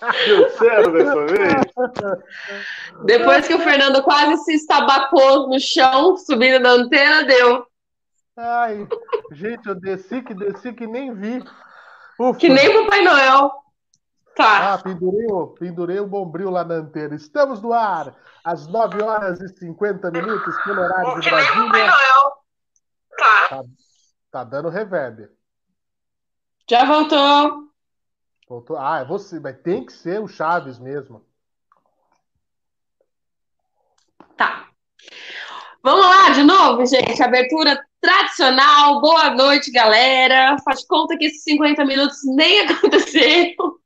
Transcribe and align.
Dessa 0.92 1.26
vez? 1.26 1.62
Depois 3.04 3.46
que 3.46 3.54
o 3.54 3.60
Fernando 3.60 4.02
quase 4.02 4.36
se 4.44 4.54
estabacou 4.54 5.48
no 5.48 5.60
chão, 5.60 6.16
subindo 6.16 6.62
da 6.62 6.70
antena, 6.70 7.24
deu. 7.24 7.66
Ai, 8.36 8.88
gente, 9.32 9.68
eu 9.68 9.74
desci 9.74 10.22
que 10.22 10.32
desci 10.34 10.72
que 10.72 10.86
nem 10.86 11.14
vi. 11.14 11.44
Ufa. 12.18 12.38
Que 12.38 12.48
nem 12.48 12.68
o 12.68 12.84
Papai 12.84 13.02
Noel. 13.02 13.52
Tá. 14.34 14.74
Ah, 14.74 14.78
pendurei 14.78 15.26
o, 15.26 15.48
pendurei 15.48 16.00
o 16.00 16.06
bombril 16.06 16.50
lá 16.50 16.64
na 16.64 16.76
antena. 16.76 17.14
Estamos 17.14 17.60
no 17.60 17.72
ar, 17.72 18.16
às 18.42 18.66
9 18.66 19.02
horas 19.02 19.40
e 19.40 19.48
50 19.48 20.10
minutos, 20.10 20.56
pelo 20.64 20.80
horário 20.80 21.20
de 21.20 21.28
que 21.28 21.34
nem 21.34 21.44
o 21.44 21.46
Papai 21.46 21.68
Brasília. 21.68 21.90
Noel. 21.90 22.32
Tá. 23.18 23.48
Tá, 23.48 23.64
tá 24.30 24.44
dando 24.44 24.70
reverb. 24.70 25.28
Já 26.70 26.84
voltou. 26.84 27.69
Voltou. 28.50 28.76
Ah, 28.76 28.98
é 28.98 29.04
você, 29.04 29.38
mas 29.38 29.56
tem 29.62 29.86
que 29.86 29.92
ser 29.92 30.20
o 30.20 30.26
Chaves 30.26 30.76
mesmo. 30.76 31.24
Tá. 34.36 34.66
Vamos 35.84 36.04
lá 36.04 36.30
de 36.30 36.42
novo, 36.42 36.84
gente. 36.84 37.22
Abertura 37.22 37.80
tradicional. 38.00 39.00
Boa 39.00 39.30
noite, 39.30 39.70
galera. 39.70 40.56
Faz 40.64 40.84
conta 40.84 41.16
que 41.16 41.26
esses 41.26 41.44
50 41.44 41.84
minutos 41.84 42.18
nem 42.24 42.62
aconteceram. 42.66 43.78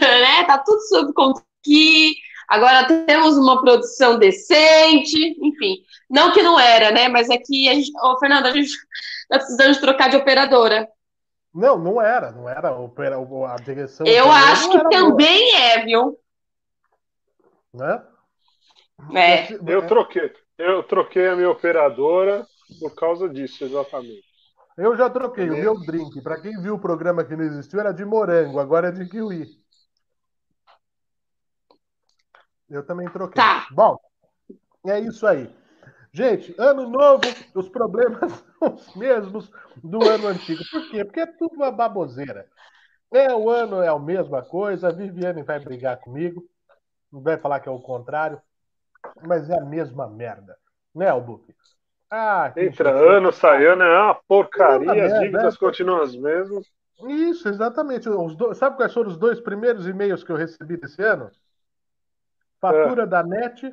né? 0.00 0.44
Tá 0.44 0.58
tudo 0.58 0.80
sob 0.82 1.12
aqui. 1.60 2.14
Agora 2.46 2.86
temos 2.86 3.36
uma 3.36 3.60
produção 3.60 4.20
decente. 4.20 5.36
Enfim, 5.42 5.78
não 6.08 6.32
que 6.32 6.42
não 6.44 6.60
era, 6.60 6.92
né? 6.92 7.08
Mas 7.08 7.28
é 7.28 7.38
que 7.38 7.68
a 7.68 7.74
gente. 7.74 7.90
Ô, 8.00 8.16
Fernando, 8.20 8.46
a 8.46 8.52
gente 8.52 8.70
tá 9.28 9.36
precisando 9.36 9.72
de 9.74 9.80
trocar 9.80 10.10
de 10.10 10.16
operadora. 10.16 10.88
Não, 11.52 11.78
não 11.78 12.00
era, 12.00 12.30
não 12.30 12.48
era 12.48 12.70
a 12.70 13.56
direção. 13.56 14.06
Eu 14.06 14.30
acho 14.30 14.70
que 14.70 14.76
era 14.76 14.88
boa, 14.88 14.92
também 14.92 15.56
é, 15.56 15.84
viu? 15.84 16.18
né? 17.72 18.02
É. 19.14 19.52
Eu 19.66 19.86
troquei. 19.86 20.32
Eu 20.58 20.82
troquei 20.82 21.28
a 21.28 21.36
minha 21.36 21.50
operadora 21.50 22.46
por 22.78 22.94
causa 22.94 23.28
disso, 23.28 23.64
exatamente. 23.64 24.28
Eu 24.76 24.96
já 24.96 25.08
troquei 25.08 25.48
o 25.48 25.56
meu 25.56 25.80
drink. 25.80 26.20
Para 26.22 26.40
quem 26.40 26.60
viu 26.60 26.74
o 26.74 26.80
programa 26.80 27.24
que 27.24 27.34
não 27.34 27.44
existiu, 27.44 27.80
era 27.80 27.92
de 27.92 28.04
morango, 28.04 28.58
agora 28.58 28.88
é 28.88 28.92
de 28.92 29.08
kiwi. 29.08 29.46
Eu 32.68 32.84
também 32.86 33.08
troquei. 33.08 33.42
Tá. 33.42 33.66
Bom, 33.72 33.98
é 34.86 35.00
isso 35.00 35.26
aí. 35.26 35.52
Gente, 36.12 36.54
ano 36.58 36.88
novo, 36.88 37.22
os 37.54 37.68
problemas 37.68 38.32
são 38.58 38.74
os 38.74 38.94
mesmos 38.96 39.50
do 39.76 40.02
ano 40.08 40.28
antigo. 40.28 40.62
Por 40.70 40.90
quê? 40.90 41.04
Porque 41.04 41.20
é 41.20 41.26
tudo 41.26 41.54
uma 41.54 41.70
baboseira. 41.70 42.46
É, 43.12 43.32
o 43.34 43.48
ano 43.50 43.82
é 43.82 43.88
a 43.88 43.98
mesma 43.98 44.42
coisa, 44.42 44.88
a 44.88 44.92
Viviane 44.92 45.42
vai 45.42 45.58
brigar 45.58 45.98
comigo, 45.98 46.44
vai 47.10 47.36
falar 47.38 47.60
que 47.60 47.68
é 47.68 47.72
o 47.72 47.80
contrário, 47.80 48.40
mas 49.26 49.48
é 49.50 49.58
a 49.58 49.64
mesma 49.64 50.08
merda. 50.08 50.56
Né, 50.94 51.08
Albuque? 51.08 51.54
Ah, 52.10 52.52
Entra 52.56 52.90
encheção. 52.90 53.08
ano, 53.08 53.32
sai 53.32 53.66
ano, 53.66 53.82
é 53.82 54.02
uma 54.02 54.14
porcaria, 54.14 55.04
as 55.06 55.20
dívidas 55.20 55.54
é. 55.54 55.58
continuam 55.58 56.02
as 56.02 56.14
mesmas. 56.16 56.66
Isso, 57.08 57.48
exatamente. 57.48 58.08
Os 58.08 58.36
dois- 58.36 58.58
sabe 58.58 58.76
quais 58.76 58.92
foram 58.92 59.10
os 59.10 59.16
dois 59.16 59.40
primeiros 59.40 59.86
e-mails 59.86 60.22
que 60.24 60.30
eu 60.32 60.36
recebi 60.36 60.76
desse 60.76 61.02
ano? 61.02 61.30
Fatura 62.60 63.06
da 63.06 63.22
NET 63.22 63.72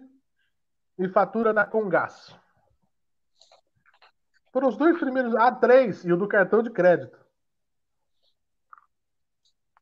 e 0.98 1.08
fatura 1.08 1.54
da 1.54 1.66
Congás. 1.66 2.36
Foram 4.52 4.70
os 4.70 4.78
dois 4.78 4.98
primeiros, 4.98 5.36
a 5.36 5.52
três 5.52 6.04
e 6.04 6.12
o 6.12 6.18
do 6.18 6.28
cartão 6.28 6.64
de 6.64 6.70
crédito. 6.70 7.18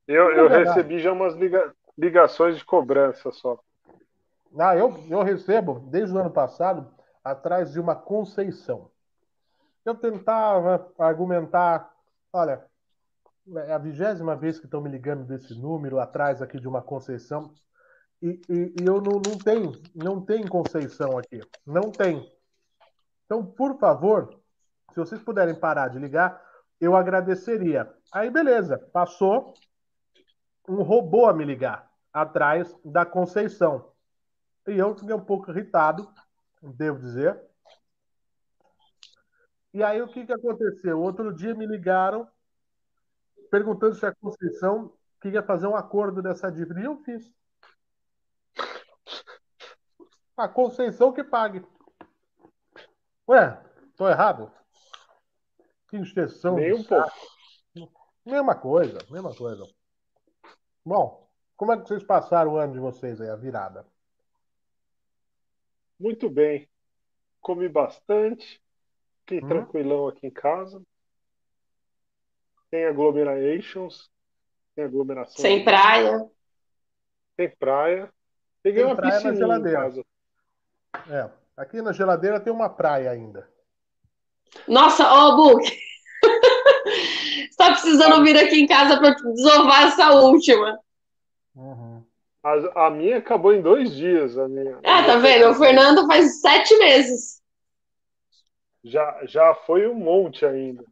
Eu, 0.08 0.30
É 0.32 0.40
eu 0.40 0.50
verdade. 0.50 0.78
recebi 0.78 1.00
já 1.00 1.12
umas 1.12 1.34
liga- 1.36 1.74
ligações 1.98 2.58
de 2.58 2.66
cobrança 2.66 3.32
só. 3.32 3.60
Ah, 4.58 4.76
eu, 4.76 4.94
eu 5.10 5.24
recebo, 5.24 5.80
desde 5.90 6.16
o 6.16 6.20
ano 6.20 6.32
passado, 6.32 6.94
atrás 7.24 7.72
de 7.72 7.80
uma 7.80 7.96
conceição. 7.96 8.90
Eu 9.84 9.96
tentava 9.96 10.92
argumentar, 10.98 11.92
olha, 12.32 12.66
é 13.68 13.74
a 13.74 13.78
vigésima 13.78 14.36
vez 14.36 14.60
que 14.60 14.66
estão 14.66 14.82
me 14.82 14.90
ligando 14.90 15.24
desse 15.26 15.54
número, 15.60 16.00
atrás 16.00 16.42
aqui 16.42 16.60
de 16.60 16.68
uma 16.68 16.82
conceição, 16.82 17.54
e, 18.22 18.40
e- 18.50 18.74
e 18.82 18.86
eu 18.86 19.02
não, 19.02 19.14
não 19.14 19.38
tenho, 19.38 19.72
não 19.96 20.22
tem 20.22 20.48
conceição 20.48 21.18
aqui, 21.18 21.40
não 21.66 21.92
tem. 21.92 22.32
Então, 23.26 23.46
por 23.46 23.78
favor, 23.78 24.40
se 24.92 24.98
vocês 24.98 25.22
puderem 25.22 25.56
parar 25.56 25.90
de 25.90 26.00
ligar, 26.00 26.42
eu 26.80 26.96
agradeceria. 26.96 27.92
Aí, 28.12 28.30
beleza, 28.30 28.78
passou 28.92 29.54
um 30.68 30.82
robô 30.82 31.28
a 31.28 31.34
me 31.34 31.46
ligar, 31.46 31.92
atrás 32.12 32.76
da 32.84 33.06
conceição. 33.06 33.92
E 34.68 34.78
eu 34.78 34.96
fiquei 34.96 35.14
um 35.14 35.24
pouco 35.24 35.52
irritado, 35.52 36.10
devo 36.62 37.00
dizer. 37.00 37.40
E 39.74 39.84
aí 39.84 40.02
o 40.02 40.08
que, 40.08 40.26
que 40.26 40.32
aconteceu? 40.34 41.00
Outro 41.02 41.34
dia 41.34 41.54
me 41.54 41.68
ligaram 41.68 42.28
perguntando 43.52 43.96
se 43.96 44.06
a 44.06 44.14
Conceição 44.16 44.94
queria 45.22 45.44
fazer 45.44 45.68
um 45.68 45.76
acordo 45.76 46.22
dessa 46.22 46.52
dívida. 46.52 46.80
E 46.82 46.86
eu 46.86 46.98
fiz. 47.04 47.32
A 50.38 50.48
Conceição 50.48 51.14
que 51.14 51.24
pague. 51.24 51.64
Ué, 53.28 53.58
tô 53.96 54.08
errado? 54.08 54.52
Que 55.88 55.98
extensão. 55.98 56.56
Nem 56.56 56.74
um 56.74 56.84
pouco. 56.84 57.12
Mesma 58.26 58.56
coisa, 58.56 58.98
mesma 59.10 59.34
coisa. 59.36 59.66
Bom, 60.84 61.28
como 61.56 61.72
é 61.72 61.78
que 61.80 61.88
vocês 61.88 62.04
passaram 62.04 62.54
o 62.54 62.58
ano 62.58 62.74
de 62.74 62.80
vocês 62.80 63.22
aí, 63.22 63.30
a 63.30 63.36
virada? 63.36 63.86
Muito 66.00 66.30
bem. 66.30 66.68
Comi 67.40 67.70
bastante. 67.70 68.62
Fiquei 69.22 69.42
Hum. 69.42 69.48
tranquilão 69.48 70.08
aqui 70.08 70.28
em 70.28 70.32
casa. 70.32 70.82
Tem 72.70 72.86
aglomerations. 72.86 74.10
Tem 74.76 74.84
aglomeração. 74.86 75.38
Sem 75.38 75.64
praia. 75.64 76.30
Tem 77.38 77.50
praia. 77.56 78.12
Peguei 78.62 78.84
Tem 78.84 78.92
uma 78.92 78.96
praia 78.96 79.14
na 79.14 79.18
piscininha 79.18 79.36
em 79.36 79.38
geladeira. 79.38 79.80
casa. 79.80 80.06
É, 81.10 81.30
aqui 81.58 81.82
na 81.82 81.92
geladeira 81.94 82.40
tem 82.40 82.52
uma 82.52 82.70
praia 82.70 83.12
ainda. 83.12 83.48
Nossa, 84.68 85.06
ó, 85.08 85.36
Book. 85.36 85.64
Você 85.64 87.50
tá 87.58 87.72
precisando 87.72 88.24
vir 88.24 88.38
aqui 88.38 88.62
em 88.62 88.68
casa 88.68 88.98
para 88.98 89.12
desovar 89.12 89.84
essa 89.84 90.12
última. 90.14 90.80
Uhum. 91.56 92.04
A, 92.44 92.88
a 92.88 92.90
minha 92.90 93.18
acabou 93.18 93.54
em 93.54 93.62
dois 93.62 93.94
dias. 93.96 94.38
A 94.38 94.48
minha, 94.48 94.78
Ah, 94.84 95.04
tá 95.04 95.18
vendo? 95.18 95.50
O 95.50 95.56
Fernando 95.56 96.06
faz 96.08 96.42
sete 96.42 96.78
meses. 96.78 97.42
Já, 98.84 99.20
já 99.26 99.54
foi 99.66 99.88
um 99.88 99.96
monte 99.96 100.46
ainda. 100.46 100.84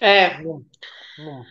É. 0.00 0.40
Não- 0.42 0.64
não- 1.18 1.44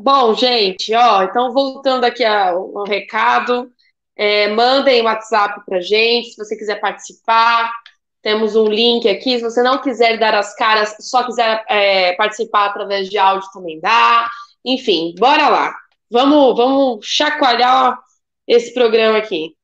Bom, 0.00 0.32
gente, 0.34 0.94
ó, 0.94 1.24
então 1.24 1.52
voltando 1.52 2.04
aqui 2.04 2.24
ao, 2.24 2.78
ao 2.78 2.84
recado, 2.84 3.70
é, 4.18 4.48
mandem 4.48 5.02
WhatsApp 5.02 5.62
pra 5.64 5.80
gente, 5.80 6.30
se 6.32 6.36
você 6.36 6.56
quiser 6.56 6.80
participar. 6.80 7.72
Temos 8.20 8.56
um 8.56 8.66
link 8.66 9.08
aqui. 9.08 9.38
Se 9.38 9.44
você 9.44 9.62
não 9.62 9.80
quiser 9.80 10.18
dar 10.18 10.34
as 10.34 10.54
caras, 10.56 10.96
só 11.00 11.24
quiser 11.24 11.64
é, 11.68 12.14
participar 12.16 12.66
através 12.66 13.08
de 13.08 13.16
áudio 13.16 13.48
também 13.52 13.80
dá. 13.80 14.28
Enfim, 14.64 15.14
bora 15.18 15.48
lá. 15.48 15.74
Vamos, 16.10 16.56
vamos 16.56 17.06
chacoalhar 17.06 17.98
esse 18.46 18.74
programa 18.74 19.18
aqui. 19.18 19.54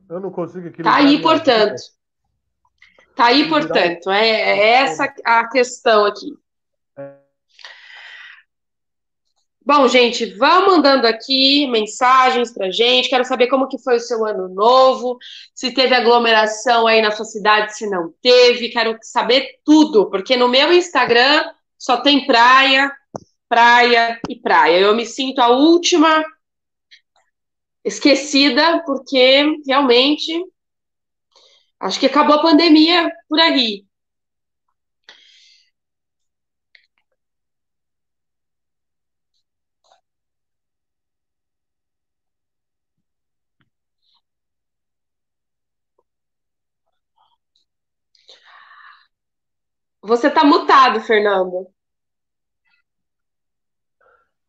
Eu 0.08 0.18
não 0.18 0.30
consigo 0.30 0.68
equilibrar. 0.68 0.94
Tá 0.94 1.00
aí, 1.00 1.20
portanto. 1.20 1.82
Tá 3.14 3.24
aí, 3.26 3.48
portanto. 3.50 4.10
É, 4.10 4.26
é 4.26 4.68
essa 4.84 5.12
a 5.26 5.46
questão 5.48 6.06
aqui. 6.06 6.32
Bom, 9.66 9.88
gente, 9.88 10.26
vão 10.34 10.66
mandando 10.66 11.06
aqui 11.06 11.66
mensagens 11.68 12.52
pra 12.52 12.70
gente. 12.70 13.08
Quero 13.08 13.24
saber 13.24 13.46
como 13.46 13.66
que 13.66 13.78
foi 13.78 13.96
o 13.96 14.00
seu 14.00 14.26
ano 14.26 14.46
novo, 14.46 15.16
se 15.54 15.72
teve 15.72 15.94
aglomeração 15.94 16.86
aí 16.86 17.00
na 17.00 17.10
sua 17.10 17.24
cidade, 17.24 17.74
se 17.74 17.88
não 17.88 18.12
teve. 18.20 18.68
Quero 18.68 18.98
saber 19.00 19.58
tudo, 19.64 20.10
porque 20.10 20.36
no 20.36 20.48
meu 20.48 20.70
Instagram 20.70 21.50
só 21.78 21.96
tem 22.02 22.26
praia, 22.26 22.92
praia 23.48 24.20
e 24.28 24.36
praia. 24.36 24.80
Eu 24.80 24.94
me 24.94 25.06
sinto 25.06 25.38
a 25.38 25.48
última 25.48 26.22
esquecida, 27.82 28.82
porque 28.84 29.46
realmente 29.66 30.44
acho 31.80 31.98
que 31.98 32.06
acabou 32.06 32.36
a 32.36 32.42
pandemia 32.42 33.10
por 33.28 33.40
aí. 33.40 33.86
Você 50.04 50.30
tá 50.30 50.44
mutado, 50.44 51.00
Fernando. 51.00 51.66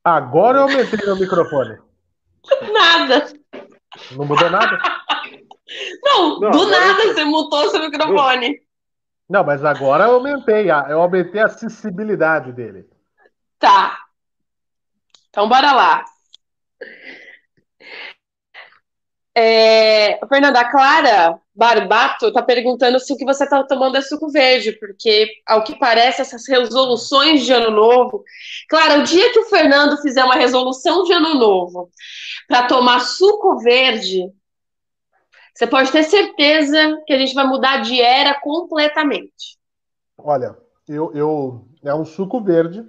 Agora 0.04 0.58
eu 0.58 0.62
aumentei 0.64 1.00
meu 1.06 1.16
microfone. 1.16 1.80
Nada. 2.74 3.34
Não 4.12 4.26
mudou 4.26 4.50
nada? 4.50 4.78
Não, 6.04 6.40
Não 6.42 6.52
do 6.52 6.70
nada 6.70 7.04
eu... 7.04 7.14
você 7.14 7.24
mutou 7.24 7.70
seu 7.70 7.80
microfone. 7.80 8.62
Não, 9.30 9.46
mas 9.46 9.64
agora 9.64 10.04
eu 10.04 10.16
aumentei. 10.16 10.70
Eu 10.70 11.02
aumentei 11.02 11.42
a 11.42 11.46
acessibilidade 11.46 12.52
dele. 12.52 12.88
Tá. 13.58 13.98
Então 15.30 15.48
bora 15.48 15.72
lá. 15.72 16.06
É, 19.34 20.20
Fernanda, 20.28 20.60
a 20.60 20.70
Clara 20.70 21.42
Barbato 21.56 22.28
está 22.28 22.42
perguntando 22.42 23.00
se 23.00 23.14
o 23.14 23.18
que 23.18 23.24
você 23.24 23.46
está 23.46 23.64
tomando 23.64 23.96
é 23.96 24.02
suco 24.02 24.30
verde, 24.30 24.74
porque, 24.74 25.30
ao 25.46 25.64
que 25.64 25.80
parece, 25.80 26.22
essas 26.22 26.46
resoluções 26.48 27.44
de 27.44 27.54
ano 27.54 27.72
novo. 27.72 28.24
Clara, 28.68 29.00
o 29.00 29.04
dia 29.04 29.32
que 29.32 29.40
o 29.40 29.46
Fernando 29.46 30.02
fizer 30.02 30.24
uma 30.24 30.36
resolução 30.36 31.04
de 31.04 31.14
ano 31.14 31.36
novo 31.36 31.90
para 32.48 32.68
tomar 32.68 33.00
suco 33.00 33.58
verde, 33.60 34.30
você 35.54 35.66
pode 35.66 35.92
ter 35.92 36.04
certeza 36.04 37.02
que 37.08 37.14
a 37.14 37.18
gente 37.18 37.34
vai 37.34 37.48
mudar 37.48 37.78
de 37.78 38.02
era 38.02 38.38
completamente. 38.42 39.58
Olha, 40.18 40.58
eu, 40.88 41.14
eu 41.14 41.68
é 41.84 41.96
um 41.96 42.04
suco 42.04 42.42
verde, 42.42 42.86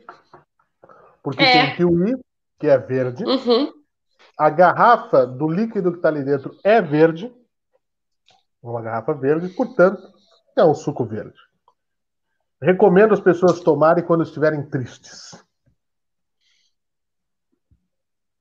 porque 1.23 1.43
é. 1.43 1.53
tem 1.67 1.77
kiwi, 1.77 2.19
que 2.59 2.67
é 2.67 2.77
verde. 2.77 3.25
Uhum. 3.25 3.73
A 4.37 4.51
garrafa 4.51 5.25
do 5.25 5.49
líquido 5.49 5.93
que 5.93 5.99
está 5.99 6.09
ali 6.09 6.25
dentro 6.25 6.57
é 6.65 6.83
verde. 6.83 7.33
Uma 8.67 8.83
garrafa 8.83 9.15
verde, 9.15 9.49
portanto, 9.51 10.03
é 10.57 10.65
um 10.65 10.75
suco 10.75 11.05
verde. 11.05 11.39
Recomendo 12.61 13.15
as 13.15 13.21
pessoas 13.21 13.61
tomarem 13.61 14.05
quando 14.05 14.25
estiverem 14.25 14.69
tristes. 14.69 15.41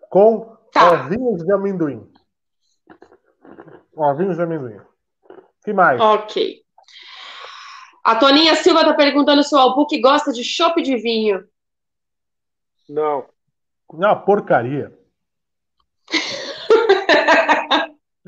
Com 0.10 0.58
tá. 0.72 0.94
ovinhos 0.94 1.44
de 1.44 1.54
amendoim. 1.54 2.12
Ovinhos 3.96 4.38
de 4.38 4.42
amendoim. 4.42 4.80
que 5.64 5.72
mais? 5.72 6.02
Ok. 6.02 6.64
A 8.04 8.16
Toninha 8.16 8.56
Silva 8.56 8.82
está 8.82 8.96
perguntando 8.96 9.44
se 9.44 9.54
o 9.54 9.60
Albuque 9.60 10.02
gosta 10.02 10.32
de 10.32 10.44
chopp 10.44 10.82
de 10.82 10.98
vinho. 10.98 11.48
Não. 12.90 13.28
Não, 13.94 14.22
porcaria. 14.22 14.98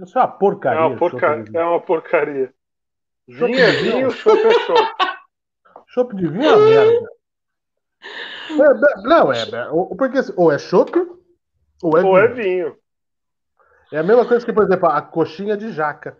Isso 0.04 0.18
é 0.18 0.22
uma 0.22 0.28
porcaria. 0.28 0.80
É 0.80 0.84
uma, 0.84 0.98
porca... 0.98 1.46
é 1.54 1.64
uma 1.64 1.82
porcaria. 1.82 2.54
Vinho 3.28 3.60
é 3.60 3.72
vinho, 3.72 4.12
chopp 4.12 4.40
é 4.40 4.54
chopp. 4.66 4.96
chopp 5.88 6.16
de 6.16 6.28
vinho 6.28 6.46
é 6.46 6.56
uma 6.56 6.66
merda. 6.66 7.10
É, 8.50 9.02
não, 9.02 9.34
é. 9.34 9.46
Porque, 9.98 10.20
ou 10.36 10.52
é 10.52 10.58
chopp, 10.60 10.98
ou 11.82 11.98
é 11.98 12.04
ou 12.04 12.18
é 12.18 12.28
vinho. 12.28 12.40
é 12.40 12.44
vinho. 12.44 12.78
É 13.92 13.98
a 14.00 14.04
mesma 14.04 14.28
coisa 14.28 14.46
que, 14.46 14.54
por 14.54 14.64
exemplo, 14.64 14.88
a 14.90 15.02
coxinha 15.02 15.58
de 15.58 15.72
jaca. 15.72 16.18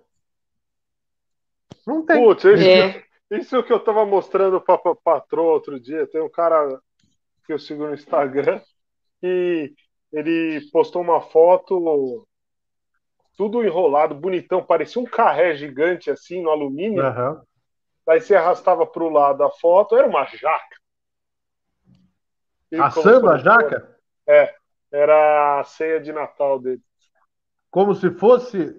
Não 1.86 2.06
tem. 2.06 2.22
Putz, 2.22 2.44
isso, 2.44 2.68
é. 2.68 3.04
isso 3.32 3.64
que 3.64 3.72
eu 3.72 3.80
tava 3.80 4.06
mostrando 4.06 4.60
pra, 4.60 4.78
pra 4.78 4.96
patroa 4.96 5.54
outro 5.54 5.80
dia. 5.80 6.08
Tem 6.08 6.22
um 6.22 6.30
cara 6.30 6.80
que 7.46 7.54
eu 7.54 7.60
sigo 7.60 7.86
no 7.86 7.94
Instagram 7.94 8.62
e 9.22 9.74
ele 10.12 10.62
postou 10.72 11.02
uma 11.02 11.22
foto 11.22 12.28
tudo 13.38 13.64
enrolado, 13.64 14.16
bonitão, 14.16 14.64
parecia 14.64 15.00
um 15.00 15.06
carré 15.06 15.56
gigante 15.56 16.10
assim 16.10 16.42
no 16.42 16.50
alumínio. 16.50 17.06
Uhum. 17.06 17.42
Daí 18.06 18.20
você 18.20 18.36
arrastava 18.36 18.86
para 18.86 19.04
o 19.04 19.10
lado 19.10 19.44
a 19.44 19.52
foto, 19.52 19.96
era 19.96 20.08
uma 20.08 20.26
jaca. 20.26 20.76
Assando 22.82 23.30
a 23.30 23.38
jaca? 23.38 23.98
É, 24.28 24.56
era 24.92 25.60
a 25.60 25.64
ceia 25.64 26.00
de 26.00 26.12
Natal 26.12 26.60
dele. 26.60 26.82
Como 27.70 27.94
se 27.94 28.10
fosse 28.10 28.76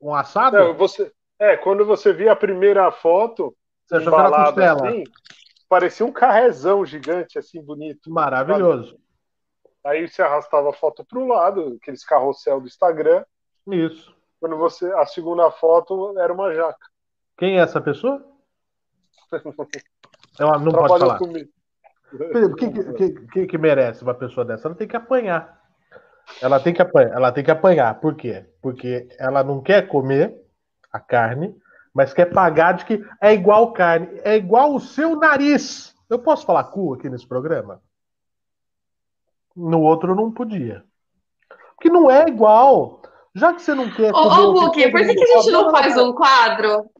um 0.00 0.12
assado? 0.12 0.56
É, 0.56 0.72
você, 0.72 1.12
é 1.38 1.56
quando 1.56 1.84
você 1.86 2.12
via 2.12 2.32
a 2.32 2.36
primeira 2.36 2.90
foto, 2.90 3.56
você 3.86 4.04
costela. 4.04 4.88
Assim, 4.88 5.04
parecia 5.68 6.04
um 6.04 6.12
carrezão 6.12 6.84
gigante, 6.84 7.38
assim, 7.38 7.62
bonito. 7.62 8.10
Maravilhoso. 8.10 8.98
Aí 9.84 10.08
você 10.08 10.22
arrastava 10.22 10.70
a 10.70 10.74
foto 10.74 11.04
para 11.04 11.18
o 11.18 11.26
lado, 11.26 11.78
aqueles 11.80 12.04
carrossel 12.04 12.60
do 12.60 12.66
Instagram. 12.66 13.24
Isso. 13.68 14.14
Quando 14.38 14.56
você. 14.56 14.90
A 14.92 15.06
segunda 15.06 15.50
foto 15.50 16.18
era 16.18 16.32
uma 16.32 16.52
jaca. 16.54 16.86
Quem 17.36 17.58
é 17.58 17.62
essa 17.62 17.80
pessoa? 17.80 18.24
Ela 20.38 20.58
não 20.58 20.72
pode 20.72 20.98
falar. 20.98 21.18
Comigo. 21.18 21.50
O 22.12 22.54
que, 22.56 22.70
que, 22.70 23.10
que, 23.28 23.46
que, 23.46 23.58
merece 23.58 24.02
uma 24.02 24.14
pessoa 24.14 24.44
dessa? 24.44 24.66
Ela 24.66 24.74
tem 24.74 24.88
que 24.88 24.96
apanhar. 24.96 25.60
Ela 26.42 26.58
tem 26.58 26.74
que 26.74 26.82
apanhar. 26.82 27.12
Ela 27.12 27.32
tem 27.32 27.44
que 27.44 27.50
apanhar. 27.50 28.00
Por 28.00 28.16
quê? 28.16 28.46
Porque 28.60 29.08
ela 29.18 29.44
não 29.44 29.60
quer 29.60 29.86
comer 29.86 30.34
a 30.92 30.98
carne, 30.98 31.56
mas 31.94 32.12
quer 32.12 32.26
pagar 32.26 32.72
de 32.72 32.84
que 32.84 33.04
é 33.20 33.32
igual 33.32 33.72
carne, 33.72 34.08
é 34.24 34.36
igual 34.36 34.74
o 34.74 34.80
seu 34.80 35.16
nariz. 35.16 35.94
Eu 36.08 36.18
posso 36.18 36.44
falar 36.44 36.64
cu 36.64 36.94
aqui 36.94 37.08
nesse 37.08 37.26
programa? 37.26 37.80
No 39.54 39.80
outro 39.80 40.14
não 40.14 40.32
podia. 40.32 40.84
Porque 41.76 41.88
não 41.88 42.10
é 42.10 42.26
igual. 42.28 42.99
Já 43.34 43.52
que 43.52 43.62
você 43.62 43.74
não 43.74 43.90
quer. 43.90 44.12
Ô, 44.12 44.18
ô 44.18 44.52
Buki, 44.52 44.90
por 44.90 45.00
que, 45.00 45.14
que 45.14 45.22
a 45.22 45.36
gente 45.38 45.50
não 45.50 45.70
faz 45.70 45.96
um 45.96 46.12
quadro? 46.12 46.90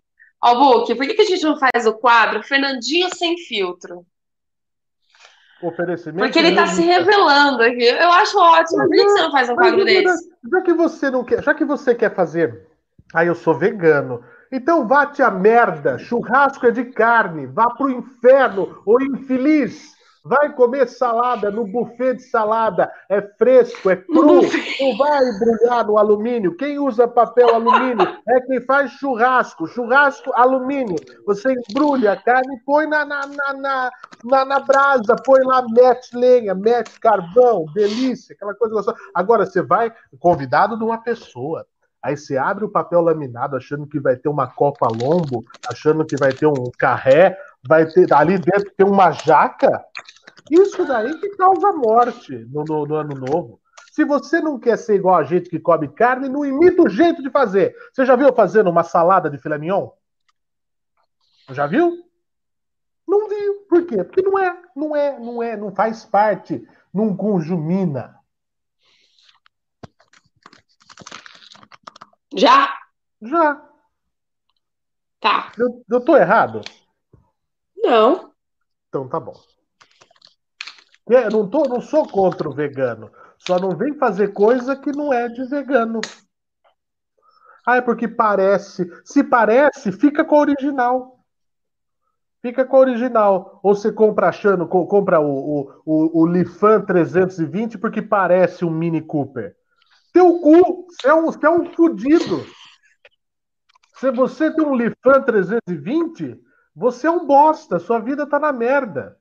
Ô, 0.43 0.55
Buki, 0.55 0.95
por 0.95 1.07
que, 1.07 1.15
que 1.15 1.23
a 1.23 1.27
gente 1.27 1.43
não 1.45 1.59
faz 1.59 1.87
o 1.87 1.95
quadro 1.95 2.43
Fernandinho 2.43 3.09
sem 3.15 3.37
filtro? 3.37 4.07
Oferecimento. 5.63 6.25
Porque 6.25 6.39
ele 6.39 6.55
tá 6.55 6.67
se 6.67 6.81
revelando 6.83 7.63
aqui. 7.63 7.85
Eu 7.85 8.11
acho 8.13 8.39
ótimo. 8.39 8.79
Por 8.79 8.91
que, 8.91 9.05
que 9.05 9.11
você 9.11 9.23
não 9.23 9.31
faz 9.31 9.51
um 9.51 9.55
quadro 9.57 9.85
desse? 9.85 10.31
Já 10.51 10.61
que 10.63 10.73
você 10.73 11.11
não 11.11 11.25
quer, 11.25 11.43
já 11.43 11.55
que 11.55 11.65
você 11.65 11.95
quer 11.95 12.15
fazer. 12.15 12.67
Aí 13.13 13.27
eu 13.27 13.35
sou 13.35 13.55
vegano. 13.55 14.25
Então 14.51 14.87
vá-te 14.87 15.23
a 15.23 15.31
merda. 15.31 15.99
Churrasco 15.99 16.67
é 16.67 16.71
de 16.71 16.85
carne. 16.85 17.47
Vá 17.47 17.71
pro 17.71 17.91
inferno, 17.91 18.83
ou 18.87 19.03
infeliz. 19.03 19.95
Vai 20.23 20.53
comer 20.55 20.87
salada 20.87 21.51
no 21.51 21.67
buffet 21.67 22.15
de 22.15 22.23
salada. 22.25 22.93
É 23.09 23.23
fresco, 23.23 23.89
é 23.89 23.97
cru. 23.97 24.43
Não 24.43 24.97
vai 24.99 25.29
embrulhar 25.29 25.87
no 25.87 25.97
alumínio. 25.97 26.57
Quem 26.57 26.79
usa 26.79 27.09
papel 27.09 27.55
alumínio 27.55 28.07
é 28.29 28.41
quem 28.43 28.61
faz 28.61 28.91
churrasco. 28.93 29.67
Churrasco, 29.67 30.31
alumínio. 30.35 30.97
Você 31.27 31.53
embrulha 31.53 32.13
a 32.13 32.17
carne 32.17 32.57
e 32.57 32.61
põe 32.65 32.87
na, 32.87 33.05
na, 33.05 33.23
na, 33.27 33.53
na, 33.55 33.91
na, 34.25 34.45
na 34.45 34.61
brasa. 34.61 35.17
Põe 35.25 35.43
lá, 35.43 35.65
mete 35.71 36.15
lenha, 36.15 36.55
mete 36.55 37.01
carvão. 37.01 37.65
Delícia, 37.73 38.35
aquela 38.35 38.55
coisa 38.55 38.75
gostosa. 38.75 38.99
Agora, 39.15 39.47
você 39.47 39.63
vai 39.63 39.91
convidado 40.19 40.77
de 40.77 40.85
uma 40.85 41.03
pessoa. 41.03 41.67
Aí 42.03 42.17
você 42.17 42.39
abre 42.39 42.65
o 42.65 42.71
papel 42.71 43.01
laminado 43.03 43.57
achando 43.57 43.87
que 43.87 44.01
vai 44.01 44.17
ter 44.17 44.29
uma 44.29 44.47
Copa 44.47 44.89
Lombo, 44.89 45.45
achando 45.69 46.05
que 46.05 46.17
vai 46.17 46.33
ter 46.33 46.47
um 46.47 46.71
carré, 46.79 47.39
vai 47.67 47.87
ter 47.87 48.13
ali 48.13 48.39
dentro 48.39 48.73
tem 48.75 48.87
uma 48.87 49.11
jaca. 49.11 49.85
Isso 50.51 50.85
daí 50.87 51.19
que 51.21 51.29
causa 51.37 51.73
morte 51.73 52.47
no, 52.51 52.65
no, 52.65 52.87
no, 52.87 52.95
ano 52.95 53.15
novo. 53.15 53.61
Se 53.93 54.05
você 54.05 54.41
não 54.41 54.59
quer 54.59 54.79
ser 54.79 54.95
igual 54.95 55.17
a 55.17 55.25
gente 55.25 55.51
que 55.51 55.61
come 55.61 55.89
carne, 55.89 56.29
não 56.29 56.45
imita 56.45 56.83
o 56.83 56.89
jeito 56.89 57.23
de 57.23 57.31
fazer. 57.31 57.77
Você 57.93 58.07
já 58.07 58.17
viu 58.17 58.33
fazendo 58.33 58.71
uma 58.71 58.83
salada 58.83 59.29
de 59.29 59.37
filé 59.37 59.59
mignon? 59.59 59.91
Já 61.51 61.67
viu? 61.67 61.99
Não 63.07 63.29
viu. 63.29 63.55
Por 63.69 63.85
quê? 63.85 64.03
Porque 64.03 64.23
não 64.23 64.39
é, 64.39 64.63
não 64.75 64.97
é, 64.97 65.19
não 65.19 65.43
é, 65.43 65.57
não 65.57 65.75
faz 65.75 66.05
parte, 66.05 66.67
não 66.95 67.15
conjumina. 67.15 68.20
Já? 72.37 72.75
Já. 73.23 73.71
Tá. 75.21 75.53
Eu, 75.59 75.85
eu 75.91 76.01
tô 76.01 76.17
errado? 76.17 76.63
Não. 77.77 78.33
Então 78.89 79.09
tá 79.09 79.21
bom. 79.21 79.35
Eu 81.09 81.31
não, 81.31 81.49
tô, 81.49 81.65
não 81.65 81.81
sou 81.81 82.07
contra 82.09 82.49
o 82.49 82.55
vegano. 82.55 83.11
Só 83.39 83.59
não 83.59 83.77
vem 83.77 83.95
fazer 83.95 84.33
coisa 84.33 84.77
que 84.77 84.93
não 84.93 85.13
é 85.13 85.29
de 85.29 85.45
vegano. 85.45 86.01
Ah, 87.67 87.77
é 87.77 87.81
porque 87.81 88.07
parece. 88.07 88.89
Se 89.05 89.25
parece, 89.25 89.93
fica 89.93 90.25
com 90.25 90.37
a 90.37 90.41
original. 90.41 91.19
Fica 92.43 92.65
com 92.65 92.77
a 92.77 92.81
original. 92.81 93.61
Ou 93.63 93.75
você 93.75 93.93
compra 93.93 94.29
achando, 94.29 94.67
compra 94.67 95.21
o, 95.21 95.61
o, 95.61 95.83
o, 95.85 96.23
o 96.23 96.27
Lifan 96.27 96.83
320 96.83 97.77
porque 97.79 98.01
parece 98.01 98.65
um 98.65 98.71
Mini 98.71 99.03
Cooper. 99.03 99.57
Teu 100.13 100.41
cu, 100.41 100.87
você 100.89 101.09
é 101.09 101.15
um, 101.15 101.27
você 101.27 101.47
é 101.47 101.51
um 101.51 101.73
fudido. 101.73 102.47
Se 103.97 104.11
você 104.11 104.51
tem 104.51 104.65
um 104.65 104.75
Lifan 104.75 105.23
320, 105.23 106.41
você 106.75 107.07
é 107.07 107.11
um 107.11 107.27
bosta, 107.27 107.79
sua 107.79 107.99
vida 108.01 108.27
tá 108.27 108.39
na 108.39 108.53
merda. 108.53 109.19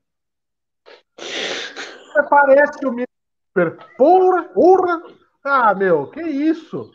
Você 1.18 2.22
parece 2.28 2.84
o 2.84 2.88
Mr. 2.88 3.76
Porra, 3.96 4.42
porra. 4.44 5.02
Ah, 5.44 5.74
meu, 5.74 6.10
que 6.10 6.22
isso? 6.22 6.90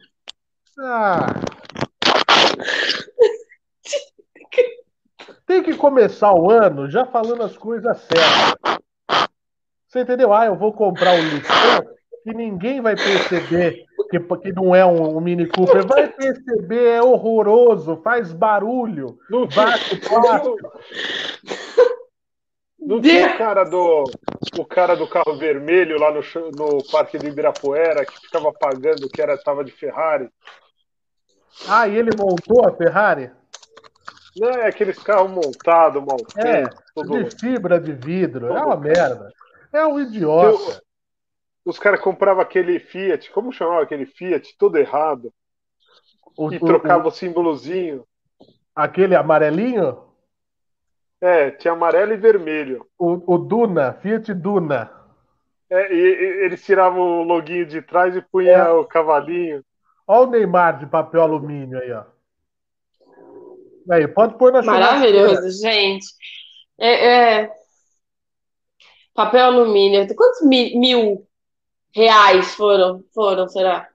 Ah. 0.80 1.28
Tem 5.46 5.62
que 5.64 5.78
começar 5.78 6.34
o 6.34 6.50
ano 6.50 6.90
já 6.90 7.06
falando 7.06 7.44
as 7.44 7.56
coisas 7.56 7.98
certas. 8.02 8.80
Você 9.88 10.02
entendeu? 10.02 10.34
Ah, 10.34 10.48
eu 10.48 10.58
vou 10.58 10.74
comprar 10.74 11.14
um 11.14 11.22
Lifan 11.22 11.95
que 12.26 12.34
ninguém 12.34 12.82
vai 12.82 12.96
perceber 12.96 13.86
que, 14.10 14.20
que 14.20 14.52
não 14.52 14.74
é 14.74 14.84
um, 14.84 15.16
um, 15.16 15.22
Mini 15.22 15.46
Cooper. 15.46 15.86
Vai 15.86 16.08
perceber, 16.08 16.96
é 16.96 17.02
horroroso, 17.02 18.02
faz 18.04 18.34
barulho, 18.34 19.20
não 19.30 19.48
bate 19.48 19.96
plástico. 19.98 20.58
Não 22.78 23.02
tinha 23.02 23.34
o 23.34 23.38
cara 23.40 23.64
do 23.64 24.04
o 24.60 24.64
cara 24.64 24.96
do 24.96 25.08
carro 25.08 25.36
vermelho 25.38 26.00
lá 26.00 26.12
no, 26.12 26.22
no 26.52 26.84
Parque 26.92 27.18
do 27.18 27.26
Ibirapuera 27.26 28.06
que 28.06 28.22
ficava 28.22 28.54
pagando 28.54 29.10
que 29.10 29.20
era 29.20 29.36
tava 29.40 29.64
de 29.64 29.72
Ferrari. 29.72 30.30
Ah, 31.68 31.88
e 31.88 31.98
ele 31.98 32.12
montou 32.16 32.64
a 32.64 32.76
Ferrari? 32.76 33.32
Não, 34.38 34.50
é 34.50 34.68
aqueles 34.68 35.00
carros 35.00 35.32
montados, 35.32 36.04
mal 36.04 36.18
É, 36.38 36.66
tudo... 36.94 37.24
de 37.24 37.36
fibra 37.40 37.80
de 37.80 37.92
vidro. 37.92 38.54
É 38.54 38.64
uma 38.64 38.78
merda. 38.78 39.32
É 39.74 39.84
um 39.88 40.00
idiota. 40.00 40.85
Os 41.66 41.80
caras 41.80 42.00
compravam 42.00 42.44
aquele 42.44 42.80
Fiat, 42.80 43.32
como 43.32 43.52
chamava 43.52 43.82
aquele 43.82 44.06
Fiat, 44.06 44.56
todo 44.58 44.78
errado. 44.78 45.34
O, 46.38 46.54
e 46.54 46.60
trocava 46.60 47.06
o, 47.06 47.08
o, 47.08 47.12
símbolozinho. 47.12 48.06
Aquele 48.76 49.16
amarelinho? 49.16 50.04
É, 51.20 51.50
tinha 51.50 51.74
amarelo 51.74 52.14
e 52.14 52.18
vermelho. 52.18 52.86
O, 53.00 53.34
o 53.34 53.38
Duna, 53.40 53.94
Fiat 53.94 54.32
Duna. 54.34 54.92
É, 55.70 55.92
e, 55.92 55.98
e 55.98 56.46
eles 56.46 56.64
tiravam 56.64 57.22
o 57.22 57.24
loginho 57.24 57.66
de 57.66 57.82
trás 57.82 58.16
e 58.16 58.22
punha 58.22 58.52
é. 58.52 58.72
o 58.72 58.86
cavalinho. 58.86 59.64
Olha 60.08 60.28
o 60.28 60.30
Neymar 60.30 60.78
de 60.78 60.86
papel 60.86 61.22
alumínio 61.22 61.80
aí, 61.80 61.92
ó. 61.92 62.04
Aí, 63.90 64.08
pode 64.08 64.38
pôr 64.38 64.52
na 64.52 64.62
Maravilhoso, 64.62 65.50
gente. 65.62 66.08
É, 66.78 67.42
é, 67.42 67.52
Papel 69.16 69.46
alumínio. 69.46 70.06
Quantos 70.14 70.42
mil 70.46 71.26
reais 71.96 72.54
foram, 72.56 73.04
foram, 73.14 73.48
será? 73.48 73.88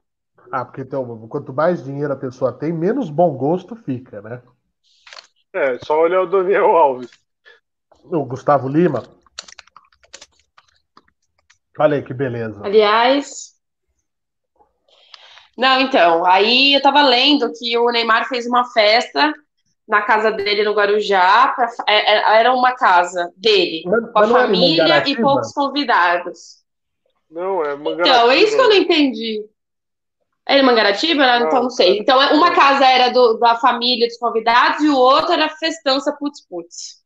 Ah, 0.50 0.64
porque 0.64 0.80
então, 0.80 1.28
quanto 1.28 1.52
mais 1.52 1.84
dinheiro 1.84 2.12
a 2.12 2.16
pessoa 2.16 2.52
tem, 2.52 2.72
menos 2.72 3.10
bom 3.10 3.36
gosto 3.36 3.76
fica, 3.76 4.22
né? 4.22 4.42
É, 5.52 5.78
só 5.78 6.00
olhar 6.00 6.22
o 6.22 6.26
Daniel 6.26 6.76
Alves. 6.76 7.10
O 8.04 8.24
Gustavo 8.24 8.68
Lima. 8.68 9.02
Olha 11.78 11.96
aí 11.96 12.02
que 12.02 12.14
beleza. 12.14 12.60
Aliás. 12.64 13.50
Não, 15.56 15.80
então, 15.80 16.24
aí 16.24 16.74
eu 16.74 16.82
tava 16.82 17.02
lendo 17.02 17.52
que 17.52 17.76
o 17.76 17.90
Neymar 17.90 18.26
fez 18.28 18.46
uma 18.46 18.64
festa 18.72 19.32
na 19.86 20.02
casa 20.02 20.30
dele 20.30 20.64
no 20.64 20.72
Guarujá. 20.72 21.48
Pra, 21.48 21.68
é, 21.86 22.16
é, 22.16 22.40
era 22.40 22.52
uma 22.52 22.74
casa 22.74 23.30
dele, 23.36 23.82
mas, 23.86 24.12
com 24.12 24.18
a 24.18 24.28
família 24.28 25.08
e 25.08 25.20
poucos 25.20 25.52
convidados. 25.52 26.59
Não, 27.30 27.64
é 27.64 27.76
Mangaratiba. 27.76 28.08
Então, 28.08 28.30
é 28.30 28.36
isso 28.36 28.56
que 28.56 28.62
eu 28.62 28.68
não 28.68 28.76
entendi. 28.76 29.44
Era 30.46 30.62
Mangaratiba? 30.62 31.22
Ah, 31.22 31.38
então 31.38 31.62
não 31.62 31.70
sei. 31.70 31.98
Então, 31.98 32.18
uma 32.34 32.52
casa 32.52 32.84
era 32.84 33.10
do, 33.10 33.38
da 33.38 33.56
família 33.56 34.08
dos 34.08 34.16
convidados 34.16 34.82
e 34.82 34.88
o 34.88 34.96
outro 34.96 35.32
era 35.32 35.48
festança 35.48 36.12
putz 36.18 36.44
putz. 36.46 37.00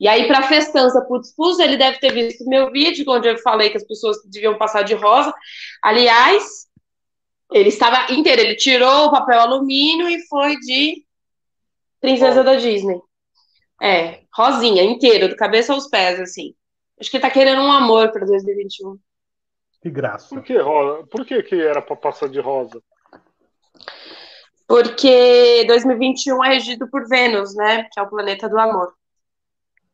E 0.00 0.08
aí, 0.08 0.26
para 0.26 0.42
festança 0.42 1.00
putz 1.02 1.34
putz, 1.34 1.58
ele 1.58 1.76
deve 1.76 1.98
ter 1.98 2.12
visto 2.12 2.48
meu 2.48 2.70
vídeo, 2.72 3.04
onde 3.08 3.28
eu 3.28 3.38
falei 3.38 3.70
que 3.70 3.76
as 3.76 3.86
pessoas 3.86 4.16
deviam 4.24 4.56
passar 4.56 4.82
de 4.82 4.94
rosa. 4.94 5.32
Aliás, 5.82 6.66
ele 7.52 7.68
estava 7.68 8.12
inteiro, 8.12 8.40
ele 8.40 8.56
tirou 8.56 9.06
o 9.06 9.10
papel 9.10 9.40
alumínio 9.40 10.08
e 10.08 10.26
foi 10.26 10.56
de 10.56 11.04
princesa 12.00 12.42
da 12.42 12.54
Disney. 12.54 13.00
É, 13.80 14.22
rosinha, 14.34 14.82
inteiro, 14.82 15.28
do 15.28 15.36
cabeça 15.36 15.72
aos 15.72 15.86
pés, 15.86 16.18
assim. 16.18 16.54
Acho 16.98 17.10
que 17.10 17.16
ele 17.16 17.22
tá 17.22 17.30
querendo 17.30 17.60
um 17.60 17.70
amor 17.70 18.10
para 18.10 18.26
2021. 18.26 18.98
Que 19.80 19.90
graça. 19.90 20.34
Por 20.34 20.42
que 20.42 20.58
rosa? 20.58 21.06
Por 21.06 21.24
que, 21.24 21.42
que 21.42 21.60
era 21.60 21.80
para 21.80 21.96
passar 21.96 22.28
de 22.28 22.40
rosa? 22.40 22.82
Porque 24.66 25.64
2021 25.66 26.44
é 26.44 26.48
regido 26.54 26.88
por 26.90 27.08
Vênus, 27.08 27.54
né? 27.54 27.84
Que 27.92 28.00
é 28.00 28.02
o 28.02 28.08
planeta 28.08 28.48
do 28.48 28.58
amor. 28.58 28.92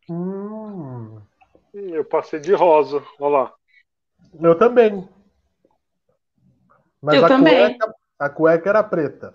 Hum. 0.08 1.20
Eu 1.72 2.04
passei 2.04 2.40
de 2.40 2.52
rosa, 2.54 3.02
olha 3.20 3.36
lá. 3.36 3.54
Eu 4.40 4.56
também. 4.56 5.08
Mas 7.00 7.16
eu 7.16 7.24
a 7.24 7.28
também. 7.28 7.78
Cueca, 7.78 7.94
a 8.18 8.28
cueca 8.28 8.70
era 8.70 8.82
preta. 8.82 9.34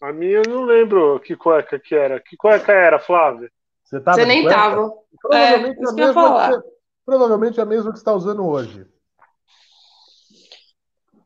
A 0.00 0.12
minha 0.12 0.38
eu 0.38 0.42
não 0.48 0.62
lembro 0.64 1.20
que 1.20 1.36
cueca 1.36 1.78
que 1.78 1.94
era. 1.94 2.20
Que 2.20 2.36
cueca 2.36 2.72
era, 2.72 2.98
Flávia? 2.98 3.50
Você, 3.84 4.00
Você 4.00 4.24
nem 4.24 4.42
cueca? 4.42 4.56
tava. 4.56 4.92
Provavelmente, 5.20 5.78
é, 5.78 5.88
a 5.88 5.92
mesma 5.92 6.62
que, 6.62 6.68
provavelmente 7.04 7.60
a 7.60 7.64
mesma 7.64 7.92
que 7.92 7.98
está 7.98 8.12
usando 8.12 8.46
hoje. 8.46 8.86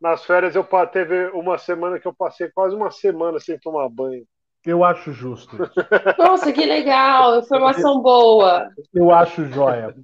Nas 0.01 0.25
férias 0.25 0.55
eu 0.55 0.67
teve 0.93 1.29
uma 1.29 1.57
semana 1.57 1.99
que 1.99 2.07
eu 2.07 2.15
passei 2.15 2.51
quase 2.51 2.75
uma 2.75 2.91
semana 2.91 3.41
sem 3.41 3.59
tomar 3.59 3.89
banho. 3.89 4.27
Eu 4.65 4.83
acho 4.83 5.13
justo. 5.13 5.57
Nossa, 6.19 6.51
que 6.53 6.65
legal, 6.65 7.39
informação 7.39 8.01
boa. 8.01 8.71
Eu 8.95 9.11
acho 9.11 9.45
joia. 9.47 9.95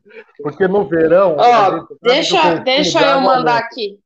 Porque 0.43 0.69
no 0.69 0.87
verão. 0.87 1.37
Ó, 1.39 1.87
deixa, 2.03 2.57
deixa 2.57 3.00
eu 3.00 3.21
mandar 3.23 3.57
aqui. 3.57 3.99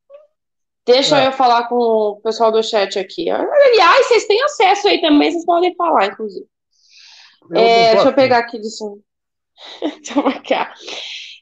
Deixa 0.87 1.19
é. 1.21 1.27
eu 1.27 1.33
falar 1.33 1.67
com 1.69 1.77
o 1.77 2.21
pessoal 2.21 2.53
do 2.53 2.63
chat 2.63 2.99
aqui. 2.99 3.29
Aliás, 3.31 4.07
vocês 4.07 4.27
têm 4.27 4.43
acesso 4.45 4.87
aí 4.87 5.01
também, 5.01 5.33
vocês 5.33 5.45
podem 5.45 5.75
falar, 5.75 6.07
inclusive. 6.07 6.47
Eu 7.51 7.57
é, 7.61 7.93
deixa 7.95 8.09
eu 8.09 8.15
pegar 8.15 8.39
aqui 8.39 8.59
de 8.59 8.71
cima. 8.71 8.97
Toma 10.13 10.41
cá. 10.43 10.73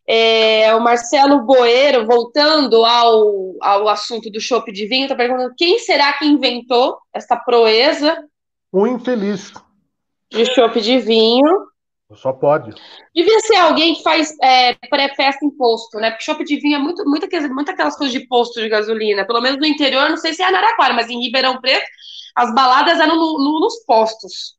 É, 0.06 0.74
o 0.74 0.80
Marcelo 0.80 1.42
Boeiro, 1.42 2.06
voltando 2.06 2.84
ao, 2.84 3.54
ao 3.60 3.88
assunto 3.88 4.30
do 4.30 4.40
chopp 4.40 4.72
de 4.72 4.86
vinho, 4.86 5.04
está 5.04 5.14
perguntando 5.14 5.54
quem 5.56 5.78
será 5.78 6.12
que 6.14 6.26
inventou 6.26 6.98
essa 7.12 7.36
proeza? 7.36 8.24
Um 8.72 8.86
infeliz. 8.86 9.52
De 10.30 10.44
chopp 10.46 10.80
de 10.80 10.98
vinho. 10.98 11.72
Só 12.14 12.32
pode. 12.32 12.74
Devia 13.14 13.40
ser 13.40 13.56
alguém 13.56 13.94
que 13.94 14.02
faz 14.02 14.36
é, 14.42 14.74
pré-festa 14.88 15.44
em 15.44 15.50
posto, 15.50 15.98
né? 15.98 16.10
Porque 16.10 16.24
shopping 16.24 16.44
de 16.44 16.56
vinho 16.60 16.76
é 16.76 16.78
muito, 16.78 17.04
muito, 17.04 17.26
muito 17.54 17.70
aquelas 17.70 17.96
coisas 17.96 18.12
de 18.12 18.26
posto 18.26 18.60
de 18.60 18.68
gasolina. 18.68 19.26
Pelo 19.26 19.40
menos 19.40 19.58
no 19.58 19.66
interior, 19.66 20.10
não 20.10 20.16
sei 20.16 20.34
se 20.34 20.42
é 20.42 20.46
Araraquara, 20.46 20.94
mas 20.94 21.08
em 21.08 21.20
Ribeirão 21.20 21.60
Preto, 21.60 21.86
as 22.34 22.54
baladas 22.54 22.98
eram 22.98 23.16
no, 23.16 23.38
no, 23.38 23.60
nos 23.60 23.84
postos. 23.84 24.56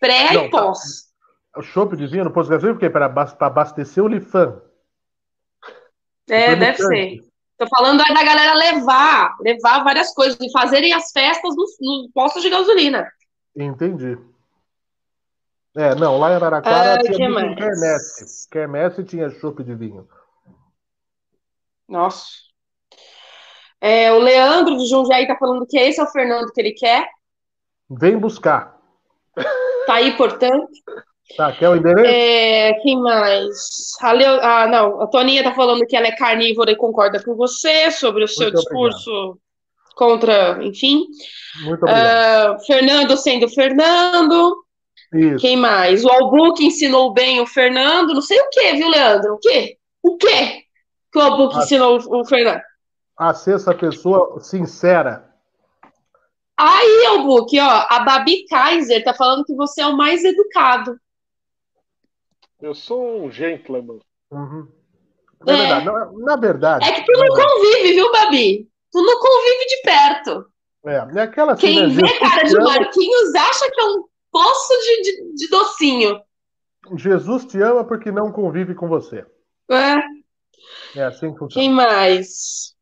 Pré 0.00 0.32
não, 0.32 0.46
e 0.46 0.50
pós. 0.50 1.08
O 1.56 1.62
shopping 1.62 1.96
de 1.96 2.06
vinho 2.06 2.24
no 2.24 2.32
posto 2.32 2.48
de 2.48 2.54
gasolina, 2.54 2.78
porque 2.78 2.90
para 2.90 3.06
abastecer 3.06 4.02
o 4.02 4.08
Lifan. 4.08 4.60
É, 6.28 6.56
deve 6.56 6.76
ser. 6.76 7.28
Tô 7.56 7.66
falando 7.66 7.98
da 7.98 8.22
galera 8.22 8.54
levar, 8.54 9.36
levar 9.40 9.82
várias 9.82 10.14
coisas, 10.14 10.38
e 10.40 10.50
fazerem 10.52 10.92
as 10.92 11.10
festas 11.10 11.56
nos, 11.56 11.76
nos 11.80 12.10
postos 12.12 12.42
de 12.42 12.50
gasolina. 12.50 13.10
Entendi. 13.56 14.16
É, 15.76 15.94
não, 15.94 16.18
lá 16.18 16.30
em 16.30 16.34
Araraquara 16.34 16.94
ah, 16.94 16.98
tinha 16.98 17.28
muito 17.28 17.56
quermesse. 17.56 18.48
Quermesse 18.48 19.04
tinha 19.04 19.30
chope 19.30 19.64
de 19.64 19.74
vinho. 19.74 20.08
Nossa. 21.88 22.26
É, 23.80 24.12
o 24.12 24.18
Leandro 24.18 24.76
de 24.76 24.86
Jundiaí 24.86 25.26
tá 25.26 25.36
falando 25.36 25.66
que 25.66 25.78
esse 25.78 26.00
é 26.00 26.02
o 26.02 26.08
Fernando 26.08 26.52
que 26.52 26.60
ele 26.60 26.72
quer. 26.72 27.08
Vem 27.90 28.18
buscar. 28.18 28.76
Tá 29.86 29.94
aí, 29.94 30.16
portanto. 30.16 30.68
Tá, 31.36 31.52
quer 31.52 31.68
o 31.68 31.76
endereço? 31.76 32.06
É, 32.06 32.72
quem 32.82 33.00
mais? 33.00 33.56
A 34.00 34.12
Leo, 34.12 34.40
ah, 34.40 34.66
não, 34.66 35.02
a 35.02 35.06
Toninha 35.06 35.44
tá 35.44 35.54
falando 35.54 35.86
que 35.86 35.96
ela 35.96 36.06
é 36.06 36.16
carnívora 36.16 36.70
e 36.70 36.76
concorda 36.76 37.22
com 37.22 37.34
você 37.34 37.90
sobre 37.90 38.24
o 38.24 38.28
seu 38.28 38.46
Muito 38.50 38.56
discurso 38.56 39.10
obrigado. 39.10 39.40
contra, 39.94 40.64
enfim. 40.64 41.04
Muito 41.64 41.82
obrigado. 41.82 42.56
Uh, 42.56 42.64
Fernando 42.66 43.16
sendo 43.16 43.48
Fernando. 43.48 44.64
Isso. 45.12 45.38
Quem 45.38 45.56
mais? 45.56 46.04
O 46.04 46.10
Albuque 46.10 46.66
ensinou 46.66 47.12
bem 47.12 47.40
o 47.40 47.46
Fernando. 47.46 48.14
Não 48.14 48.22
sei 48.22 48.38
o 48.40 48.48
que, 48.50 48.72
viu, 48.72 48.88
Leandro? 48.88 49.34
O 49.34 49.38
quê? 49.38 49.76
O 50.02 50.16
quê 50.16 50.62
que 51.12 51.18
o 51.18 51.22
Albuque 51.22 51.56
a... 51.56 51.58
ensinou 51.60 51.98
o 51.98 52.24
Fernando? 52.24 52.62
A 53.16 53.34
ser 53.34 53.56
essa 53.56 53.74
pessoa 53.74 54.40
sincera. 54.40 55.28
Aí, 56.56 57.06
Albuque, 57.06 57.60
ó, 57.60 57.86
a 57.88 58.00
Babi 58.00 58.44
Kaiser 58.46 59.04
tá 59.04 59.14
falando 59.14 59.44
que 59.44 59.54
você 59.54 59.80
é 59.82 59.86
o 59.86 59.96
mais 59.96 60.24
educado. 60.24 60.98
Eu 62.60 62.74
sou 62.74 63.24
um 63.24 63.30
gentleman. 63.30 64.00
Uhum. 64.30 64.68
Na, 65.46 65.52
é. 65.52 65.56
verdade, 65.56 65.84
na, 65.86 66.12
na, 66.12 66.36
verdade. 66.36 66.84
É 66.84 66.92
que 66.92 67.04
tu 67.04 67.12
não 67.12 67.28
convive, 67.28 67.92
viu, 67.94 68.12
Babi? 68.12 68.68
Tu 68.90 69.02
não 69.02 69.20
convive 69.20 69.66
de 69.66 69.82
perto. 69.82 70.46
É, 70.86 71.18
é 71.18 71.22
aquela 71.22 71.56
Quem 71.56 71.88
vê 71.90 72.18
cara 72.18 72.42
de 72.42 72.54
Marquinhos 72.56 73.34
acha 73.34 73.70
que 73.70 73.80
é 73.80 73.84
um 73.84 74.04
poço 74.32 74.72
de, 74.82 75.02
de, 75.02 75.34
de, 75.34 75.48
docinho. 75.48 76.20
Jesus 76.96 77.44
te 77.44 77.60
ama 77.60 77.84
porque 77.84 78.10
não 78.10 78.32
convive 78.32 78.74
com 78.74 78.88
você. 78.88 79.24
É. 79.70 79.94
É 80.96 81.04
assim 81.04 81.32
que 81.32 81.38
funciona. 81.38 81.52
Quem 81.54 81.70
mais? 81.70 82.74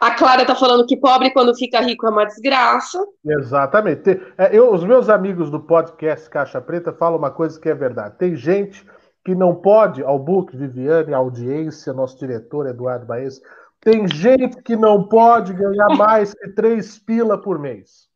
A 0.00 0.12
Clara 0.12 0.46
tá 0.46 0.54
falando 0.54 0.86
que 0.86 0.96
pobre 0.96 1.30
quando 1.32 1.54
fica 1.56 1.80
rico 1.80 2.06
é 2.06 2.10
uma 2.10 2.24
desgraça. 2.26 3.04
Exatamente. 3.24 4.20
É, 4.38 4.56
eu, 4.56 4.72
os 4.72 4.84
meus 4.84 5.08
amigos 5.08 5.50
do 5.50 5.60
podcast 5.60 6.28
Caixa 6.30 6.60
Preta 6.60 6.92
falam 6.92 7.18
uma 7.18 7.30
coisa 7.30 7.60
que 7.60 7.68
é 7.68 7.74
verdade. 7.74 8.16
Tem 8.18 8.36
gente 8.36 8.86
que 9.24 9.34
não 9.34 9.54
pode, 9.54 10.02
ao 10.02 10.18
book, 10.18 10.56
Viviane, 10.56 11.14
audiência, 11.14 11.92
nosso 11.92 12.18
diretor 12.18 12.66
Eduardo 12.66 13.06
Baez, 13.06 13.40
tem 13.80 14.06
gente 14.06 14.62
que 14.62 14.76
não 14.76 15.08
pode 15.08 15.52
ganhar 15.52 15.88
mais 15.96 16.32
que 16.34 16.50
três 16.50 16.98
pila 16.98 17.40
por 17.40 17.58
mês. 17.58 18.08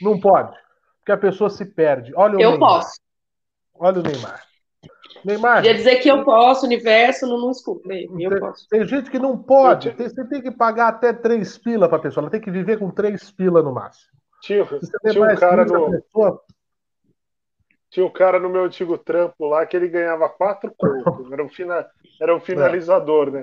Não 0.00 0.20
pode 0.20 0.56
que 1.04 1.12
a 1.12 1.16
pessoa 1.16 1.50
se 1.50 1.64
perde. 1.64 2.12
Olha 2.14 2.36
o 2.36 2.40
eu 2.40 2.50
Neymar. 2.52 2.68
posso. 2.68 3.00
Olha 3.74 4.00
o 4.00 4.02
Neymar. 4.02 4.42
Neymar. 5.24 5.62
Queria 5.62 5.76
dizer 5.76 5.96
que 5.96 6.08
eu 6.08 6.24
posso, 6.24 6.66
universo, 6.66 7.26
não, 7.26 7.38
não 7.38 7.50
escuta. 7.50 7.92
Eu 7.92 8.30
tem, 8.30 8.40
posso. 8.40 8.68
Tem 8.68 8.86
gente 8.86 9.10
que 9.10 9.18
não 9.18 9.36
pode. 9.36 9.92
Tem, 9.92 10.08
você 10.08 10.24
tem 10.24 10.42
que 10.42 10.50
pagar 10.50 10.88
até 10.88 11.12
três 11.12 11.58
pila 11.58 11.88
para 11.88 11.98
a 11.98 12.00
pessoa. 12.00 12.22
Ela 12.22 12.30
tem 12.30 12.40
que 12.40 12.50
viver 12.50 12.78
com 12.78 12.90
três 12.90 13.30
pila 13.30 13.62
no 13.62 13.72
máximo. 13.72 14.10
Tinha, 14.42 14.66
tinha 15.10 15.24
um 15.24 15.36
cara 15.36 15.64
no. 15.64 15.90
Pessoa... 15.90 16.42
Tinha 17.90 18.06
um 18.06 18.10
cara 18.10 18.38
no 18.38 18.48
meu 18.48 18.64
antigo 18.64 18.96
trampo 18.96 19.46
lá 19.46 19.66
que 19.66 19.76
ele 19.76 19.88
ganhava 19.88 20.28
quatro 20.28 20.72
contos. 20.78 21.30
Era 21.32 21.44
um, 21.44 21.48
fina... 21.48 21.86
Era 22.20 22.36
um 22.36 22.40
finalizador, 22.40 23.28
é. 23.28 23.30
né? 23.32 23.40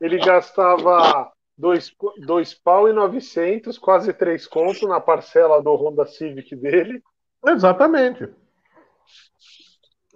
Ele 0.00 0.18
gastava 0.18 1.30
dois, 1.56 1.92
dois 2.26 2.52
pau 2.52 2.88
e 2.88 2.92
novecentos, 2.92 3.78
quase 3.78 4.12
três 4.12 4.46
contos 4.46 4.82
na 4.82 5.00
parcela 5.00 5.62
do 5.62 5.74
Honda 5.74 6.04
Civic 6.04 6.54
dele. 6.56 7.00
Exatamente. 7.46 8.28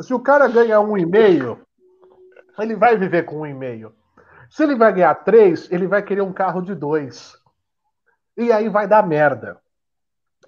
Se 0.00 0.14
o 0.14 0.20
cara 0.20 0.48
ganha 0.48 0.80
um 0.80 0.96
e 0.96 1.04
meio, 1.04 1.60
ele 2.58 2.74
vai 2.74 2.96
viver 2.96 3.24
com 3.24 3.40
um 3.40 3.46
e 3.46 3.54
meio. 3.54 3.94
Se 4.48 4.62
ele 4.62 4.74
vai 4.74 4.92
ganhar 4.92 5.14
três, 5.14 5.70
ele 5.70 5.86
vai 5.86 6.02
querer 6.02 6.22
um 6.22 6.32
carro 6.32 6.60
de 6.60 6.74
dois. 6.74 7.36
E 8.36 8.50
aí 8.50 8.68
vai 8.68 8.88
dar 8.88 9.06
merda. 9.06 9.60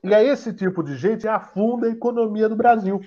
E 0.03 0.15
aí 0.15 0.27
esse 0.29 0.53
tipo 0.53 0.83
de 0.83 0.97
gente 0.97 1.29
afunda 1.29 1.87
a 1.87 1.91
economia 1.91 2.49
do 2.49 2.57
Brasil. 2.57 3.01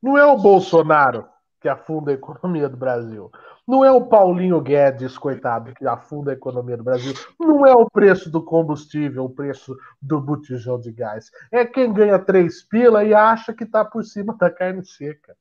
Não 0.00 0.16
é 0.16 0.24
o 0.24 0.38
Bolsonaro 0.38 1.26
que 1.60 1.68
afunda 1.68 2.10
a 2.10 2.14
economia 2.14 2.68
do 2.68 2.76
Brasil. 2.76 3.30
Não 3.66 3.84
é 3.84 3.90
o 3.90 4.06
Paulinho 4.06 4.60
Guedes, 4.60 5.18
coitado, 5.18 5.74
que 5.74 5.86
afunda 5.86 6.30
a 6.30 6.34
economia 6.34 6.76
do 6.76 6.84
Brasil. 6.84 7.12
Não 7.38 7.66
é 7.66 7.74
o 7.74 7.90
preço 7.90 8.30
do 8.30 8.42
combustível, 8.42 9.24
o 9.24 9.30
preço 9.30 9.76
do 10.00 10.20
botijão 10.20 10.80
de 10.80 10.92
gás. 10.92 11.30
É 11.50 11.64
quem 11.64 11.92
ganha 11.92 12.18
três 12.18 12.62
pila 12.62 13.04
e 13.04 13.12
acha 13.12 13.52
que 13.52 13.64
está 13.64 13.84
por 13.84 14.04
cima 14.04 14.34
da 14.36 14.50
carne 14.50 14.84
seca. 14.86 15.36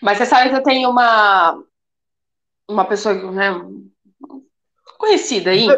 Mas 0.00 0.18
você 0.18 0.26
sabe 0.26 0.50
que 0.50 0.56
eu 0.56 0.62
tenho 0.62 0.90
uma, 0.90 1.62
uma 2.68 2.84
pessoa 2.84 3.14
né, 3.30 3.50
conhecida 4.98 5.50
aí. 5.50 5.68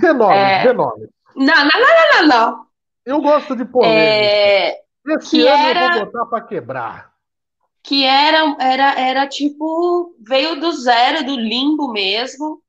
Dê 0.00 0.12
nome, 0.12 0.36
é... 0.36 0.62
dê 0.62 0.72
nome. 0.72 1.08
Não, 1.34 1.46
não, 1.46 1.80
não, 1.80 2.12
não, 2.12 2.28
não. 2.28 2.66
Eu 3.04 3.20
gosto 3.20 3.56
de 3.56 3.64
polêmica. 3.64 3.98
É... 3.98 4.80
Esse 5.06 5.30
que 5.30 5.48
ano 5.48 5.62
era... 5.62 5.86
eu 5.86 6.04
vou 6.04 6.06
botar 6.06 6.26
para 6.26 6.40
quebrar 6.42 7.13
que 7.84 8.04
era, 8.04 8.56
era, 8.58 9.00
era 9.00 9.28
tipo, 9.28 10.16
veio 10.26 10.58
do 10.58 10.72
zero, 10.72 11.24
do 11.24 11.36
limbo 11.36 11.92
mesmo, 11.92 12.62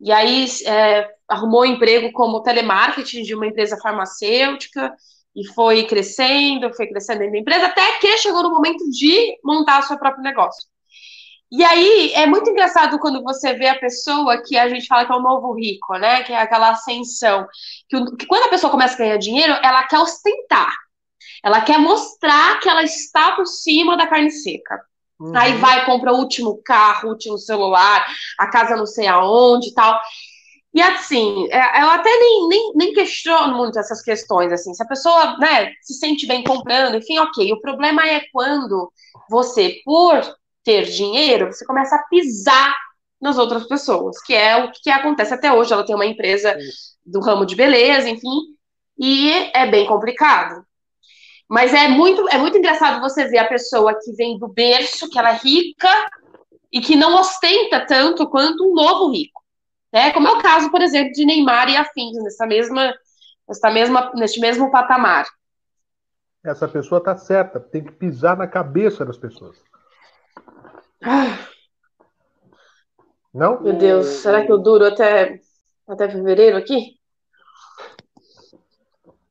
e 0.00 0.10
aí 0.10 0.46
é, 0.66 1.08
arrumou 1.28 1.64
emprego 1.64 2.12
como 2.12 2.42
telemarketing 2.42 3.22
de 3.22 3.34
uma 3.36 3.46
empresa 3.46 3.78
farmacêutica, 3.80 4.92
e 5.34 5.46
foi 5.54 5.86
crescendo, 5.86 6.74
foi 6.74 6.88
crescendo 6.88 7.20
dentro 7.20 7.38
empresa, 7.38 7.66
até 7.66 7.98
que 8.00 8.18
chegou 8.18 8.42
no 8.42 8.50
momento 8.50 8.90
de 8.90 9.38
montar 9.44 9.78
o 9.78 9.82
seu 9.84 9.96
próprio 9.96 10.24
negócio. 10.24 10.66
E 11.50 11.64
aí 11.64 12.12
é 12.14 12.26
muito 12.26 12.50
engraçado 12.50 12.98
quando 12.98 13.22
você 13.22 13.54
vê 13.54 13.68
a 13.68 13.78
pessoa 13.78 14.42
que 14.42 14.58
a 14.58 14.68
gente 14.68 14.86
fala 14.86 15.06
que 15.06 15.12
é 15.12 15.14
o 15.14 15.22
novo 15.22 15.54
rico, 15.54 15.96
né? 15.96 16.22
Que 16.22 16.32
é 16.32 16.42
aquela 16.42 16.70
ascensão. 16.70 17.46
Que, 17.88 18.16
que 18.16 18.26
quando 18.26 18.44
a 18.44 18.50
pessoa 18.50 18.70
começa 18.70 18.94
a 18.94 18.98
ganhar 18.98 19.16
dinheiro, 19.16 19.54
ela 19.62 19.82
quer 19.84 19.98
ostentar. 19.98 20.70
Ela 21.44 21.60
quer 21.60 21.78
mostrar 21.78 22.60
que 22.60 22.68
ela 22.68 22.82
está 22.82 23.32
por 23.32 23.46
cima 23.46 23.96
da 23.96 24.06
carne 24.06 24.30
seca. 24.30 24.80
Uhum. 25.20 25.36
Aí 25.36 25.54
vai, 25.54 25.84
compra 25.84 26.12
o 26.12 26.18
último 26.18 26.60
carro, 26.64 27.08
o 27.08 27.12
último 27.12 27.38
celular, 27.38 28.06
a 28.38 28.46
casa 28.48 28.76
não 28.76 28.86
sei 28.86 29.06
aonde 29.06 29.68
e 29.68 29.74
tal. 29.74 30.00
E 30.72 30.80
assim, 30.80 31.48
é, 31.50 31.82
eu 31.82 31.90
até 31.90 32.10
nem, 32.10 32.48
nem, 32.48 32.72
nem 32.74 32.92
questiono 32.92 33.56
muito 33.56 33.78
essas 33.78 34.02
questões, 34.02 34.52
assim, 34.52 34.72
se 34.74 34.82
a 34.82 34.86
pessoa, 34.86 35.36
né, 35.38 35.72
se 35.82 35.94
sente 35.94 36.26
bem 36.26 36.44
comprando, 36.44 36.96
enfim, 36.96 37.18
ok. 37.18 37.52
O 37.52 37.60
problema 37.60 38.06
é 38.06 38.22
quando 38.32 38.92
você, 39.28 39.80
por 39.84 40.20
ter 40.62 40.84
dinheiro, 40.84 41.46
você 41.46 41.64
começa 41.64 41.96
a 41.96 42.02
pisar 42.04 42.76
nas 43.20 43.38
outras 43.38 43.66
pessoas, 43.66 44.20
que 44.22 44.34
é 44.34 44.56
o 44.56 44.70
que 44.70 44.90
acontece 44.90 45.34
até 45.34 45.52
hoje. 45.52 45.72
Ela 45.72 45.84
tem 45.84 45.94
uma 45.94 46.06
empresa 46.06 46.56
do 47.04 47.20
ramo 47.20 47.44
de 47.44 47.56
beleza, 47.56 48.08
enfim, 48.08 48.38
e 48.98 49.32
é 49.54 49.66
bem 49.66 49.86
complicado. 49.86 50.62
Mas 51.48 51.72
é 51.72 51.88
muito, 51.88 52.28
é 52.28 52.36
muito 52.36 52.58
engraçado 52.58 53.00
você 53.00 53.24
ver 53.26 53.38
a 53.38 53.48
pessoa 53.48 53.98
que 53.98 54.12
vem 54.12 54.38
do 54.38 54.46
berço, 54.46 55.08
que 55.08 55.18
ela 55.18 55.30
é 55.30 55.36
rica 55.36 55.88
e 56.70 56.80
que 56.80 56.94
não 56.94 57.18
ostenta 57.18 57.86
tanto 57.86 58.28
quanto 58.28 58.70
um 58.70 58.74
novo 58.74 59.10
rico. 59.10 59.42
Né? 59.90 60.12
Como 60.12 60.28
é 60.28 60.32
o 60.32 60.42
caso, 60.42 60.70
por 60.70 60.82
exemplo, 60.82 61.12
de 61.12 61.24
Neymar 61.24 61.70
e 61.70 61.76
afins, 61.76 62.22
nessa 62.22 62.46
mesma, 62.46 62.94
nessa 63.48 63.70
mesma, 63.70 64.12
neste 64.14 64.40
mesmo 64.40 64.70
patamar. 64.70 65.26
Essa 66.44 66.68
pessoa 66.68 66.98
está 66.98 67.16
certa, 67.16 67.58
tem 67.58 67.82
que 67.82 67.92
pisar 67.92 68.36
na 68.36 68.46
cabeça 68.46 69.04
das 69.04 69.16
pessoas. 69.16 69.56
Ah. 71.02 71.38
Não? 73.32 73.60
Meu 73.62 73.72
Deus, 73.72 74.06
será 74.06 74.44
que 74.44 74.52
eu 74.52 74.58
duro 74.58 74.84
até, 74.84 75.40
até 75.86 76.08
fevereiro 76.10 76.56
aqui? 76.56 76.97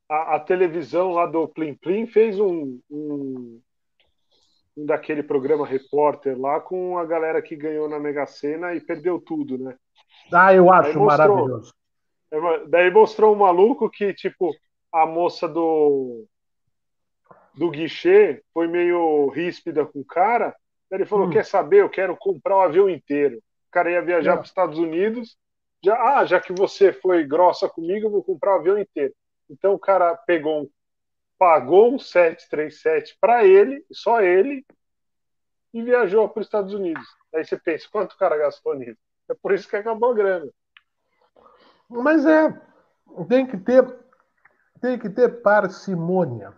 A, 0.09 0.35
a, 0.35 0.39
televisão 0.39 1.11
lá 1.11 1.25
do 1.25 1.47
Plim 1.47 1.75
Plim 1.75 2.05
fez 2.05 2.39
um, 2.39 2.79
um, 2.89 3.61
um, 4.77 4.85
daquele 4.85 5.21
programa 5.21 5.65
repórter 5.65 6.39
lá 6.39 6.59
com 6.59 6.97
a 6.97 7.05
galera 7.05 7.41
que 7.41 7.55
ganhou 7.55 7.89
na 7.89 7.99
Mega 7.99 8.25
Sena 8.25 8.73
e 8.73 8.81
perdeu 8.81 9.19
tudo, 9.19 9.57
né? 9.57 9.75
Ah, 10.31 10.53
eu 10.53 10.71
acho 10.71 10.99
maravilhoso. 10.99 11.73
É 12.31 12.65
daí 12.67 12.91
mostrou 12.91 13.33
um 13.33 13.39
maluco 13.39 13.89
que, 13.89 14.13
tipo, 14.13 14.51
a 14.91 15.05
moça 15.05 15.47
do 15.47 16.25
do 17.55 17.71
guichê 17.71 18.43
foi 18.53 18.67
meio 18.67 19.29
ríspida 19.29 19.85
com 19.85 19.99
o 19.99 20.05
cara. 20.05 20.55
Ele 20.91 21.05
falou: 21.05 21.27
Hum. 21.27 21.29
quer 21.31 21.43
saber? 21.43 21.81
Eu 21.81 21.89
quero 21.89 22.15
comprar 22.15 22.57
o 22.57 22.61
avião 22.61 22.89
inteiro. 22.89 23.37
O 23.37 23.71
cara 23.71 23.91
ia 23.91 24.01
viajar 24.01 24.33
É. 24.33 24.35
para 24.35 24.43
os 24.43 24.49
Estados 24.49 24.77
Unidos. 24.77 25.37
Já, 25.83 25.95
ah, 25.95 26.25
já 26.25 26.39
que 26.39 26.53
você 26.53 26.93
foi 26.93 27.25
grossa 27.25 27.67
comigo, 27.67 28.07
eu 28.07 28.11
vou 28.11 28.23
comprar 28.23 28.55
o 28.55 28.59
avião 28.59 28.77
inteiro. 28.77 29.13
Então 29.49 29.73
o 29.73 29.79
cara 29.79 30.15
pegou, 30.15 30.63
um- 30.63 30.69
pagou 31.37 31.93
um 31.93 31.99
737 31.99 33.17
para 33.19 33.45
ele, 33.45 33.85
só 33.91 34.21
ele, 34.21 34.65
e 35.73 35.81
viajou 35.81 36.27
para 36.29 36.41
os 36.41 36.47
Estados 36.47 36.73
Unidos. 36.73 37.05
Aí 37.33 37.45
você 37.45 37.57
pensa, 37.57 37.87
quanto 37.91 38.13
o 38.13 38.17
cara 38.17 38.37
gastou 38.37 38.75
nisso? 38.75 38.99
É 39.29 39.33
por 39.33 39.51
isso 39.53 39.67
que 39.67 39.75
acabou 39.75 40.11
a 40.11 40.15
grana. 40.15 40.49
Mas 41.89 42.25
é, 42.25 42.49
tem 43.27 43.45
que 43.45 43.57
ter, 43.57 43.85
tem 44.81 44.97
que 44.97 45.09
ter 45.09 45.41
parcimônia. 45.41 46.53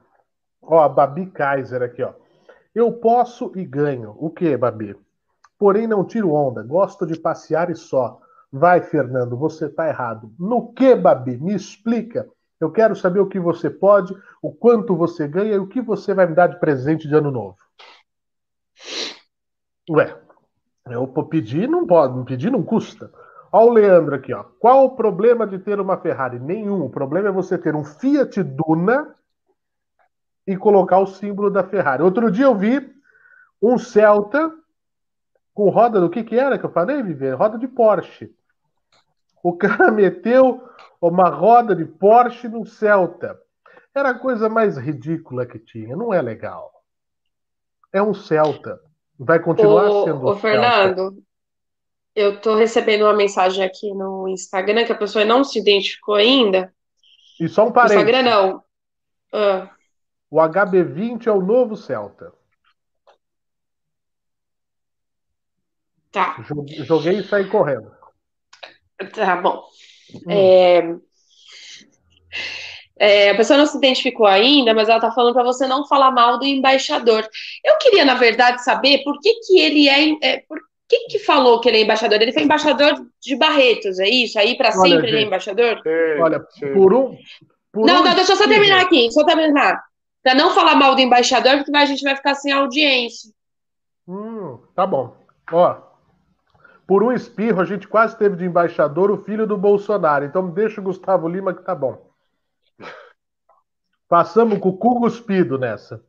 Ó, 0.62 0.80
a 0.82 0.90
Babi 0.90 1.28
Kaiser 1.28 1.82
aqui, 1.82 2.04
ó. 2.04 2.14
Eu 2.74 2.94
posso 2.94 3.52
e 3.56 3.66
ganho. 3.66 4.16
O 4.18 4.30
que, 4.30 4.56
Babi? 4.56 4.96
Porém, 5.58 5.88
não 5.88 6.06
tiro 6.06 6.32
onda. 6.32 6.64
Gosto 6.64 7.06
de 7.06 7.20
passear 7.20 7.70
e 7.70 7.76
só. 7.76 8.22
Vai, 8.52 8.82
Fernando, 8.82 9.36
você 9.38 9.68
tá 9.68 9.88
errado. 9.88 10.34
No 10.40 10.72
que, 10.74 10.96
Babi? 10.96 11.38
Me 11.38 11.54
explica. 11.54 12.30
Eu 12.60 12.72
quero 12.72 12.96
saber 12.96 13.20
o 13.20 13.28
que 13.28 13.40
você 13.40 13.70
pode, 13.70 14.14
o 14.42 14.52
quanto 14.52 14.96
você 14.96 15.28
ganha 15.28 15.54
e 15.54 15.60
o 15.60 15.68
que 15.68 15.82
você 15.82 16.14
vai 16.14 16.28
me 16.28 16.36
dar 16.36 16.48
de 16.48 16.60
presente 16.60 17.08
de 17.08 17.16
ano 17.16 17.32
novo. 17.32 17.58
Ué, 19.90 20.16
eu 20.88 21.08
pedir, 21.08 21.68
não 21.68 21.88
pode, 21.88 22.24
pedir 22.26 22.52
não 22.52 22.62
custa. 22.62 23.12
Ó 23.52 23.66
o 23.66 23.72
Leandro 23.72 24.16
aqui, 24.16 24.34
ó. 24.34 24.44
Qual 24.60 24.86
o 24.86 24.96
problema 24.96 25.48
de 25.48 25.58
ter 25.58 25.80
uma 25.80 25.98
Ferrari? 25.98 26.40
Nenhum. 26.40 26.86
O 26.86 26.90
problema 26.90 27.30
é 27.30 27.32
você 27.32 27.58
ter 27.58 27.76
um 27.76 27.84
Fiat 27.84 28.44
Duna 28.44 29.16
e 30.46 30.56
colocar 30.56 31.00
o 31.00 31.08
símbolo 31.08 31.50
da 31.50 31.64
Ferrari. 31.64 32.04
Outro 32.04 32.32
dia 32.32 32.46
eu 32.46 32.56
vi 32.56 32.94
um 33.62 33.78
Celta 33.78 34.52
com 35.54 35.70
roda 35.70 36.00
do 36.00 36.10
que 36.10 36.24
que 36.24 36.38
era 36.38 36.60
que 36.60 36.66
eu 36.66 36.72
falei, 36.72 37.02
Viver? 37.02 37.34
Roda 37.34 37.58
de 37.58 37.68
Porsche. 37.68 38.32
O 39.44 39.58
cara 39.58 39.90
meteu 39.92 40.69
uma 41.02 41.30
roda 41.30 41.76
de 41.76 41.86
Porsche 41.86 42.48
no 42.48 42.66
Celta. 42.66 43.40
Era 43.94 44.10
a 44.12 44.20
coisa 44.20 44.50
mais 44.50 44.78
ridícula 44.78 45.46
que 45.46 45.60
tinha. 45.60 45.96
Não 45.96 46.14
é 46.14 46.22
legal. 46.22 46.72
É 47.92 48.02
um 48.02 48.14
Celta. 48.14 48.80
Vai 49.18 49.40
continuar 49.40 49.90
Ô, 49.90 50.04
sendo 50.06 50.26
ô, 50.26 50.32
um 50.32 50.40
Celta. 50.40 50.40
Fernando, 50.42 51.24
eu 52.16 52.40
tô 52.40 52.56
recebendo 52.56 53.04
uma 53.04 53.14
mensagem 53.14 53.64
aqui 53.64 53.94
no 53.94 54.28
Instagram 54.28 54.86
que 54.86 54.92
a 54.92 54.98
pessoa 54.98 55.26
não 55.26 55.44
se 55.44 55.60
identificou 55.60 56.16
ainda. 56.16 56.74
E 57.40 57.48
só 57.48 57.66
um 57.68 57.72
parênteses. 57.72 58.04
Instagram 58.04 58.30
não. 58.30 58.64
Ah, 59.34 59.72
O 60.30 60.38
HB20 60.38 61.28
é 61.28 61.32
o 61.32 61.42
novo 61.42 61.76
Celta. 61.76 62.34
tá, 66.12 66.38
Jo- 66.42 66.66
Joguei 66.84 67.20
e 67.20 67.24
saí 67.24 67.48
correndo. 67.50 67.92
tá 69.14 69.36
bom. 69.42 69.64
Hum. 70.16 70.32
É, 70.32 70.96
é, 73.00 73.30
a 73.30 73.36
pessoa 73.36 73.58
não 73.58 73.66
se 73.66 73.78
identificou 73.78 74.28
ainda, 74.28 74.74
mas 74.74 74.90
ela 74.90 75.00
tá 75.00 75.12
falando 75.12 75.34
para 75.34 75.44
você 75.44 75.66
não 75.66 75.88
falar 75.88 76.12
mal 76.12 76.38
do 76.38 76.46
embaixador. 76.46 77.28
Eu 77.64 77.78
queria, 77.78 78.04
na 78.04 78.16
verdade, 78.16 78.64
saber 78.64 79.04
por 79.04 79.20
que 79.22 79.34
que 79.36 79.60
ele 79.60 79.88
é, 79.88 80.18
é 80.22 80.44
por 80.48 80.60
que 80.88 81.08
que 81.08 81.20
falou 81.20 81.62
que 81.62 81.70
ele 81.70 81.78
é 81.78 81.82
embaixador? 81.84 82.22
Ele 82.22 82.34
foi 82.34 82.44
embaixador 82.44 83.06
de 83.22 83.36
Barretos, 83.38 84.00
é 84.00 84.10
isso? 84.10 84.38
Aí 84.38 84.58
para 84.58 84.72
sempre 84.72 85.08
ele 85.08 85.08
é 85.08 85.12
gente. 85.12 85.28
embaixador? 85.28 85.80
Sei, 85.82 86.20
Olha, 86.20 86.46
sei. 86.50 86.74
por 86.74 86.94
um. 86.94 87.18
Por 87.72 87.86
Não, 87.86 88.02
um 88.02 88.04
não, 88.04 88.16
deixa 88.16 88.34
eu 88.34 88.36
só 88.36 88.48
terminar 88.48 88.82
aqui, 88.82 89.08
eu 89.16 89.26
terminar. 89.26 89.82
Pra 90.22 90.36
não 90.36 90.52
falar 90.54 90.76
mal 90.76 90.96
do 90.96 91.02
embaixador, 91.02 91.58
porque 91.58 91.76
a 91.78 91.86
gente 91.86 92.04
vai 92.04 92.16
ficar 92.16 92.36
sem 92.36 92.52
audiência. 92.52 93.32
Hum, 94.08 94.60
tá 94.76 94.86
bom. 94.86 95.16
Ó, 95.52 95.78
por 96.90 97.04
um 97.04 97.12
espirro, 97.12 97.62
a 97.62 97.66
gente 97.66 97.88
quase 97.88 98.18
teve 98.18 98.36
de 98.36 98.46
embaixador 98.46 99.12
o 99.12 99.24
filho 99.24 99.46
do 99.46 99.56
Bolsonaro. 99.56 100.26
Então 100.26 100.50
deixa 100.50 100.82
o 100.82 100.84
Gustavo 100.84 101.30
Lima 101.30 101.54
que 101.54 101.62
tá 101.62 101.76
bom. 101.76 102.10
Passamos 104.08 104.58
com 104.58 104.70
o 104.70 104.76
cu 104.78 105.00
cuspido 105.00 105.60
nessa. 105.60 106.04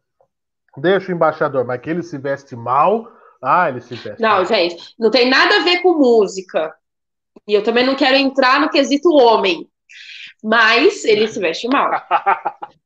Deixa 0.79 1.12
o 1.12 1.14
embaixador, 1.14 1.66
mas 1.66 1.83
que 1.83 1.90
ele 1.90 2.03
se 2.03 2.16
veste 2.16 2.57
mal. 2.57 3.12
Ah, 3.43 3.69
ele 3.69 3.83
se 3.83 3.95
veste 3.95 4.23
Não, 4.23 4.37
mal. 4.37 4.47
gente, 4.47 4.95
não 4.99 5.11
tem 5.11 5.29
nada 5.29 5.57
a 5.57 5.64
ver 5.64 5.83
com 5.83 5.99
música. 5.99 6.75
E 7.47 7.53
eu 7.53 7.62
também 7.62 7.85
não 7.85 7.95
quero 7.95 8.16
entrar 8.16 8.59
no 8.59 8.71
quesito 8.71 9.11
homem. 9.11 9.69
Mas 10.43 11.05
ele 11.05 11.29
se 11.29 11.38
veste 11.38 11.69
mal. 11.69 11.90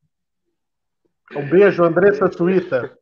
Um 1.33 1.49
beijo, 1.49 1.83
Andressa 1.83 2.31
Suíta. 2.31 2.95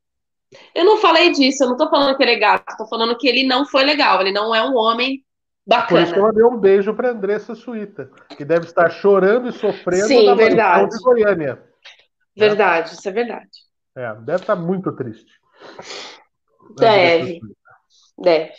Eu 0.73 0.85
não 0.85 0.97
falei 0.97 1.31
disso, 1.31 1.63
eu 1.63 1.69
não 1.69 1.77
tô 1.77 1.89
falando 1.89 2.15
que 2.15 2.23
ele 2.23 2.33
é 2.33 2.39
gato, 2.39 2.77
tô 2.77 2.87
falando 2.87 3.17
que 3.17 3.27
ele 3.27 3.45
não 3.45 3.65
foi 3.65 3.83
legal, 3.83 4.21
ele 4.21 4.31
não 4.31 4.53
é 4.53 4.63
um 4.63 4.75
homem 4.75 5.23
Por 5.87 5.99
isso 5.99 6.13
que 6.13 6.19
bacana. 6.19 6.47
um 6.47 6.57
beijo 6.57 6.93
pra 6.93 7.09
Andressa 7.11 7.55
Suíta, 7.55 8.11
que 8.37 8.43
deve 8.43 8.65
estar 8.65 8.89
chorando 8.89 9.49
e 9.49 9.53
sofrendo 9.53 10.07
Sim, 10.07 10.25
na 10.25 10.35
verdade. 10.35 10.89
de 10.89 11.03
Goiânia. 11.03 11.63
Verdade, 12.35 12.93
isso 12.93 13.07
é 13.07 13.11
verdade. 13.11 13.49
É, 13.95 14.13
deve 14.15 14.41
estar 14.41 14.55
muito 14.55 14.91
triste. 14.93 15.31
Deve. 16.77 17.39
Deve. 18.17 18.51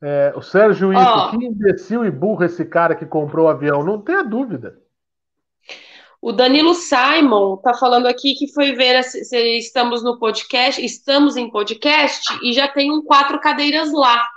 É, 0.00 0.32
o 0.36 0.40
Sérgio 0.40 0.92
Ito, 0.92 1.00
Ó. 1.00 1.30
que 1.30 1.44
imbecil 1.44 2.04
e 2.04 2.10
burro 2.10 2.44
esse 2.44 2.64
cara 2.64 2.94
que 2.94 3.04
comprou 3.04 3.46
o 3.46 3.50
avião, 3.50 3.84
não 3.84 4.00
tenha 4.00 4.22
dúvida. 4.22 4.78
O 6.20 6.32
Danilo 6.32 6.74
Simon 6.74 7.56
tá 7.58 7.74
falando 7.74 8.06
aqui 8.06 8.34
que 8.34 8.52
foi 8.52 8.72
ver 8.72 9.02
se, 9.04 9.24
se 9.24 9.58
estamos 9.58 10.02
no 10.02 10.18
podcast, 10.18 10.84
estamos 10.84 11.36
em 11.36 11.48
podcast 11.48 12.38
e 12.42 12.52
já 12.52 12.66
tem 12.66 12.90
um 12.90 13.02
quatro 13.02 13.40
cadeiras 13.40 13.92
lá. 13.92 14.28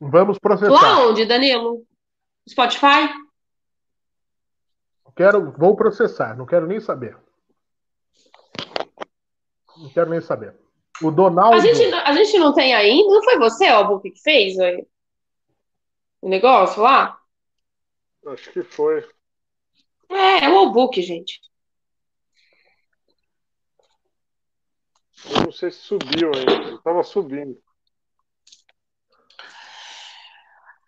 Vamos 0.00 0.38
processar. 0.38 0.70
Lá 0.70 1.08
onde, 1.08 1.26
Danilo? 1.26 1.84
Spotify? 2.48 3.08
Quero, 5.16 5.50
vou 5.58 5.74
processar, 5.74 6.36
não 6.36 6.46
quero 6.46 6.68
nem 6.68 6.78
saber. 6.78 7.16
Não 9.76 9.90
quero 9.90 10.10
nem 10.10 10.20
saber. 10.20 10.54
O 11.02 11.10
Donaldo. 11.10 11.56
A 11.56 11.58
gente, 11.58 11.82
a 11.92 12.12
gente 12.12 12.38
não 12.38 12.54
tem 12.54 12.72
ainda? 12.72 13.12
Não 13.12 13.24
foi 13.24 13.36
você, 13.36 13.66
Albuquerque, 13.66 14.16
que 14.16 14.22
fez 14.22 14.56
ué, 14.56 14.86
o 16.22 16.28
negócio 16.28 16.80
lá? 16.80 17.18
Acho 18.28 18.52
que 18.52 18.62
foi. 18.62 19.04
É, 20.10 20.44
é 20.44 20.48
o 20.48 20.58
Albuquerque, 20.58 21.02
gente. 21.02 21.40
Eu 25.30 25.42
não 25.42 25.52
sei 25.52 25.70
se 25.70 25.78
subiu 25.78 26.30
ainda. 26.34 26.70
Eu 26.70 26.78
tava 26.78 27.02
subindo. 27.02 27.58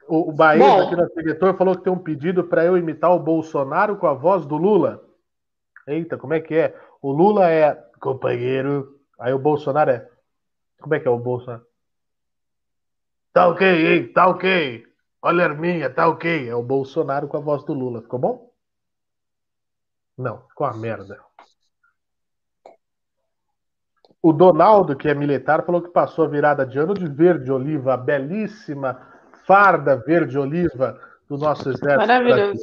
O, 0.09 0.31
o 0.31 0.33
Bahia, 0.33 0.65
Bom. 0.65 0.83
aqui 0.83 0.97
na 0.97 1.07
diretor, 1.07 1.57
falou 1.57 1.77
que 1.77 1.85
tem 1.85 1.93
um 1.93 1.99
pedido 1.99 2.45
para 2.45 2.65
eu 2.65 2.77
imitar 2.77 3.13
o 3.15 3.19
Bolsonaro 3.21 3.97
com 3.97 4.07
a 4.07 4.15
voz 4.15 4.45
do 4.45 4.57
Lula. 4.57 5.05
Eita, 5.87 6.19
como 6.19 6.35
é 6.35 6.41
que 6.41 6.55
é? 6.55 6.77
O 7.01 7.13
Lula 7.13 7.49
é 7.49 7.75
companheiro, 8.01 9.01
aí 9.19 9.33
o 9.33 9.39
Bolsonaro 9.39 9.91
é. 9.91 10.09
Como 10.81 10.95
é 10.95 11.01
que 11.01 11.07
é 11.07 11.11
o 11.11 11.19
Bolsonaro? 11.19 11.65
Tá 13.33 13.49
ok, 13.49 13.67
hein? 13.67 14.13
Tá 14.13 14.27
ok. 14.27 14.85
Olha 15.23 15.47
a 15.47 15.55
minha, 15.55 15.89
tá 15.89 16.09
ok. 16.09 16.49
É 16.49 16.55
o 16.55 16.63
Bolsonaro 16.63 17.29
com 17.29 17.37
a 17.37 17.41
voz 17.41 17.63
do 17.65 17.73
Lula. 17.73 18.03
Ficou 18.03 18.19
bom? 18.19 18.50
Não, 20.21 20.43
ficou 20.49 20.67
uma 20.67 20.77
merda. 20.77 21.19
O 24.23 24.35
Donaldo, 24.35 24.95
que 24.95 25.09
é 25.09 25.15
militar, 25.15 25.65
falou 25.65 25.81
que 25.81 25.89
passou 25.89 26.27
a 26.27 26.29
virada 26.29 26.67
de 26.67 26.79
ano 26.79 26.93
de 26.93 27.09
verde 27.09 27.51
oliva, 27.51 27.95
a 27.95 27.97
belíssima 27.97 29.01
farda 29.47 29.97
verde 29.97 30.39
oliva 30.39 31.01
do 31.27 31.39
nosso 31.39 31.71
exército. 31.71 31.97
Maravilhoso. 31.97 32.63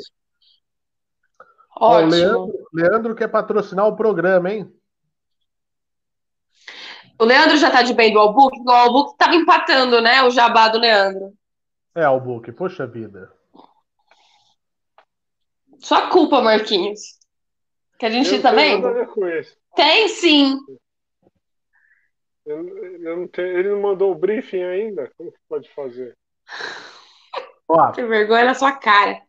Ó, 1.80 1.94
o 1.94 1.96
Ótimo. 1.96 2.12
Leandro, 2.12 2.68
Leandro 2.72 3.16
quer 3.16 3.28
patrocinar 3.28 3.88
o 3.88 3.96
programa, 3.96 4.52
hein? 4.52 4.72
O 7.20 7.26
Leandro 7.26 7.58
já 7.58 7.72
tá 7.72 7.82
de 7.82 7.96
bem 7.96 8.14
do 8.14 8.20
Albuquerque? 8.20 8.70
O 8.70 8.72
Albuquerque 8.72 9.18
tava 9.18 9.36
empatando, 9.36 10.00
né? 10.00 10.22
O 10.22 10.30
jabá 10.30 10.68
do 10.68 10.78
Leandro. 10.78 11.34
É, 11.96 12.04
Albuque, 12.04 12.52
poxa 12.52 12.86
vida. 12.86 13.32
Sua 15.80 16.08
culpa, 16.10 16.40
Marquinhos. 16.40 17.17
Que 18.00 18.06
a 18.06 18.10
gente 18.10 18.34
Eu 18.34 18.42
tenho 18.42 18.56
vendo? 18.56 18.82
nada 18.84 18.90
a 18.90 19.06
ver 19.06 19.08
com 19.08 19.28
isso. 19.28 19.56
Tem 19.76 20.08
sim. 20.10 20.58
Eu, 22.46 22.68
eu 23.04 23.18
não 23.18 23.28
tenho- 23.28 23.58
ele 23.60 23.70
não 23.70 23.82
mandou 23.82 24.12
o 24.12 24.16
briefing 24.16 24.64
ainda? 24.64 25.12
Como 25.18 25.32
que 25.32 25.38
pode 25.50 25.70
fazer? 25.74 26.16
Ó, 27.68 27.92
Que 27.92 28.04
vergonha 28.06 28.46
na 28.46 28.54
sua 28.54 28.72
cara. 28.74 29.22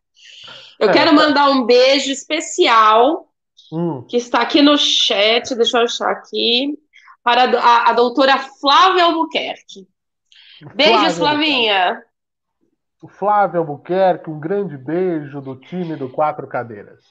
Eu 0.79 0.89
É, 0.89 0.93
quero 0.93 1.13
mandar 1.13 1.49
um 1.49 1.65
beijo 1.65 2.11
especial 2.11 3.27
hum, 3.71 4.03
que 4.07 4.17
está 4.17 4.41
aqui 4.41 4.61
no 4.61 4.77
chat, 4.77 5.53
deixa 5.55 5.77
eu 5.79 5.83
achar 5.83 6.09
aqui, 6.11 6.77
para 7.21 7.43
a, 7.59 7.89
a- 7.89 7.93
doutora 7.93 8.37
Flávia 8.37 9.03
Albuquerque. 9.05 9.87
Beijos, 10.75 11.17
Flávia 11.17 11.35
Flavinha. 11.37 12.03
o 13.01 13.07
Flávio 13.07 13.59
Albuquerque, 13.59 14.29
um 14.29 14.39
grande 14.39 14.77
beijo 14.77 15.41
do 15.41 15.55
time 15.57 15.95
do 15.97 16.09
Quatro 16.09 16.47
Cadeiras. 16.47 17.03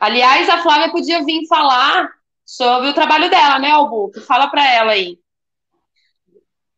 Aliás, 0.00 0.48
a 0.48 0.58
Flávia 0.58 0.90
podia 0.90 1.24
vir 1.24 1.46
falar 1.48 2.10
sobre 2.44 2.88
o 2.88 2.94
trabalho 2.94 3.28
dela, 3.28 3.58
né, 3.58 3.70
Albuquerque? 3.70 4.26
Fala 4.26 4.48
para 4.48 4.66
ela 4.72 4.92
aí. 4.92 5.18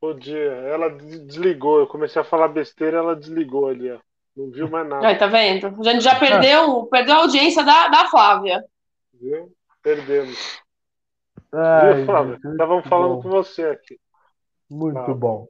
Bom 0.01 0.15
dia. 0.15 0.39
Ela 0.39 0.89
desligou. 0.89 1.81
Eu 1.81 1.87
comecei 1.87 2.21
a 2.21 2.25
falar 2.25 2.49
besteira, 2.49 2.99
ela 2.99 3.15
desligou 3.15 3.69
ali, 3.69 3.93
ó. 3.93 3.99
Não 4.37 4.51
viu 4.51 4.71
mais 4.71 4.89
nada. 4.89 5.07
Aí, 5.07 5.19
tá 5.19 5.27
vendo? 5.27 5.67
A 5.67 5.93
gente 5.93 6.03
já 6.03 6.19
perdeu, 6.19 6.87
perdeu 6.87 7.15
a 7.17 7.19
audiência 7.19 7.63
da, 7.63 7.89
da 7.89 8.07
Flávia. 8.07 8.65
Viu? 9.13 9.53
Perdemos. 9.83 10.61
Ai, 11.53 11.95
Viu, 11.95 12.07
Flávia? 12.07 12.39
Estávamos 12.43 12.89
falando 12.89 13.17
bom. 13.17 13.23
com 13.23 13.29
você 13.29 13.65
aqui. 13.65 13.99
Muito 14.71 15.05
tá. 15.05 15.13
bom. 15.13 15.47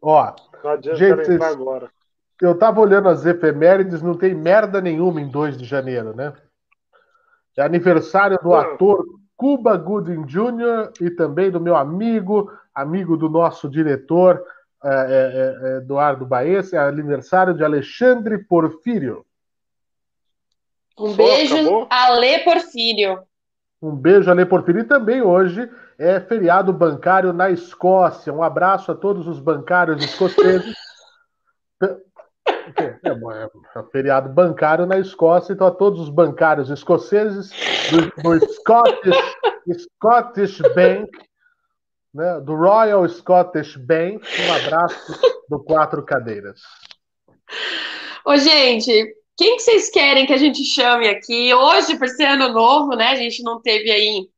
Ó, 0.00 0.34
não 0.62 0.70
adianta 0.70 0.98
gente, 0.98 1.32
entrar 1.32 1.48
agora. 1.48 1.90
Eu 2.40 2.56
tava 2.58 2.80
olhando 2.80 3.08
as 3.08 3.24
efemérides, 3.24 4.02
não 4.02 4.16
tem 4.16 4.34
merda 4.34 4.80
nenhuma 4.80 5.20
em 5.20 5.28
2 5.28 5.56
de 5.56 5.64
janeiro, 5.64 6.14
né? 6.14 6.32
É 7.56 7.62
aniversário 7.62 8.38
do 8.42 8.54
ator 8.54 9.04
Cuba 9.36 9.76
Gooding 9.76 10.24
Jr. 10.24 10.92
e 11.00 11.10
também 11.10 11.50
do 11.50 11.60
meu 11.60 11.76
amigo, 11.76 12.50
amigo 12.74 13.16
do 13.16 13.28
nosso 13.28 13.68
diretor 13.68 14.42
é, 14.82 14.88
é, 14.88 14.90
é, 14.90 15.76
Eduardo 15.78 16.26
Baez, 16.26 16.72
é 16.72 16.78
aniversário 16.78 17.54
de 17.54 17.64
Alexandre 17.64 18.38
Porfírio. 18.44 19.24
Um 20.98 21.14
beijo, 21.14 21.54
Acabou? 21.56 21.86
Ale 21.90 22.38
Porfírio. 22.40 23.22
Um 23.80 23.96
beijo, 23.96 24.30
Ale 24.30 24.46
Porfírio. 24.46 24.82
E 24.82 24.84
também 24.84 25.22
hoje 25.22 25.68
é 25.98 26.20
feriado 26.20 26.72
bancário 26.72 27.32
na 27.32 27.50
Escócia. 27.50 28.32
Um 28.32 28.42
abraço 28.42 28.92
a 28.92 28.94
todos 28.94 29.26
os 29.26 29.40
bancários 29.40 30.04
escoceses. 30.04 30.76
É, 32.46 32.82
é, 32.82 33.80
é, 33.80 33.82
feriado 33.90 34.28
bancário 34.28 34.86
na 34.86 34.98
Escócia, 34.98 35.52
então 35.52 35.66
a 35.66 35.70
todos 35.70 36.00
os 36.00 36.08
bancários 36.08 36.70
escoceses 36.70 37.50
do, 37.90 38.22
do 38.22 38.52
Scottish, 38.52 39.36
Scottish 39.78 40.58
Bank, 40.74 41.10
né, 42.12 42.40
do 42.40 42.54
Royal 42.54 43.08
Scottish 43.08 43.76
Bank, 43.76 44.24
um 44.46 44.54
abraço 44.54 45.20
do 45.48 45.62
Quatro 45.62 46.04
Cadeiras. 46.04 46.60
Ô, 48.24 48.36
gente, 48.36 49.14
quem 49.36 49.56
que 49.56 49.62
vocês 49.62 49.90
querem 49.90 50.26
que 50.26 50.32
a 50.32 50.38
gente 50.38 50.64
chame 50.64 51.08
aqui? 51.08 51.52
Hoje, 51.52 51.98
por 51.98 52.08
ser 52.08 52.24
ano 52.24 52.52
novo, 52.52 52.94
né? 52.94 53.08
A 53.08 53.16
gente 53.16 53.42
não 53.42 53.60
teve 53.60 53.90
aí 53.90 54.28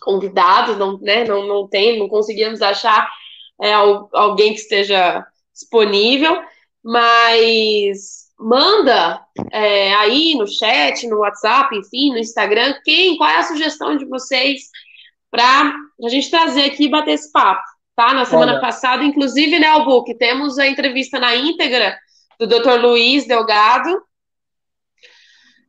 convidados, 0.00 0.76
não, 0.76 0.98
né? 0.98 1.24
Não, 1.24 1.46
não 1.46 1.66
tem, 1.66 1.98
não 1.98 2.08
conseguimos 2.08 2.60
achar 2.60 3.08
é, 3.60 3.72
alguém 3.72 4.52
que 4.52 4.60
esteja 4.60 5.26
disponível 5.52 6.42
mas 6.84 8.24
manda 8.38 9.24
é, 9.50 9.94
aí 9.94 10.34
no 10.34 10.46
chat, 10.46 11.06
no 11.06 11.20
WhatsApp, 11.20 11.74
enfim, 11.74 12.10
no 12.10 12.18
Instagram, 12.18 12.74
quem, 12.84 13.16
qual 13.16 13.30
é 13.30 13.38
a 13.38 13.44
sugestão 13.44 13.96
de 13.96 14.04
vocês 14.04 14.64
para 15.30 15.74
a 16.04 16.08
gente 16.10 16.30
trazer 16.30 16.64
aqui 16.64 16.84
e 16.84 16.90
bater 16.90 17.12
esse 17.12 17.32
papo, 17.32 17.62
tá? 17.96 18.12
Na 18.12 18.26
semana 18.26 18.52
Olha. 18.52 18.60
passada, 18.60 19.02
inclusive, 19.02 19.58
né, 19.58 19.66
Albuque, 19.68 20.14
temos 20.14 20.58
a 20.58 20.66
entrevista 20.66 21.18
na 21.18 21.34
íntegra 21.34 21.96
do 22.38 22.46
Dr. 22.46 22.80
Luiz 22.80 23.26
Delgado, 23.26 24.02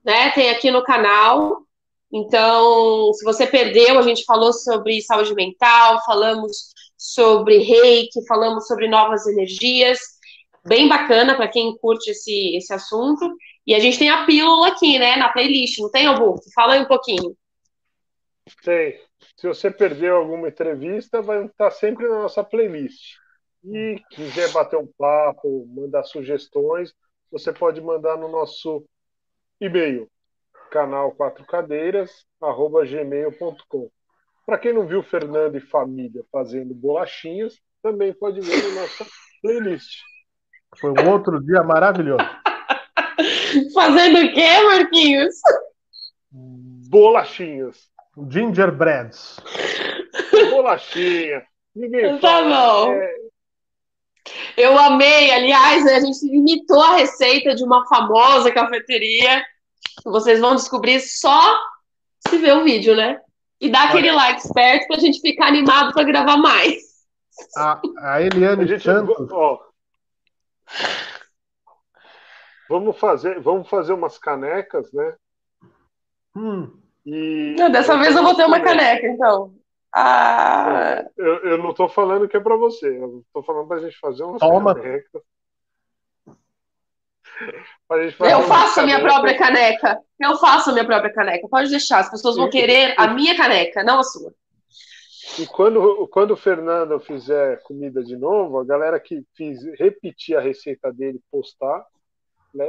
né? 0.04 0.32
Tem 0.32 0.50
aqui 0.50 0.70
no 0.70 0.84
canal. 0.84 1.62
Então, 2.12 3.12
se 3.14 3.24
você 3.24 3.48
perdeu, 3.48 3.98
a 3.98 4.02
gente 4.02 4.24
falou 4.26 4.52
sobre 4.54 5.02
saúde 5.02 5.34
mental, 5.34 6.04
falamos 6.06 6.74
sobre 6.98 7.60
reiki, 7.60 8.26
falamos 8.28 8.68
sobre 8.68 8.88
novas 8.88 9.26
energias 9.26 10.15
bem 10.66 10.88
bacana 10.88 11.36
para 11.36 11.48
quem 11.48 11.78
curte 11.78 12.12
esse, 12.12 12.56
esse 12.56 12.74
assunto. 12.74 13.36
E 13.66 13.74
a 13.74 13.80
gente 13.80 14.00
tem 14.00 14.10
a 14.10 14.26
pílula 14.26 14.68
aqui, 14.68 14.98
né, 15.00 15.16
na 15.16 15.30
playlist, 15.30 15.80
não 15.80 15.90
tem, 15.90 16.06
Augusto? 16.06 16.52
Fala 16.54 16.74
aí 16.74 16.82
um 16.82 16.88
pouquinho. 16.88 17.36
Tem. 18.64 19.00
Se 19.38 19.48
você 19.48 19.72
perdeu 19.72 20.18
alguma 20.18 20.48
entrevista, 20.48 21.22
vai 21.22 21.46
estar 21.46 21.72
sempre 21.72 22.08
na 22.08 22.24
nossa 22.24 22.44
playlist. 22.44 23.16
E 23.64 24.02
quiser 24.12 24.52
bater 24.52 24.78
um 24.78 24.88
papo, 24.98 25.66
mandar 25.68 26.04
sugestões, 26.04 26.94
você 27.32 27.52
pode 27.52 27.82
mandar 27.82 28.16
no 28.18 28.28
nosso 28.28 28.86
e-mail, 29.60 30.08
canal 30.70 31.12
4 31.12 31.46
cadeiras, 31.46 32.26
gmail.com. 32.40 33.90
Para 34.46 34.60
quem 34.60 34.74
não 34.74 34.86
viu 34.86 35.02
Fernando 35.02 35.58
e 35.58 35.60
família 35.60 36.24
fazendo 36.32 36.76
bolachinhas, 36.76 37.60
também 37.82 38.14
pode 38.14 38.40
ver 38.42 38.64
na 38.70 38.82
nossa 38.82 39.06
playlist. 39.42 40.04
Foi 40.80 40.92
um 40.92 41.10
outro 41.10 41.44
dia 41.44 41.64
maravilhoso. 41.64 42.24
Fazendo 43.74 44.20
o 44.20 44.34
quê, 44.34 44.62
Marquinhos? 44.64 45.36
Bolachinhas. 46.90 47.90
Gingerbreads. 48.30 49.40
Bolachinha. 50.52 51.44
Ninguém 51.76 52.18
tá 52.20 52.42
bom. 52.42 52.94
É... 52.94 53.16
Eu 54.58 54.78
amei, 54.78 55.32
aliás, 55.32 55.86
a 55.86 56.00
gente 56.00 56.26
imitou 56.26 56.82
a 56.82 56.96
receita 56.96 57.54
de 57.54 57.64
uma 57.64 57.86
famosa 57.88 58.52
cafeteria. 58.52 59.44
Vocês 60.04 60.40
vão 60.40 60.56
descobrir 60.56 61.00
só 61.00 61.58
se 62.28 62.38
ver 62.38 62.58
o 62.58 62.64
vídeo, 62.64 62.96
né? 62.96 63.20
E 63.60 63.70
dá 63.70 63.84
aquele 63.84 64.12
like 64.12 64.42
esperto 64.42 64.88
pra 64.88 65.00
gente 65.00 65.20
ficar 65.20 65.48
animado 65.48 65.94
para 65.94 66.04
gravar 66.04 66.38
mais. 66.38 66.76
A, 67.58 67.82
a 68.00 68.22
Eliane 68.22 68.64
a 68.64 68.68
gente, 68.68 68.84
Santos. 68.84 69.28
Ó, 69.32 69.60
Vamos 72.70 72.98
fazer, 72.98 73.40
vamos 73.40 73.70
fazer 73.70 73.94
umas 73.94 74.18
canecas, 74.18 74.92
né? 74.92 75.16
Hum. 76.36 76.72
E 77.06 77.56
não, 77.58 77.70
dessa 77.70 77.98
vez 77.98 78.16
eu 78.16 78.24
vou 78.24 78.36
ter 78.36 78.46
uma 78.46 78.60
caneca, 78.60 79.06
então. 79.08 79.54
Ah... 79.94 81.06
Eu, 81.16 81.36
eu 81.46 81.58
não 81.60 81.70
estou 81.70 81.88
falando 81.88 82.28
que 82.28 82.36
é 82.36 82.40
para 82.40 82.58
você, 82.58 82.88
eu 82.88 83.24
estou 83.26 83.44
falando 83.44 83.68
para 83.68 83.78
a 83.78 83.82
gente 83.82 83.98
fazer 84.00 84.24
umas 84.24 84.40
Toma. 84.40 84.74
canecas. 84.74 85.22
eu 88.20 88.42
faço 88.44 88.80
a 88.80 88.84
minha 88.84 89.00
própria 89.00 89.38
caneca. 89.38 90.00
Eu 90.20 90.38
faço 90.38 90.70
a 90.70 90.74
minha 90.74 90.86
própria 90.86 91.14
caneca. 91.14 91.48
Pode 91.48 91.70
deixar, 91.70 92.00
as 92.00 92.10
pessoas 92.10 92.36
vão 92.36 92.50
querer 92.50 92.96
a 92.98 93.08
minha 93.08 93.38
caneca, 93.38 93.84
não 93.84 94.00
a 94.00 94.04
sua. 94.04 94.34
E 95.40 95.48
quando, 95.48 96.08
quando 96.08 96.32
o 96.32 96.38
Fernando 96.38 97.00
fizer 97.00 97.62
comida 97.64 98.04
de 98.04 98.16
novo, 98.16 98.60
a 98.60 98.66
galera 98.66 99.00
que 99.00 99.26
fiz, 99.36 99.64
repetir 99.80 100.38
a 100.38 100.42
receita 100.42 100.92
dele, 100.94 101.20
postar, 101.32 101.86
né, 102.54 102.68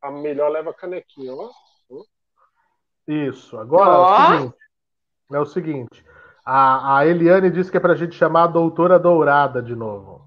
a 0.00 0.10
melhor 0.10 0.50
leva 0.50 0.70
a 0.70 0.74
canequinha, 0.74 1.34
ó. 1.34 1.50
Isso. 3.06 3.58
Agora 3.58 3.90
oh. 3.90 4.04
é 4.04 4.08
o 4.08 4.36
seguinte. 4.36 4.56
É 5.32 5.40
o 5.40 5.46
seguinte 5.46 6.08
a, 6.50 6.96
a 6.96 7.06
Eliane 7.06 7.50
disse 7.50 7.70
que 7.70 7.76
é 7.76 7.80
para 7.80 7.92
a 7.92 7.96
gente 7.96 8.14
chamar 8.14 8.44
a 8.44 8.46
doutora 8.46 8.98
Dourada 8.98 9.62
de 9.62 9.76
novo. 9.76 10.26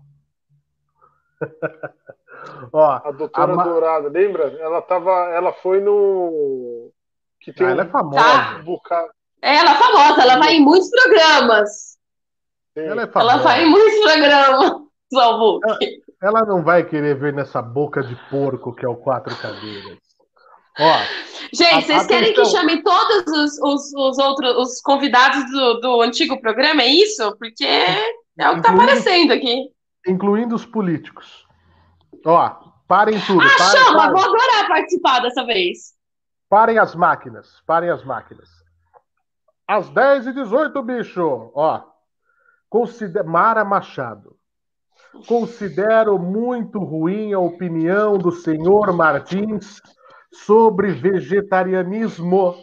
ó, 2.71 3.01
a 3.03 3.11
doutora 3.11 3.59
a 3.59 3.63
Dourada, 3.63 4.07
lembra? 4.07 4.43
Ela 4.59 4.83
tava, 4.83 5.11
ela 5.33 5.51
foi 5.51 5.81
no 5.81 6.91
que 7.39 7.51
tem 7.51 7.65
ah, 7.65 7.71
ela 7.71 7.81
é 7.81 7.87
famosa. 7.87 8.23
Tá. 8.87 9.09
Ela 9.41 9.71
é 9.71 9.75
famosa, 9.75 10.21
ela 10.21 10.37
vai 10.37 10.53
em 10.55 10.61
muitos 10.61 10.89
programas. 10.89 11.97
Ela, 12.75 13.03
é 13.03 13.07
famosa. 13.07 13.33
ela 13.33 13.43
vai 13.43 13.63
em 13.63 13.69
muitos 13.69 13.99
programas, 13.99 14.81
Ela, 15.13 15.59
ela 16.23 16.45
não 16.45 16.63
vai 16.63 16.85
querer 16.85 17.19
ver 17.19 17.33
nessa 17.33 17.61
boca 17.61 18.01
de 18.01 18.15
porco 18.29 18.73
que 18.73 18.85
é 18.85 18.87
o 18.87 18.95
Quatro 18.95 19.35
Cadeiras. 19.35 19.97
Ó, 20.79 20.97
Gente, 21.53 21.75
a, 21.75 21.81
vocês 21.81 22.07
querem 22.07 22.33
que 22.33 22.45
chame 22.45 22.81
todos 22.81 23.27
os, 23.27 23.59
os, 23.61 23.93
os, 23.93 24.17
outros 24.17 24.55
os 24.55 24.81
convidados 24.81 25.43
do, 25.51 25.81
do 25.81 26.01
antigo 26.01 26.39
programa? 26.39 26.81
É 26.81 26.87
isso? 26.87 27.35
Porque 27.37 27.65
é 27.65 28.49
o 28.49 28.53
que 28.53 28.59
está 28.59 28.71
aparecendo 28.71 29.33
aqui. 29.33 29.69
Incluindo 30.07 30.55
os 30.55 30.65
políticos. 30.65 31.45
Ó, 32.25 32.49
parem 32.87 33.19
tudo. 33.27 33.41
Ah, 33.41 33.57
parem, 33.57 33.83
chama! 33.83 33.97
Parem. 33.97 34.11
Vou 34.13 34.21
adorar 34.21 34.67
participar 34.67 35.19
dessa 35.19 35.45
vez. 35.45 35.93
Parem 36.49 36.77
as 36.77 36.95
máquinas. 36.95 37.61
Parem 37.65 37.89
as 37.89 38.03
máquinas. 38.05 38.60
Às 39.71 39.89
10 39.89 40.27
e 40.27 40.33
18, 40.33 40.83
bicho. 40.83 41.49
Ó, 41.55 41.81
considera... 42.69 43.23
Mara 43.23 43.63
Machado. 43.63 44.35
Considero 45.25 46.19
muito 46.19 46.77
ruim 46.79 47.31
a 47.31 47.39
opinião 47.39 48.17
do 48.17 48.33
senhor 48.33 48.91
Martins 48.91 49.81
sobre 50.29 50.91
vegetarianismo, 50.91 52.53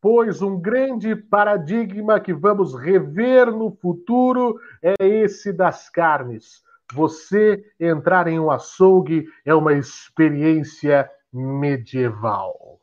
pois 0.00 0.40
um 0.40 0.58
grande 0.58 1.14
paradigma 1.14 2.18
que 2.18 2.32
vamos 2.32 2.74
rever 2.74 3.52
no 3.52 3.70
futuro 3.70 4.58
é 4.80 4.94
esse 5.06 5.52
das 5.52 5.90
carnes. 5.90 6.62
Você 6.94 7.62
entrar 7.78 8.26
em 8.26 8.40
um 8.40 8.50
açougue 8.50 9.26
é 9.44 9.54
uma 9.54 9.74
experiência 9.74 11.10
medieval. 11.30 12.80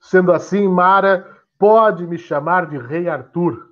Sendo 0.00 0.30
assim, 0.30 0.68
Mara, 0.68 1.35
Pode 1.58 2.06
me 2.06 2.18
chamar 2.18 2.68
de 2.68 2.76
Rei 2.76 3.08
Arthur, 3.08 3.70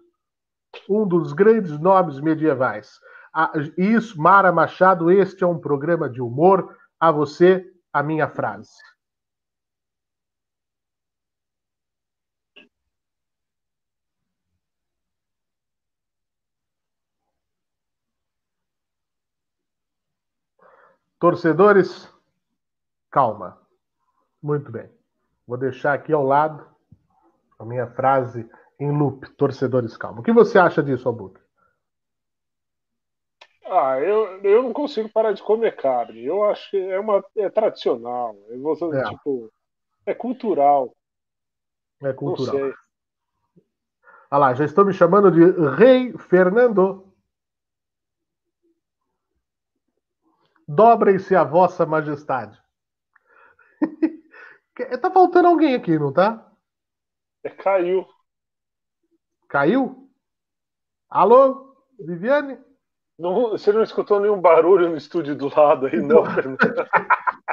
um 0.89 1.07
dos 1.07 1.33
grandes 1.33 1.79
nomes 1.79 2.19
medievais. 2.21 2.99
Ah, 3.33 3.53
isso, 3.77 4.21
Mara 4.21 4.53
Machado, 4.53 5.11
este 5.11 5.45
é 5.45 5.47
um 5.47 5.59
programa 5.59 6.09
de 6.09 6.23
humor. 6.23 6.77
A 6.99 7.11
você, 7.11 7.71
a 7.93 8.03
minha 8.03 8.29
frase. 8.29 8.73
Torcedores, 21.19 22.09
calma. 23.11 23.59
Muito 24.43 24.71
bem. 24.71 24.91
Vou 25.47 25.57
deixar 25.57 25.95
aqui 25.95 26.13
ao 26.13 26.23
lado 26.23 26.74
a 27.65 27.69
minha 27.69 27.87
frase 27.89 28.49
em 28.79 28.97
loop. 28.97 29.29
Torcedores, 29.37 29.97
calma. 29.97 30.21
O 30.21 30.23
que 30.23 30.33
você 30.33 30.59
acha 30.59 30.83
disso, 30.83 31.09
Albuquerque? 31.09 31.45
Ah, 33.67 33.99
eu, 33.99 34.41
eu 34.43 34.63
não 34.63 34.73
consigo 34.73 35.09
parar 35.09 35.33
de 35.33 35.43
comer 35.43 35.75
carne. 35.75 36.25
Eu 36.25 36.45
acho 36.45 36.71
que 36.71 36.77
é, 36.77 37.01
uma, 37.01 37.25
é 37.37 37.49
tradicional. 37.49 38.37
É, 38.51 38.57
você, 38.59 38.85
é. 38.85 39.05
Tipo, 39.05 39.53
é 40.07 40.15
cultural. 40.15 40.95
É 42.03 42.13
cultural. 42.13 42.73
Olha 44.31 44.39
lá, 44.39 44.55
já 44.55 44.65
estou 44.65 44.85
me 44.85 44.93
chamando 44.93 45.31
de 45.31 45.41
Rei 45.77 46.13
Fernando. 46.19 47.13
Dobrem-se 50.69 51.35
a 51.35 51.45
vossa 51.45 51.87
majestade. 51.87 52.61
tá 55.01 55.11
faltando 55.11 55.49
alguém 55.49 55.75
aqui, 55.75 55.99
não 55.99 56.13
tá? 56.13 56.54
É, 57.45 57.51
caiu. 57.51 58.07
Caiu? 59.49 60.09
Alô, 61.11 61.77
Viviane? 62.01 62.59
Não, 63.19 63.51
você 63.51 63.71
não 63.71 63.83
escutou 63.83 64.19
nenhum 64.19 64.41
barulho 64.41 64.89
no 64.89 64.97
estúdio 64.97 65.37
do 65.37 65.55
lado 65.55 65.87
aí, 65.87 66.01
não, 66.01 66.25
Fernando? 66.35 66.59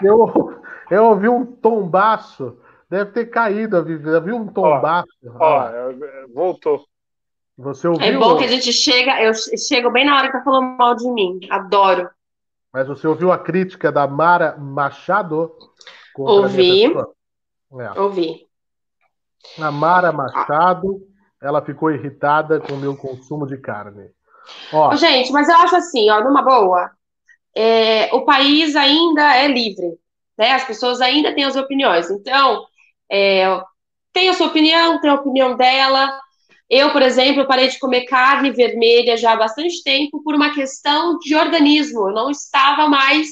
eu, 0.01 0.61
eu 0.89 1.05
ouvi 1.05 1.27
um 1.27 1.45
tombaço. 1.45 2.57
Deve 2.89 3.11
ter 3.11 3.25
caído 3.27 3.77
a 3.77 3.81
Viviane. 3.81 4.15
Eu 4.15 4.23
vi 4.23 4.31
um 4.31 4.47
tombaço. 4.47 5.09
Ó, 5.25 5.37
ó, 5.39 5.67
é, 5.69 5.91
é, 5.91 6.27
voltou. 6.33 6.85
Você 7.57 7.87
ouviu? 7.87 8.07
É 8.07 8.17
bom 8.17 8.37
que 8.37 8.45
a 8.45 8.47
gente 8.47 8.71
chega, 8.71 9.21
eu 9.21 9.33
chego 9.33 9.91
bem 9.91 10.05
na 10.05 10.17
hora 10.17 10.27
que 10.27 10.37
tá 10.37 10.43
falando 10.43 10.77
mal 10.77 10.95
de 10.95 11.07
mim. 11.11 11.39
Adoro. 11.49 12.09
Mas 12.73 12.87
você 12.87 13.05
ouviu 13.05 13.31
a 13.31 13.37
crítica 13.37 13.91
da 13.91 14.07
Mara 14.07 14.57
Machado? 14.57 15.53
Ouvi. 16.17 16.85
É. 16.85 17.99
Ouvi. 17.99 18.50
A 19.59 19.71
Mara 19.71 20.11
Machado, 20.11 21.01
ela 21.41 21.61
ficou 21.61 21.91
irritada 21.91 22.59
com 22.59 22.73
o 22.73 22.77
meu 22.77 22.95
consumo 22.95 23.45
de 23.45 23.57
carne. 23.57 24.09
Ó, 24.71 24.95
Gente, 24.95 25.31
mas 25.31 25.49
eu 25.49 25.55
acho 25.57 25.75
assim, 25.75 26.09
ó, 26.09 26.23
numa 26.23 26.41
boa, 26.41 26.91
é, 27.55 28.13
o 28.13 28.23
país 28.23 28.75
ainda 28.75 29.35
é 29.35 29.47
livre, 29.47 29.97
né? 30.37 30.53
As 30.53 30.63
pessoas 30.63 31.01
ainda 31.01 31.33
têm 31.33 31.43
as 31.43 31.55
opiniões. 31.55 32.09
Então, 32.09 32.65
é, 33.11 33.61
tem 34.13 34.29
a 34.29 34.33
sua 34.33 34.47
opinião, 34.47 34.99
tem 34.99 35.09
a 35.09 35.15
opinião 35.15 35.55
dela. 35.55 36.19
Eu, 36.69 36.91
por 36.91 37.01
exemplo, 37.01 37.47
parei 37.47 37.67
de 37.67 37.79
comer 37.79 38.05
carne 38.05 38.51
vermelha 38.51 39.17
já 39.17 39.33
há 39.33 39.35
bastante 39.35 39.83
tempo 39.83 40.23
por 40.23 40.33
uma 40.35 40.53
questão 40.53 41.17
de 41.19 41.35
organismo. 41.35 42.09
Eu 42.09 42.13
não 42.13 42.31
estava 42.31 42.87
mais, 42.87 43.29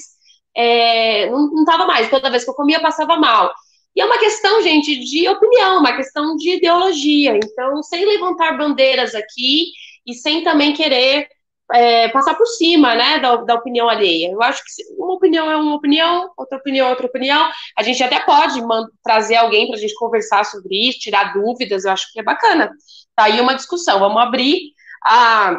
é, 0.54 1.30
não, 1.30 1.60
estava 1.60 1.86
mais. 1.86 2.10
Toda 2.10 2.30
vez 2.30 2.44
que 2.44 2.50
eu 2.50 2.54
comia, 2.54 2.80
passava 2.80 3.16
mal. 3.16 3.50
E 3.94 4.00
é 4.00 4.04
uma 4.04 4.18
questão, 4.18 4.62
gente, 4.62 4.96
de 4.98 5.28
opinião, 5.28 5.80
uma 5.80 5.96
questão 5.96 6.36
de 6.36 6.56
ideologia. 6.56 7.36
Então, 7.36 7.82
sem 7.82 8.04
levantar 8.04 8.56
bandeiras 8.56 9.14
aqui 9.14 9.66
e 10.06 10.14
sem 10.14 10.44
também 10.44 10.72
querer 10.72 11.28
é, 11.72 12.08
passar 12.08 12.34
por 12.34 12.46
cima, 12.46 12.94
né, 12.94 13.18
da, 13.18 13.36
da, 13.36 13.54
opinião 13.54 13.88
alheia. 13.88 14.30
Eu 14.32 14.42
acho 14.42 14.62
que 14.62 14.82
uma 14.98 15.14
opinião 15.14 15.50
é 15.50 15.56
uma 15.56 15.74
opinião, 15.74 16.30
outra 16.36 16.58
opinião 16.58 16.86
é 16.86 16.90
outra 16.90 17.06
opinião. 17.06 17.48
A 17.78 17.82
gente 17.82 18.02
até 18.02 18.20
pode 18.20 18.60
trazer 19.02 19.36
alguém 19.36 19.66
para 19.66 19.76
a 19.76 19.80
gente 19.80 19.94
conversar 19.94 20.44
sobre 20.44 20.88
isso, 20.88 20.98
tirar 20.98 21.32
dúvidas. 21.32 21.84
Eu 21.84 21.92
acho 21.92 22.12
que 22.12 22.20
é 22.20 22.22
bacana. 22.22 22.70
Tá 23.14 23.24
aí 23.24 23.40
uma 23.40 23.54
discussão. 23.54 23.98
Vamos 23.98 24.20
abrir 24.20 24.72
a, 25.04 25.58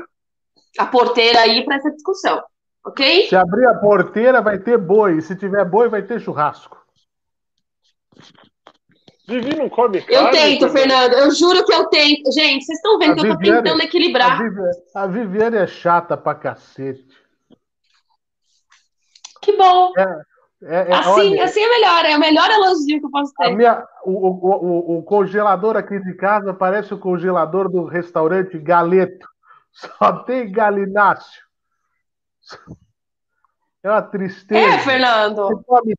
a 0.79 0.85
porteira 0.85 1.41
aí 1.41 1.63
para 1.63 1.75
essa 1.75 1.91
discussão, 1.91 2.41
ok? 2.85 3.27
Se 3.27 3.35
abrir 3.35 3.67
a 3.67 3.75
porteira, 3.75 4.41
vai 4.41 4.59
ter 4.59 4.77
boi. 4.77 5.21
Se 5.21 5.35
tiver 5.35 5.63
boi, 5.65 5.89
vai 5.89 6.01
ter 6.01 6.19
churrasco. 6.19 6.80
Vivi 9.27 9.55
não 9.55 9.69
come 9.69 10.01
carne. 10.01 10.15
Eu 10.15 10.31
tento, 10.31 10.59
também. 10.61 10.73
Fernando. 10.73 11.13
Eu 11.13 11.31
juro 11.31 11.65
que 11.65 11.73
eu 11.73 11.87
tento. 11.87 12.31
Gente, 12.31 12.65
vocês 12.65 12.77
estão 12.77 12.99
vendo 12.99 13.13
a 13.13 13.15
que 13.15 13.21
Viviane, 13.21 13.47
eu 13.47 13.55
tô 13.55 13.63
tentando 13.63 13.81
equilibrar. 13.83 14.31
A 14.31 14.43
Viviane, 14.43 14.77
a 14.95 15.07
Viviane, 15.07 15.57
é 15.57 15.67
chata 15.67 16.17
pra 16.17 16.35
cacete. 16.35 17.05
Que 19.41 19.53
bom. 19.53 19.93
É, 19.97 20.21
é, 20.63 20.91
é, 20.91 20.93
assim, 20.93 21.09
olha, 21.09 21.43
assim 21.43 21.61
é 21.61 21.69
melhor, 21.69 22.05
é 22.05 22.17
o 22.17 22.19
melhor 22.19 22.51
elogio 22.51 22.99
que 22.99 23.05
eu 23.05 23.09
posso 23.09 23.33
ter. 23.33 23.55
Minha, 23.55 23.83
o, 24.05 24.11
o, 24.11 24.95
o, 24.95 24.97
o, 24.99 25.03
congelador 25.03 25.75
aqui 25.75 25.99
de 25.99 26.13
casa 26.13 26.53
parece 26.53 26.93
o 26.93 26.99
congelador 26.99 27.67
do 27.69 27.85
restaurante 27.85 28.59
Galeto. 28.59 29.27
Só 29.73 30.23
tem 30.23 30.51
galináceo. 30.51 31.41
É 33.81 33.89
uma 33.89 34.01
tristeza. 34.01 34.75
É, 34.75 34.79
Fernando. 34.79 35.47
Você 35.47 35.63
come 35.65 35.95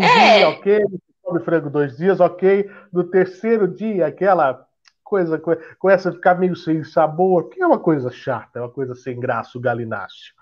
é. 0.00 0.46
ok? 0.46 0.84
Come 1.24 1.40
frango 1.40 1.70
dois 1.70 1.96
dias, 1.96 2.20
ok. 2.20 2.70
No 2.92 3.04
terceiro 3.04 3.66
dia, 3.66 4.06
aquela 4.06 4.66
coisa 5.02 5.40
começa 5.78 6.10
a 6.10 6.12
ficar 6.12 6.34
meio 6.38 6.54
sem 6.54 6.84
sabor, 6.84 7.48
que 7.48 7.62
é 7.62 7.66
uma 7.66 7.78
coisa 7.78 8.10
chata, 8.10 8.58
é 8.58 8.62
uma 8.62 8.70
coisa 8.70 8.94
sem 8.94 9.18
graça, 9.18 9.56
o 9.56 9.60
galináceo. 9.60 10.34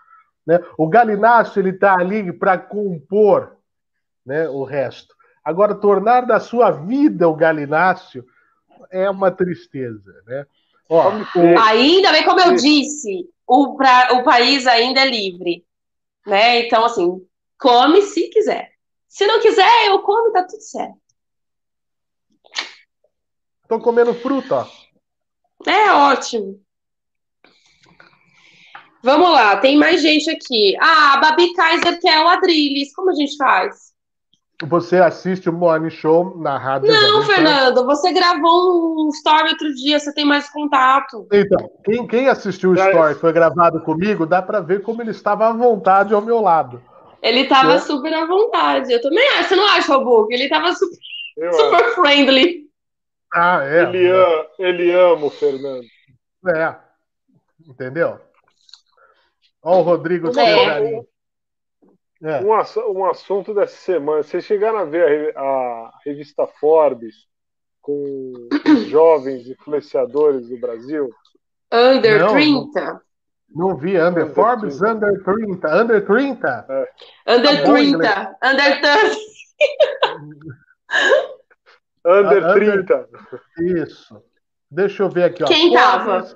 Né? 0.47 0.61
O 0.77 0.89
galináceo 0.89 1.61
ele 1.61 1.71
está 1.71 1.95
ali 1.95 2.33
para 2.33 2.59
compor 2.59 3.57
né, 4.27 4.49
o 4.49 4.65
resto. 4.65 5.15
Agora, 5.45 5.75
tornar 5.75 6.23
da 6.23 6.41
sua 6.41 6.71
vida 6.71 7.29
o 7.29 7.35
galináceo 7.35 8.25
é 8.91 9.09
uma 9.09 9.31
tristeza. 9.31 10.13
Né? 10.27 10.47
Ó, 10.89 11.11
o... 11.11 11.59
Ainda 11.67 12.13
bem, 12.13 12.25
como 12.25 12.41
eu 12.41 12.55
disse, 12.55 13.29
o, 13.47 13.77
pra, 13.77 14.15
o 14.15 14.25
país 14.25 14.67
ainda 14.67 15.01
é 15.01 15.11
livre. 15.11 15.65
Né? 16.27 16.61
Então, 16.61 16.85
assim, 16.85 17.21
come 17.59 18.03
se 18.03 18.29
quiser. 18.29 18.72
Se 19.13 19.27
não 19.27 19.41
quiser, 19.41 19.89
eu 19.89 19.99
como, 19.99 20.33
tá 20.33 20.43
tudo 20.43 20.63
certo. 20.63 20.97
Tô 23.69 23.79
comendo 23.79 24.15
fruta. 24.15 24.67
É 25.67 25.93
ótimo. 25.93 26.59
Vamos 29.03 29.31
lá, 29.31 29.59
tem 29.59 29.77
mais 29.77 30.01
gente 30.01 30.31
aqui. 30.31 30.75
Ah, 30.81 31.13
a 31.13 31.17
Babi 31.19 31.53
Kaiser 31.53 32.01
quer 32.01 32.25
o 32.25 32.29
Adrilles. 32.29 32.95
Como 32.95 33.11
a 33.11 33.15
gente 33.15 33.37
faz? 33.37 33.93
Você 34.67 34.97
assiste 34.97 35.51
o 35.51 35.53
Morning 35.53 35.91
Show 35.91 36.39
na 36.39 36.57
rádio? 36.57 36.89
Não, 36.91 37.23
Fernando, 37.25 37.85
você 37.85 38.13
gravou 38.13 39.05
um 39.05 39.11
story 39.11 39.51
outro 39.51 39.75
dia, 39.75 40.01
você 40.01 40.15
tem 40.15 40.25
mais 40.25 40.49
contato. 40.49 41.29
Então, 41.31 41.71
quem, 41.85 42.07
quem 42.07 42.29
assistiu 42.29 42.71
o 42.71 42.75
story 42.75 43.15
foi 43.17 43.33
gravado 43.33 43.83
comigo, 43.83 44.25
dá 44.25 44.41
para 44.41 44.61
ver 44.61 44.81
como 44.81 45.03
ele 45.03 45.11
estava 45.11 45.49
à 45.49 45.53
vontade 45.53 46.15
ao 46.15 46.23
meu 46.23 46.41
lado. 46.41 46.83
Ele 47.23 47.47
tava 47.47 47.75
é. 47.75 47.79
super 47.79 48.13
à 48.13 48.27
vontade. 48.27 48.93
Eu 48.93 49.01
também 49.01 49.27
acho. 49.31 49.51
Você 49.51 49.57
não 49.57 49.67
acha, 49.69 49.95
Albuquerque? 49.95 50.35
Ele 50.35 50.49
tava 50.49 50.73
super, 50.73 50.99
super 51.53 51.95
friendly. 51.95 52.69
Ah, 53.33 53.65
é. 53.65 53.83
Ele, 53.85 54.09
ama, 54.09 54.47
ele 54.59 54.91
ama 54.91 55.27
o 55.27 55.31
Fernando. 55.31 55.87
É. 56.55 56.77
Entendeu? 57.67 58.19
Olha 59.63 59.79
o 59.79 59.83
Rodrigo 59.83 60.39
é. 60.39 61.05
é. 62.25 62.41
Um, 62.41 62.99
um 62.99 63.05
assunto 63.07 63.55
dessa 63.55 63.77
semana. 63.77 64.25
Vocês 64.25 64.45
chegaram 64.45 64.79
a 64.79 64.85
ver 64.85 65.37
a, 65.37 65.41
a 65.41 65.93
revista 66.05 66.47
Forbes 66.47 67.29
com 67.81 68.33
os 68.67 68.87
jovens 68.91 69.49
influenciadores 69.49 70.49
do 70.49 70.59
Brasil? 70.59 71.09
Under 71.73 72.19
não, 72.19 72.33
30? 72.33 73.03
Não 73.55 73.77
vi, 73.77 73.99
Under, 73.99 74.25
under 74.25 74.35
Forbes 74.35 74.79
30. 74.79 74.97
Under 74.97 75.25
30. 75.25 75.83
Under 75.83 76.07
30? 76.07 76.67
É. 76.69 77.35
Under 77.35 77.65
30. 77.65 77.99
Tá 77.99 78.39
under 78.43 78.81
30. 78.81 79.19
under 82.07 82.55
30. 82.55 83.09
Isso. 83.59 84.23
Deixa 84.71 85.03
eu 85.03 85.11
ver 85.11 85.25
aqui. 85.25 85.43
Ó. 85.45 85.47
Quem 85.47 85.75
estava? 85.75 86.27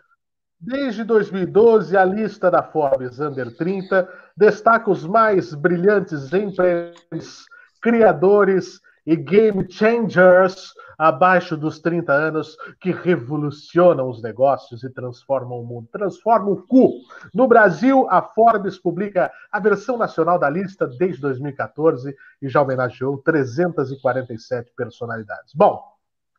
Desde 0.58 1.04
2012, 1.04 1.96
a 1.96 2.04
lista 2.04 2.50
da 2.50 2.62
Forbes 2.62 3.20
Under 3.20 3.54
30 3.56 4.08
destaca 4.36 4.90
os 4.90 5.06
mais 5.06 5.54
brilhantes 5.54 6.32
empreendedores, 6.32 7.44
criadores 7.82 8.80
e 9.06 9.14
game 9.14 9.70
changers 9.70 10.74
abaixo 10.98 11.56
dos 11.56 11.78
30 11.78 12.12
anos 12.12 12.56
que 12.80 12.90
revolucionam 12.90 14.08
os 14.08 14.22
negócios 14.22 14.82
e 14.82 14.90
transformam 14.90 15.60
o 15.60 15.64
mundo. 15.64 15.88
Transforma 15.92 16.50
o 16.50 16.66
cu. 16.66 16.92
No 17.34 17.46
Brasil, 17.46 18.06
a 18.10 18.22
Forbes 18.22 18.78
publica 18.78 19.30
a 19.52 19.60
versão 19.60 19.96
nacional 19.96 20.38
da 20.38 20.48
lista 20.48 20.86
desde 20.86 21.20
2014 21.20 22.16
e 22.40 22.48
já 22.48 22.62
homenageou 22.62 23.18
347 23.18 24.72
personalidades. 24.74 25.52
Bom, 25.54 25.84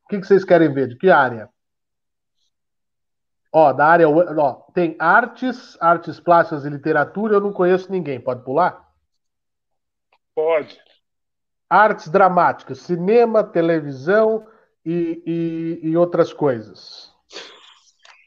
o 0.06 0.10
que 0.10 0.18
vocês 0.18 0.44
querem 0.44 0.74
ver? 0.74 0.88
De 0.88 0.98
que 0.98 1.10
área? 1.10 1.50
Ó, 3.54 3.72
da 3.72 3.86
área. 3.86 4.10
Ó, 4.10 4.54
tem 4.74 4.96
artes, 5.00 5.78
artes 5.80 6.20
plásticas 6.20 6.66
e 6.66 6.70
literatura. 6.70 7.36
Eu 7.36 7.42
não 7.42 7.54
conheço 7.54 7.92
ninguém. 7.92 8.20
Pode 8.20 8.44
pular? 8.44 8.86
Pode. 10.36 10.80
Artes 11.70 12.08
dramáticas, 12.10 12.80
cinema, 12.80 13.44
televisão 13.44 14.46
e, 14.86 15.22
e, 15.84 15.90
e 15.90 15.98
outras 15.98 16.32
coisas. 16.32 17.12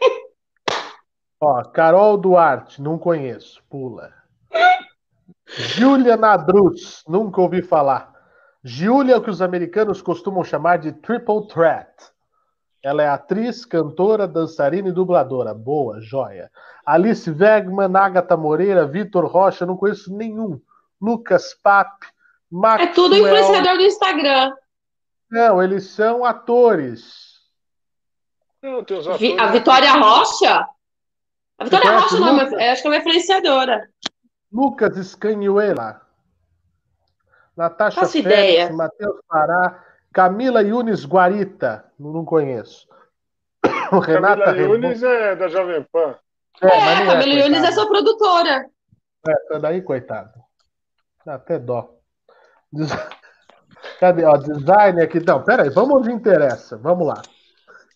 Ó, 1.41 1.63
Carol 1.65 2.19
Duarte, 2.19 2.83
não 2.83 2.99
conheço, 2.99 3.63
pula. 3.71 4.13
Julia 5.47 6.17
Nadruz, 6.17 7.03
nunca 7.09 7.41
ouvi 7.41 7.63
falar. 7.63 8.13
Julia 8.63 9.15
é 9.15 9.17
o 9.17 9.23
que 9.23 9.31
os 9.31 9.41
americanos 9.41 10.03
costumam 10.03 10.45
chamar 10.45 10.77
de 10.79 10.93
triple 10.93 11.47
threat. 11.49 11.91
Ela 12.83 13.03
é 13.03 13.09
atriz, 13.09 13.65
cantora, 13.65 14.29
dançarina 14.29 14.89
e 14.89 14.93
dubladora. 14.93 15.53
Boa, 15.53 16.01
joia. 16.01 16.51
Alice 16.85 17.31
Wegman, 17.31 17.95
Agatha 17.95 18.37
Moreira, 18.37 18.87
Vitor 18.87 19.27
Rocha, 19.27 19.67
não 19.67 19.77
conheço 19.77 20.15
nenhum. 20.15 20.61
Lucas 21.01 21.55
Pape, 21.63 22.07
Maxwell... 22.51 22.89
É 22.89 22.93
tudo 22.93 23.17
influenciador 23.17 23.77
do 23.77 23.83
Instagram. 23.83 24.55
Não, 25.31 25.63
eles 25.63 25.85
são 25.85 26.25
atores. 26.25 27.41
Não, 28.63 28.83
tem 28.83 28.99
os 28.99 29.07
atores 29.07 29.39
a 29.39 29.47
Vitória 29.47 29.93
Rocha? 29.93 30.67
A 31.59 31.65
Vitória 31.65 31.99
Rocha 31.99 32.19
não, 32.19 32.35
mas 32.35 32.53
acho 32.53 32.83
que 32.83 32.89
é 32.89 32.91
uma 32.91 32.97
influenciadora. 32.97 33.89
Lucas 34.53 35.07
Scanhuela. 35.07 36.01
Natasha 37.57 38.07
Félix, 38.07 38.75
Matheus 38.75 39.21
Pará, 39.29 39.85
Camila 40.13 40.63
Yunis 40.63 41.05
Guarita, 41.05 41.85
não 41.99 42.25
conheço. 42.25 42.89
Renata 44.05 44.45
Camila 44.45 44.75
Yunis 44.75 45.03
é 45.03 45.37
da 45.37 45.49
Jovem 45.49 45.87
Pan. 45.93 46.19
É, 46.63 46.67
é 46.67 47.07
Camila 47.07 47.35
é, 47.35 47.45
Yunis 47.45 47.63
é 47.63 47.73
sua 47.73 47.87
produtora. 47.87 48.67
É, 49.27 49.35
tá 49.49 49.59
daí, 49.59 49.83
coitado. 49.83 50.33
Até 51.27 51.59
dó. 51.59 52.00
Cadê? 53.99 54.25
Ó, 54.25 54.37
design 54.37 55.03
aqui. 55.03 55.21
Não, 55.21 55.43
peraí, 55.43 55.71
vamos 55.71 55.97
onde 55.97 56.13
interessa. 56.13 56.77
Vamos 56.77 57.07
lá. 57.07 57.23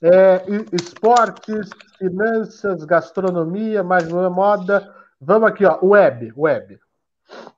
É, 0.03 0.45
esportes, 0.73 1.71
finanças, 1.99 2.85
gastronomia, 2.85 3.83
mais 3.83 4.09
moda. 4.09 4.95
Vamos 5.21 5.49
aqui, 5.49 5.65
ó. 5.65 5.79
Web, 5.83 6.33
web. 6.37 6.79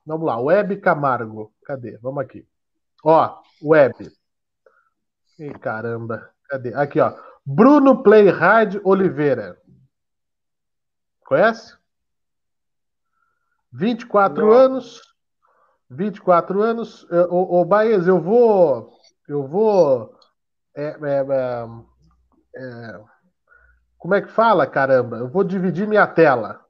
Vamos 0.05 0.25
lá, 0.25 0.39
Web 0.39 0.77
Camargo. 0.77 1.51
Cadê? 1.65 1.97
Vamos 1.97 2.23
aqui. 2.23 2.47
Ó, 3.03 3.41
Web. 3.61 4.11
Ih, 5.39 5.51
caramba. 5.59 6.29
Cadê? 6.47 6.73
Aqui, 6.73 6.99
ó. 6.99 7.13
Bruno 7.45 8.03
Playhard 8.03 8.79
Oliveira. 8.83 9.57
Conhece? 11.25 11.75
24 13.71 14.45
Não. 14.45 14.51
anos. 14.53 15.01
24 15.89 16.61
anos. 16.61 17.05
Ô, 17.29 17.59
ô 17.59 17.65
Baez, 17.65 18.07
eu 18.07 18.21
vou. 18.21 18.91
Eu 19.27 19.47
vou. 19.47 20.15
É, 20.75 20.85
é, 20.85 21.25
é, 21.29 21.67
é, 22.55 23.03
como 23.97 24.15
é 24.15 24.21
que 24.21 24.31
fala, 24.31 24.67
caramba? 24.67 25.17
Eu 25.17 25.27
vou 25.27 25.43
dividir 25.43 25.87
minha 25.87 26.05
tela. 26.07 26.67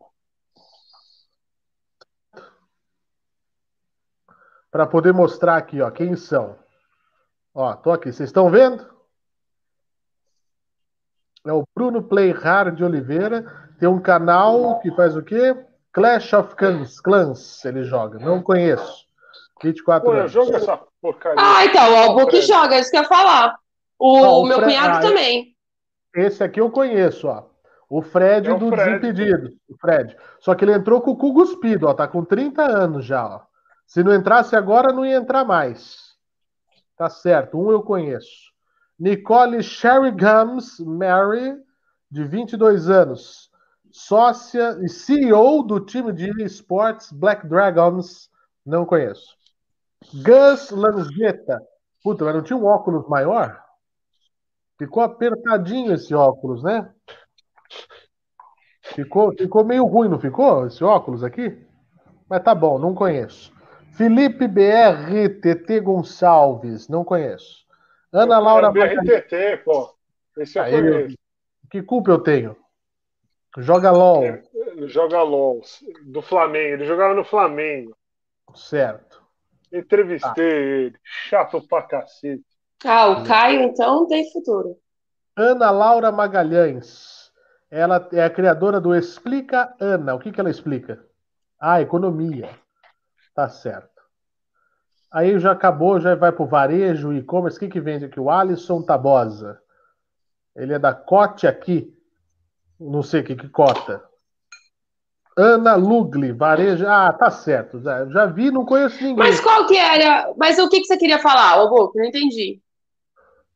para 4.77 4.85
poder 4.85 5.11
mostrar 5.11 5.57
aqui, 5.57 5.81
ó, 5.81 5.89
quem 5.89 6.15
são. 6.15 6.55
Ó, 7.51 7.73
tô 7.73 7.91
aqui, 7.91 8.11
vocês 8.11 8.29
estão 8.29 8.47
vendo? 8.51 8.87
É 11.43 11.51
o 11.51 11.63
Bruno 11.75 12.03
Playhard 12.03 12.77
de 12.77 12.83
Oliveira, 12.83 13.43
tem 13.79 13.89
um 13.89 13.99
canal 13.99 14.79
que 14.79 14.91
faz 14.91 15.17
o 15.17 15.23
quê? 15.23 15.65
Clash 15.91 16.31
of 16.33 16.55
Clans, 16.55 16.99
Clans 16.99 17.65
ele 17.65 17.83
joga, 17.85 18.19
não 18.19 18.43
conheço. 18.43 19.06
24 19.61 20.05
Pô, 20.05 20.11
anos. 20.11 20.35
eu 20.35 20.43
jogo 20.43 20.55
essa 20.55 20.79
porcaria. 21.01 21.37
Ah, 21.39 21.65
então, 21.65 21.93
o 21.93 21.97
Albu 21.97 22.41
joga, 22.41 22.75
é 22.75 22.79
isso 22.79 22.91
que 22.91 22.97
eu 22.97 23.01
ia 23.01 23.07
falar. 23.07 23.55
O, 23.99 24.41
o 24.41 24.45
meu 24.45 24.57
Fre... 24.57 24.65
cunhado 24.65 24.97
ah, 24.97 24.99
também. 24.99 25.55
Esse 26.15 26.43
aqui 26.43 26.59
eu 26.59 26.69
conheço, 26.69 27.27
ó. 27.27 27.45
O 27.89 28.01
Fred 28.01 28.49
é 28.49 28.53
o 28.53 28.57
do 28.57 28.69
Fred. 28.69 28.99
Desimpedido. 28.99 29.53
O 29.69 29.77
Fred. 29.77 30.17
Só 30.39 30.53
que 30.53 30.65
ele 30.65 30.73
entrou 30.73 31.01
com 31.01 31.11
o 31.11 31.17
cu 31.17 31.33
cuspido, 31.33 31.87
ó. 31.87 31.93
Tá 31.93 32.07
com 32.07 32.23
30 32.23 32.61
anos 32.61 33.05
já, 33.05 33.25
ó. 33.25 33.41
Se 33.85 34.03
não 34.03 34.13
entrasse 34.13 34.55
agora, 34.55 34.93
não 34.93 35.05
ia 35.05 35.15
entrar 35.15 35.45
mais. 35.45 36.07
Tá 36.97 37.09
certo, 37.09 37.57
um 37.57 37.71
eu 37.71 37.81
conheço. 37.81 38.51
Nicole 38.99 39.61
Sherry 39.61 40.11
Gums 40.11 40.79
Mary, 40.79 41.55
de 42.09 42.23
22 42.23 42.89
anos, 42.89 43.51
sócia 43.91 44.77
e 44.81 44.89
CEO 44.89 45.61
do 45.61 45.79
time 45.79 46.11
de 46.11 46.29
esportes 46.43 47.11
Black 47.11 47.45
Dragons, 47.47 48.29
não 48.65 48.85
conheço. 48.85 49.36
Gus 50.13 50.71
Lanzetta, 50.71 51.61
puta, 52.03 52.25
mas 52.25 52.35
não 52.35 52.43
tinha 52.43 52.57
um 52.57 52.65
óculos 52.65 53.07
maior? 53.07 53.61
Ficou 54.77 55.01
apertadinho 55.03 55.93
esse 55.93 56.13
óculos, 56.13 56.63
né? 56.63 56.91
Ficou, 58.81 59.33
ficou 59.35 59.65
meio 59.65 59.85
ruim, 59.85 60.07
não 60.07 60.19
ficou? 60.19 60.67
Esse 60.67 60.83
óculos 60.83 61.23
aqui? 61.23 61.65
Mas 62.29 62.43
tá 62.43 62.53
bom, 62.53 62.77
não 62.77 62.93
conheço. 62.93 63.51
Felipe 63.93 64.47
BR 64.47 65.29
TT 65.41 65.79
Gonçalves, 65.79 66.87
não 66.87 67.03
conheço. 67.03 67.65
Ana 68.13 68.39
Laura 68.39 68.71
BRTT, 68.71 69.63
pô. 69.65 69.93
Esse 70.37 70.59
eu 70.59 70.65
ele... 70.65 71.17
Que 71.69 71.81
culpa 71.81 72.11
eu 72.11 72.19
tenho? 72.19 72.55
Joga 73.57 73.91
LOL. 73.91 74.23
É, 74.23 74.43
joga 74.87 75.21
LOL. 75.23 75.61
Do 76.05 76.21
Flamengo. 76.21 76.75
Ele 76.75 76.85
jogava 76.85 77.13
no 77.13 77.25
Flamengo. 77.25 77.95
Certo. 78.55 79.06
Entrevistei 79.71 80.51
ah. 80.51 80.55
ele. 80.55 80.95
Chato 81.03 81.61
pra 81.67 81.83
cacete. 81.83 82.45
Ah, 82.85 83.07
o 83.07 83.23
Caio, 83.23 83.61
então, 83.61 84.07
tem 84.07 84.31
futuro. 84.31 84.77
Ana 85.35 85.71
Laura 85.71 86.11
Magalhães. 86.11 87.31
Ela 87.69 88.07
é 88.13 88.23
a 88.23 88.29
criadora 88.29 88.79
do 88.79 88.95
Explica 88.95 89.75
Ana. 89.79 90.15
O 90.15 90.19
que, 90.19 90.31
que 90.31 90.39
ela 90.39 90.49
explica? 90.49 91.05
Ah, 91.59 91.81
economia. 91.81 92.49
Tá 93.33 93.49
certo. 93.49 93.97
Aí 95.11 95.39
já 95.39 95.51
acabou, 95.51 95.99
já 95.99 96.15
vai 96.15 96.31
para 96.31 96.43
o 96.43 96.47
varejo, 96.47 97.13
e-commerce. 97.13 97.57
O 97.57 97.59
que, 97.59 97.67
que 97.67 97.79
vende 97.79 98.05
aqui? 98.05 98.19
O 98.19 98.29
Alisson 98.29 98.81
Tabosa. 98.81 99.59
Ele 100.55 100.73
é 100.73 100.79
da 100.79 100.93
Cote 100.93 101.47
aqui. 101.47 101.93
Não 102.79 103.01
sei 103.01 103.21
o 103.21 103.23
que, 103.23 103.35
que 103.35 103.49
cota. 103.49 104.03
Ana 105.37 105.75
Lugli, 105.75 106.31
varejo. 106.31 106.87
Ah, 106.87 107.13
tá 107.13 107.29
certo. 107.29 107.79
Já, 107.79 108.05
já 108.07 108.25
vi, 108.25 108.49
não 108.49 108.65
conheço 108.65 108.97
ninguém. 109.03 109.17
Mas 109.17 109.39
qual 109.39 109.67
que 109.67 109.77
era? 109.77 110.33
Mas 110.35 110.57
o 110.57 110.67
que, 110.67 110.79
que 110.79 110.85
você 110.87 110.97
queria 110.97 111.19
falar, 111.19 111.63
ô 111.63 111.91
Não 111.95 112.05
entendi. 112.05 112.59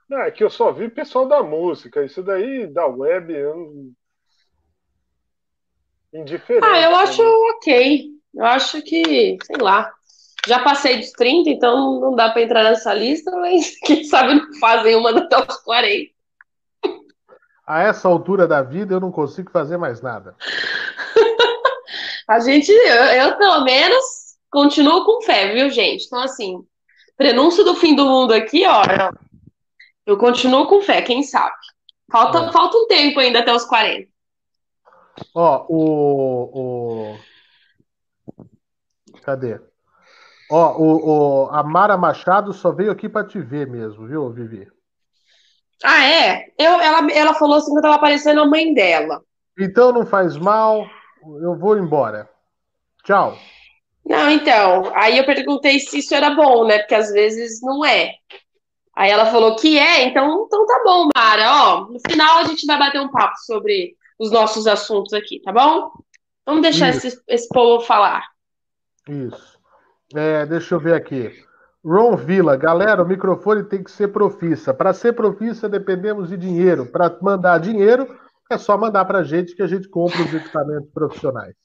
Não, 0.08 0.20
é 0.20 0.30
que 0.30 0.44
eu 0.44 0.50
só 0.50 0.72
vi 0.72 0.90
pessoal 0.90 1.28
da 1.28 1.42
música. 1.42 2.06
Isso 2.06 2.22
daí 2.22 2.68
da 2.68 2.86
web. 2.86 3.34
Eu... 3.34 3.92
Indiferente. 6.14 6.68
Ah, 6.68 6.82
eu 6.82 6.96
acho 6.98 7.24
ok. 7.56 8.10
Eu 8.36 8.46
acho 8.46 8.82
que, 8.84 9.38
sei 9.44 9.58
lá. 9.60 9.92
Já 10.48 10.60
passei 10.60 10.98
dos 10.98 11.12
30, 11.12 11.50
então 11.50 12.00
não 12.00 12.16
dá 12.16 12.30
para 12.30 12.42
entrar 12.42 12.64
nessa 12.64 12.94
lista, 12.94 13.32
mas 13.32 13.76
quem 13.86 14.04
sabe 14.04 14.36
não 14.36 14.54
fazem 14.60 14.96
uma 14.96 15.18
até 15.18 15.38
os 15.38 15.58
40. 15.58 16.12
A 17.66 17.84
essa 17.84 18.08
altura 18.08 18.48
da 18.48 18.62
vida 18.62 18.94
eu 18.94 19.00
não 19.00 19.12
consigo 19.12 19.50
fazer 19.50 19.78
mais 19.78 20.02
nada. 20.02 20.36
A 22.28 22.40
gente, 22.40 22.72
eu, 22.72 23.04
eu, 23.04 23.38
pelo 23.38 23.64
menos 23.64 24.04
continuo 24.50 25.06
com 25.06 25.22
fé, 25.22 25.54
viu, 25.54 25.70
gente? 25.70 26.06
Então, 26.06 26.20
assim, 26.22 26.66
prenúncio 27.18 27.64
do 27.64 27.76
fim 27.76 27.96
do 27.96 28.06
mundo 28.06 28.34
aqui, 28.34 28.66
ó. 28.66 28.84
Eu 30.06 30.18
continuo 30.18 30.68
com 30.68 30.82
fé, 30.82 31.02
quem 31.02 31.24
sabe? 31.24 31.56
Falta, 32.12 32.40
é. 32.40 32.52
falta 32.52 32.78
um 32.78 32.88
tempo 32.88 33.20
ainda 33.20 33.40
até 33.40 33.54
os 33.54 33.66
40. 33.66 34.10
Ó, 35.36 35.66
o, 35.70 37.14
o 37.14 37.18
Cadê? 39.22 39.60
Ó, 40.50 40.78
o, 40.78 41.46
o, 41.46 41.50
a 41.52 41.64
Mara 41.64 41.96
Machado 41.96 42.52
só 42.52 42.72
veio 42.72 42.92
aqui 42.92 43.08
para 43.08 43.26
te 43.26 43.40
ver 43.40 43.68
mesmo, 43.68 44.08
viu, 44.08 44.30
Vivi? 44.32 44.68
Ah, 45.84 46.06
é? 46.06 46.48
Eu, 46.58 46.74
ela, 46.80 47.12
ela 47.12 47.34
falou 47.34 47.56
assim 47.58 47.72
que 47.72 47.78
eu 47.78 47.82
tava 47.82 47.96
aparecendo 47.96 48.42
a 48.42 48.46
mãe 48.46 48.74
dela. 48.74 49.22
Então 49.58 49.92
não 49.92 50.06
faz 50.06 50.38
mal, 50.38 50.86
eu 51.42 51.58
vou 51.58 51.78
embora. 51.78 52.30
Tchau. 53.04 53.38
Não, 54.06 54.30
então, 54.30 54.92
aí 54.96 55.18
eu 55.18 55.26
perguntei 55.26 55.80
se 55.80 56.00
isso 56.00 56.14
era 56.14 56.32
bom, 56.32 56.66
né? 56.66 56.80
Porque 56.80 56.96
às 56.96 57.12
vezes 57.12 57.62
não 57.62 57.86
é. 57.86 58.16
Aí 58.96 59.10
ela 59.10 59.28
falou 59.28 59.56
que 59.56 59.78
é, 59.78 60.04
então, 60.04 60.46
então 60.46 60.66
tá 60.66 60.82
bom, 60.84 61.08
Mara. 61.16 61.44
Ó, 61.50 61.86
no 61.86 62.00
final 62.10 62.40
a 62.40 62.44
gente 62.44 62.66
vai 62.66 62.78
bater 62.78 63.00
um 63.00 63.12
papo 63.12 63.38
sobre 63.46 63.96
os 64.20 64.32
nossos 64.32 64.68
assuntos 64.68 65.14
aqui, 65.14 65.40
tá 65.42 65.52
bom? 65.52 65.92
Vamos 66.46 66.62
deixar 66.62 66.90
esse, 66.90 67.20
esse 67.28 67.48
povo 67.48 67.84
falar. 67.84 68.26
Isso. 69.08 69.60
É, 70.14 70.46
deixa 70.46 70.76
eu 70.76 70.80
ver 70.80 70.94
aqui. 70.94 71.32
Ron 71.84 72.16
Villa, 72.16 72.56
galera, 72.56 73.02
o 73.02 73.08
microfone 73.08 73.64
tem 73.64 73.84
que 73.84 73.92
ser 73.92 74.10
profissa. 74.10 74.74
Para 74.74 74.94
ser 74.94 75.14
profissa, 75.14 75.68
dependemos 75.68 76.30
de 76.30 76.38
dinheiro. 76.38 76.86
Para 76.86 77.18
mandar 77.22 77.60
dinheiro, 77.60 78.08
é 78.54 78.58
só 78.58 78.78
mandar 78.78 79.06
para 79.06 79.20
a 79.20 79.24
gente 79.24 79.56
que 79.56 79.62
a 79.62 79.68
gente 79.68 79.88
compra 79.88 80.22
os 80.22 80.34
equipamentos 80.34 80.90
profissionais. 80.92 81.56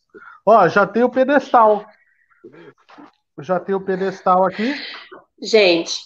Ó, 0.45 0.68
já 0.68 0.87
tem 0.87 1.03
o 1.03 1.11
pedestal. 1.11 1.84
Já 3.41 3.61
tem 3.61 3.74
o 3.74 3.80
pedestal 3.80 4.45
aqui. 4.45 4.74
Gente, 5.43 6.01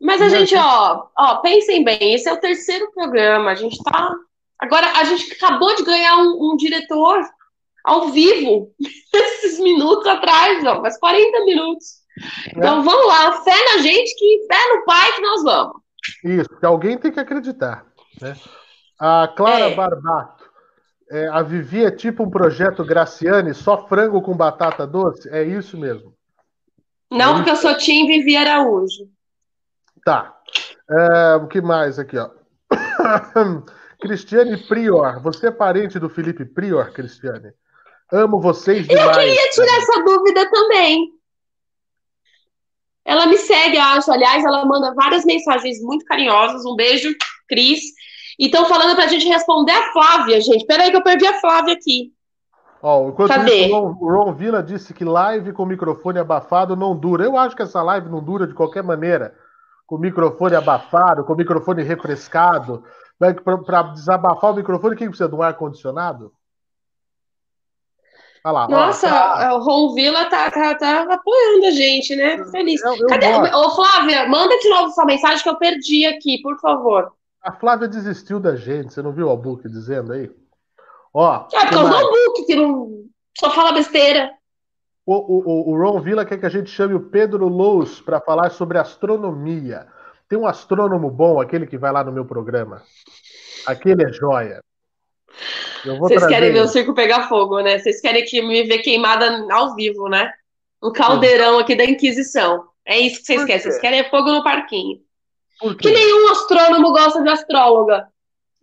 mas 0.00 0.22
a 0.22 0.28
gente, 0.28 0.54
ó, 0.54 1.06
ó, 1.16 1.36
pensem 1.36 1.82
bem, 1.82 2.14
esse 2.14 2.28
é 2.28 2.32
o 2.32 2.40
terceiro 2.40 2.90
programa. 2.92 3.50
A 3.50 3.54
gente 3.54 3.82
tá. 3.82 4.14
Agora, 4.58 4.86
a 4.92 5.04
gente 5.04 5.32
acabou 5.32 5.74
de 5.74 5.84
ganhar 5.84 6.16
um, 6.18 6.52
um 6.52 6.56
diretor 6.56 7.20
ao 7.84 8.08
vivo, 8.08 8.72
esses 9.12 9.58
minutos 9.58 10.06
atrás, 10.06 10.64
ó, 10.64 10.80
mas 10.80 10.98
40 10.98 11.44
minutos. 11.44 11.98
Então 12.48 12.80
é. 12.80 12.82
vamos 12.82 13.06
lá, 13.06 13.32
fé 13.42 13.56
na 13.74 13.82
gente, 13.82 14.14
que 14.16 14.46
fé 14.46 14.74
no 14.74 14.84
pai 14.84 15.12
que 15.12 15.20
nós 15.20 15.42
vamos. 15.42 15.82
Isso, 16.24 16.48
que 16.58 16.66
alguém 16.66 16.98
tem 16.98 17.10
que 17.10 17.20
acreditar. 17.20 17.86
Né? 18.20 18.36
A 18.98 19.28
Clara 19.28 19.70
é. 19.70 19.74
Barbato, 19.74 20.44
é, 21.10 21.28
a 21.28 21.42
Vivi 21.42 21.84
é 21.84 21.90
tipo 21.90 22.22
um 22.22 22.30
projeto 22.30 22.84
Graciane, 22.84 23.54
só 23.54 23.86
frango 23.86 24.20
com 24.20 24.36
batata 24.36 24.86
doce? 24.86 25.28
É 25.30 25.42
isso 25.42 25.78
mesmo. 25.78 26.14
Não, 27.10 27.32
é 27.32 27.34
porque 27.36 27.50
eu 27.50 27.56
sou 27.56 27.74
Tim 27.76 28.06
Vivi 28.06 28.36
Araújo. 28.36 29.08
Tá. 30.04 30.36
É, 30.90 31.34
o 31.36 31.46
que 31.46 31.60
mais 31.60 31.98
aqui, 31.98 32.18
ó? 32.18 32.30
Cristiane 34.00 34.56
Prior, 34.68 35.20
você 35.22 35.48
é 35.48 35.50
parente 35.50 35.98
do 35.98 36.08
Felipe 36.08 36.44
Prior, 36.44 36.92
Cristiane? 36.92 37.52
Amo 38.12 38.40
vocês 38.40 38.86
demais. 38.86 39.06
Eu 39.06 39.22
queria 39.22 39.50
tirar 39.50 39.78
essa 39.78 40.02
dúvida 40.04 40.50
também. 40.50 41.12
Ela 43.04 43.26
me 43.26 43.38
segue, 43.38 43.78
acho. 43.78 44.10
Aliás, 44.12 44.44
ela 44.44 44.64
manda 44.66 44.94
várias 44.94 45.24
mensagens 45.24 45.80
muito 45.82 46.04
carinhosas. 46.04 46.64
Um 46.64 46.76
beijo, 46.76 47.08
Cris. 47.48 47.80
E 48.38 48.46
estão 48.46 48.66
falando 48.66 48.94
para 48.94 49.04
a 49.04 49.08
gente 49.08 49.26
responder 49.26 49.72
a 49.72 49.92
Flávia, 49.92 50.40
gente. 50.40 50.64
Peraí 50.64 50.90
que 50.90 50.96
eu 50.96 51.02
perdi 51.02 51.26
a 51.26 51.40
Flávia 51.40 51.74
aqui. 51.74 52.12
Ó, 52.80 53.08
enquanto 53.08 53.30
Cadê? 53.30 53.66
isso, 53.66 53.74
o 53.74 54.08
Ron 54.08 54.32
Villa 54.32 54.62
disse 54.62 54.94
que 54.94 55.04
live 55.04 55.52
com 55.52 55.66
microfone 55.66 56.20
abafado 56.20 56.76
não 56.76 56.96
dura. 56.96 57.24
Eu 57.24 57.36
acho 57.36 57.56
que 57.56 57.62
essa 57.62 57.82
live 57.82 58.08
não 58.08 58.22
dura 58.22 58.46
de 58.46 58.54
qualquer 58.54 58.84
maneira. 58.84 59.34
Com 59.86 59.98
microfone 59.98 60.54
abafado, 60.54 61.24
com 61.24 61.34
microfone 61.34 61.82
refrescado. 61.82 62.84
Para 63.66 63.82
desabafar 63.82 64.52
o 64.52 64.54
microfone, 64.54 64.94
quem 64.94 65.08
precisa 65.08 65.28
de 65.28 65.34
um 65.34 65.42
ar-condicionado? 65.42 66.32
lá, 68.44 68.68
Nossa, 68.68 69.08
tá... 69.08 69.54
o 69.54 69.60
Ron 69.60 69.94
Villa 69.94 70.26
tá, 70.26 70.50
tá, 70.50 70.74
tá, 70.74 71.02
apoiando 71.02 71.66
a 71.66 71.70
gente, 71.70 72.14
né? 72.14 72.44
Feliz. 72.50 72.80
Eu, 72.82 72.94
eu 72.94 73.06
Cadê? 73.08 73.26
Ô, 73.54 73.70
Flávia, 73.70 74.28
manda 74.28 74.56
de 74.58 74.68
novo 74.68 74.92
sua 74.92 75.04
mensagem 75.04 75.42
que 75.42 75.48
eu 75.48 75.56
perdi 75.56 76.06
aqui, 76.06 76.40
por 76.40 76.58
favor. 76.60 77.12
A 77.42 77.52
Flávia 77.52 77.88
desistiu 77.88 78.40
da 78.40 78.56
gente, 78.56 78.92
você 78.92 79.00
não 79.00 79.12
viu 79.12 79.28
o 79.28 79.36
Book 79.36 79.68
dizendo 79.68 80.12
aí? 80.12 80.30
Ó, 81.14 81.46
é, 81.52 81.66
por 81.66 81.70
causa 81.70 82.00
do 82.00 82.10
Book, 82.10 82.46
que 82.46 82.56
não 82.56 83.04
só 83.38 83.50
fala 83.50 83.72
besteira. 83.72 84.30
O, 85.06 85.14
o, 85.14 85.70
o 85.70 85.78
Ron 85.78 86.00
Villa 86.00 86.24
quer 86.24 86.38
que 86.38 86.44
a 86.44 86.50
gente 86.50 86.68
chame 86.68 86.94
o 86.94 87.08
Pedro 87.08 87.48
Lous 87.48 88.00
para 88.00 88.20
falar 88.20 88.50
sobre 88.50 88.76
astronomia. 88.76 89.86
Tem 90.28 90.38
um 90.38 90.46
astrônomo 90.46 91.10
bom, 91.10 91.40
aquele 91.40 91.66
que 91.66 91.78
vai 91.78 91.90
lá 91.90 92.04
no 92.04 92.12
meu 92.12 92.26
programa. 92.26 92.82
Aquele 93.66 94.04
é 94.04 94.12
joia. 94.12 94.60
Vocês 95.98 96.26
querem 96.26 96.52
ver 96.52 96.60
o 96.60 96.68
circo 96.68 96.94
pegar 96.94 97.28
fogo, 97.28 97.60
né? 97.60 97.78
Vocês 97.78 98.00
querem 98.00 98.24
que 98.24 98.42
me 98.42 98.64
ver 98.64 98.78
queimada 98.78 99.46
ao 99.50 99.74
vivo, 99.74 100.08
né? 100.08 100.30
O 100.80 100.92
caldeirão 100.92 101.58
aqui 101.58 101.74
da 101.74 101.84
Inquisição. 101.84 102.66
É 102.84 102.98
isso 102.98 103.20
que 103.20 103.26
vocês 103.26 103.44
querem. 103.44 103.62
Vocês 103.62 103.78
querem 103.78 104.10
fogo 104.10 104.30
no 104.30 104.42
parquinho. 104.42 105.00
Que 105.80 105.90
nenhum 105.90 106.28
astrônomo 106.28 106.92
gosta 106.92 107.22
de 107.22 107.28
astróloga. 107.28 108.08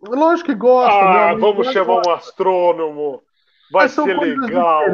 Lógico 0.00 0.50
que 0.50 0.54
gosta. 0.54 0.94
Ah, 0.94 1.34
vamos 1.34 1.70
chamar 1.72 2.06
um 2.06 2.10
astrônomo. 2.10 3.22
Vai 3.70 3.84
Mas 3.84 3.92
ser 3.92 4.18
legal. 4.18 4.84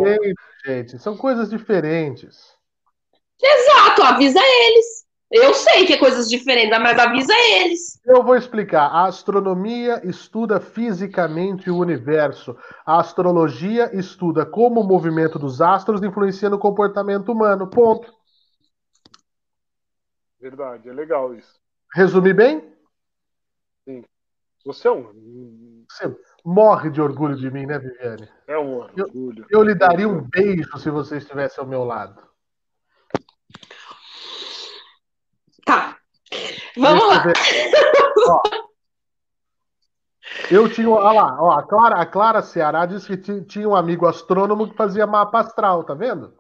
Gente, 0.65 0.99
são 0.99 1.17
coisas 1.17 1.51
diferentes. 1.51 2.57
Exato, 3.43 4.03
avisa 4.03 4.41
eles. 4.41 5.03
Eu 5.31 5.55
sei 5.55 5.87
que 5.87 5.95
é 5.95 5.99
coisas 5.99 6.29
diferentes, 6.29 6.79
mas 6.79 6.99
avisa 6.99 7.33
eles. 7.57 7.99
Eu 8.05 8.23
vou 8.23 8.37
explicar. 8.37 8.89
A 8.89 9.07
astronomia 9.07 10.07
estuda 10.07 10.61
fisicamente 10.61 11.71
o 11.71 11.79
universo. 11.79 12.57
A 12.85 13.01
astrologia 13.01 13.91
estuda 13.97 14.45
como 14.45 14.81
o 14.81 14.87
movimento 14.87 15.39
dos 15.39 15.61
astros 15.63 16.03
influencia 16.03 16.51
no 16.51 16.59
comportamento 16.59 17.33
humano. 17.33 17.69
Ponto. 17.69 18.13
Verdade, 20.39 20.89
é 20.89 20.93
legal 20.93 21.35
isso. 21.35 21.62
Resumi 21.95 22.32
bem? 22.32 22.74
Sim. 23.84 24.05
Você 24.64 24.88
é 24.88 24.90
um. 24.90 25.84
Você 25.90 26.16
morre 26.45 26.90
de 26.90 27.01
orgulho 27.01 27.36
de 27.36 27.51
mim, 27.51 27.66
né, 27.66 27.78
Viviane? 27.78 28.28
É 28.47 28.59
um 28.59 28.76
orgulho. 28.76 29.47
Eu, 29.51 29.61
eu 29.61 29.62
lhe 29.62 29.74
daria 29.74 30.09
um 30.09 30.22
beijo 30.22 30.78
se 30.78 30.88
você 30.88 31.18
estivesse 31.18 31.61
ao 31.61 31.66
meu 31.66 31.84
lado. 31.84 32.22
Tá. 35.66 35.99
Vamos 36.76 37.09
lá. 37.09 37.24
Ó, 38.28 38.43
eu 40.51 40.68
tinha. 40.68 40.88
Olha 40.88 41.20
lá, 41.20 41.43
ó, 41.43 41.59
a, 41.59 41.62
Clara, 41.62 42.01
a 42.01 42.07
Clara 42.07 42.43
Ceará 42.43 42.86
disse 42.86 43.16
que 43.16 43.43
tinha 43.43 43.68
um 43.68 43.74
amigo 43.74 44.07
astrônomo 44.07 44.70
que 44.70 44.76
fazia 44.76 45.07
mapa 45.07 45.40
astral, 45.40 45.84
tá 45.84 45.95
vendo? 45.95 46.34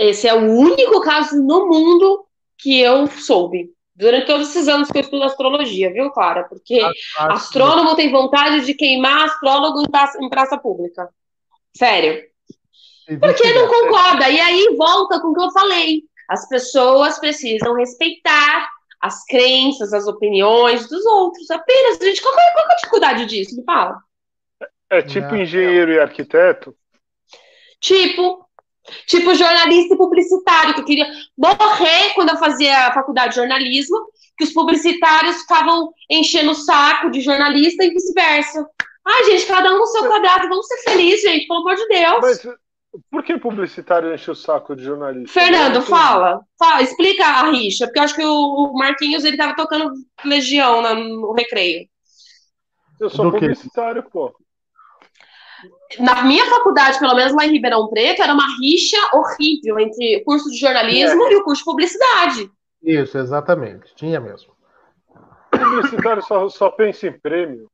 Esse 0.00 0.26
é 0.26 0.32
o 0.32 0.50
único 0.50 0.98
caso 1.02 1.36
no 1.42 1.68
mundo 1.68 2.24
que 2.56 2.80
eu 2.80 3.06
soube. 3.06 3.70
Durante 3.94 4.24
todos 4.24 4.48
esses 4.48 4.66
anos 4.66 4.90
que 4.90 4.96
eu 4.96 5.02
estudo 5.02 5.24
astrologia, 5.24 5.92
viu, 5.92 6.10
Clara? 6.10 6.44
Porque 6.44 6.80
astrônomo 7.18 7.94
tem 7.94 8.10
vontade 8.10 8.64
de 8.64 8.72
queimar 8.72 9.26
astrólogo 9.26 9.82
em 9.82 9.90
praça, 9.90 10.16
em 10.18 10.30
praça 10.30 10.56
pública. 10.56 11.06
Sério. 11.76 12.24
Porque 13.20 13.52
não 13.52 13.68
concorda. 13.68 14.30
E 14.30 14.40
aí 14.40 14.74
volta 14.74 15.20
com 15.20 15.28
o 15.28 15.34
que 15.34 15.42
eu 15.42 15.50
falei. 15.50 16.04
As 16.26 16.48
pessoas 16.48 17.18
precisam 17.18 17.74
respeitar 17.74 18.70
as 19.02 19.22
crenças, 19.26 19.92
as 19.92 20.06
opiniões 20.06 20.88
dos 20.88 21.04
outros. 21.04 21.50
Apenas, 21.50 21.98
gente, 21.98 22.22
qual, 22.22 22.32
qual, 22.32 22.52
qual 22.54 22.68
é 22.68 22.72
a 22.72 22.76
dificuldade 22.76 23.26
disso? 23.26 23.54
Me 23.54 23.64
fala. 23.64 23.98
É 24.88 25.02
tipo 25.02 25.36
engenheiro 25.36 25.92
e 25.92 26.00
arquiteto? 26.00 26.74
Tipo, 27.78 28.46
tipo 29.06 29.34
jornalista 29.34 29.94
e 29.94 29.98
publicitário, 29.98 30.74
que 30.74 30.80
eu 30.80 30.84
queria 30.84 31.06
morrer 31.36 32.14
quando 32.14 32.30
eu 32.30 32.38
fazia 32.38 32.86
a 32.86 32.92
faculdade 32.92 33.30
de 33.30 33.40
jornalismo, 33.40 33.98
que 34.36 34.44
os 34.44 34.52
publicitários 34.52 35.40
ficavam 35.42 35.92
enchendo 36.08 36.52
o 36.52 36.54
saco 36.54 37.10
de 37.10 37.20
jornalista 37.20 37.84
e 37.84 37.90
vice-versa. 37.90 38.66
Ai, 39.06 39.24
gente, 39.24 39.46
cada 39.46 39.74
um 39.74 39.78
no 39.78 39.86
seu 39.86 40.06
quadrado, 40.06 40.48
vamos 40.48 40.66
ser 40.66 40.78
felizes, 40.78 41.22
gente, 41.22 41.46
pelo 41.46 41.60
amor 41.60 41.74
de 41.74 41.88
Deus. 41.88 42.20
Mas 42.20 42.48
por 43.10 43.22
que 43.22 43.38
publicitário 43.38 44.12
enche 44.12 44.30
o 44.30 44.34
saco 44.34 44.74
de 44.74 44.82
jornalista? 44.82 45.32
Fernando, 45.32 45.82
fala, 45.82 46.40
fala, 46.58 46.82
explica 46.82 47.24
a 47.24 47.50
rixa, 47.50 47.86
porque 47.86 47.98
eu 47.98 48.02
acho 48.02 48.14
que 48.14 48.24
o 48.24 48.72
Marquinhos 48.74 49.24
ele 49.24 49.36
tava 49.36 49.54
tocando 49.54 49.92
Legião 50.24 50.82
no 50.94 51.32
recreio. 51.32 51.86
Eu 52.98 53.08
sou 53.08 53.30
publicitário, 53.30 54.02
pô. 54.10 54.34
Na 55.98 56.22
minha 56.22 56.46
faculdade, 56.46 56.98
pelo 56.98 57.14
menos 57.14 57.32
lá 57.32 57.44
em 57.44 57.52
Ribeirão 57.52 57.88
Preto, 57.88 58.22
era 58.22 58.32
uma 58.32 58.46
rixa 58.60 58.96
horrível 59.12 59.78
entre 59.80 60.18
o 60.18 60.24
curso 60.24 60.48
de 60.50 60.56
jornalismo 60.56 61.26
é. 61.26 61.32
e 61.32 61.36
o 61.36 61.44
curso 61.44 61.62
de 61.62 61.64
publicidade. 61.64 62.50
Isso, 62.82 63.18
exatamente. 63.18 63.94
Tinha 63.94 64.20
mesmo. 64.20 64.54
Publicitário 65.50 66.22
só, 66.22 66.48
só 66.48 66.70
pensa 66.70 67.08
em 67.08 67.18
prêmio. 67.18 67.68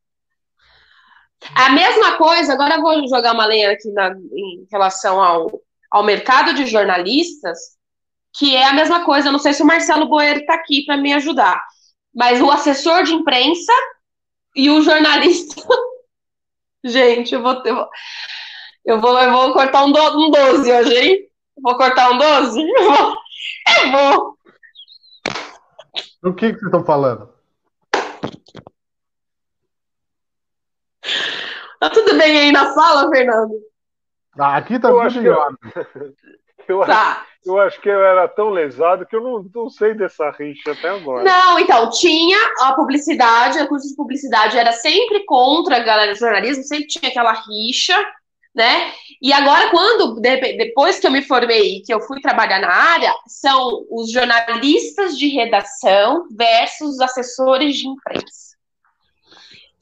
A 1.54 1.70
mesma 1.70 2.16
coisa, 2.16 2.54
agora 2.54 2.76
eu 2.76 2.80
vou 2.80 3.06
jogar 3.06 3.34
uma 3.34 3.46
lenha 3.46 3.70
aqui 3.70 3.90
na, 3.92 4.12
em 4.12 4.66
relação 4.72 5.22
ao, 5.22 5.60
ao 5.90 6.02
mercado 6.02 6.54
de 6.54 6.66
jornalistas, 6.66 7.58
que 8.38 8.56
é 8.56 8.64
a 8.64 8.72
mesma 8.72 9.04
coisa. 9.04 9.28
Eu 9.28 9.32
não 9.32 9.38
sei 9.38 9.52
se 9.52 9.62
o 9.62 9.66
Marcelo 9.66 10.08
Boer 10.08 10.38
está 10.38 10.54
aqui 10.54 10.84
para 10.86 10.96
me 10.96 11.12
ajudar, 11.12 11.62
mas 12.14 12.40
o 12.40 12.50
assessor 12.50 13.02
de 13.02 13.12
imprensa 13.12 13.72
e 14.54 14.70
o 14.70 14.80
jornalista. 14.80 15.62
Gente, 16.86 17.34
eu 17.34 17.42
vou, 17.42 17.62
eu 17.64 17.74
vou, 17.74 17.88
eu 18.84 19.00
vou, 19.00 19.18
eu 19.18 19.32
vou 19.32 19.52
cortar 19.52 19.84
um, 19.84 19.90
do, 19.90 20.00
um 20.00 20.30
12 20.30 20.72
hoje, 20.72 20.94
hein? 20.94 21.28
Vou 21.60 21.76
cortar 21.76 22.10
um 22.10 22.18
12? 22.18 22.60
Eu 22.62 22.84
vou. 22.84 23.16
Eu 23.82 23.92
vou. 23.92 24.38
O 26.22 26.34
que, 26.34 26.52
que 26.52 26.58
vocês 26.58 26.66
estão 26.66 26.84
falando? 26.84 27.32
Tá 31.80 31.90
tudo 31.90 32.16
bem 32.16 32.38
aí 32.38 32.52
na 32.52 32.72
sala, 32.72 33.10
Fernando? 33.10 33.54
Ah, 34.38 34.56
aqui 34.56 34.78
tá 34.78 34.88
eu 34.88 35.00
tudo 35.00 35.14
melhor. 35.14 35.56
Eu, 35.74 36.14
eu, 36.80 36.86
tá. 36.86 37.26
Eu 37.46 37.60
acho 37.60 37.80
que 37.80 37.88
eu 37.88 38.04
era 38.04 38.26
tão 38.26 38.50
lesado 38.50 39.06
que 39.06 39.14
eu 39.14 39.22
não, 39.22 39.46
não 39.54 39.70
sei 39.70 39.94
dessa 39.94 40.30
rixa 40.30 40.72
até 40.72 40.88
agora. 40.88 41.24
Não, 41.24 41.58
então, 41.58 41.88
tinha 41.90 42.38
a 42.60 42.72
publicidade, 42.74 43.60
o 43.60 43.68
curso 43.68 43.88
de 43.88 43.96
publicidade 43.96 44.58
era 44.58 44.72
sempre 44.72 45.24
contra 45.24 45.76
a 45.76 45.80
galera 45.80 46.12
de 46.12 46.18
jornalismo, 46.18 46.64
sempre 46.64 46.86
tinha 46.86 47.10
aquela 47.10 47.32
rixa, 47.32 47.96
né? 48.54 48.92
E 49.20 49.32
agora, 49.32 49.70
quando, 49.70 50.20
depois 50.20 50.98
que 50.98 51.06
eu 51.06 51.10
me 51.10 51.22
formei, 51.22 51.82
que 51.82 51.92
eu 51.92 52.00
fui 52.00 52.20
trabalhar 52.20 52.60
na 52.60 52.72
área, 52.72 53.14
são 53.26 53.86
os 53.90 54.10
jornalistas 54.10 55.16
de 55.18 55.28
redação 55.28 56.26
versus 56.30 56.94
os 56.94 57.00
assessores 57.00 57.76
de 57.76 57.86
imprensa. 57.86 58.45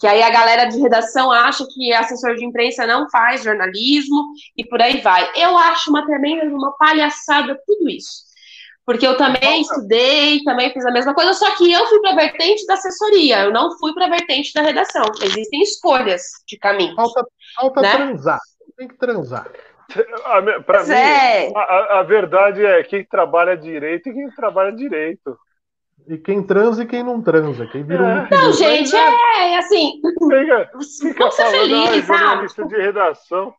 Que 0.05 0.09
aí 0.09 0.23
a 0.23 0.29
galera 0.29 0.67
de 0.67 0.79
redação 0.79 1.33
acha 1.33 1.65
que 1.67 1.91
assessor 1.91 2.35
de 2.35 2.45
imprensa 2.45 2.87
não 2.87 3.09
faz 3.09 3.43
jornalismo 3.43 4.23
e 4.55 4.63
por 4.63 4.83
aí 4.83 5.01
vai. 5.01 5.33
Eu 5.35 5.57
acho 5.57 5.89
uma 5.89 6.05
tremenda, 6.05 6.45
uma 6.55 6.77
palhaçada 6.77 7.59
tudo 7.67 7.89
isso. 7.89 8.23
Porque 8.85 9.07
eu 9.07 9.17
também 9.17 9.63
estudei, 9.63 10.45
também 10.45 10.71
fiz 10.75 10.85
a 10.85 10.91
mesma 10.91 11.15
coisa, 11.15 11.33
só 11.33 11.57
que 11.57 11.73
eu 11.73 11.87
fui 11.87 12.01
para 12.01 12.11
a 12.11 12.17
vertente 12.17 12.67
da 12.67 12.75
assessoria, 12.75 13.45
eu 13.45 13.51
não 13.51 13.79
fui 13.79 13.95
para 13.95 14.05
a 14.05 14.11
vertente 14.11 14.53
da 14.53 14.61
redação. 14.61 15.05
Existem 15.23 15.63
escolhas 15.63 16.21
de 16.47 16.59
caminho. 16.59 16.95
Falta, 16.95 17.27
falta 17.57 17.81
né? 17.81 17.97
transar. 17.97 18.41
Tem 18.77 18.89
que 18.89 18.99
transar. 18.99 19.51
Para 20.67 20.85
mim, 20.85 20.93
é. 20.93 21.51
a, 21.57 22.01
a, 22.01 22.03
verdade 22.03 22.63
é 22.63 22.83
quem 22.83 23.03
trabalha 23.07 23.57
direito 23.57 24.11
e 24.11 24.13
quem 24.13 24.29
trabalha 24.33 24.71
direito. 24.71 25.35
E 26.07 26.19
quem 26.19 26.43
transa 26.43 26.83
e 26.83 26.87
quem 26.87 27.03
não 27.03 27.23
transa. 27.23 27.67
Quem 27.67 27.83
vira 27.83 28.29
é. 28.31 28.35
um. 28.35 28.39
Não, 28.39 28.53
gente, 28.53 28.95
é, 28.95 29.53
é 29.53 29.59
assim. 29.59 30.01
Fica, 30.03 30.71
fica 31.01 31.19
Vamos 31.19 31.35
ser 31.35 31.47
feliz, 31.47 32.11
ah, 32.11 32.17
jornalista 32.17 32.65
de 32.67 32.77
redação 32.77 33.55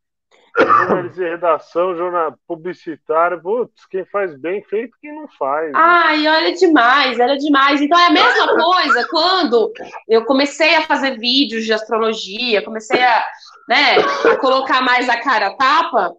jornalista 0.57 1.21
de 1.21 1.29
redação, 1.29 1.95
jornal 1.95 2.33
publicitário, 2.47 3.41
putz, 3.41 3.85
quem 3.87 4.05
faz 4.05 4.37
bem 4.39 4.63
feito, 4.63 4.97
quem 5.01 5.13
não 5.13 5.27
faz. 5.27 5.67
Né? 5.67 5.73
Ai, 5.75 6.27
olha 6.27 6.53
demais, 6.53 7.19
olha 7.19 7.37
demais. 7.37 7.81
Então 7.81 7.99
é 7.99 8.07
a 8.07 8.11
mesma 8.11 8.55
coisa 8.55 9.07
quando 9.09 9.73
eu 10.07 10.23
comecei 10.25 10.75
a 10.75 10.83
fazer 10.83 11.17
vídeos 11.17 11.65
de 11.65 11.73
astrologia, 11.73 12.63
comecei 12.63 13.01
a, 13.01 13.25
né, 13.67 13.97
a 14.31 14.37
colocar 14.37 14.81
mais 14.81 15.09
a 15.09 15.19
cara 15.19 15.47
a 15.47 15.55
tapa. 15.55 16.13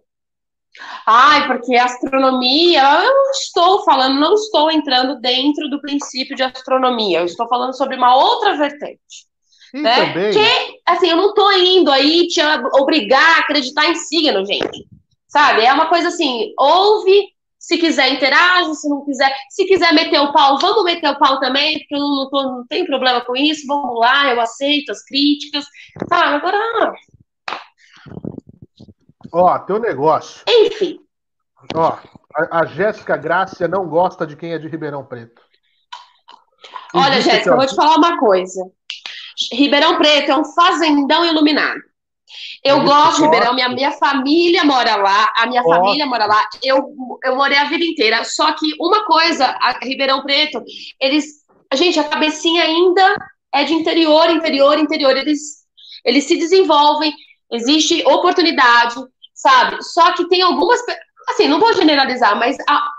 Ai, 1.05 1.47
porque 1.47 1.75
astronomia, 1.75 2.81
eu 2.81 3.13
não 3.13 3.31
estou 3.31 3.83
falando, 3.83 4.19
não 4.19 4.33
estou 4.33 4.71
entrando 4.71 5.19
dentro 5.19 5.69
do 5.69 5.81
princípio 5.81 6.35
de 6.35 6.43
astronomia, 6.43 7.19
eu 7.19 7.25
estou 7.25 7.47
falando 7.47 7.75
sobre 7.75 7.95
uma 7.95 8.15
outra 8.15 8.57
vertente. 8.57 9.27
Sim, 9.71 9.81
né? 9.81 9.95
Também. 9.95 10.31
Que, 10.31 10.79
assim, 10.85 11.09
eu 11.09 11.17
não 11.17 11.33
tô 11.33 11.51
indo 11.51 11.91
aí 11.91 12.27
te 12.27 12.41
obrigar 12.79 13.37
a 13.37 13.39
acreditar 13.39 13.89
em 13.89 13.95
signo, 13.95 14.45
gente. 14.45 14.85
Sabe? 15.27 15.65
É 15.65 15.73
uma 15.73 15.87
coisa 15.87 16.07
assim, 16.07 16.53
ouve, 16.57 17.27
se 17.59 17.77
quiser 17.77 18.13
interage, 18.13 18.73
se 18.75 18.87
não 18.87 19.03
quiser, 19.03 19.33
se 19.49 19.65
quiser 19.65 19.93
meter 19.93 20.19
o 20.19 20.31
pau, 20.31 20.57
vamos 20.57 20.83
meter 20.83 21.09
o 21.09 21.19
pau 21.19 21.39
também, 21.39 21.79
porque 21.79 21.95
eu 21.95 21.99
não, 21.99 22.29
tô, 22.29 22.43
não 22.43 22.67
tenho 22.67 22.85
problema 22.85 23.21
com 23.21 23.35
isso, 23.35 23.67
vamos 23.67 23.99
lá, 23.99 24.29
eu 24.29 24.39
aceito 24.39 24.91
as 24.91 25.03
críticas, 25.03 25.65
sabe? 26.07 26.35
Agora. 26.35 26.93
Ó, 29.31 29.59
teu 29.59 29.79
negócio. 29.79 30.43
Enfim. 30.47 30.99
Ó, 31.75 31.97
a, 32.35 32.59
a 32.59 32.65
Jéssica 32.65 33.17
Grácia 33.17 33.67
não 33.67 33.87
gosta 33.87 34.25
de 34.25 34.35
quem 34.35 34.53
é 34.53 34.57
de 34.57 34.67
Ribeirão 34.67 35.05
Preto. 35.05 35.41
Olha, 36.93 37.21
Jéssica, 37.21 37.49
eu 37.49 37.57
vou 37.57 37.65
te 37.65 37.75
falar 37.75 37.95
uma 37.97 38.17
coisa. 38.19 38.61
Ribeirão 39.51 39.97
Preto 39.97 40.31
é 40.31 40.37
um 40.37 40.45
fazendão 40.45 41.25
iluminado. 41.25 41.81
Eu 42.63 42.83
gosto 42.83 43.17
de 43.17 43.23
Ribeirão, 43.23 43.53
minha, 43.53 43.69
minha 43.69 43.91
família 43.91 44.63
mora 44.63 44.95
lá, 44.95 45.31
a 45.37 45.45
minha 45.45 45.63
família 45.63 46.05
mora 46.05 46.25
lá, 46.25 46.43
eu, 46.61 46.93
eu 47.23 47.35
morei 47.35 47.57
a 47.57 47.65
vida 47.65 47.85
inteira. 47.85 48.23
Só 48.25 48.51
que 48.53 48.73
uma 48.79 49.05
coisa, 49.05 49.45
a 49.45 49.79
Ribeirão 49.81 50.23
Preto, 50.23 50.61
eles. 50.99 51.45
Gente, 51.73 51.99
a 51.99 52.03
cabecinha 52.03 52.63
ainda 52.63 53.15
é 53.53 53.63
de 53.63 53.73
interior, 53.73 54.29
interior, 54.29 54.77
interior. 54.77 55.15
Eles, 55.15 55.65
eles 56.03 56.25
se 56.25 56.37
desenvolvem, 56.37 57.13
existe 57.51 58.03
oportunidade, 58.05 58.95
sabe? 59.37 59.81
Só 59.81 60.11
que 60.13 60.27
tem 60.27 60.41
algumas. 60.41 60.81
Assim, 61.29 61.47
não 61.47 61.59
vou 61.59 61.73
generalizar, 61.73 62.37
mas 62.37 62.57
a, 62.67 62.89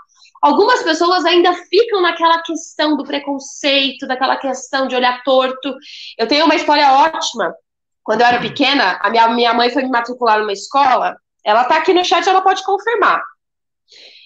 Algumas 0.41 0.81
pessoas 0.81 1.25
ainda 1.25 1.53
ficam 1.53 2.01
naquela 2.01 2.41
questão 2.41 2.95
do 2.95 3.03
preconceito, 3.03 4.07
daquela 4.07 4.37
questão 4.37 4.87
de 4.87 4.95
olhar 4.95 5.21
torto. 5.23 5.75
Eu 6.17 6.27
tenho 6.27 6.45
uma 6.45 6.55
história 6.55 6.93
ótima. 6.93 7.53
Quando 8.01 8.21
eu 8.21 8.27
era 8.27 8.39
pequena, 8.39 8.97
a 9.01 9.09
minha, 9.09 9.27
minha 9.27 9.53
mãe 9.53 9.69
foi 9.69 9.83
me 9.83 9.89
matricular 9.89 10.39
numa 10.39 10.53
escola. 10.53 11.17
Ela 11.43 11.63
está 11.63 11.77
aqui 11.77 11.93
no 11.93 12.05
chat, 12.05 12.27
ela 12.27 12.41
pode 12.41 12.63
confirmar. 12.63 13.21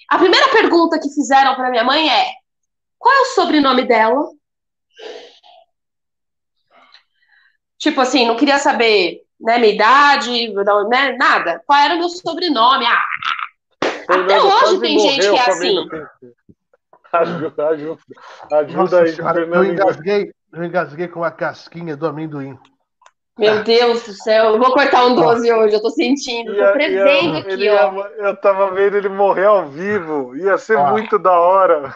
A 0.07 0.19
primeira 0.19 0.49
pergunta 0.49 0.99
que 0.99 1.09
fizeram 1.09 1.55
para 1.55 1.71
minha 1.71 1.83
mãe 1.83 2.07
é: 2.07 2.31
qual 2.99 3.13
é 3.13 3.21
o 3.21 3.33
sobrenome 3.33 3.83
dela? 3.83 4.23
Tipo 7.79 8.01
assim, 8.01 8.27
não 8.27 8.37
queria 8.37 8.59
saber 8.59 9.21
né, 9.43 9.57
minha 9.57 9.73
idade, 9.73 10.53
né, 10.89 11.15
nada. 11.17 11.61
Qual 11.65 11.79
era 11.79 11.95
o 11.95 11.99
meu 11.99 12.09
sobrenome? 12.09 12.85
Ah, 12.85 13.05
até 14.09 14.41
hoje 14.41 14.79
tem 14.79 14.99
gente 14.99 15.29
que 15.29 15.35
é 15.35 15.49
assim. 15.49 15.89
Ajuda, 17.11 17.67
ajuda, 17.67 18.01
ajuda 18.51 19.01
aí. 19.01 19.13
Senhora, 19.13 19.41
eu, 19.41 19.65
engasguei, 19.65 20.33
eu 20.51 20.63
engasguei 20.63 21.07
com 21.07 21.23
a 21.23 21.29
casquinha 21.29 21.95
do 21.95 22.07
amendoim. 22.07 22.57
Meu 23.37 23.63
Deus 23.63 24.03
do 24.03 24.13
céu, 24.13 24.53
eu 24.53 24.59
vou 24.59 24.73
cortar 24.73 25.05
um 25.07 25.15
12 25.15 25.51
hoje, 25.51 25.75
eu 25.75 25.81
tô 25.81 25.89
sentindo, 25.89 26.55
tô 26.55 26.71
prevendo 26.73 27.37
aqui, 27.37 27.69
ó. 27.69 27.93
Ia, 27.93 28.07
eu 28.19 28.35
tava 28.37 28.71
vendo 28.71 28.95
ele 28.95 29.09
morrer 29.09 29.45
ao 29.45 29.69
vivo, 29.69 30.35
ia 30.35 30.57
ser 30.57 30.77
ah. 30.77 30.91
muito 30.91 31.17
da 31.17 31.31
hora. 31.31 31.95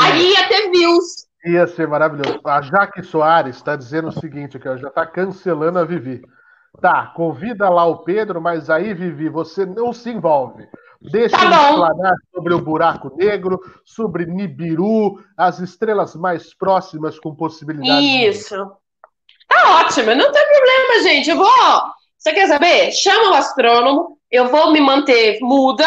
Aí 0.00 0.32
ia 0.32 0.48
ter 0.48 0.70
views. 0.70 1.26
Ia 1.44 1.66
ser 1.66 1.88
maravilhoso. 1.88 2.40
A 2.44 2.62
Jaque 2.62 3.02
Soares 3.02 3.56
está 3.56 3.74
dizendo 3.74 4.08
o 4.08 4.12
seguinte 4.12 4.56
aqui, 4.56 4.68
ó, 4.68 4.76
já 4.76 4.88
está 4.88 5.04
cancelando 5.04 5.78
a 5.78 5.84
Vivi. 5.84 6.22
Tá, 6.80 7.12
convida 7.14 7.68
lá 7.68 7.84
o 7.84 7.98
Pedro, 7.98 8.40
mas 8.40 8.70
aí, 8.70 8.94
Vivi, 8.94 9.28
você 9.28 9.66
não 9.66 9.92
se 9.92 10.10
envolve. 10.10 10.66
Deixa 11.00 11.36
tá 11.36 11.44
eu 11.44 11.50
explanar 11.50 12.14
sobre 12.34 12.54
o 12.54 12.60
buraco 12.60 13.14
negro, 13.16 13.58
sobre 13.84 14.26
Nibiru, 14.26 15.22
as 15.36 15.58
estrelas 15.58 16.14
mais 16.14 16.54
próximas 16.54 17.18
com 17.18 17.34
possibilidade. 17.34 18.04
Isso. 18.26 18.56
Tá 19.48 19.80
ótimo, 19.80 20.14
não 20.14 20.30
tem 20.30 20.46
problema, 20.46 21.02
gente. 21.02 21.30
Eu 21.30 21.36
vou. 21.36 21.82
Você 22.18 22.32
quer 22.32 22.46
saber? 22.46 22.92
Chama 22.92 23.30
o 23.30 23.34
astrônomo, 23.34 24.18
eu 24.30 24.48
vou 24.48 24.72
me 24.72 24.80
manter 24.80 25.38
muda, 25.40 25.86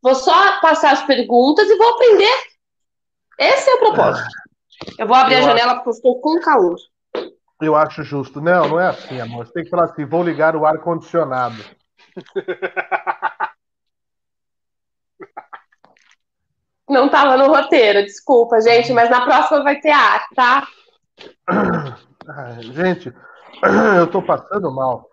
vou 0.00 0.14
só 0.14 0.60
passar 0.60 0.92
as 0.92 1.02
perguntas 1.02 1.68
e 1.68 1.76
vou 1.76 1.88
aprender. 1.94 2.34
Esse 3.38 3.68
é 3.68 3.74
o 3.74 3.78
propósito. 3.78 4.28
Eu 4.98 5.06
vou 5.06 5.16
abrir 5.16 5.34
eu 5.34 5.38
a 5.40 5.42
janela 5.42 5.72
acho... 5.72 5.76
porque 5.76 5.88
eu 5.88 5.92
estou 5.92 6.20
com 6.20 6.40
calor. 6.40 6.76
Eu 7.60 7.74
acho 7.74 8.02
justo. 8.02 8.40
Não, 8.40 8.68
não 8.68 8.80
é 8.80 8.88
assim, 8.88 9.20
amor. 9.20 9.46
Você 9.46 9.52
tem 9.52 9.64
que 9.64 9.70
falar 9.70 9.84
assim: 9.84 10.04
vou 10.04 10.22
ligar 10.22 10.54
o 10.54 10.66
ar-condicionado. 10.66 11.64
Não 16.88 17.06
estava 17.06 17.36
no 17.36 17.48
roteiro, 17.48 18.04
desculpa, 18.04 18.60
gente, 18.60 18.92
mas 18.92 19.10
na 19.10 19.24
próxima 19.24 19.64
vai 19.64 19.80
ter 19.80 19.90
ar, 19.90 20.24
tá? 20.36 20.68
gente, 22.60 23.12
eu 23.98 24.06
tô 24.06 24.22
passando 24.22 24.70
mal. 24.70 25.10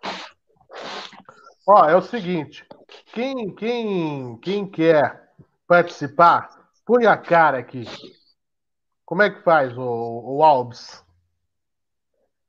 Ó, 1.67 1.85
é 1.85 1.95
o 1.95 2.01
seguinte, 2.01 2.63
quem, 3.11 3.55
quem, 3.55 4.37
quem 4.37 4.67
quer 4.67 5.31
participar, 5.67 6.49
põe 6.85 7.07
a 7.07 7.17
cara 7.17 7.57
aqui. 7.57 7.85
Como 9.05 9.23
é 9.23 9.31
que 9.31 9.41
faz 9.43 9.75
o, 9.75 9.81
o 9.81 10.43
Albs? 10.43 11.02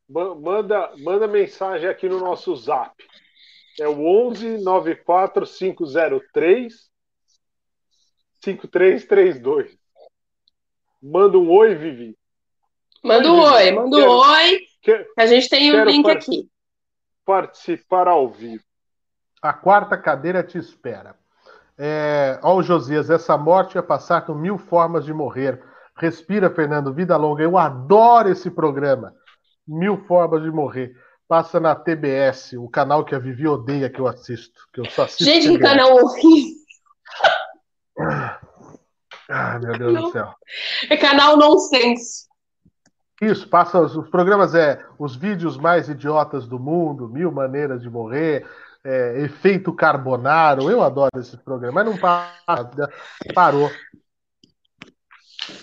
Manda, 0.08 0.92
manda 0.98 1.26
mensagem 1.26 1.88
aqui 1.88 2.08
no 2.08 2.20
nosso 2.20 2.54
zap. 2.56 2.94
É 3.80 3.88
o 3.88 4.04
11 4.28 4.58
94 4.58 5.46
503 5.46 6.90
5332. 8.42 9.76
Manda 11.02 11.38
um 11.38 11.50
oi, 11.50 11.74
Vivi. 11.74 12.16
Manda 13.02 13.32
um 13.32 13.40
oi, 13.40 13.70
manda 13.72 13.96
um 13.96 14.08
oi. 14.08 14.60
Quero, 14.80 15.06
a 15.18 15.26
gente 15.26 15.48
tem 15.48 15.74
o 15.74 15.82
um 15.82 15.84
link 15.84 16.10
aqui. 16.10 16.48
Participar 17.24 18.06
ao 18.06 18.28
vivo. 18.28 18.62
A 19.42 19.52
quarta 19.52 19.96
cadeira 19.96 20.42
te 20.42 20.58
espera. 20.58 21.14
É, 21.76 22.38
ó, 22.42 22.56
o 22.56 22.62
Josias, 22.62 23.10
essa 23.10 23.36
morte 23.36 23.74
ia 23.74 23.82
passar 23.82 24.24
com 24.24 24.34
mil 24.34 24.56
formas 24.56 25.04
de 25.04 25.12
morrer. 25.12 25.62
Respira, 25.96 26.48
Fernando, 26.48 26.92
vida 26.92 27.16
longa. 27.16 27.42
Eu 27.42 27.58
adoro 27.58 28.30
esse 28.30 28.50
programa. 28.50 29.14
Mil 29.66 30.04
formas 30.06 30.42
de 30.42 30.50
morrer. 30.50 30.94
Passa 31.26 31.58
na 31.58 31.74
TBS, 31.74 32.52
o 32.58 32.68
canal 32.68 33.04
que 33.04 33.14
a 33.14 33.18
Vivi 33.18 33.48
odeia 33.48 33.88
que 33.88 34.00
eu 34.00 34.06
assisto. 34.06 34.60
Que 34.72 34.80
eu 34.80 34.84
só 34.90 35.04
assisto 35.04 35.24
Gente, 35.24 35.48
que 35.48 35.58
canal 35.58 35.94
horrível. 35.96 36.64
Ah, 39.28 39.58
meu 39.58 39.78
Deus 39.78 39.94
não. 39.94 40.02
do 40.02 40.12
céu. 40.12 40.34
É 40.90 40.96
canal 40.96 41.36
nonsense. 41.36 42.26
Isso, 43.22 43.48
passa 43.48 43.80
os, 43.80 43.96
os, 43.96 44.08
programas 44.10 44.54
é 44.54 44.84
os 44.98 45.16
vídeos 45.16 45.56
mais 45.56 45.88
idiotas 45.88 46.46
do 46.46 46.58
mundo, 46.58 47.08
mil 47.08 47.32
maneiras 47.32 47.80
de 47.80 47.88
morrer, 47.88 48.46
é, 48.84 49.22
efeito 49.22 49.72
carbonaro. 49.72 50.70
Eu 50.70 50.82
adoro 50.82 51.18
esse 51.18 51.36
programa, 51.38 51.82
mas 51.82 51.86
não 51.86 51.96
para, 51.96 52.90
parou. 53.34 53.70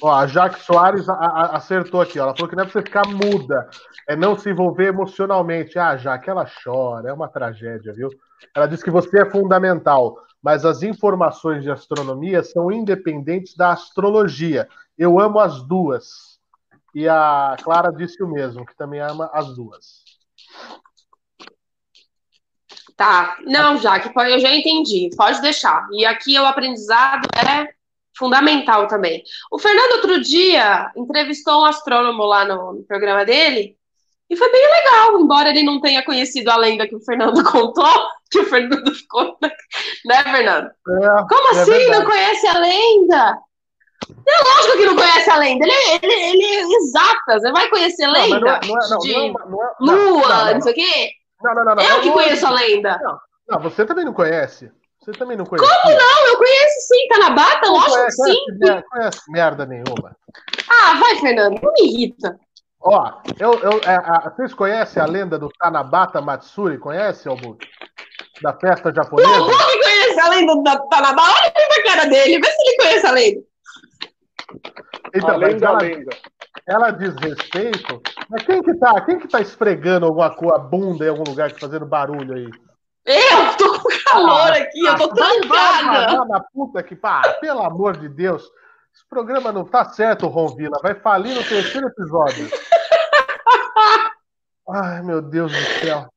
Ó, 0.02 0.12
a 0.12 0.28
Jaque 0.28 0.62
Soares 0.62 1.08
a, 1.10 1.14
a, 1.14 1.58
acertou 1.58 2.02
aqui, 2.02 2.20
ó. 2.20 2.24
Ela 2.24 2.36
falou 2.36 2.50
que 2.50 2.56
não 2.56 2.64
é 2.64 2.66
pra 2.66 2.74
você 2.74 2.82
ficar 2.82 3.08
muda, 3.08 3.70
é 4.08 4.16
não 4.16 4.38
se 4.38 4.50
envolver 4.50 4.88
emocionalmente. 4.88 5.78
Ah, 5.80 5.98
Jaque, 5.98 6.30
ela 6.30 6.46
chora, 6.64 7.10
é 7.10 7.14
uma 7.14 7.28
tragédia, 7.28 7.94
viu? 7.94 8.10
Ela 8.56 8.68
disse 8.68 8.84
que 8.84 8.92
você 8.92 9.22
é 9.22 9.30
fundamental 9.30 10.18
mas 10.42 10.66
as 10.66 10.82
informações 10.82 11.64
de 11.64 11.70
astronomia 11.70 12.44
são 12.44 12.72
independentes 12.72 13.56
da 13.56 13.72
astrologia. 13.72 14.68
Eu 14.98 15.20
amo 15.20 15.40
as 15.40 15.62
duas. 15.62 16.40
E 16.96 17.08
a 17.08 17.56
Clara 17.62 17.92
disse 17.92 18.22
o 18.24 18.28
mesmo, 18.28 18.66
que 18.66 18.76
também 18.76 19.00
ama 19.00 19.30
as 19.34 19.56
duas. 19.56 20.04
Tá, 22.98 23.38
não, 23.46 23.78
Jaque, 23.78 24.12
eu 24.16 24.40
já 24.40 24.54
entendi, 24.54 25.10
pode 25.16 25.42
deixar. 25.42 25.88
E 25.92 26.06
aqui 26.06 26.38
o 26.38 26.46
aprendizado 26.46 27.28
é 27.36 27.74
fundamental 28.18 28.88
também. 28.88 29.24
O 29.52 29.60
Fernando, 29.60 29.94
outro 29.94 30.22
dia, 30.22 30.92
entrevistou 30.96 31.62
um 31.62 31.66
astrônomo 31.66 32.24
lá 32.24 32.46
no, 32.46 32.74
no 32.74 32.84
programa 32.84 33.26
dele, 33.26 33.76
e 34.32 34.38
foi 34.38 34.50
bem 34.50 34.66
legal, 34.66 35.20
embora 35.20 35.50
ele 35.50 35.62
não 35.62 35.82
tenha 35.82 36.06
conhecido 36.06 36.50
a 36.50 36.56
lenda 36.56 36.88
que 36.88 36.96
o 36.96 37.02
Fernando 37.02 37.44
contou, 37.52 38.08
que 38.32 38.40
o 38.40 38.46
Fernando 38.46 38.90
ficou. 38.96 39.38
Né, 40.06 40.24
Fernando? 40.24 40.68
É, 40.68 41.08
Como 41.28 41.48
é 41.50 41.62
assim? 41.62 41.72
Verdade. 41.72 42.00
Não 42.00 42.06
conhece 42.06 42.48
a 42.48 42.58
lenda? 42.58 43.38
É 44.28 44.44
lógico 44.44 44.78
que 44.78 44.86
não 44.86 44.96
conhece 44.96 45.30
a 45.30 45.38
lenda. 45.38 45.66
Ele, 45.66 45.74
ele, 46.02 46.14
ele 46.14 46.46
é 46.46 46.62
exata. 46.62 47.40
Você 47.40 47.52
vai 47.52 47.68
conhecer 47.70 48.06
a 48.06 48.12
lenda? 48.12 48.40
Não, 48.40 48.46
não, 48.46 48.60
não, 48.62 48.90
não, 48.90 48.98
de 49.00 49.34
lua, 49.82 50.54
não, 50.54 50.62
sei 50.62 50.72
o 50.72 50.76
quê? 50.76 51.12
Não, 51.44 51.54
não, 51.54 51.76
não. 51.76 51.84
Eu 51.84 52.02
que 52.02 52.12
conheço 52.12 52.48
a 52.48 52.52
lenda. 52.52 53.00
Não, 53.50 53.60
você 53.60 53.86
também 53.86 54.06
não 54.06 54.14
conhece. 54.14 54.72
Você 55.04 55.12
também 55.14 55.36
não 55.36 55.46
conhece. 55.46 55.68
Como 55.68 55.96
não? 55.96 56.28
Eu 56.28 56.38
conheço 56.38 56.88
sim, 56.88 57.08
tá 57.08 57.18
na 57.18 57.30
bata, 57.32 57.68
não 57.68 57.74
lógico 57.74 57.96
conhece, 57.96 58.24
que 58.24 58.32
sim. 58.32 58.60
Conhece, 58.60 58.88
conhece 58.90 59.32
merda 59.32 59.66
nenhuma. 59.66 60.16
Ah, 60.70 61.00
vai, 61.00 61.16
Fernando, 61.16 61.60
não 61.60 61.74
me 61.74 61.88
irrita. 61.88 62.40
Ó, 62.84 63.12
eu, 63.40 63.54
eu, 63.60 63.82
é, 63.84 63.96
a, 63.96 64.32
vocês 64.36 64.54
conhecem 64.54 65.02
a 65.02 65.06
lenda 65.06 65.40
do 65.40 65.50
Tanabata 65.50 66.22
Matsuri? 66.22 66.78
Conhece, 66.78 67.28
Albuquerque? 67.28 67.68
Da 68.44 68.54
festa 68.54 68.92
japonesa? 68.94 69.30
Não, 69.30 69.48
não 69.48 69.82
conhece 69.82 70.20
a 70.20 70.30
lenda 70.30 70.64
da 70.64 70.78
Tanabata. 70.78 71.32
Olha 71.32 71.52
pra 71.52 71.84
cara 71.84 72.06
dele, 72.06 72.40
vê 72.40 72.48
se 72.48 72.68
ele 72.68 72.78
conhece 72.78 73.06
a 73.06 73.12
lenda. 73.12 73.42
Então, 75.16 75.30
a 75.30 75.36
lenda, 75.36 75.66
ela, 75.66 75.80
lenda. 75.80 76.18
ela 76.68 76.92
diz 76.92 77.16
respeito. 77.16 78.02
Mas 78.30 78.44
quem 78.44 78.62
que 78.62 78.74
tá, 78.76 79.02
quem 79.02 79.20
que 79.20 79.28
tá 79.28 79.42
esfregando 79.42 80.06
alguma 80.06 80.36
coisa, 80.36 80.60
bunda 80.60 81.06
em 81.06 81.10
algum 81.10 81.24
lugar, 81.24 81.52
fazendo 81.60 81.86
barulho 81.86 82.36
aí? 82.36 82.50
Eu 83.06 83.58
tô 83.58 83.80
com 83.80 83.90
calor 84.06 84.52
ah, 84.52 84.58
aqui, 84.58 84.86
eu 84.86 84.96
tô 84.96 85.06
ah, 85.06 85.14
trancada. 85.14 86.26
Na 86.26 86.40
puta 86.40 86.84
que 86.84 86.96
pá, 86.96 87.22
pelo 87.40 87.62
amor 87.62 87.98
de 87.98 88.08
Deus. 88.08 88.44
Esse 88.94 89.08
programa 89.10 89.52
não 89.52 89.66
tá 89.66 89.86
certo, 89.86 90.28
Ron 90.28 90.56
Vila. 90.56 90.80
Vai 90.84 90.94
falir 90.96 91.34
no 91.34 91.44
terceiro 91.44 91.88
episódio. 91.88 92.50
Ai, 94.70 95.02
meu 95.02 95.22
Deus 95.22 95.52
do 95.52 95.80
céu. 95.80 96.08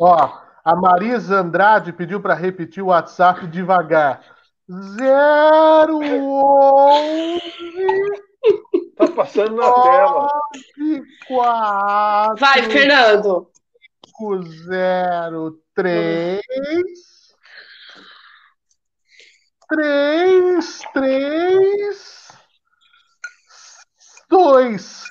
Ó, 0.00 0.38
a 0.64 0.74
Marisa 0.74 1.36
Andrade 1.36 1.92
pediu 1.92 2.20
para 2.20 2.34
repetir 2.34 2.82
o 2.82 2.86
WhatsApp 2.86 3.46
devagar. 3.46 4.22
Zero 4.68 5.98
onze. 5.98 7.42
Tá 8.96 9.08
passando 9.08 9.56
na 9.56 9.72
tela. 9.72 10.28
Quatro. 11.28 12.36
Vai, 12.40 12.62
Fernando. 12.62 13.50
Zero 14.66 15.60
três. 15.74 16.42
Três, 19.68 20.80
três, 20.92 22.28
dois. 24.28 25.04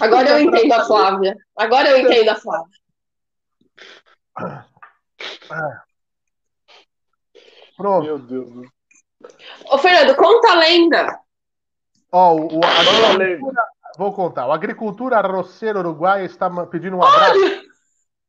Agora 0.00 0.30
eu 0.30 0.40
entendo 0.40 0.72
a 0.72 0.84
Flávia. 0.86 1.36
Agora 1.56 1.90
eu 1.90 1.98
entendo 1.98 2.30
a 2.30 2.36
Flávia. 2.36 2.78
Pronto. 7.76 8.04
Meu 8.04 8.18
Deus. 8.18 8.68
Ô, 9.66 9.78
Fernando, 9.78 10.16
conta 10.16 10.52
a 10.52 10.54
lenda. 10.54 11.20
Ó, 12.12 12.34
o, 12.34 12.58
o 12.58 12.64
agricultura, 12.64 13.62
vou 13.96 14.12
contar. 14.12 14.46
O 14.46 14.52
Agricultura 14.52 15.18
Arroceira 15.18 15.78
Uruguai 15.78 16.24
está 16.24 16.50
pedindo 16.66 16.96
um 16.96 17.02
abraço 17.02 17.38
Olha! 17.38 17.62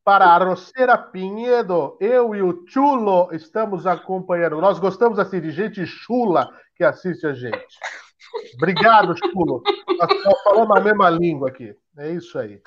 para 0.03 0.25
a 0.25 0.35
Arroceira 0.35 0.97
Pinhedo. 0.97 1.97
Eu 1.99 2.33
e 2.35 2.41
o 2.41 2.63
Chulo 2.67 3.29
estamos 3.33 3.85
acompanhando. 3.85 4.61
Nós 4.61 4.79
gostamos 4.79 5.19
assim 5.19 5.41
de 5.41 5.51
gente 5.51 5.85
chula 5.85 6.49
que 6.75 6.83
assiste 6.83 7.27
a 7.27 7.33
gente. 7.33 7.77
Obrigado, 8.55 9.15
Chulo. 9.17 9.61
Nós 9.97 10.41
falamos 10.43 10.77
a 10.77 10.79
mesma 10.79 11.09
língua 11.09 11.49
aqui. 11.49 11.75
É 11.97 12.11
isso 12.11 12.37
aí. 12.37 12.61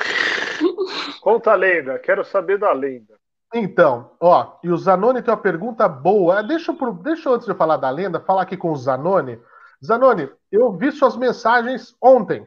Conta 1.20 1.53
a 1.53 1.55
lenda. 1.55 1.99
Quero 1.99 2.24
saber 2.24 2.59
da 2.59 2.72
lenda. 2.72 3.14
Então, 3.55 4.12
ó, 4.18 4.59
e 4.64 4.70
o 4.70 4.76
Zanoni 4.78 5.22
tem 5.22 5.32
uma 5.32 5.40
pergunta 5.40 5.86
boa. 5.86 6.43
Deixa, 6.43 6.72
eu, 6.72 6.93
deixa 6.95 7.28
eu, 7.28 7.34
antes 7.34 7.45
de 7.45 7.53
eu 7.53 7.57
falar 7.57 7.76
da 7.76 7.90
lenda, 7.90 8.20
falar 8.20 8.43
aqui 8.43 8.57
com 8.57 8.72
o 8.72 8.76
Zanoni. 8.76 9.38
Zanoni, 9.84 10.30
eu 10.51 10.72
vi 10.72 10.90
suas 10.90 11.16
mensagens 11.16 11.95
ontem 12.01 12.47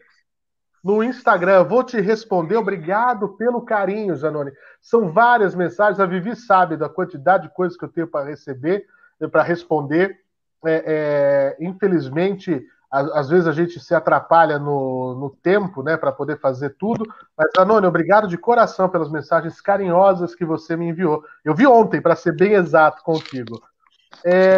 no 0.85 1.03
Instagram. 1.03 1.63
Vou 1.63 1.83
te 1.83 1.99
responder. 1.99 2.57
Obrigado 2.57 3.29
pelo 3.29 3.63
carinho, 3.63 4.15
Zanoni. 4.15 4.51
São 4.79 5.11
várias 5.11 5.55
mensagens. 5.55 5.99
A 5.99 6.05
Vivi 6.05 6.35
sabe 6.35 6.77
da 6.77 6.87
quantidade 6.87 7.47
de 7.47 7.53
coisas 7.55 7.75
que 7.75 7.83
eu 7.83 7.89
tenho 7.89 8.07
para 8.07 8.29
receber, 8.29 8.85
para 9.31 9.41
responder. 9.41 10.19
É, 10.63 11.55
é, 11.57 11.65
infelizmente, 11.65 12.63
às 12.91 13.27
vezes 13.27 13.47
a 13.47 13.51
gente 13.51 13.79
se 13.79 13.95
atrapalha 13.95 14.59
no, 14.59 15.15
no 15.15 15.31
tempo, 15.31 15.81
né, 15.81 15.97
para 15.97 16.11
poder 16.11 16.39
fazer 16.39 16.75
tudo. 16.77 17.03
Mas, 17.35 17.49
Anônio, 17.57 17.89
obrigado 17.89 18.27
de 18.27 18.37
coração 18.37 18.87
pelas 18.87 19.09
mensagens 19.09 19.59
carinhosas 19.59 20.35
que 20.35 20.45
você 20.45 20.77
me 20.77 20.89
enviou. 20.89 21.23
Eu 21.43 21.55
vi 21.55 21.65
ontem, 21.65 21.99
para 21.99 22.15
ser 22.15 22.35
bem 22.35 22.53
exato 22.53 23.01
contigo. 23.01 23.59
É, 24.23 24.55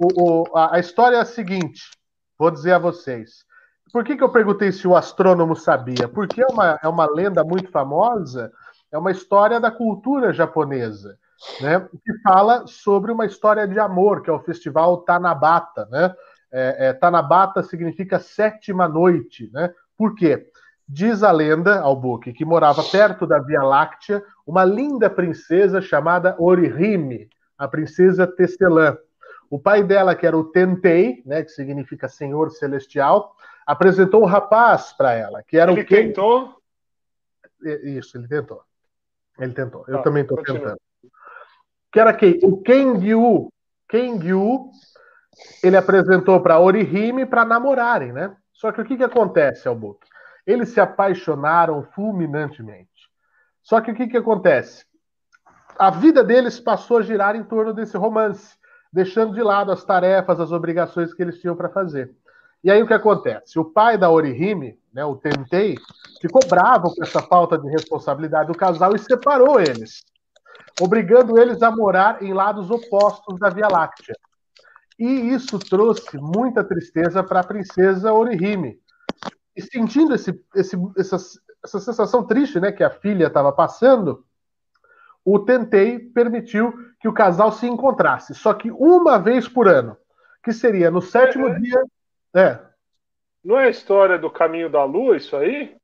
o, 0.00 0.22
o, 0.22 0.56
a, 0.56 0.76
a, 0.76 0.78
história 0.78 1.16
é 1.16 1.20
a 1.20 1.26
seguinte: 1.26 1.90
vou 2.38 2.50
dizer 2.50 2.72
a 2.72 2.78
vocês. 2.78 3.46
Por 3.92 4.04
que, 4.04 4.16
que 4.16 4.22
eu 4.22 4.28
perguntei 4.28 4.70
se 4.72 4.86
o 4.86 4.96
astrônomo 4.96 5.56
sabia? 5.56 6.08
Porque 6.08 6.42
é 6.42 6.46
uma, 6.46 6.78
é 6.82 6.88
uma 6.88 7.06
lenda 7.10 7.42
muito 7.42 7.70
famosa, 7.70 8.52
é 8.92 8.98
uma 8.98 9.10
história 9.10 9.58
da 9.58 9.70
cultura 9.70 10.32
japonesa, 10.32 11.18
né, 11.60 11.80
que 11.80 12.18
fala 12.22 12.66
sobre 12.66 13.12
uma 13.12 13.26
história 13.26 13.66
de 13.66 13.78
amor, 13.78 14.22
que 14.22 14.30
é 14.30 14.32
o 14.32 14.40
festival 14.40 14.98
Tanabata, 14.98 15.86
né? 15.90 16.14
É, 16.50 16.88
é, 16.88 16.92
Tanabata 16.94 17.62
significa 17.62 18.18
sétima 18.18 18.88
noite, 18.88 19.50
né? 19.52 19.72
Por 19.96 20.14
quê? 20.14 20.46
Diz 20.88 21.22
a 21.22 21.30
lenda, 21.30 21.80
Albuque, 21.80 22.32
que 22.32 22.46
morava 22.46 22.82
perto 22.82 23.26
da 23.26 23.38
Via 23.38 23.62
Láctea 23.62 24.24
uma 24.46 24.64
linda 24.64 25.10
princesa 25.10 25.82
chamada 25.82 26.34
Orihime, 26.38 27.28
a 27.58 27.68
princesa 27.68 28.26
Tecelã. 28.26 28.96
O 29.50 29.58
pai 29.58 29.82
dela, 29.82 30.14
que 30.14 30.26
era 30.26 30.36
o 30.36 30.44
Tentei, 30.44 31.22
né, 31.26 31.42
que 31.42 31.50
significa 31.50 32.08
Senhor 32.08 32.50
Celestial, 32.50 33.34
apresentou 33.68 34.22
um 34.22 34.26
rapaz 34.26 34.94
para 34.94 35.12
ela, 35.12 35.42
que 35.42 35.58
era 35.58 35.70
ele 35.70 35.82
o 35.82 35.86
Ken... 35.86 36.06
tentou? 36.06 36.56
Isso, 37.84 38.16
ele 38.16 38.26
tentou. 38.26 38.62
Ele 39.38 39.52
tentou. 39.52 39.84
Eu 39.86 39.98
tá, 39.98 40.04
também 40.04 40.22
estou 40.22 40.42
tentando. 40.42 40.80
Que 41.92 42.00
era 42.00 42.14
quem? 42.14 42.40
O 42.42 42.62
Kengyu. 42.62 43.52
Kengyu 43.86 44.70
ele 45.62 45.76
apresentou 45.76 46.40
para 46.40 46.58
Orihime 46.58 47.26
para 47.26 47.44
namorarem, 47.44 48.10
né? 48.10 48.34
Só 48.54 48.72
que 48.72 48.80
o 48.80 48.84
que, 48.84 48.96
que 48.96 49.04
acontece, 49.04 49.68
Albuque? 49.68 50.08
Eles 50.46 50.70
se 50.70 50.80
apaixonaram 50.80 51.82
fulminantemente. 51.94 52.88
Só 53.62 53.82
que 53.82 53.90
o 53.90 53.94
que, 53.94 54.08
que 54.08 54.16
acontece? 54.16 54.86
A 55.78 55.90
vida 55.90 56.24
deles 56.24 56.58
passou 56.58 56.98
a 56.98 57.02
girar 57.02 57.36
em 57.36 57.44
torno 57.44 57.74
desse 57.74 57.96
romance, 57.98 58.56
deixando 58.90 59.34
de 59.34 59.42
lado 59.42 59.70
as 59.70 59.84
tarefas, 59.84 60.40
as 60.40 60.52
obrigações 60.52 61.12
que 61.12 61.22
eles 61.22 61.38
tinham 61.38 61.54
para 61.54 61.68
fazer. 61.68 62.16
E 62.62 62.70
aí 62.70 62.82
o 62.82 62.86
que 62.86 62.94
acontece? 62.94 63.58
O 63.58 63.64
pai 63.64 63.96
da 63.96 64.10
Orihime, 64.10 64.78
né, 64.92 65.04
o 65.04 65.16
Tentei, 65.16 65.76
ficou 66.20 66.40
bravo 66.48 66.94
com 66.94 67.02
essa 67.04 67.22
falta 67.22 67.56
de 67.56 67.68
responsabilidade 67.68 68.48
do 68.48 68.58
casal 68.58 68.94
e 68.94 68.98
separou 68.98 69.60
eles, 69.60 70.04
obrigando 70.80 71.38
eles 71.38 71.62
a 71.62 71.70
morar 71.70 72.22
em 72.22 72.32
lados 72.32 72.70
opostos 72.70 73.38
da 73.38 73.48
Via 73.48 73.68
Láctea. 73.68 74.14
E 74.98 75.06
isso 75.32 75.58
trouxe 75.58 76.18
muita 76.18 76.64
tristeza 76.64 77.22
para 77.22 77.40
a 77.40 77.46
princesa 77.46 78.12
Orihime. 78.12 78.80
E 79.54 79.62
sentindo 79.62 80.14
esse, 80.14 80.40
esse, 80.56 80.76
essa, 80.96 81.16
essa 81.64 81.80
sensação 81.80 82.26
triste 82.26 82.58
né, 82.58 82.72
que 82.72 82.82
a 82.82 82.90
filha 82.90 83.28
estava 83.28 83.52
passando, 83.52 84.24
o 85.24 85.38
Tentei 85.38 85.98
permitiu 85.98 86.72
que 87.00 87.06
o 87.06 87.12
casal 87.12 87.52
se 87.52 87.66
encontrasse, 87.66 88.34
só 88.34 88.54
que 88.54 88.70
uma 88.70 89.18
vez 89.18 89.48
por 89.48 89.68
ano, 89.68 89.96
que 90.42 90.52
seria 90.52 90.90
no 90.90 91.00
sétimo 91.00 91.48
é, 91.48 91.52
é. 91.52 91.58
dia. 91.60 91.84
É. 92.34 92.58
Não 93.44 93.58
é 93.58 93.66
a 93.66 93.70
história 93.70 94.18
do 94.18 94.30
caminho 94.30 94.68
da 94.68 94.84
lua, 94.84 95.16
isso 95.16 95.36
aí? 95.36 95.76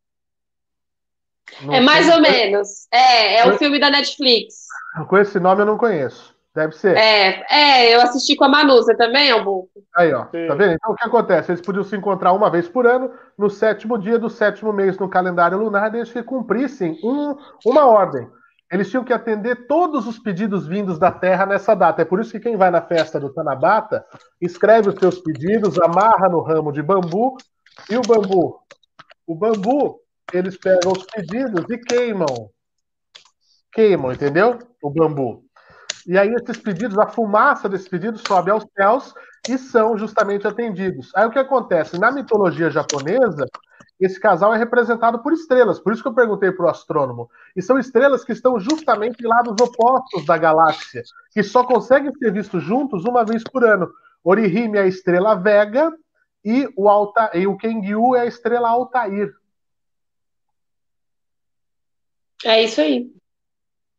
Não 1.63 1.75
é 1.75 1.81
mais 1.81 2.09
ou 2.09 2.21
menos. 2.21 2.87
É, 2.93 3.39
é 3.39 3.49
o 3.49 3.59
filme 3.59 3.79
da 3.79 3.91
Netflix. 3.91 4.67
Com 5.09 5.19
esse 5.19 5.39
nome 5.39 5.63
eu 5.63 5.67
não 5.67 5.79
conheço. 5.79 6.35
Deve 6.55 6.73
ser. 6.77 6.97
É, 6.97 7.45
é, 7.51 7.95
eu 7.95 8.01
assisti 8.01 8.37
com 8.37 8.45
a 8.45 8.49
Manu, 8.49 8.77
você 8.77 8.95
também, 8.97 9.29
Albuco? 9.29 9.71
Aí, 9.97 10.13
ó. 10.15 10.27
Sim. 10.27 10.47
Tá 10.47 10.55
vendo? 10.55 10.75
Então 10.75 10.93
o 10.93 10.95
que 10.95 11.05
acontece? 11.05 11.51
Eles 11.51 11.61
podiam 11.61 11.83
se 11.83 11.97
encontrar 11.97 12.33
uma 12.33 12.49
vez 12.49 12.69
por 12.69 12.87
ano, 12.87 13.13
no 13.37 13.51
sétimo 13.51 13.99
dia 13.99 14.19
do 14.21 14.31
sétimo 14.31 14.73
mês 14.73 14.97
no 14.97 15.09
calendário 15.09 15.59
lunar, 15.59 15.91
desde 15.91 16.13
que 16.13 16.23
cumprissem 16.23 16.97
um, 17.03 17.37
uma 17.67 17.87
ordem. 17.87 18.29
Eles 18.71 18.91
tinham 18.91 19.05
que 19.05 19.13
atender 19.13 19.67
todos 19.67 20.07
os 20.07 20.19
pedidos 20.19 20.67
vindos 20.67 20.99
da 20.99 21.13
Terra 21.13 21.47
nessa 21.47 21.75
data. 21.75 22.03
É 22.03 22.05
por 22.05 22.21
isso 22.21 22.33
que 22.33 22.41
quem 22.41 22.57
vai 22.57 22.71
na 22.71 22.83
festa 22.83 23.21
do 23.21 23.33
Tanabata 23.33 24.05
escreve 24.41 24.89
os 24.89 24.97
seus 24.97 25.21
pedidos, 25.21 25.79
amarra 25.79 26.29
no 26.29 26.41
ramo 26.41 26.73
de 26.73 26.83
bambu 26.83 27.37
e 27.91 27.97
o 27.97 28.03
bambu. 28.03 28.61
O 29.27 29.35
bambu, 29.35 30.01
eles 30.33 30.57
pegam 30.57 30.93
os 30.93 31.05
pedidos 31.05 31.65
e 31.71 31.79
queimam. 31.79 32.51
Queimam, 33.73 34.13
entendeu? 34.13 34.59
O 34.83 34.91
bambu. 34.91 35.45
e 36.07 36.19
aí 36.19 36.33
esses 36.35 36.59
pedidos, 36.59 36.99
a 36.99 37.09
fumaça 37.09 37.69
desses 37.69 37.89
pedidos 37.89 38.23
sobe 38.27 38.51
aos 38.51 38.65
céus 38.77 39.15
e 39.49 39.59
são 39.59 39.97
justamente 39.97 40.47
atendidos. 40.47 41.11
Aí 41.15 41.27
o 41.27 41.31
que 41.31 41.39
acontece? 41.39 41.99
Na 41.99 42.11
mitologia 42.11 42.71
japonesa, 42.71 43.47
esse 44.05 44.21
casal 44.21 44.55
é 44.55 44.59
representado 44.59 45.21
por 45.21 45.33
estrelas, 45.33 45.79
por 45.79 45.93
isso 45.93 46.03
que 46.03 46.09
eu 46.09 46.15
perguntei 46.15 46.53
para 46.53 46.67
o 46.67 46.69
astrônomo. 46.69 47.31
E 47.57 47.63
são 47.63 47.79
estrelas 47.79 48.25
que 48.25 48.33
estão 48.33 48.59
justamente 48.59 49.23
em 49.23 49.27
lados 49.27 49.55
opostos 49.61 50.27
da 50.27 50.37
galáxia, 50.37 51.03
que 51.33 51.43
só 51.43 51.65
conseguem 51.65 52.13
ser 52.13 52.33
vistos 52.33 52.63
juntos 52.63 53.05
uma 53.05 53.25
vez 53.25 53.43
por 53.43 53.65
ano. 53.65 53.91
Orihime 54.23 54.79
é 54.79 54.83
a 54.83 54.87
estrela 54.87 55.35
Vega 55.35 55.93
e 56.45 56.69
o, 56.77 56.89
Alta, 56.89 57.31
e 57.35 57.47
o 57.47 57.57
Kengyu 57.57 58.15
é 58.15 58.21
a 58.21 58.27
estrela 58.27 58.69
Altair. 58.69 59.35
É 62.45 62.63
isso 62.63 62.81
aí. 62.81 63.11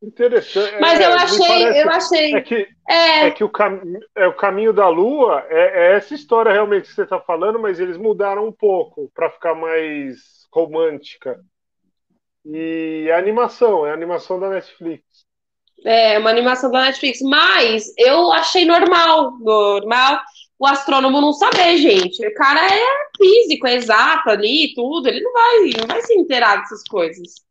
Interessante. 0.06 0.76
Mas 0.80 1.00
é, 1.00 1.06
eu 1.06 1.14
achei, 1.14 1.48
parece- 1.48 1.80
eu 1.80 1.90
achei. 1.90 2.36
É 2.36 2.42
que, 2.42 2.68
É, 2.88 3.26
é 3.28 3.32
que 3.32 3.44
o, 3.44 3.50
cam... 3.50 3.82
é, 4.16 4.28
o 4.28 4.34
caminho 4.36 4.72
da 4.72 4.88
Lua 4.88 5.46
é, 5.50 5.94
é 5.94 5.96
essa 5.96 6.14
história 6.14 6.52
realmente 6.52 6.88
que 6.88 6.94
você 6.94 7.04
está 7.04 7.20
falando, 7.20 7.60
mas 7.60 7.80
eles 7.80 7.98
mudaram 7.98 8.46
um 8.48 8.52
pouco 8.52 9.12
para 9.16 9.30
ficar 9.32 9.56
mais 9.56 10.46
romântica. 10.54 11.40
E 12.46 13.10
a 13.12 13.18
animação, 13.18 13.86
é 13.88 13.92
a 13.92 13.94
animação 13.94 14.40
da 14.40 14.50
Netflix. 14.50 15.04
é 15.84 16.18
uma 16.20 16.30
animação 16.30 16.70
da 16.72 16.82
Netflix, 16.84 17.20
mas 17.22 17.92
eu 17.98 18.32
achei 18.32 18.66
normal, 18.66 19.38
normal 19.40 20.20
o 20.60 20.66
astrônomo 20.68 21.20
não 21.20 21.34
saber, 21.34 21.78
gente. 21.78 22.26
O 22.26 22.34
cara 22.36 22.62
é 22.66 22.82
físico, 23.18 23.68
é 23.68 23.76
exato 23.76 24.30
ali, 24.30 24.74
tudo, 24.76 25.08
ele 25.08 25.22
não 25.22 25.34
vai, 25.34 25.70
não 25.80 25.88
vai 25.88 26.02
se 26.02 26.14
inteirar 26.14 26.58
dessas 26.58 26.84
coisas. 26.84 27.45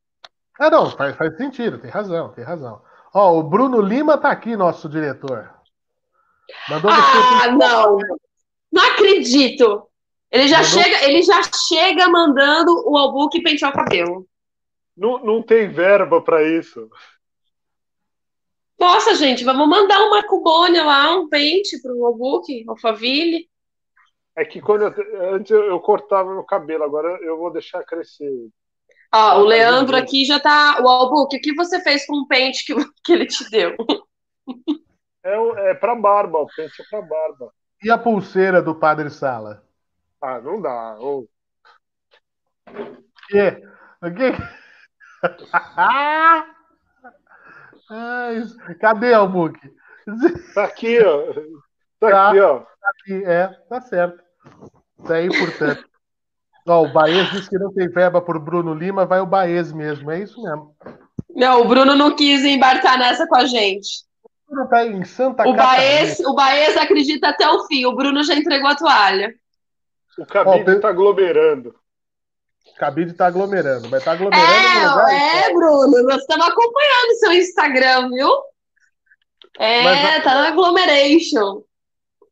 Ah, 0.58 0.70
não, 0.70 0.90
faz, 0.90 1.16
faz 1.16 1.36
sentido, 1.36 1.78
tem 1.78 1.90
razão, 1.90 2.28
tem 2.32 2.44
razão. 2.44 2.80
Ó, 3.12 3.38
o 3.38 3.42
Bruno 3.42 3.80
Lima 3.80 4.16
tá 4.18 4.30
aqui, 4.30 4.56
nosso 4.56 4.88
diretor. 4.88 5.52
Mandou 6.68 6.90
Ah, 6.90 7.40
você. 7.40 7.48
não. 7.52 7.98
Não 8.72 8.84
acredito. 8.92 9.88
Ele 10.30 10.48
já 10.48 10.62
Mandou- 10.62 10.70
chega, 10.82 11.04
ele 11.08 11.22
já 11.22 11.40
chega 11.68 12.08
mandando 12.08 12.72
o 12.88 12.96
Albuque 12.96 13.42
pentear 13.42 13.70
o 13.70 13.74
cabelo. 13.74 14.26
Não, 14.96 15.18
não 15.24 15.42
tem 15.42 15.68
verba 15.68 16.20
para 16.20 16.42
isso. 16.42 16.88
Nossa, 18.78 19.14
gente, 19.14 19.44
vamos 19.44 19.68
mandar 19.68 19.98
uma 20.04 20.22
cubônia 20.26 20.84
lá, 20.84 21.16
um 21.16 21.28
pente 21.28 21.80
pro 21.80 22.04
Albuque, 22.06 22.64
Alphaville. 22.68 23.48
É 24.36 24.44
que 24.44 24.60
quando 24.60 24.82
eu, 24.82 25.34
antes 25.34 25.50
eu 25.52 25.78
cortava 25.80 26.32
meu 26.34 26.42
cabelo, 26.42 26.82
agora 26.82 27.08
eu 27.22 27.38
vou 27.38 27.52
deixar 27.52 27.84
crescer. 27.84 28.48
Ó, 29.14 29.38
o 29.38 29.42
Tá 29.42 29.48
Leandro 29.48 29.96
aqui 29.96 30.24
já 30.24 30.40
tá. 30.40 30.78
O 30.82 30.88
Albuque, 30.88 31.36
o 31.36 31.40
que 31.40 31.54
você 31.54 31.80
fez 31.80 32.04
com 32.06 32.16
o 32.16 32.26
pente 32.26 32.64
que, 32.64 32.74
que 33.04 33.12
ele 33.12 33.26
te 33.26 33.48
deu? 33.48 33.76
É, 35.22 35.38
o- 35.38 35.56
é 35.56 35.74
para 35.74 35.94
barba, 35.94 36.38
o 36.38 36.46
pente 36.46 36.82
é 36.82 36.84
para 36.90 37.00
barba. 37.02 37.52
E 37.82 37.90
a 37.90 37.98
pulseira 37.98 38.60
do 38.60 38.74
Padre 38.74 39.10
Sala? 39.10 39.62
Ah, 40.20 40.40
não 40.40 40.60
dá. 40.60 40.96
Ô, 40.98 41.28
quê? 43.28 43.62
O 44.02 44.10
quê? 44.12 44.32
Ai, 47.90 48.42
cadê 48.80 49.14
o 49.16 49.28
Muki? 49.28 49.60
Tá 50.54 50.64
aqui, 50.64 50.98
ó. 51.00 51.32
Tá, 52.00 52.10
Tá. 52.10 52.28
aqui, 52.30 52.40
ó. 52.40 52.62
Aqui, 52.82 53.24
é, 53.24 53.48
tá 53.68 53.80
certo. 53.80 54.22
Tá 55.06 55.14
aí, 55.14 55.28
portanto. 55.28 55.88
Ó, 56.66 56.82
o 56.84 56.92
Baez 56.92 57.30
disse 57.30 57.50
que 57.50 57.58
não 57.58 57.72
tem 57.72 57.88
verba 57.88 58.22
por 58.22 58.38
Bruno 58.38 58.72
Lima, 58.72 59.04
vai 59.04 59.20
o 59.20 59.26
Baez 59.26 59.72
mesmo, 59.72 60.10
é 60.10 60.20
isso 60.20 60.42
mesmo. 60.42 60.74
Não, 61.30 61.60
o 61.60 61.68
Bruno 61.68 61.94
não 61.94 62.14
quis 62.14 62.44
embarcar 62.44 62.98
nessa 62.98 63.26
com 63.26 63.36
a 63.36 63.44
gente. 63.44 64.04
O 64.24 64.54
Bruno 64.54 64.68
tá 64.68 64.86
em 64.86 65.04
Santa 65.04 65.42
O 65.46 65.54
Catarina. 65.54 65.62
Baez, 65.64 66.20
o 66.20 66.34
Baez 66.34 66.76
acredita 66.76 67.28
até 67.28 67.48
o 67.48 67.66
fim. 67.66 67.84
O 67.84 67.94
Bruno 67.94 68.22
já 68.22 68.34
entregou 68.34 68.68
a 68.68 68.76
toalha. 68.76 69.34
O 70.16 70.24
cabide 70.24 70.80
tá 70.80 70.88
aglomerando. 70.88 71.74
Cabide 72.78 73.12
tá 73.12 73.26
aglomerando, 73.26 73.88
vai 73.88 73.98
estar 73.98 74.12
tá 74.12 74.16
aglomerando 74.16 74.52
no 74.52 74.90
lugar. 74.90 75.12
É, 75.12 75.46
é, 75.46 75.52
Bruno, 75.52 76.02
nós 76.04 76.20
estamos 76.20 76.46
acompanhando 76.46 77.18
seu 77.18 77.32
Instagram, 77.32 78.08
viu? 78.08 78.30
É, 79.58 79.82
Mas- 79.82 80.24
tá 80.24 80.34
na 80.34 80.48
agglomeration. 80.48 81.62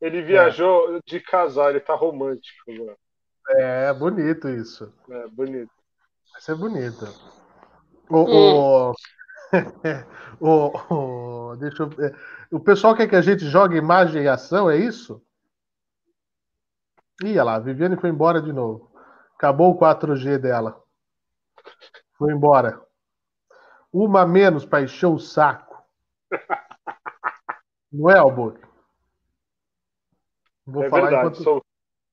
Ele 0.01 0.21
viajou 0.21 0.99
de 1.05 1.19
casal, 1.21 1.69
ele 1.69 1.79
tá 1.79 1.93
romântico 1.93 2.71
agora. 2.71 2.97
É, 3.49 3.93
bonito 3.93 4.49
isso. 4.49 4.91
É, 5.09 5.27
bonito. 5.27 5.71
Vai 6.31 6.41
ser 6.41 6.55
bonito. 6.55 7.05
O, 8.09 8.91
o, 8.91 8.93
o, 10.39 10.93
o- 11.51 11.55
deixa 11.57 11.83
eu 11.83 11.89
ver. 11.89 12.17
O 12.51 12.59
pessoal 12.59 12.95
quer 12.95 13.07
que 13.07 13.15
a 13.15 13.21
gente 13.21 13.45
jogue 13.45 13.77
imagem 13.77 14.23
e 14.23 14.27
ação, 14.27 14.69
é 14.69 14.77
isso? 14.77 15.21
Ih, 17.23 17.31
olha 17.31 17.43
lá, 17.43 17.55
a 17.55 17.59
Viviane 17.59 17.95
foi 17.97 18.09
embora 18.09 18.41
de 18.41 18.51
novo. 18.51 18.91
Acabou 19.35 19.71
o 19.71 19.77
4G 19.77 20.37
dela. 20.37 20.81
Foi 22.17 22.33
embora. 22.33 22.81
Uma 23.91 24.21
a 24.21 24.25
menos 24.25 24.65
para 24.65 24.83
encher 24.83 25.07
o 25.07 25.19
saco. 25.19 25.83
Não 27.91 28.09
é, 28.09 28.17
Albuque? 28.17 28.61
Vou 30.65 30.83
é 30.83 30.89
falar 30.89 31.09
verdade. 31.09 31.27
enquanto. 31.27 31.43
sou- 31.43 31.65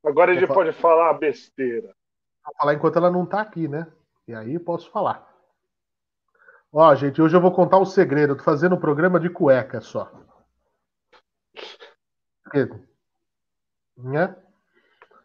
Agora 0.05 0.33
a 0.33 0.35
gente 0.35 0.47
pode 0.49 0.73
falar 0.73 1.13
besteira. 1.15 1.95
Vou 2.45 2.55
falar 2.59 2.75
enquanto 2.75 2.97
ela 2.97 3.11
não 3.11 3.27
tá 3.27 3.41
aqui, 3.41 3.69
né? 3.69 3.87
E 4.27 4.35
aí 4.35 4.59
posso 4.59 4.91
falar. 4.91 5.29
Ó, 6.73 6.95
gente, 6.95 7.21
hoje 7.21 7.37
eu 7.37 7.41
vou 7.41 7.53
contar 7.53 7.79
um 7.79 7.85
segredo. 7.85 8.33
Eu 8.33 8.37
tô 8.37 8.45
fazendo 8.45 8.77
um 8.77 8.81
programa 8.81 9.19
de 9.21 9.29
cueca 9.29 9.81
só. 9.81 10.11
Né? 13.97 14.35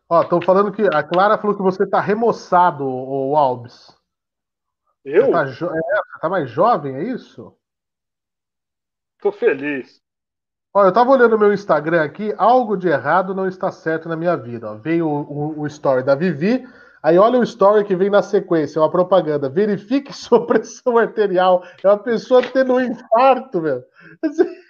Ó, 0.09 0.21
estão 0.21 0.41
falando 0.41 0.71
que 0.71 0.83
a 0.93 1.01
Clara 1.03 1.37
falou 1.37 1.55
que 1.55 1.63
você 1.63 1.87
tá 1.87 1.99
remoçado, 1.99 2.85
o 2.85 3.35
Albes. 3.35 3.95
Eu 5.03 5.25
Você 5.27 5.31
tá, 5.31 5.45
jo- 5.45 5.69
é, 5.75 5.79
você 5.79 6.19
tá 6.19 6.29
mais 6.29 6.49
jovem, 6.49 6.95
é 6.95 7.03
isso? 7.03 7.55
tô 9.19 9.31
feliz. 9.31 10.03
Ó, 10.75 10.83
eu 10.85 10.91
tava 10.91 11.11
olhando 11.11 11.35
o 11.35 11.39
meu 11.39 11.53
Instagram 11.53 12.03
aqui, 12.03 12.33
algo 12.37 12.75
de 12.75 12.87
errado 12.89 13.33
não 13.33 13.47
está 13.47 13.71
certo 13.71 14.09
na 14.09 14.15
minha 14.17 14.35
vida. 14.35 14.71
Ó. 14.71 14.75
Veio 14.75 15.07
o, 15.07 15.21
o- 15.21 15.59
o 15.61 15.67
story 15.67 16.03
da 16.03 16.15
Vivi, 16.15 16.67
aí 17.01 17.17
olha 17.17 17.39
o 17.39 17.43
story 17.43 17.85
que 17.85 17.95
vem 17.95 18.09
na 18.09 18.21
sequência, 18.21 18.81
uma 18.81 18.91
propaganda. 18.91 19.47
Verifique 19.49 20.11
sua 20.13 20.45
pressão 20.45 20.97
arterial. 20.97 21.63
É 21.83 21.87
uma 21.87 21.97
pessoa 21.97 22.41
tendo 22.43 22.73
um 22.73 22.81
infarto, 22.81 23.61
meu. 23.61 23.83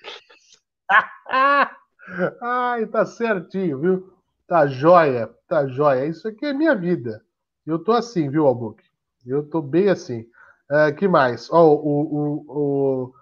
Ai, 2.42 2.86
tá 2.88 3.06
certinho, 3.06 3.80
viu? 3.80 4.14
Tá 4.48 4.68
joia, 4.68 5.30
tá 5.48 5.68
joia. 5.68 6.06
Isso 6.06 6.28
aqui 6.28 6.46
é 6.46 6.54
minha 6.54 6.76
vida. 6.76 7.22
Eu 7.66 7.80
tô 7.84 7.92
assim, 7.92 8.30
viu, 8.30 8.46
Albuque? 8.46 8.84
Eu 9.26 9.44
tô 9.50 9.62
bem 9.62 9.90
assim. 9.90 10.26
Ah, 10.70 10.92
que 10.92 11.08
mais? 11.08 11.50
Ó, 11.52 11.74
o, 11.74 11.78
o, 11.78 12.46
o, 12.48 13.14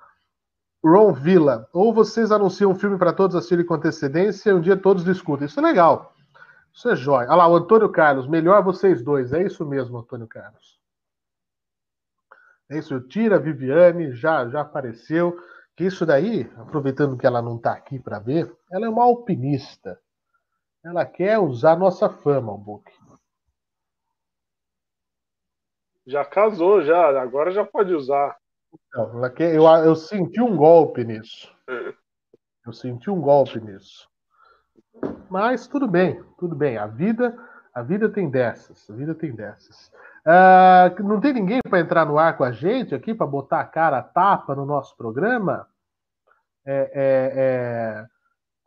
Ron 0.84 1.14
Villa. 1.14 1.68
Ou 1.72 1.94
vocês 1.94 2.32
anunciam 2.32 2.72
um 2.72 2.76
filme 2.76 2.98
para 2.98 3.14
todos 3.14 3.36
assistirem 3.36 3.66
com 3.66 3.76
antecedência 3.76 4.50
e 4.50 4.54
um 4.54 4.62
dia 4.62 4.76
todos 4.76 5.06
discutem. 5.06 5.46
Isso 5.46 5.60
é 5.60 5.64
legal. 5.64 6.14
Isso 6.74 6.90
é 6.90 6.96
jóia. 6.96 7.28
Olha 7.28 7.36
lá, 7.36 7.48
o 7.48 7.56
Antônio 7.56 7.90
Carlos. 7.90 8.28
Melhor 8.28 8.64
vocês 8.64 9.04
dois. 9.04 9.32
É 9.32 9.44
isso 9.44 9.66
mesmo, 9.66 9.98
Antônio 9.98 10.28
Carlos. 10.28 10.80
É 12.70 12.78
isso. 12.78 13.00
Tira 13.02 13.38
a 13.38 13.40
Viviane, 13.40 14.12
já, 14.12 14.48
já 14.50 14.62
apareceu. 14.62 15.38
Que 15.76 15.86
isso 15.86 16.06
daí, 16.06 16.52
aproveitando 16.58 17.18
que 17.18 17.26
ela 17.26 17.42
não 17.42 17.56
está 17.56 17.74
aqui 17.74 18.00
para 18.00 18.20
ver, 18.20 18.56
ela 18.72 18.86
é 18.86 18.90
uma 18.90 19.04
alpinista. 19.04 20.00
Ela 20.84 21.06
quer 21.06 21.40
usar 21.40 21.78
nossa 21.78 22.10
fama, 22.10 22.52
o 22.52 22.58
Book. 22.58 22.92
Já 26.06 26.26
casou, 26.26 26.84
já. 26.84 27.20
Agora 27.22 27.52
já 27.52 27.66
pode 27.66 27.94
usar. 27.94 28.38
Eu, 29.40 29.64
eu 29.86 29.96
senti 29.96 30.42
um 30.42 30.56
golpe 30.56 31.04
nisso. 31.04 31.52
Eu 32.66 32.72
senti 32.72 33.10
um 33.10 33.20
golpe 33.20 33.60
nisso. 33.60 34.08
Mas 35.30 35.68
tudo 35.68 35.88
bem, 35.88 36.24
tudo 36.38 36.56
bem. 36.56 36.78
A 36.78 36.88
vida, 36.88 37.38
a 37.74 37.82
vida 37.82 38.10
tem 38.10 38.30
dessas. 38.30 38.90
A 38.90 38.94
vida 38.94 39.14
tem 39.16 39.34
dessas. 39.34 39.92
Ah, 40.26 40.94
não 41.00 41.20
tem 41.20 41.34
ninguém 41.34 41.60
para 41.68 41.80
entrar 41.80 42.06
no 42.06 42.18
ar 42.18 42.38
com 42.38 42.44
a 42.44 42.52
gente 42.52 42.96
aqui 42.96 43.14
para 43.14 43.28
botar 43.28 43.60
a 43.60 43.66
cara 43.66 43.98
a 43.98 44.04
tapa 44.04 44.56
no 44.56 44.66
nosso 44.66 44.96
programa? 44.96 45.68
É, 46.66 46.92
é, 46.94 47.34
é, 47.36 48.06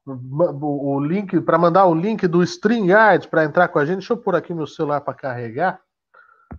o, 0.07 0.97
o 0.97 1.01
link 1.01 1.41
para 1.41 1.57
mandar 1.57 1.87
o 1.87 1.95
link 1.95 2.27
do 2.29 2.43
StreamYard 2.43 3.29
para 3.29 3.45
entrar 3.45 3.69
com 3.69 3.79
a 3.79 3.85
gente. 3.87 3.99
Deixa 3.99 4.13
eu 4.13 4.19
pôr 4.19 4.37
aqui 4.37 4.53
meu 4.53 4.67
celular 4.67 5.01
para 5.01 5.15
carregar. 5.15 5.81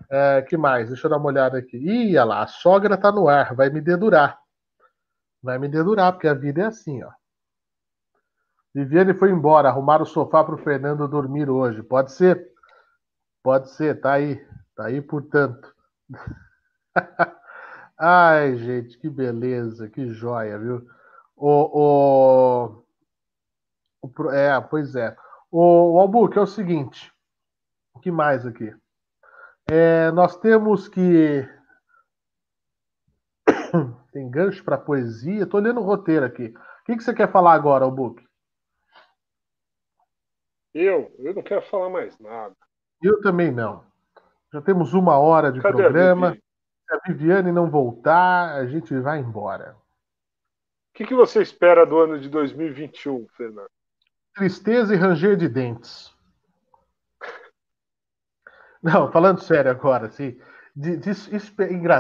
É, 0.10 0.42
que 0.42 0.56
mais? 0.56 0.88
Deixa 0.88 1.08
eu 1.08 1.12
dar 1.12 1.18
uma 1.18 1.28
olhada 1.28 1.58
aqui. 1.58 1.78
Ih, 1.78 2.18
olha 2.18 2.24
lá, 2.26 2.44
a 2.44 2.48
sogra 2.48 2.98
tá 2.98 3.12
no 3.12 3.28
ar, 3.28 3.54
vai 3.54 3.70
me 3.70 3.82
dedurar. 3.82 4.40
Vai 5.42 5.58
me 5.60 5.68
dedurar, 5.68 6.14
porque 6.14 6.28
a 6.28 6.34
vida 6.34 6.62
é 6.62 6.66
assim, 6.66 7.04
ó. 7.04 7.12
Viviane 8.74 9.14
foi 9.14 9.32
embora, 9.32 9.70
arrumar 9.70 10.02
o 10.02 10.06
sofá 10.06 10.44
para 10.44 10.56
o 10.56 10.58
Fernando 10.60 11.08
dormir 11.08 11.50
hoje. 11.50 11.82
Pode 11.82 12.12
ser? 12.12 12.48
Pode 13.44 13.70
ser, 13.72 14.00
tá 14.00 14.14
aí. 14.14 14.46
Tá 14.76 14.86
aí, 14.86 15.02
portanto. 15.02 15.74
Ai, 17.98 18.56
gente, 18.58 18.98
que 19.00 19.10
beleza, 19.10 19.90
que 19.90 20.10
joia, 20.10 20.60
viu? 20.60 20.88
O, 21.36 22.84
o, 22.84 22.84
o, 24.04 24.32
é, 24.32 24.62
pois 24.62 24.96
é. 24.96 25.16
O, 25.50 25.94
o 25.94 26.00
Albuque, 26.00 26.38
é 26.38 26.42
o 26.42 26.46
seguinte. 26.46 27.12
O 27.96 28.00
que 28.00 28.12
mais 28.12 28.46
aqui? 28.46 28.72
É, 29.70 30.12
nós 30.12 30.38
temos 30.38 30.88
que. 30.88 31.48
Tem 34.14 34.30
gancho 34.30 34.64
para 34.64 34.78
poesia. 34.78 35.44
Estou 35.44 35.60
olhando 35.60 35.82
o 35.82 35.84
roteiro 35.84 36.26
aqui. 36.26 36.48
O 36.48 36.86
que, 36.86 36.96
que 36.96 37.04
você 37.04 37.14
quer 37.14 37.32
falar 37.32 37.54
agora, 37.54 37.84
Albuque? 37.84 38.26
Eu? 40.74 41.14
Eu 41.20 41.34
não 41.34 41.42
quero 41.42 41.62
falar 41.64 41.90
mais 41.90 42.18
nada. 42.20 42.56
Eu 43.02 43.20
também 43.22 43.52
não. 43.52 43.84
Já 44.54 44.62
temos 44.62 44.94
uma 44.94 45.18
hora 45.20 45.52
de 45.52 45.62
Cadê 45.62 45.76
programa. 45.76 46.30
A 46.30 46.34
Se 46.34 46.40
a 46.90 47.00
Viviane 47.08 47.52
não 47.52 47.70
voltar, 47.70 48.56
a 48.56 48.66
gente 48.66 48.98
vai 49.00 49.20
embora. 49.20 49.76
O 50.92 50.98
que, 50.98 51.06
que 51.06 51.14
você 51.14 51.42
espera 51.42 51.86
do 51.86 52.00
ano 52.00 52.20
de 52.20 52.30
2021, 52.30 53.28
Fernando? 53.36 53.70
Tristeza 54.34 54.96
e 54.96 54.98
ranger 54.98 55.36
de 55.36 55.50
dentes. 55.50 56.17
Não, 58.82 59.12
falando 59.12 59.40
sério 59.42 59.72
agora, 59.72 60.08
assim. 60.08 60.38
De, 60.76 60.96
de, 60.96 61.12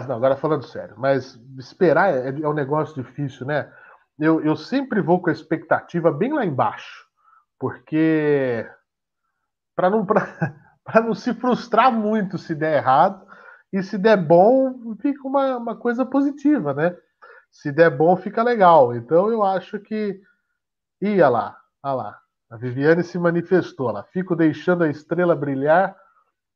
não, 0.07 0.15
agora 0.15 0.35
falando 0.35 0.63
sério, 0.63 0.95
mas 0.97 1.39
esperar 1.57 2.13
é, 2.13 2.29
é 2.29 2.47
um 2.47 2.53
negócio 2.53 3.01
difícil, 3.01 3.45
né? 3.47 3.71
Eu, 4.19 4.41
eu 4.41 4.55
sempre 4.55 5.01
vou 5.01 5.21
com 5.21 5.29
a 5.29 5.33
expectativa 5.33 6.11
bem 6.11 6.31
lá 6.33 6.45
embaixo, 6.45 7.05
porque 7.59 8.67
para 9.75 9.89
não, 9.89 10.05
não 11.05 11.13
se 11.15 11.33
frustrar 11.33 11.91
muito 11.91 12.37
se 12.37 12.53
der 12.53 12.77
errado, 12.77 13.27
e 13.71 13.83
se 13.83 13.97
der 13.97 14.17
bom, 14.17 14.95
fica 15.01 15.27
uma, 15.27 15.57
uma 15.57 15.75
coisa 15.75 16.05
positiva, 16.05 16.73
né? 16.73 16.95
Se 17.51 17.71
der 17.71 17.89
bom, 17.89 18.15
fica 18.15 18.43
legal. 18.43 18.95
Então 18.95 19.29
eu 19.29 19.43
acho 19.43 19.79
que. 19.79 20.19
Ia 21.01 21.29
lá, 21.29 21.57
olha 21.83 21.93
lá. 21.93 22.19
A 22.49 22.57
Viviane 22.57 23.03
se 23.03 23.19
manifestou 23.19 23.91
lá. 23.91 24.03
Fico 24.05 24.35
deixando 24.35 24.83
a 24.83 24.89
estrela 24.89 25.35
brilhar, 25.35 25.95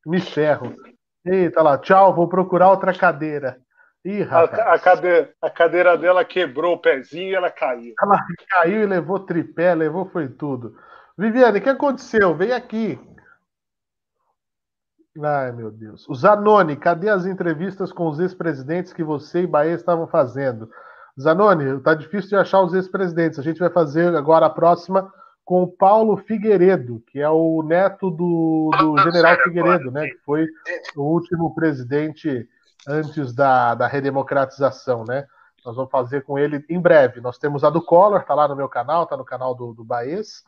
me 0.05 0.19
ferro. 0.19 0.75
Eita 1.25 1.61
lá, 1.61 1.77
tchau, 1.77 2.15
vou 2.15 2.27
procurar 2.27 2.69
outra 2.69 2.93
cadeira. 2.93 3.57
Ih, 4.03 4.23
rapaz. 4.23 4.59
A, 4.59 4.73
a, 4.73 4.79
cadeira, 4.79 5.33
a 5.41 5.49
cadeira 5.49 5.97
dela 5.97 6.25
quebrou 6.25 6.73
o 6.73 6.79
pezinho 6.79 7.29
e 7.29 7.35
ela 7.35 7.51
caiu. 7.51 7.93
Ela 8.01 8.19
caiu 8.49 8.83
e 8.83 8.85
levou 8.87 9.19
tripé, 9.19 9.75
levou 9.75 10.09
foi 10.09 10.27
tudo. 10.27 10.75
Viviane, 11.17 11.59
o 11.59 11.61
que 11.61 11.69
aconteceu? 11.69 12.35
Vem 12.35 12.51
aqui. 12.51 12.99
Ai, 15.23 15.51
meu 15.51 15.69
Deus. 15.69 16.07
O 16.09 16.15
Zanoni, 16.15 16.75
cadê 16.75 17.09
as 17.09 17.25
entrevistas 17.25 17.91
com 17.91 18.07
os 18.07 18.19
ex-presidentes 18.19 18.93
que 18.93 19.03
você 19.03 19.41
e 19.41 19.47
Bahia 19.47 19.75
estavam 19.75 20.07
fazendo? 20.07 20.69
Zanoni, 21.19 21.79
tá 21.81 21.93
difícil 21.93 22.29
de 22.29 22.35
achar 22.37 22.61
os 22.61 22.73
ex-presidentes. 22.73 23.37
A 23.37 23.43
gente 23.43 23.59
vai 23.59 23.69
fazer 23.69 24.15
agora 24.15 24.47
a 24.47 24.49
próxima 24.49 25.13
com 25.43 25.63
o 25.63 25.67
Paulo 25.67 26.17
Figueiredo, 26.17 27.03
que 27.07 27.19
é 27.19 27.29
o 27.29 27.61
neto 27.63 28.09
do, 28.09 28.69
do 28.77 28.97
general 28.99 29.37
Figueiredo, 29.37 29.91
né? 29.91 30.07
Que 30.07 30.17
foi 30.19 30.47
o 30.95 31.01
último 31.01 31.53
presidente 31.53 32.47
antes 32.87 33.33
da, 33.33 33.75
da 33.75 33.87
redemocratização, 33.87 35.03
né? 35.03 35.25
Nós 35.65 35.75
vamos 35.75 35.91
fazer 35.91 36.23
com 36.23 36.39
ele 36.39 36.65
em 36.69 36.79
breve. 36.79 37.21
Nós 37.21 37.37
temos 37.37 37.63
a 37.63 37.69
do 37.69 37.81
Collor, 37.81 38.23
tá 38.23 38.33
lá 38.33 38.47
no 38.47 38.55
meu 38.55 38.67
canal, 38.67 39.05
tá 39.05 39.15
no 39.15 39.25
canal 39.25 39.53
do, 39.53 39.73
do 39.73 39.83
Baez. 39.83 40.43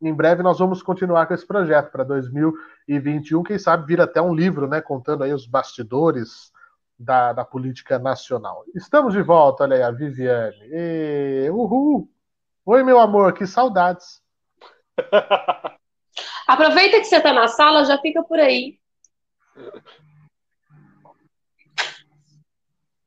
Em 0.00 0.12
breve 0.12 0.42
nós 0.42 0.58
vamos 0.58 0.82
continuar 0.82 1.26
com 1.26 1.34
esse 1.34 1.46
projeto 1.46 1.90
para 1.90 2.04
2021. 2.04 3.42
Quem 3.42 3.58
sabe 3.58 3.86
vira 3.86 4.04
até 4.04 4.20
um 4.20 4.34
livro, 4.34 4.68
né? 4.68 4.80
Contando 4.80 5.24
aí 5.24 5.32
os 5.32 5.46
bastidores 5.46 6.52
da, 6.98 7.32
da 7.32 7.44
política 7.44 7.98
nacional. 7.98 8.64
Estamos 8.74 9.14
de 9.14 9.22
volta, 9.22 9.64
olha 9.64 9.76
aí, 9.76 9.82
a 9.82 9.90
Viviane. 9.90 10.56
E, 10.70 11.48
uhul! 11.50 12.08
Oi, 12.66 12.82
meu 12.82 12.98
amor, 12.98 13.32
que 13.32 13.46
saudades. 13.46 14.23
Aproveita 16.46 16.98
que 16.98 17.04
você 17.04 17.16
está 17.16 17.32
na 17.32 17.48
sala, 17.48 17.84
já 17.84 17.98
fica 17.98 18.22
por 18.22 18.38
aí. 18.38 18.78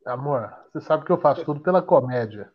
Amor, 0.06 0.54
você 0.72 0.82
sabe 0.82 1.06
que 1.06 1.12
eu 1.12 1.20
faço 1.20 1.44
tudo 1.44 1.60
pela 1.60 1.82
comédia. 1.82 2.52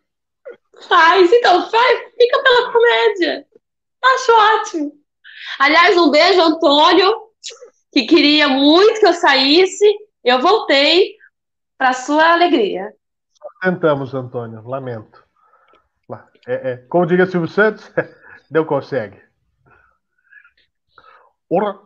Faz, 0.88 1.30
então 1.32 1.70
faz, 1.70 1.98
fica 2.16 2.42
pela 2.42 2.72
comédia. 2.72 3.46
Acho 4.02 4.32
ótimo. 4.32 4.92
Aliás, 5.58 5.96
um 5.96 6.10
beijo, 6.10 6.40
Antônio, 6.40 7.12
que 7.92 8.06
queria 8.06 8.48
muito 8.48 9.00
que 9.00 9.06
eu 9.06 9.12
saísse. 9.12 9.86
Eu 10.24 10.40
voltei 10.40 11.16
para 11.76 11.92
sua 11.92 12.32
alegria. 12.32 12.92
Tentamos, 13.60 14.14
Antônio, 14.14 14.66
lamento. 14.66 15.22
É, 16.46 16.72
é, 16.72 16.76
como 16.88 17.06
diria 17.06 17.26
Silvio 17.26 17.48
Santos, 17.48 17.90
não 18.50 18.64
consegue. 18.64 19.21
Ora. 21.52 21.78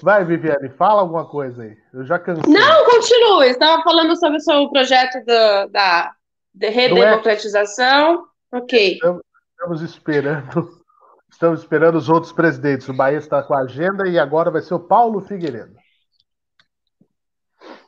Vai, 0.00 0.24
Viviane, 0.24 0.70
fala 0.70 1.02
alguma 1.02 1.28
coisa 1.28 1.62
aí. 1.62 1.76
Eu 1.92 2.06
já 2.06 2.18
cansei. 2.18 2.50
Não, 2.50 2.84
continue. 2.86 3.48
Estava 3.48 3.82
falando 3.82 4.16
sobre 4.16 4.38
o 4.38 4.40
seu 4.40 4.70
projeto 4.70 5.22
do, 5.26 5.70
da 5.70 6.14
de 6.54 6.70
redemocratização. 6.70 8.26
É? 8.50 8.56
Ok. 8.56 8.92
Estamos, 8.94 9.22
estamos, 9.50 9.82
esperando. 9.82 10.84
Estamos 11.30 11.60
esperando 11.60 11.98
os 11.98 12.08
outros 12.08 12.32
presidentes. 12.32 12.88
O 12.88 12.94
Bahia 12.94 13.18
está 13.18 13.42
com 13.42 13.52
a 13.52 13.60
agenda 13.60 14.08
e 14.08 14.18
agora 14.18 14.50
vai 14.50 14.62
ser 14.62 14.72
o 14.72 14.80
Paulo 14.80 15.20
Figueiredo. 15.20 15.76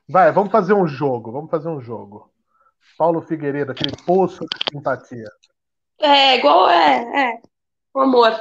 Vai, 0.06 0.30
vamos 0.32 0.52
fazer 0.52 0.74
um 0.74 0.86
jogo. 0.86 1.32
Vamos 1.32 1.50
fazer 1.50 1.68
um 1.68 1.80
jogo. 1.80 2.30
Paulo 2.98 3.22
Figueiredo, 3.22 3.72
aquele 3.72 3.96
poço 4.04 4.44
de 4.44 4.70
simpatia. 4.70 5.30
É, 5.98 6.36
igual 6.36 6.68
é, 6.68 7.30
é. 7.30 7.40
O 7.94 8.00
amor. 8.00 8.32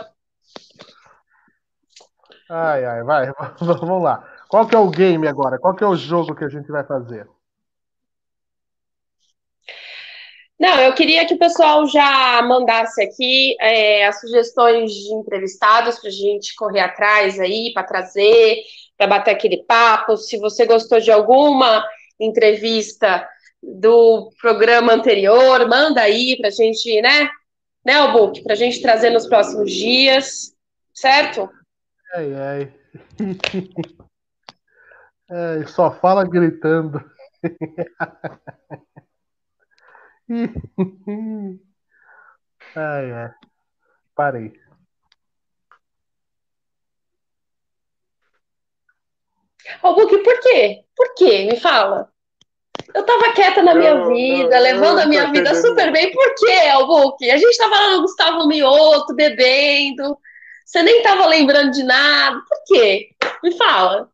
Ai, 2.50 2.86
ai, 2.86 3.04
vai, 3.04 3.32
vamos 3.60 4.04
lá. 4.04 4.24
Qual 4.48 4.68
que 4.68 4.76
é 4.76 4.78
o 4.78 4.90
game 4.90 5.28
agora? 5.28 5.58
Qual 5.58 5.76
que 5.76 5.84
é 5.84 5.88
o 5.88 5.96
jogo 5.96 6.36
que 6.36 6.44
a 6.44 6.50
gente 6.50 6.72
vai 6.72 6.84
fazer? 6.84 7.28
Não, 10.58 10.80
eu 10.80 10.94
queria 10.94 11.26
que 11.26 11.34
o 11.34 11.40
pessoal 11.40 11.86
já 11.86 12.42
mandasse 12.44 13.04
aqui 13.04 13.58
é, 13.60 14.06
as 14.06 14.22
sugestões 14.22 14.92
de 14.92 15.14
entrevistados 15.14 16.00
para 16.00 16.10
a 16.10 16.14
gente 16.14 16.56
correr 16.56 16.80
atrás 16.80 17.40
aí, 17.40 17.74
para 17.74 17.84
trazer, 17.84 18.62
para 18.98 19.08
bater 19.08 19.32
aquele 19.32 19.64
papo. 19.64 20.16
Se 20.16 20.38
você 20.38 20.66
gostou 20.66 21.00
de 21.02 21.12
alguma 21.12 21.86
entrevista 22.18 23.28
do 23.62 24.32
programa 24.40 24.94
anterior, 24.94 25.68
manda 25.68 26.02
aí 26.02 26.38
para 26.38 26.48
a 26.48 26.52
gente, 26.52 27.02
né? 27.02 27.30
Né? 27.84 27.94
Para 28.44 28.54
a 28.54 28.56
gente 28.58 28.82
trazer 28.82 29.10
nos 29.10 29.28
próximos 29.28 29.72
dias, 29.72 30.54
certo? 30.94 31.50
Ai, 32.16 32.34
ai. 32.34 32.74
É, 35.30 35.66
só 35.68 35.92
fala 35.92 36.24
gritando. 36.24 37.04
Ai, 42.74 43.12
ai. 43.12 43.32
Parei. 44.16 44.54
Albuque, 49.82 50.20
por 50.20 50.40
quê? 50.40 50.86
Por 50.96 51.16
quê? 51.16 51.48
Me 51.52 51.60
fala. 51.60 52.10
Eu 52.94 53.06
tava 53.06 53.34
quieta 53.34 53.62
na 53.62 53.76
minha 53.76 53.96
não, 53.96 54.08
vida, 54.08 54.56
não, 54.56 54.62
levando 54.64 55.00
a 55.00 55.06
minha 55.06 55.30
vida 55.32 55.54
super 55.56 55.92
bem. 55.92 56.14
Por 56.14 56.34
quê, 56.36 56.70
Albuque? 56.70 57.30
A 57.30 57.36
gente 57.36 57.58
tava 57.58 57.76
lá 57.76 57.92
no 57.92 58.04
Gustavo 58.04 58.48
Mioto, 58.48 59.14
bebendo. 59.14 60.18
Você 60.66 60.82
nem 60.82 61.04
tava 61.04 61.28
lembrando 61.28 61.72
de 61.72 61.84
nada. 61.84 62.42
Por 62.42 62.64
quê? 62.66 63.10
Me 63.44 63.56
fala. 63.56 64.06
Por 64.06 64.10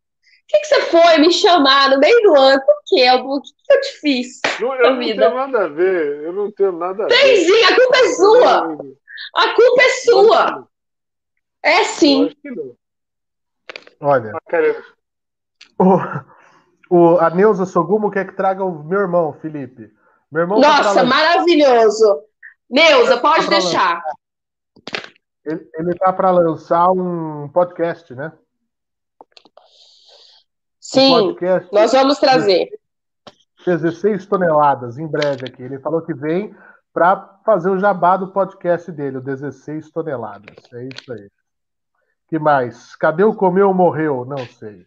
que, 0.48 0.60
que 0.60 0.66
você 0.66 0.82
foi 0.82 1.18
me 1.20 1.32
chamar 1.32 1.92
no 1.92 1.98
meio 1.98 2.22
do 2.24 2.36
ano? 2.36 2.62
Por 2.62 2.76
quê, 2.86 3.08
Albuque? 3.08 3.50
O 3.50 3.64
que 3.66 3.74
eu 3.74 3.82
te 3.82 4.00
fiz? 4.02 4.42
Não, 4.60 4.76
eu 4.76 4.92
não 4.92 5.00
vida? 5.00 5.30
tenho 5.30 5.36
nada 5.36 5.64
a 5.64 5.68
ver. 5.70 6.24
Eu 6.24 6.34
não 6.34 6.52
tenho 6.52 6.72
nada 6.74 7.06
a 7.06 7.08
ver. 7.08 7.16
Tem 7.16 7.38
sim, 7.38 7.64
a 7.64 7.76
culpa 7.76 7.98
é 7.98 8.14
sua. 8.14 8.78
A 9.36 9.56
culpa 9.56 9.82
é 9.82 9.90
sua. 9.90 10.68
É 11.64 11.84
sim. 11.86 12.36
Olha. 14.02 14.34
Ah, 15.80 16.26
o, 16.90 17.18
a 17.18 17.30
Neuza 17.30 17.66
Sogumo 17.66 18.12
quer 18.12 18.28
que 18.28 18.36
traga 18.36 18.66
o 18.66 18.84
meu 18.84 19.00
irmão, 19.00 19.32
Felipe. 19.42 19.90
Meu 20.30 20.42
irmão 20.42 20.60
tá 20.60 20.84
Nossa, 20.84 21.04
maravilhoso. 21.04 22.24
Neuza, 22.70 23.18
pode 23.18 23.46
tá 23.46 23.52
deixar. 23.52 24.04
Ele, 25.46 25.70
ele 25.76 25.96
tá 25.96 26.14
para 26.14 26.32
lançar 26.32 26.92
um 26.92 27.50
podcast, 27.50 28.14
né? 28.14 28.32
Sim, 30.80 31.16
um 31.16 31.28
podcast 31.28 31.74
nós 31.74 31.92
vamos 31.92 32.20
trazer. 32.20 32.70
16 33.66 34.26
toneladas 34.26 34.98
em 34.98 35.08
breve 35.08 35.48
aqui. 35.48 35.64
Ele 35.64 35.80
falou 35.80 36.02
que 36.02 36.14
vem 36.14 36.56
para 36.94 37.40
fazer 37.46 37.70
o 37.70 37.80
jabá 37.80 38.18
do 38.18 38.32
podcast 38.32 38.92
dele, 38.92 39.18
o 39.18 39.22
16 39.22 39.92
toneladas. 39.92 40.56
É 40.74 40.84
isso 40.86 41.14
aí. 41.14 41.30
que 42.28 42.40
mais? 42.40 42.96
Cadê 42.96 43.24
o 43.24 43.36
comeu 43.36 43.68
ou 43.68 43.74
morreu? 43.74 44.26
Não 44.26 44.46
sei. 44.46 44.86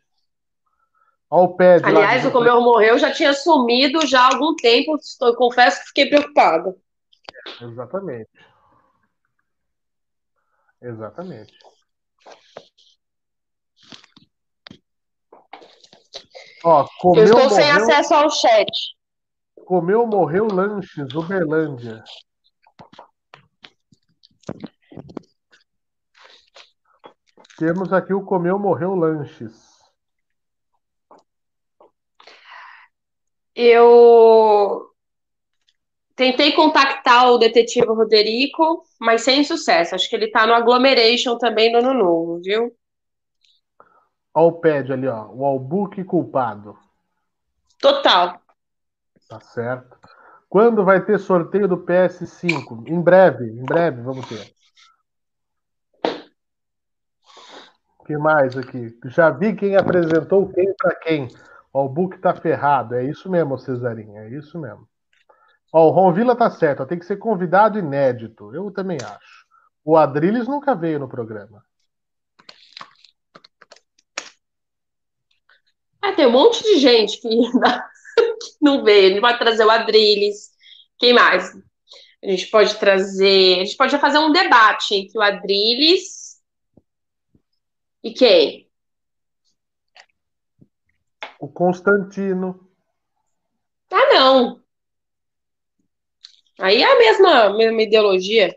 Olha 1.30 1.44
o 1.44 1.56
pé 1.56 1.78
de 1.78 1.86
Aliás, 1.86 2.24
o 2.24 2.30
Comeu 2.30 2.60
Morreu 2.60 2.96
já 2.96 3.12
tinha 3.12 3.32
sumido 3.32 4.06
já 4.06 4.20
há 4.20 4.34
algum 4.34 4.54
tempo. 4.54 4.94
Estou, 4.94 5.34
confesso 5.34 5.80
que 5.80 5.88
fiquei 5.88 6.06
preocupada. 6.08 6.76
Exatamente. 7.60 8.30
Exatamente. 10.84 11.56
Ó, 16.62 16.86
comeu, 17.00 17.22
Eu 17.22 17.24
estou 17.24 17.48
morreu, 17.48 17.56
sem 17.56 17.70
acesso 17.70 18.14
ao 18.14 18.30
chat. 18.30 18.70
Comeu, 19.64 20.06
morreu, 20.06 20.46
lanches, 20.46 21.14
Uberlândia. 21.14 22.04
Temos 27.56 27.90
aqui 27.90 28.12
o 28.12 28.24
comeu, 28.24 28.58
morreu, 28.58 28.94
lanches. 28.94 29.72
Eu 33.54 34.93
tentei 36.16 36.52
contactar 36.52 37.30
o 37.30 37.38
detetive 37.38 37.86
Roderico, 37.86 38.84
mas 39.00 39.22
sem 39.22 39.44
sucesso. 39.44 39.94
Acho 39.94 40.08
que 40.08 40.16
ele 40.16 40.28
tá 40.28 40.46
no 40.46 40.54
Agglomeration 40.54 41.36
também 41.38 41.72
no 41.72 41.78
ano 41.78 41.94
novo, 41.94 42.40
viu? 42.42 42.74
Olha 44.32 44.46
o 44.46 44.52
pad 44.52 44.92
ali, 44.92 45.06
ó. 45.06 45.28
O 45.28 45.44
Albuque 45.44 46.02
culpado. 46.04 46.76
Total. 47.80 48.40
Tá 49.28 49.40
certo. 49.40 49.96
Quando 50.48 50.84
vai 50.84 51.04
ter 51.04 51.18
sorteio 51.18 51.68
do 51.68 51.78
PS5? 51.78 52.88
Em 52.88 53.00
breve, 53.00 53.44
em 53.44 53.64
breve 53.64 54.02
vamos 54.02 54.26
ter. 54.28 54.54
O 57.98 58.04
que 58.04 58.16
mais 58.18 58.56
aqui? 58.56 58.96
Já 59.06 59.30
vi 59.30 59.56
quem 59.56 59.76
apresentou 59.76 60.48
quem 60.52 60.74
para 60.76 60.94
quem. 60.96 61.28
O 61.72 61.88
book 61.88 62.18
tá 62.18 62.34
ferrado. 62.34 62.94
É 62.94 63.04
isso 63.04 63.30
mesmo, 63.30 63.58
Cesarinho. 63.58 64.16
É 64.18 64.28
isso 64.28 64.58
mesmo. 64.58 64.86
Ó, 65.76 65.88
o 65.88 65.90
Ron 65.90 66.12
Villa 66.12 66.36
tá 66.36 66.48
certo. 66.48 66.84
ó, 66.84 66.86
Tem 66.86 67.00
que 67.00 67.04
ser 67.04 67.16
convidado 67.16 67.80
inédito. 67.80 68.54
Eu 68.54 68.70
também 68.70 68.96
acho. 69.02 69.44
O 69.84 69.96
Adriles 69.96 70.46
nunca 70.46 70.72
veio 70.72 71.00
no 71.00 71.08
programa. 71.08 71.66
Ah, 76.00 76.12
tem 76.12 76.26
um 76.26 76.30
monte 76.30 76.62
de 76.62 76.78
gente 76.78 77.20
que, 77.20 77.28
que 77.58 78.56
não 78.62 78.84
veio. 78.84 79.06
Ele 79.06 79.20
vai 79.20 79.36
trazer 79.36 79.64
o 79.64 79.70
Adrilles. 79.70 80.52
Quem 80.96 81.12
mais? 81.12 81.50
A 82.22 82.30
gente 82.30 82.46
pode 82.52 82.78
trazer. 82.78 83.62
A 83.62 83.64
gente 83.64 83.76
pode 83.76 83.98
fazer 83.98 84.18
um 84.18 84.30
debate 84.30 84.94
entre 84.94 85.18
o 85.18 85.22
Adrilles 85.22 86.40
e 88.00 88.12
quem? 88.12 88.70
O 91.40 91.48
Constantino. 91.48 92.70
Ah, 93.90 94.14
não. 94.14 94.63
Aí 96.60 96.82
é 96.82 96.92
a 96.92 96.98
mesma, 96.98 97.56
mesma 97.56 97.82
ideologia. 97.82 98.54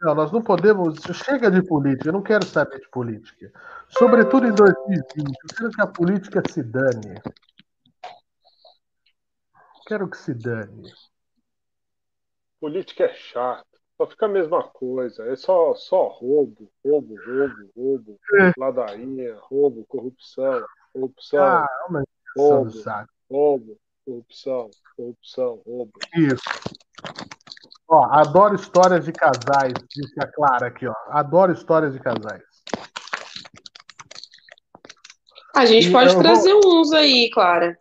Não, 0.00 0.14
nós 0.14 0.32
não 0.32 0.42
podemos. 0.42 0.98
Chega 1.24 1.50
de 1.50 1.62
política, 1.62 2.08
eu 2.08 2.12
não 2.12 2.22
quero 2.22 2.44
saber 2.44 2.80
de 2.80 2.88
política. 2.90 3.52
Sobretudo 3.88 4.46
em 4.46 4.54
2020, 4.54 5.16
eu 5.16 5.56
quero 5.56 5.70
que 5.70 5.80
a 5.80 5.86
política 5.86 6.42
se 6.50 6.62
dane. 6.62 7.14
Quero 9.86 10.08
que 10.08 10.16
se 10.16 10.34
dane. 10.34 10.92
Política 12.60 13.04
é 13.04 13.14
chato. 13.14 13.66
Só 13.96 14.06
fica 14.06 14.26
a 14.26 14.28
mesma 14.28 14.62
coisa. 14.68 15.24
É 15.30 15.36
só, 15.36 15.74
só 15.74 16.08
roubo, 16.08 16.70
roubo, 16.84 17.14
roubo, 17.24 17.70
roubo, 17.76 18.20
É. 18.40 18.52
ladainha, 18.58 19.36
roubo, 19.42 19.84
corrupção, 19.86 20.64
corrupção, 20.92 21.44
Ah, 21.44 21.66
mas 21.90 22.04
roubo, 22.36 22.70
saco. 22.70 23.12
roubo, 23.30 23.78
corrupção, 24.04 24.70
corrupção, 24.96 25.62
roubo. 25.66 25.92
Isso. 26.16 26.42
Ó, 27.94 28.06
adoro 28.10 28.54
histórias 28.54 29.04
de 29.04 29.12
casais, 29.12 29.74
disse 29.94 30.18
a 30.18 30.26
Clara 30.26 30.68
aqui, 30.68 30.86
ó. 30.86 30.94
Adoro 31.10 31.52
histórias 31.52 31.92
de 31.92 32.00
casais. 32.00 32.42
A 35.54 35.66
gente 35.66 35.88
E 35.88 35.92
pode 35.92 36.14
eu 36.14 36.18
trazer 36.18 36.54
uns 36.54 36.90
aí, 36.92 37.28
Clara. 37.30 37.76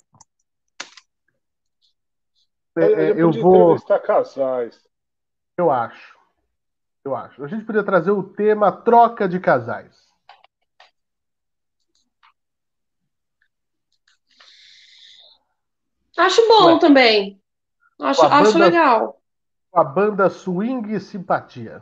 É, 2.77 2.83
é, 2.83 3.11
eu 3.11 3.27
podia 3.27 3.41
vou. 3.41 3.63
entrevistar 3.71 3.99
casais. 3.99 4.77
Eu 5.57 5.71
acho. 5.71 6.19
Eu 7.05 7.15
acho. 7.15 7.41
A 7.45 7.47
gente 7.47 7.63
podia 7.63 7.81
trazer 7.81 8.11
o 8.11 8.21
tema 8.21 8.69
troca 8.69 9.29
de 9.29 9.39
casais. 9.39 9.95
Acho 16.17 16.45
bom 16.49 16.73
Ué. 16.73 16.79
também. 16.79 17.41
Acho, 17.97 18.23
acho 18.23 18.53
banda- 18.53 18.65
legal. 18.65 19.20
A 19.73 19.83
banda 19.83 20.29
Swing 20.29 20.91
e 20.93 20.99
Simpatia. 20.99 21.81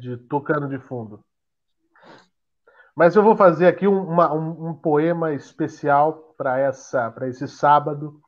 De 0.00 0.16
tocando 0.16 0.68
de 0.68 0.78
fundo. 0.78 1.20
Mas 2.96 3.16
eu 3.16 3.22
vou 3.22 3.36
fazer 3.36 3.66
aqui 3.66 3.86
um, 3.88 4.00
uma- 4.02 4.32
um- 4.32 4.68
um 4.70 4.74
poema 4.74 5.32
especial 5.32 6.34
para 6.36 6.58
essa, 6.58 7.10
para 7.10 7.28
esse 7.28 7.48
sábado, 7.48 8.20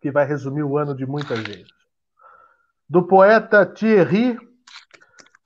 que 0.00 0.10
vai 0.10 0.24
resumir 0.24 0.64
o 0.64 0.76
ano 0.76 0.94
de 0.96 1.06
muita 1.06 1.36
gente. 1.36 1.72
Do 2.88 3.06
poeta 3.06 3.64
Thierry, 3.64 4.36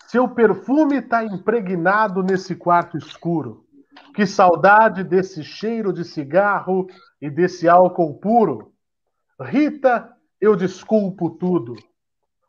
seu 0.06 0.26
perfume 0.28 0.96
está 0.98 1.24
impregnado 1.24 2.22
nesse 2.22 2.54
quarto 2.56 2.96
escuro. 2.96 3.66
Que 4.14 4.26
saudade 4.26 5.04
desse 5.04 5.44
cheiro 5.44 5.92
de 5.92 6.04
cigarro 6.04 6.86
e 7.20 7.28
desse 7.30 7.68
álcool 7.68 8.18
puro. 8.18 8.72
Rita, 9.38 10.10
eu 10.40 10.56
desculpo 10.56 11.30
tudo. 11.30 11.74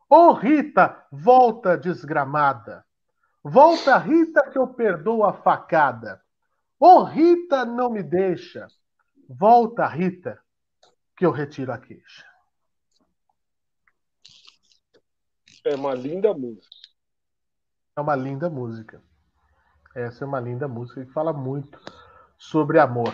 Ô 0.10 0.32
Rita, 0.34 1.06
volta 1.12 1.78
desgramada. 1.78 2.86
Volta, 3.44 3.98
Rita, 3.98 4.50
que 4.50 4.58
eu 4.58 4.68
perdoo 4.68 5.24
a 5.24 5.34
facada. 5.34 6.22
Ô 6.80 7.04
Rita, 7.04 7.66
não 7.66 7.90
me 7.90 8.04
deixa. 8.04 8.68
Volta, 9.28 9.86
Rita, 9.86 10.40
que 11.16 11.26
eu 11.26 11.32
retiro 11.32 11.72
a 11.72 11.78
queixa. 11.78 12.26
É 15.66 15.76
uma 15.76 15.94
linda 15.94 16.34
música. 16.34 16.68
É 17.98 18.02
uma 18.02 18.16
linda 18.16 18.50
música. 18.50 19.02
Essa 19.94 20.24
é 20.24 20.28
uma 20.28 20.40
linda 20.40 20.68
música 20.68 21.04
que 21.04 21.12
fala 21.12 21.34
muito 21.34 21.80
sobre 22.38 22.80
amor. 22.80 23.14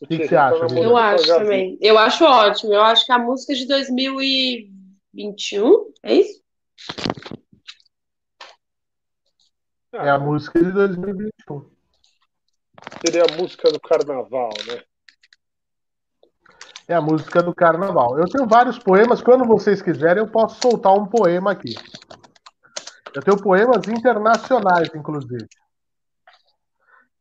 O 0.00 0.06
que 0.06 0.16
Thierry 0.16 0.28
você 0.28 0.36
acha, 0.36 0.74
Eu 0.78 0.96
acho 0.96 1.26
também. 1.26 1.78
Eu 1.80 1.98
acho 1.98 2.24
ótimo. 2.24 2.74
Eu 2.74 2.82
acho 2.82 3.06
que 3.06 3.12
a 3.12 3.18
música 3.18 3.54
de 3.54 3.66
2021, 5.12 5.92
é 6.02 6.14
isso? 6.14 6.40
É 9.92 10.08
a 10.08 10.18
música 10.18 10.62
de 10.62 10.70
2021. 10.70 11.70
Seria 13.04 13.24
a 13.24 13.36
música 13.36 13.70
do 13.72 13.80
carnaval, 13.80 14.50
né? 14.66 14.82
É 16.86 16.94
a 16.94 17.00
música 17.00 17.42
do 17.42 17.54
carnaval. 17.54 18.18
Eu 18.18 18.26
tenho 18.26 18.48
vários 18.48 18.78
poemas. 18.78 19.22
Quando 19.22 19.44
vocês 19.44 19.82
quiserem, 19.82 20.22
eu 20.22 20.30
posso 20.30 20.60
soltar 20.60 20.92
um 20.92 21.06
poema 21.06 21.52
aqui. 21.52 21.74
Eu 23.14 23.22
tenho 23.22 23.40
poemas 23.40 23.86
internacionais, 23.88 24.88
inclusive. 24.94 25.46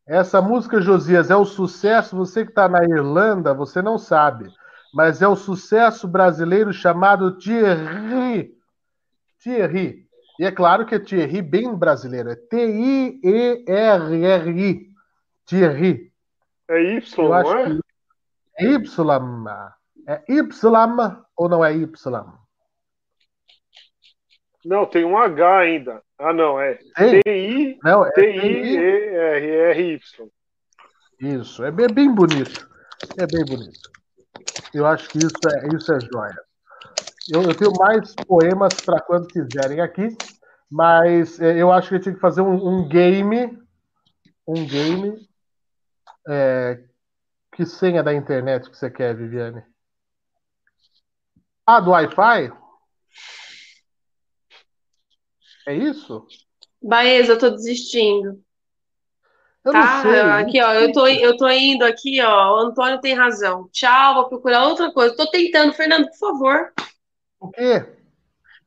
Essa 0.07 0.41
música, 0.41 0.81
Josias, 0.81 1.29
é 1.29 1.35
o 1.35 1.45
sucesso. 1.45 2.15
Você 2.15 2.43
que 2.43 2.51
está 2.51 2.67
na 2.67 2.83
Irlanda, 2.83 3.53
você 3.53 3.81
não 3.81 3.97
sabe. 3.97 4.51
Mas 4.93 5.21
é 5.21 5.27
o 5.27 5.35
sucesso 5.35 6.07
brasileiro 6.07 6.73
chamado 6.73 7.37
Thierry. 7.37 8.57
Thierry. 9.41 10.07
E 10.39 10.45
é 10.45 10.51
claro 10.51 10.85
que 10.85 10.95
é 10.95 10.99
Thierry 10.99 11.41
bem 11.41 11.75
brasileiro. 11.75 12.29
É 12.29 12.35
T-I-E-R-R-I. 12.35 13.19
Thierry. 15.45 16.11
É 16.67 16.81
Y, 16.95 17.23
Eu 17.23 17.23
não 17.29 17.33
acho 17.33 17.55
é? 17.55 17.79
é 18.57 18.65
Y. 18.71 19.07
É 20.07 20.23
Y 20.27 21.25
ou 21.35 21.49
não 21.49 21.63
é 21.63 21.73
Y? 21.73 22.23
Não, 24.65 24.85
tem 24.85 25.05
um 25.05 25.17
H 25.17 25.59
ainda. 25.59 26.01
Ah, 26.17 26.33
não, 26.33 26.59
é 26.59 26.77
é 26.97 27.21
TI. 27.21 27.79
Isso, 31.19 31.63
é 31.63 31.71
bem 31.71 32.13
bonito. 32.13 32.69
É 33.17 33.25
bem 33.25 33.45
bonito. 33.45 33.89
Eu 34.73 34.85
acho 34.85 35.09
que 35.09 35.17
isso 35.17 35.47
é, 35.47 35.67
isso 35.75 35.93
é 35.93 35.99
joia. 35.99 36.37
Eu, 37.31 37.43
eu 37.43 37.55
tenho 37.55 37.71
mais 37.73 38.13
poemas 38.27 38.73
para 38.83 39.01
quando 39.01 39.27
quiserem 39.27 39.81
aqui, 39.81 40.07
mas 40.69 41.39
é, 41.39 41.61
eu 41.61 41.71
acho 41.71 41.89
que 41.89 41.95
eu 41.95 42.01
tinha 42.01 42.15
que 42.15 42.21
fazer 42.21 42.41
um, 42.41 42.55
um 42.67 42.87
game. 42.87 43.57
Um 44.47 44.65
game. 44.65 45.27
é, 46.27 46.83
que 47.53 47.65
senha 47.65 48.01
da 48.01 48.13
internet 48.13 48.69
que 48.69 48.77
você 48.77 48.89
quer, 48.89 49.15
Viviane? 49.15 49.63
Ah, 51.65 51.79
do 51.79 51.91
Wi-Fi? 51.91 52.51
É 55.67 55.75
isso? 55.75 56.25
Baeza, 56.81 57.33
eu 57.33 57.39
tô 57.39 57.49
desistindo. 57.51 58.43
Eu 59.69 59.73
Tá? 59.73 60.01
sei. 60.01 60.19
Aqui, 60.19 60.61
ó, 60.61 60.73
eu 60.73 60.91
tô, 60.91 61.07
eu 61.07 61.37
tô 61.37 61.47
indo 61.49 61.83
aqui, 61.83 62.21
ó. 62.21 62.55
O 62.55 62.59
Antônio 62.59 62.99
tem 62.99 63.13
razão. 63.13 63.69
Tchau, 63.71 64.15
vou 64.15 64.29
procurar 64.29 64.65
outra 64.65 64.91
coisa. 64.91 65.15
Tô 65.15 65.29
tentando, 65.29 65.73
Fernando, 65.73 66.07
por 66.09 66.17
favor. 66.17 66.73
O 67.39 67.49
quê? 67.51 67.85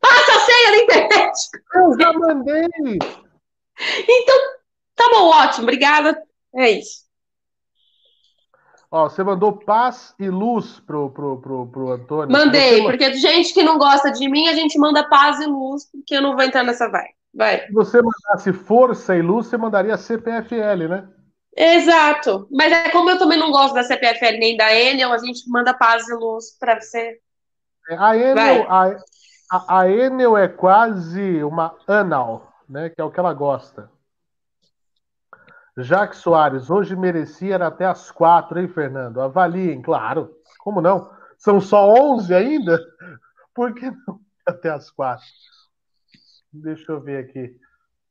Passa 0.01 0.33
a 0.33 0.41
senha 0.41 0.71
da 0.71 0.77
internet. 0.79 1.39
Eu 1.75 2.01
já 2.01 2.13
mandei. 2.13 2.99
Então, 4.09 4.37
tá 4.95 5.09
bom, 5.11 5.29
ótimo, 5.29 5.65
obrigada. 5.65 6.23
É 6.55 6.71
isso. 6.71 7.03
Ó, 8.91 9.09
você 9.09 9.25
mandou 9.25 9.53
paz 9.55 10.15
e 10.19 10.29
luz 10.29 10.79
pro, 10.81 11.11
pro, 11.11 11.41
pro, 11.41 11.67
pro 11.67 11.93
Antônio. 11.93 12.31
Mandei, 12.31 12.83
você, 12.83 12.83
porque 12.83 13.15
gente 13.15 13.55
que 13.55 13.63
não 13.63 13.79
gosta 13.79 14.11
de 14.11 14.29
mim, 14.29 14.49
a 14.49 14.55
gente 14.55 14.79
manda 14.79 15.09
paz 15.09 15.41
e 15.41 15.47
luz, 15.47 15.87
porque 15.91 16.15
eu 16.15 16.21
não 16.21 16.35
vou 16.37 16.45
entrar 16.45 16.63
nessa 16.63 16.91
vai. 16.91 17.09
Vai. 17.35 17.67
se 17.67 17.73
você 17.73 18.01
mandasse 18.03 18.53
força 18.53 19.17
e 19.17 19.23
luz, 19.23 19.47
você 19.47 19.57
mandaria 19.57 19.97
CPFL, 19.97 20.89
né? 20.89 21.09
Exato. 21.57 22.47
Mas 22.51 22.73
é 22.73 22.91
como 22.91 23.11
eu 23.11 23.19
também 23.19 23.39
não 23.39 23.51
gosto 23.51 23.75
da 23.75 23.83
CPFL 23.83 24.39
nem 24.39 24.57
da 24.57 24.75
Enel, 24.75 25.13
a 25.13 25.19
gente 25.19 25.49
manda 25.49 25.75
paz 25.75 26.09
e 26.09 26.15
luz 26.15 26.57
pra 26.59 26.81
você. 26.81 27.19
A 27.91 28.17
Enel, 28.17 28.71
a, 28.71 28.97
a, 29.51 29.81
a 29.81 29.91
Enel 29.91 30.37
é 30.37 30.49
quase 30.49 31.43
uma 31.43 31.77
anal, 31.87 32.53
né? 32.69 32.91
Que 32.91 33.01
é 33.01 33.05
o 33.05 33.11
que 33.11 33.21
ela 33.21 33.35
gosta. 33.35 33.91
Jaque 35.77 36.17
Soares, 36.17 36.69
hoje 36.69 36.95
merecia 36.95 37.57
até 37.57 37.87
as 37.87 38.11
quatro, 38.11 38.61
hein, 38.61 38.69
Fernando? 38.69 39.21
Avaliem, 39.21 39.81
claro. 39.81 40.31
Como 40.59 40.83
não? 40.83 41.11
São 41.39 41.61
só 41.61 41.89
11 41.89 42.35
ainda? 42.35 42.79
Por 43.55 43.75
que 43.75 43.91
não 43.91 44.21
até 44.47 44.71
as 44.71 44.91
quatro? 44.91 45.25
Deixa 46.53 46.93
eu 46.93 47.01
ver 47.01 47.25
aqui. 47.25 47.59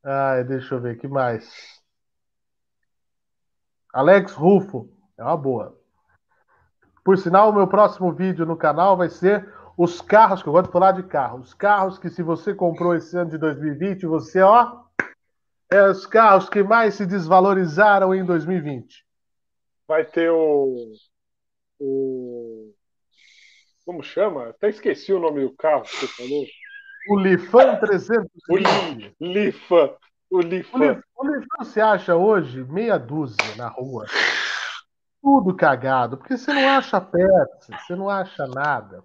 Ai, 0.03 0.43
deixa 0.43 0.73
eu 0.75 0.81
ver, 0.81 0.97
que 0.97 1.07
mais? 1.07 1.79
Alex 3.93 4.33
Rufo, 4.33 4.89
é 5.17 5.23
uma 5.23 5.37
boa. 5.37 5.79
Por 7.03 7.17
sinal, 7.17 7.49
o 7.49 7.53
meu 7.53 7.67
próximo 7.67 8.11
vídeo 8.11 8.45
no 8.45 8.57
canal 8.57 8.97
vai 8.97 9.09
ser 9.09 9.47
os 9.77 10.01
carros, 10.01 10.41
que 10.41 10.49
eu 10.49 10.53
gosto 10.53 10.67
de 10.67 10.71
falar 10.71 10.93
de 10.93 11.03
carros. 11.03 11.47
Os 11.47 11.53
carros 11.53 11.99
que, 11.99 12.09
se 12.09 12.23
você 12.23 12.53
comprou 12.53 12.95
esse 12.95 13.15
ano 13.17 13.29
de 13.29 13.37
2020, 13.37 14.05
você, 14.05 14.41
ó, 14.41 14.85
é 15.69 15.89
os 15.89 16.05
carros 16.05 16.49
que 16.49 16.63
mais 16.63 16.95
se 16.95 17.05
desvalorizaram 17.05 18.13
em 18.13 18.25
2020. 18.25 19.05
Vai 19.87 20.05
ter 20.05 20.31
o. 20.31 20.93
o 21.79 22.73
como 23.85 24.03
chama? 24.03 24.49
Até 24.49 24.69
esqueci 24.69 25.11
o 25.11 25.19
nome 25.19 25.41
do 25.41 25.55
carro 25.55 25.83
que 25.83 25.95
você 25.95 26.07
falou. 26.07 26.45
O 27.09 27.19
Lifan 27.19 27.77
300. 27.79 28.27
O 28.49 28.57
Li, 28.57 29.15
Lifa. 29.19 29.97
O 30.29 30.39
Lifa. 30.39 30.77
O 30.77 30.79
Lifan, 30.79 31.03
o 31.15 31.27
Lifan 31.27 31.57
você 31.65 31.81
acha 31.81 32.15
hoje 32.15 32.63
meia 32.63 32.97
dúzia 32.97 33.55
na 33.57 33.67
rua. 33.67 34.05
Tudo 35.21 35.55
cagado, 35.55 36.17
porque 36.17 36.37
você 36.37 36.51
não 36.53 36.67
acha 36.69 36.99
perto, 36.99 37.67
você 37.85 37.95
não 37.95 38.09
acha 38.09 38.47
nada. 38.47 39.03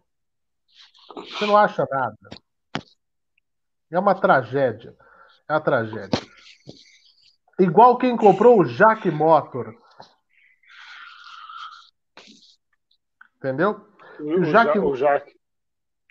Você 1.14 1.46
não 1.46 1.56
acha 1.56 1.86
nada. 1.90 2.16
É 3.90 3.98
uma 3.98 4.14
tragédia. 4.14 4.94
É 5.48 5.52
uma 5.52 5.60
tragédia. 5.60 6.20
Igual 7.58 7.96
quem 7.98 8.16
comprou 8.16 8.60
o 8.60 8.64
Jack 8.64 9.10
Motor. 9.10 9.74
Entendeu? 13.36 13.86
O, 14.18 14.40
o 14.40 14.44
Jaque- 14.44 14.78
Ja- 14.78 14.84
o 14.84 14.96
Jaque. 14.96 15.36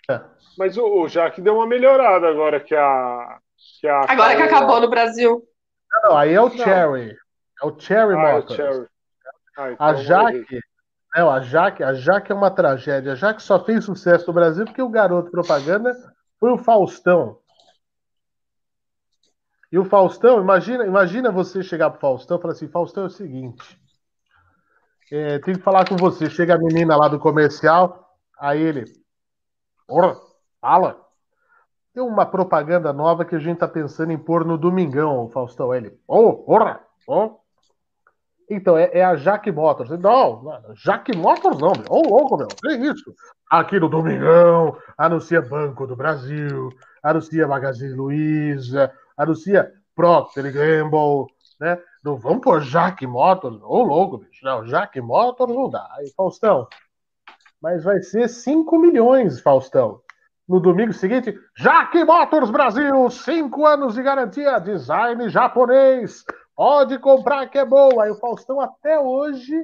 É. 0.08 0.20
Mas 0.58 0.76
o, 0.76 0.84
o 1.02 1.08
Jaque 1.08 1.40
deu 1.40 1.56
uma 1.56 1.66
melhorada 1.66 2.28
agora 2.28 2.60
que 2.60 2.74
a. 2.74 3.38
Que 3.80 3.88
a 3.88 4.00
Agora 4.08 4.36
que 4.36 4.42
acabou 4.42 4.80
no 4.80 4.88
Brasil. 4.88 5.42
Não, 6.02 6.16
aí 6.16 6.32
é 6.32 6.40
o 6.40 6.48
Não. 6.48 6.56
Cherry. 6.56 7.16
É 7.62 7.66
o 7.66 7.78
Cherry 7.78 8.14
Ah, 8.16 8.28
é 8.28 8.34
o. 8.34 8.48
Cherry. 8.48 8.86
Ah, 9.56 9.72
então 9.72 9.86
A. 9.86 9.94
Jaque, 9.94 10.60
não, 11.16 11.30
a 11.30 11.40
Jaque, 11.40 11.82
a 11.82 11.94
Jaque 11.94 12.30
é 12.30 12.34
uma 12.34 12.50
tragédia. 12.50 13.12
A 13.12 13.14
Jaque 13.14 13.42
só 13.42 13.64
fez 13.64 13.84
sucesso 13.84 14.26
no 14.26 14.34
Brasil 14.34 14.66
porque 14.66 14.82
o 14.82 14.88
garoto 14.88 15.30
propaganda 15.30 15.94
foi 16.38 16.50
o 16.50 16.58
Faustão. 16.58 17.38
E 19.72 19.78
o 19.78 19.84
Faustão, 19.84 20.40
imagina, 20.40 20.86
imagina 20.86 21.32
você 21.32 21.62
chegar 21.62 21.90
pro 21.90 22.00
Faustão 22.00 22.38
e 22.38 22.40
falar 22.40 22.52
assim, 22.52 22.68
Faustão 22.68 23.04
é 23.04 23.06
o 23.06 23.10
seguinte, 23.10 23.80
é, 25.10 25.38
tem 25.38 25.54
que 25.54 25.62
falar 25.62 25.88
com 25.88 25.96
você. 25.96 26.28
Chega 26.30 26.54
a 26.54 26.58
menina 26.58 26.96
lá 26.96 27.08
do 27.08 27.18
comercial, 27.18 28.16
aí 28.38 28.60
ele, 28.60 28.84
fala. 30.66 31.00
Tem 31.94 32.02
uma 32.02 32.26
propaganda 32.26 32.92
nova 32.92 33.24
que 33.24 33.36
a 33.36 33.38
gente 33.38 33.58
tá 33.58 33.68
pensando 33.68 34.10
em 34.10 34.18
pôr 34.18 34.44
no 34.44 34.58
Domingão, 34.58 35.30
Faustão. 35.30 35.72
Ele, 35.72 35.96
ô, 36.06 36.44
ora, 36.52 36.80
ô. 37.06 37.36
Então, 38.50 38.76
é, 38.76 38.90
é 38.92 39.04
a 39.04 39.16
Jaque 39.16 39.50
Motors. 39.50 39.90
Não, 39.90 40.42
Jaque 40.74 41.16
Motors 41.16 41.58
não, 41.58 41.72
meu. 41.72 41.86
Ô, 41.88 42.02
louco, 42.08 42.36
meu. 42.36 42.48
Que 42.48 42.74
isso? 42.74 43.14
Aqui 43.48 43.78
no 43.78 43.88
Domingão, 43.88 44.76
anuncia 44.98 45.40
Banco 45.40 45.86
do 45.86 45.96
Brasil, 45.96 46.68
anuncia 47.02 47.46
Magazine 47.46 47.94
Luiza, 47.94 48.92
anuncia 49.16 49.72
Procter 49.94 50.52
Gamble, 50.52 51.32
né? 51.60 51.80
Não 52.04 52.16
vamos 52.16 52.40
pôr 52.40 52.60
Jaque 52.60 53.06
Motors. 53.06 53.56
Ô, 53.62 53.82
louco, 53.82 54.18
bicho. 54.18 54.44
Não, 54.44 54.66
Jaque 54.66 55.00
Motors 55.00 55.54
não 55.54 55.70
dá. 55.70 55.88
Aí, 55.96 56.12
Faustão. 56.16 56.68
Mas 57.60 57.82
vai 57.82 58.02
ser 58.02 58.28
5 58.28 58.78
milhões, 58.78 59.40
Faustão. 59.40 60.02
No 60.48 60.60
domingo 60.60 60.92
seguinte, 60.92 61.36
Jaque 61.56 62.04
Motors 62.04 62.50
Brasil, 62.50 63.10
5 63.10 63.66
anos 63.66 63.94
de 63.94 64.02
garantia, 64.02 64.58
design 64.60 65.28
japonês, 65.28 66.24
Pode 66.56 66.98
comprar 66.98 67.46
que 67.48 67.58
é 67.58 67.64
boa. 67.64 68.04
Aí 68.04 68.10
o 68.10 68.18
Faustão 68.18 68.58
até 68.60 68.98
hoje 68.98 69.54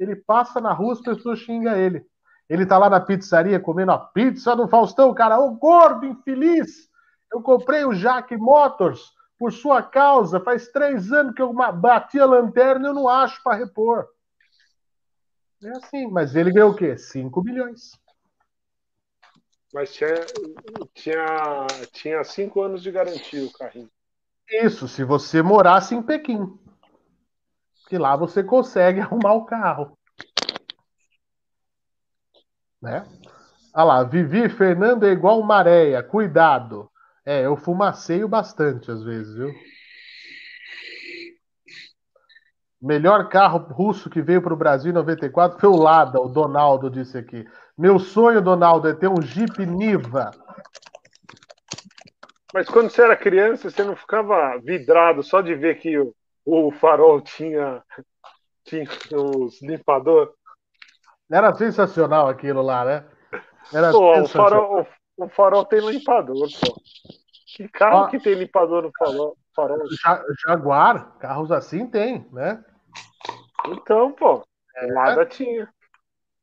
ele 0.00 0.16
passa 0.16 0.60
na 0.60 0.72
rua, 0.72 0.94
as 0.94 1.00
pessoas 1.02 1.40
xingam 1.40 1.76
ele. 1.76 2.04
Ele 2.48 2.64
tá 2.64 2.78
lá 2.78 2.88
na 2.88 3.00
pizzaria 3.00 3.60
comendo 3.60 3.92
a 3.92 3.98
pizza 3.98 4.56
do 4.56 4.66
Faustão, 4.66 5.12
cara, 5.12 5.38
ô 5.38 5.50
gordo 5.50 6.06
infeliz. 6.06 6.88
Eu 7.30 7.42
comprei 7.42 7.84
o 7.84 7.92
Jaque 7.92 8.38
Motors 8.38 9.12
por 9.38 9.52
sua 9.52 9.82
causa. 9.82 10.40
Faz 10.40 10.68
três 10.68 11.12
anos 11.12 11.34
que 11.34 11.42
eu 11.42 11.52
bati 11.52 12.18
a 12.18 12.24
lanterna 12.24 12.86
e 12.86 12.90
eu 12.90 12.94
não 12.94 13.06
acho 13.06 13.42
para 13.42 13.58
repor. 13.58 14.06
É 15.62 15.70
assim, 15.72 16.06
mas 16.10 16.34
ele 16.34 16.50
ganhou 16.50 16.70
o 16.70 16.74
quê? 16.74 16.96
5 16.96 17.42
milhões. 17.42 17.90
Mas 19.72 19.92
tinha, 19.92 20.14
tinha, 20.94 21.66
tinha 21.92 22.24
cinco 22.24 22.62
anos 22.62 22.82
de 22.82 22.90
garantia 22.90 23.44
o 23.44 23.52
carrinho. 23.52 23.90
Isso, 24.48 24.88
se 24.88 25.04
você 25.04 25.42
morasse 25.42 25.94
em 25.94 26.02
Pequim. 26.02 26.58
Que 27.88 27.98
lá 27.98 28.16
você 28.16 28.42
consegue 28.42 29.00
arrumar 29.00 29.34
o 29.34 29.44
carro. 29.44 29.96
Né? 32.80 33.06
Olha 33.74 33.84
lá, 33.84 34.02
Vivi 34.04 34.48
Fernando 34.48 35.04
é 35.04 35.10
igual 35.10 35.42
maréia, 35.42 36.02
cuidado. 36.02 36.90
É, 37.24 37.44
eu 37.44 37.56
fumaceio 37.56 38.26
bastante 38.26 38.90
às 38.90 39.02
vezes, 39.02 39.34
viu? 39.34 39.52
Melhor 42.80 43.28
carro 43.28 43.58
russo 43.72 44.08
que 44.08 44.22
veio 44.22 44.40
para 44.40 44.54
o 44.54 44.56
Brasil 44.56 44.90
em 44.90 44.94
94 44.94 45.58
foi 45.58 45.68
o 45.68 45.76
Lada, 45.76 46.20
o 46.20 46.28
Donaldo 46.28 46.88
disse 46.88 47.18
aqui. 47.18 47.44
Meu 47.78 48.00
sonho, 48.00 48.42
Donaldo, 48.42 48.88
é 48.88 48.94
ter 48.94 49.06
um 49.06 49.22
Jeep 49.22 49.64
Niva. 49.64 50.34
Mas 52.52 52.68
quando 52.68 52.90
você 52.90 53.02
era 53.02 53.16
criança, 53.16 53.70
você 53.70 53.84
não 53.84 53.94
ficava 53.94 54.58
vidrado 54.58 55.22
só 55.22 55.40
de 55.40 55.54
ver 55.54 55.78
que 55.78 55.96
o, 55.96 56.12
o 56.44 56.72
farol 56.72 57.20
tinha, 57.20 57.84
tinha 58.64 58.88
os 59.12 59.62
limpadores? 59.62 60.34
Era 61.30 61.54
sensacional 61.54 62.26
aquilo 62.28 62.62
lá, 62.62 62.84
né? 62.84 63.08
Era 63.72 63.92
Pô, 63.92 64.22
o 64.22 64.26
farol, 64.26 64.88
o, 65.16 65.24
o 65.26 65.28
farol 65.28 65.64
tem 65.64 65.78
limpador, 65.78 66.48
pô. 66.60 66.80
Que 67.54 67.68
carro 67.68 68.06
Ó. 68.06 68.06
que 68.08 68.18
tem 68.18 68.34
limpador 68.34 68.82
no 68.82 68.90
farol? 68.98 69.36
farol? 69.54 69.78
Ja- 70.04 70.24
Jaguar, 70.44 71.16
carros 71.18 71.52
assim 71.52 71.86
tem, 71.86 72.26
né? 72.32 72.64
Então, 73.66 74.10
pô, 74.12 74.42
É. 74.74 74.86
nada 74.86 75.24
tinha. 75.26 75.68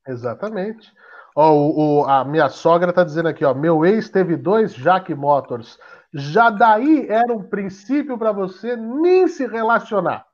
Exatamente. 0.07 0.93
Ó, 1.35 1.51
o, 1.53 1.99
o- 2.01 2.05
a 2.05 2.23
minha 2.23 2.47
sogra 2.49 2.93
tá 2.93 3.03
dizendo 3.03 3.27
aqui, 3.27 3.43
ó, 3.43 3.53
meu 3.53 3.85
ex 3.85 4.09
teve 4.09 4.37
dois 4.37 4.73
Jack 4.73 5.13
Motors. 5.13 5.77
Já 6.13 6.49
daí 6.49 7.07
era 7.09 7.33
um 7.33 7.43
princípio 7.43 8.17
para 8.17 8.31
você 8.31 8.77
nem 8.77 9.27
se 9.27 9.45
relacionar. 9.45 10.25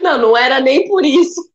Não, 0.00 0.16
não 0.16 0.34
era 0.36 0.58
nem 0.58 0.88
por 0.88 1.04
isso. 1.04 1.50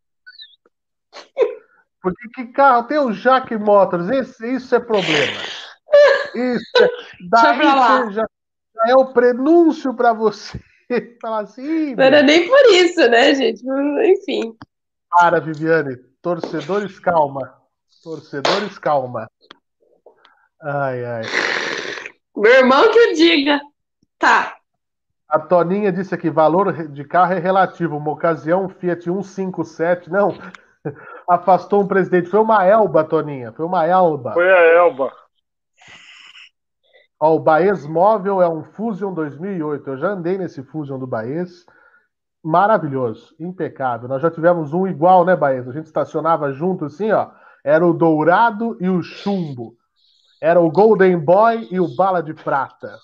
Porque 2.01 2.27
que 2.35 2.45
carro 2.47 2.83
tem 2.83 2.99
o 2.99 3.11
Jack 3.13 3.55
Motors? 3.57 4.09
Esse, 4.09 4.45
isso 4.55 4.75
é 4.75 4.79
problema. 4.79 5.41
Isso 6.35 6.83
é, 6.83 6.89
daí 7.31 7.63
já, 8.11 8.27
já 8.75 8.83
é 8.89 8.95
o 8.95 9.13
prenúncio 9.13 9.93
para 9.95 10.13
você 10.13 10.59
falar 11.21 11.39
assim, 11.39 11.95
Não 11.95 12.03
era 12.03 12.21
nem 12.21 12.47
por 12.47 12.65
isso, 12.67 12.99
né, 13.09 13.33
gente? 13.33 13.63
Enfim. 13.65 14.55
para, 15.09 15.39
Viviane. 15.39 15.95
Torcedores, 16.21 16.99
calma. 16.99 17.62
Torcedores, 18.03 18.77
calma. 18.77 19.29
Ai, 20.61 21.05
ai. 21.05 21.21
Meu 22.35 22.51
irmão 22.51 22.91
que 22.91 22.99
o 22.99 23.13
diga. 23.15 23.61
Tá. 24.19 24.57
A 25.29 25.39
Toninha 25.39 25.89
disse 25.89 26.13
aqui: 26.13 26.29
valor 26.29 26.89
de 26.89 27.05
carro 27.05 27.31
é 27.31 27.39
relativo. 27.39 27.95
Uma 27.95 28.11
ocasião, 28.11 28.67
Fiat 28.67 29.03
157. 29.05 30.11
Não, 30.11 30.37
afastou 31.29 31.81
um 31.81 31.87
presidente. 31.87 32.29
Foi 32.29 32.41
uma 32.41 32.65
Elba, 32.65 33.05
Toninha. 33.05 33.53
Foi 33.53 33.65
uma 33.65 33.85
Elba. 33.85 34.33
Foi 34.33 34.51
a 34.51 34.61
Elba. 34.73 35.09
Ó, 37.17 37.35
o 37.35 37.39
Baez 37.39 37.85
Móvel 37.87 38.41
é 38.41 38.49
um 38.49 38.65
Fusion 38.65 39.13
2008. 39.13 39.89
Eu 39.91 39.97
já 39.97 40.09
andei 40.09 40.37
nesse 40.37 40.61
Fusion 40.61 40.99
do 40.99 41.07
Baez. 41.07 41.65
Maravilhoso, 42.43 43.33
impecável. 43.39 44.09
Nós 44.09 44.21
já 44.21 44.29
tivemos 44.29 44.73
um 44.73 44.85
igual, 44.85 45.23
né, 45.23 45.37
Baez? 45.37 45.69
A 45.69 45.71
gente 45.71 45.85
estacionava 45.85 46.51
junto 46.51 46.83
assim, 46.83 47.09
ó. 47.09 47.31
Era 47.63 47.85
o 47.85 47.93
dourado 47.93 48.77
e 48.81 48.89
o 48.89 49.01
chumbo. 49.01 49.75
Era 50.41 50.59
o 50.59 50.69
Golden 50.69 51.17
Boy 51.17 51.67
e 51.71 51.79
o 51.79 51.87
Bala 51.95 52.21
de 52.21 52.33
Prata. 52.33 52.97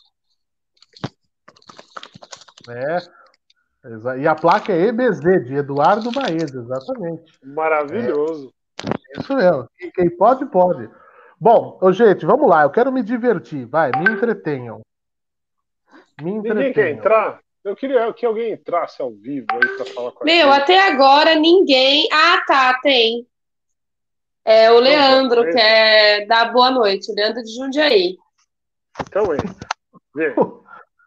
É. 2.69 2.97
E 4.19 4.27
a 4.27 4.35
placa 4.35 4.73
é 4.73 4.87
EBZ, 4.87 5.21
de 5.45 5.55
Eduardo 5.55 6.11
Baez, 6.11 6.53
exatamente. 6.53 7.31
Maravilhoso. 7.43 8.53
É. 8.83 9.19
Isso 9.19 9.33
mesmo. 9.33 9.69
Quem 9.95 10.09
pode, 10.09 10.45
pode. 10.47 10.89
Bom, 11.39 11.79
gente, 11.93 12.25
vamos 12.25 12.49
lá. 12.49 12.63
Eu 12.63 12.69
quero 12.69 12.91
me 12.91 13.01
divertir. 13.01 13.65
Vai, 13.65 13.91
me 13.97 14.11
entretenham. 14.11 14.81
Me 16.21 16.31
entretenham. 16.31 16.55
Ninguém 16.55 16.73
quer 16.73 16.89
entrar? 16.91 17.39
Eu 17.63 17.75
queria 17.75 18.11
que 18.13 18.25
alguém 18.25 18.53
entrasse 18.53 19.01
ao 19.01 19.11
vivo 19.11 19.47
aí 19.51 19.77
para 19.77 19.85
falar 19.85 20.11
com 20.11 20.23
a 20.23 20.25
Meu, 20.25 20.47
gente. 20.47 20.61
até 20.61 20.87
agora 20.91 21.35
ninguém. 21.35 22.07
Ah, 22.11 22.43
tá, 22.45 22.79
tem. 22.81 23.25
É 24.49 24.71
o 24.71 24.79
Leandro, 24.79 25.43
que 25.43 25.59
é 25.59 26.25
da 26.25 26.45
Boa 26.45 26.71
Noite, 26.71 27.13
Leandro 27.13 27.43
de 27.43 27.55
Jundiaí. 27.55 28.17
Então 28.99 29.31
é. 29.31 29.37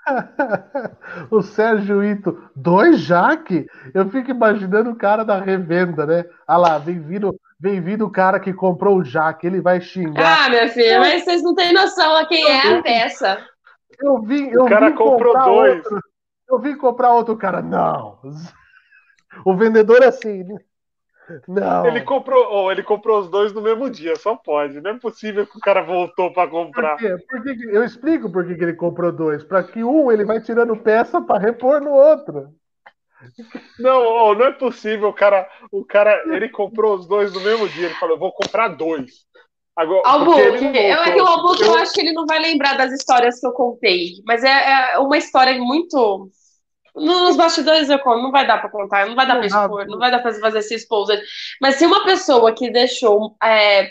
o 1.28 1.42
Sérgio 1.42 2.04
Ito, 2.04 2.48
dois 2.54 3.00
Jaque? 3.00 3.66
Eu 3.92 4.08
fico 4.10 4.30
imaginando 4.30 4.90
o 4.90 4.96
cara 4.96 5.24
da 5.24 5.40
revenda, 5.40 6.06
né? 6.06 6.24
Ah 6.46 6.56
lá, 6.56 6.78
vem 6.78 7.00
vindo, 7.00 7.34
vem 7.58 7.80
vindo 7.80 8.06
o 8.06 8.12
cara 8.12 8.38
que 8.38 8.52
comprou 8.52 8.98
o 8.98 9.04
Jaque, 9.04 9.48
ele 9.48 9.60
vai 9.60 9.80
xingar. 9.80 10.44
Ah, 10.44 10.48
minha 10.48 10.68
filha, 10.68 11.00
mas 11.00 11.24
vocês 11.24 11.42
não 11.42 11.52
têm 11.56 11.72
noção 11.72 12.14
a 12.14 12.24
quem 12.24 12.48
é 12.48 12.78
a 12.78 12.80
peça. 12.80 13.44
Eu 14.00 14.22
vi, 14.22 14.52
eu 14.52 14.66
o 14.66 14.68
cara 14.68 14.90
vi 14.90 14.94
comprou 14.94 15.36
dois. 15.36 15.84
Outro, 15.84 16.00
eu 16.48 16.60
vim 16.60 16.76
comprar 16.76 17.12
outro 17.12 17.36
cara. 17.36 17.60
Não. 17.60 18.20
O 19.46 19.56
vendedor 19.56 20.02
é 20.02 20.08
assim. 20.08 20.44
Não. 21.46 21.86
Ele 21.86 22.00
comprou, 22.02 22.46
oh, 22.50 22.70
ele 22.70 22.82
comprou 22.82 23.20
os 23.20 23.28
dois 23.28 23.52
no 23.52 23.62
mesmo 23.62 23.88
dia, 23.88 24.16
só 24.16 24.34
pode. 24.34 24.80
Não 24.80 24.90
é 24.90 24.98
possível 24.98 25.46
que 25.46 25.56
o 25.56 25.60
cara 25.60 25.82
voltou 25.82 26.32
para 26.32 26.50
comprar. 26.50 26.96
Por 26.96 26.98
quê? 26.98 27.24
Por 27.28 27.42
que, 27.42 27.64
eu 27.68 27.84
explico 27.84 28.30
por 28.30 28.44
que, 28.44 28.52
ele 28.52 28.74
comprou 28.74 29.12
dois. 29.12 29.44
Para 29.44 29.62
que 29.62 29.84
um 29.84 30.10
ele 30.10 30.24
vai 30.24 30.40
tirando 30.40 30.76
peça 30.76 31.20
para 31.20 31.38
repor 31.38 31.80
no 31.80 31.90
outro. 31.90 32.48
Não, 33.78 34.04
oh, 34.04 34.34
não 34.34 34.46
é 34.46 34.52
possível, 34.52 35.08
o 35.08 35.12
cara, 35.12 35.48
o 35.70 35.84
cara, 35.84 36.24
ele 36.34 36.48
comprou 36.48 36.96
os 36.96 37.06
dois 37.06 37.32
no 37.32 37.40
mesmo 37.40 37.68
dia. 37.68 37.86
Ele 37.86 37.94
falou, 37.94 38.18
vou 38.18 38.32
comprar 38.32 38.68
dois. 38.68 39.30
Agora, 39.74 40.02
eu, 40.38 40.54
é 40.54 41.12
que 41.12 41.20
o 41.20 41.26
Albuque 41.26 41.62
eu 41.62 41.74
acho 41.76 41.94
que 41.94 42.00
ele 42.02 42.12
não 42.12 42.26
vai 42.26 42.38
lembrar 42.38 42.76
das 42.76 42.92
histórias 42.92 43.40
que 43.40 43.46
eu 43.46 43.52
contei, 43.52 44.16
mas 44.26 44.44
é, 44.44 44.92
é 44.92 44.98
uma 44.98 45.16
história 45.16 45.56
muito 45.56 46.28
nos 46.94 47.36
bastidores 47.36 47.88
eu 47.88 47.98
conto, 47.98 48.22
não 48.22 48.30
vai 48.30 48.46
dar 48.46 48.58
para 48.58 48.70
contar, 48.70 49.06
não 49.06 49.14
vai 49.14 49.26
dar 49.26 49.36
para 49.36 49.46
expor, 49.46 49.86
não 49.86 49.98
vai 49.98 50.10
dar 50.10 50.20
para 50.20 50.32
fazer 50.34 50.58
esse 50.58 50.74
exposed. 50.74 51.20
Mas 51.60 51.76
se 51.76 51.86
uma 51.86 52.04
pessoa 52.04 52.52
que 52.52 52.70
deixou 52.70 53.36
é, 53.42 53.90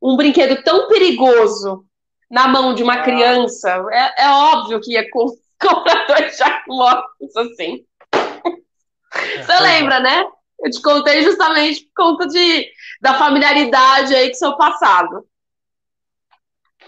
um 0.00 0.16
brinquedo 0.16 0.62
tão 0.62 0.88
perigoso 0.88 1.84
na 2.30 2.46
mão 2.46 2.74
de 2.74 2.82
uma 2.82 2.94
ah. 2.94 3.02
criança, 3.02 3.84
é, 3.90 4.24
é, 4.24 4.30
óbvio 4.30 4.80
que 4.80 4.92
ia 4.92 5.08
comprar 5.10 6.06
dois 6.06 6.36
jacumotos 6.36 7.36
assim. 7.36 7.84
É, 8.14 9.42
Você 9.42 9.60
lembra, 9.60 10.00
né? 10.00 10.24
Eu 10.60 10.70
te 10.70 10.80
contei 10.80 11.22
justamente 11.22 11.84
por 11.94 12.04
conta 12.04 12.26
de, 12.28 12.68
da 13.00 13.14
familiaridade 13.14 14.14
aí 14.14 14.28
com 14.28 14.34
seu 14.34 14.56
passado. 14.56 15.26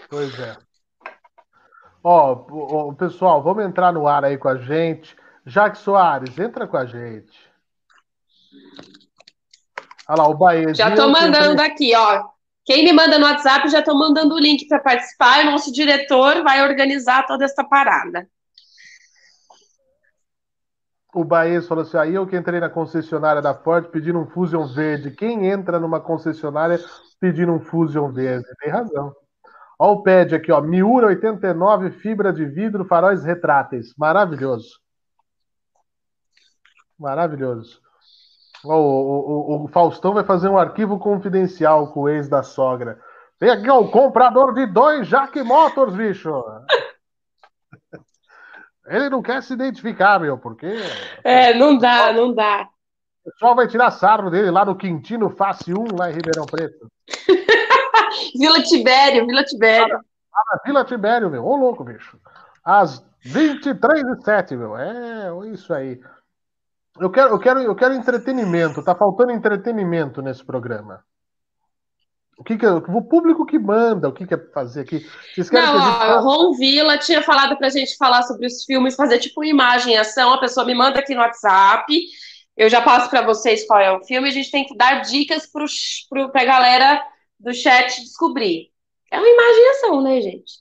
Pois 0.09 0.39
é. 0.39 0.57
Ó, 2.03 2.45
oh, 2.49 2.93
pessoal, 2.93 3.43
vamos 3.43 3.65
entrar 3.65 3.91
no 3.91 4.07
ar 4.07 4.23
aí 4.23 4.37
com 4.37 4.47
a 4.47 4.57
gente. 4.57 5.15
Jaque 5.49 5.79
Soares, 5.79 6.37
entra 6.37 6.67
com 6.67 6.77
a 6.77 6.85
gente. 6.85 7.49
Olha 10.07 10.21
lá, 10.21 10.27
o 10.27 10.37
Bahia. 10.37 10.73
Já 10.73 10.95
tô 10.95 11.09
mandando 11.09 11.61
aqui, 11.61 11.95
ó. 11.95 12.23
Quem 12.63 12.83
me 12.83 12.93
manda 12.93 13.17
no 13.17 13.25
WhatsApp, 13.25 13.67
já 13.67 13.81
tô 13.81 13.95
mandando 13.95 14.35
o 14.35 14.39
link 14.39 14.67
para 14.67 14.79
participar. 14.79 15.43
E 15.43 15.47
o 15.47 15.51
nosso 15.51 15.73
diretor 15.73 16.43
vai 16.43 16.61
organizar 16.61 17.25
toda 17.25 17.45
essa 17.45 17.63
parada. 17.63 18.27
O 21.13 21.23
Baez 21.23 21.67
falou 21.67 21.83
assim: 21.83 21.97
aí 21.97 22.13
eu 22.13 22.27
que 22.27 22.37
entrei 22.37 22.59
na 22.59 22.69
concessionária 22.69 23.41
da 23.41 23.55
Ford 23.55 23.87
pedindo 23.89 24.19
um 24.19 24.27
Fusion 24.27 24.67
verde. 24.67 25.09
Quem 25.09 25.47
entra 25.47 25.79
numa 25.79 25.99
concessionária 25.99 26.79
pedindo 27.19 27.51
um 27.51 27.59
Fusion 27.59 28.11
verde? 28.11 28.45
Tem 28.59 28.71
razão. 28.71 29.11
Ó 29.79 29.93
o 29.93 30.03
pad 30.03 30.35
aqui, 30.35 30.51
ó. 30.51 30.61
Miura 30.61 31.07
89, 31.07 31.89
fibra 31.89 32.31
de 32.31 32.45
vidro, 32.45 32.85
faróis 32.85 33.23
retráteis. 33.23 33.95
Maravilhoso. 33.97 34.79
Maravilhoso. 36.99 37.79
O, 38.63 38.73
o, 38.73 39.65
o, 39.65 39.67
Faustão 39.69 40.13
vai 40.13 40.25
fazer 40.25 40.49
um 40.49 40.57
arquivo 40.57 40.99
confidencial 40.99 41.93
com 41.93 42.01
o 42.01 42.09
ex 42.09 42.27
da 42.27 42.43
sogra. 42.43 42.99
Tem 43.39 43.49
aqui 43.49 43.69
ó, 43.69 43.79
o 43.79 43.89
comprador 43.89 44.53
de 44.53 44.65
dois 44.65 45.07
Jack 45.07 45.41
Motors, 45.41 45.95
bicho. 45.95 46.43
Ele 48.85 49.09
não 49.09 49.21
quer 49.21 49.41
se 49.41 49.53
identificar, 49.53 50.19
meu, 50.19 50.37
porque. 50.37 50.67
É, 51.23 51.53
não 51.53 51.77
dá, 51.77 52.11
não 52.11 52.33
dá. 52.33 52.67
O 53.23 53.31
pessoal 53.31 53.55
vai 53.55 53.67
tirar 53.67 53.91
sarro 53.91 54.29
dele 54.29 54.51
lá 54.51 54.65
no 54.65 54.75
Quintino 54.75 55.29
Face 55.29 55.71
1, 55.73 55.95
lá 55.95 56.09
em 56.09 56.15
Ribeirão 56.15 56.45
Preto. 56.45 56.91
Vila 58.35 58.61
Tibério, 58.63 59.25
Vila 59.25 59.43
Tibério. 59.43 59.99
Ah, 60.33 60.59
Vila 60.65 60.83
Tibério, 60.83 61.29
meu. 61.29 61.45
Ô, 61.45 61.55
louco, 61.55 61.83
bicho. 61.83 62.19
Às 62.63 63.05
23 63.21 64.03
e 64.03 64.23
7, 64.23 64.55
meu. 64.55 64.75
É, 64.75 65.29
isso 65.53 65.73
aí. 65.73 66.01
Eu 66.99 67.09
quero, 67.09 67.29
eu 67.29 67.39
quero, 67.39 67.59
eu 67.61 67.75
quero 67.75 67.93
entretenimento. 67.93 68.83
Tá 68.83 68.95
faltando 68.95 69.31
entretenimento 69.31 70.21
nesse 70.21 70.43
programa. 70.43 71.03
O 72.37 72.43
que, 72.43 72.57
que 72.57 72.65
é, 72.65 72.71
o 72.71 73.01
público 73.01 73.45
que 73.45 73.59
manda, 73.59 74.07
o 74.07 74.13
que, 74.13 74.25
que 74.25 74.33
é 74.33 74.37
fazer 74.53 74.81
aqui? 74.81 75.05
Vocês 75.35 75.49
querem 75.49 75.65
Não, 75.65 75.73
que 75.73 76.03
a 76.03 76.17
ó, 76.17 76.21
Ron 76.21 76.53
Villa 76.53 76.97
tinha 76.97 77.21
falado 77.21 77.57
pra 77.57 77.67
gente 77.67 77.97
falar 77.97 78.23
sobre 78.23 78.47
os 78.47 78.63
filmes, 78.63 78.95
fazer 78.95 79.19
tipo 79.19 79.43
imagem 79.43 79.97
ação. 79.97 80.33
A 80.33 80.39
pessoa 80.39 80.65
me 80.65 80.73
manda 80.73 80.99
aqui 80.99 81.13
no 81.13 81.19
WhatsApp. 81.19 81.93
Eu 82.55 82.69
já 82.69 82.81
passo 82.81 83.09
para 83.09 83.23
vocês 83.23 83.67
qual 83.67 83.79
é 83.79 83.91
o 83.91 84.03
filme. 84.05 84.29
A 84.29 84.31
gente 84.31 84.51
tem 84.51 84.65
que 84.65 84.75
dar 84.75 85.01
dicas 85.01 85.45
pro, 85.45 85.65
pro, 86.09 86.31
pra 86.31 86.45
galera 86.45 87.03
do 87.37 87.53
chat 87.53 88.01
descobrir. 88.01 88.69
É 89.11 89.19
uma 89.19 89.27
imagem 89.27 89.69
ação, 89.71 90.01
né, 90.01 90.21
gente? 90.21 90.53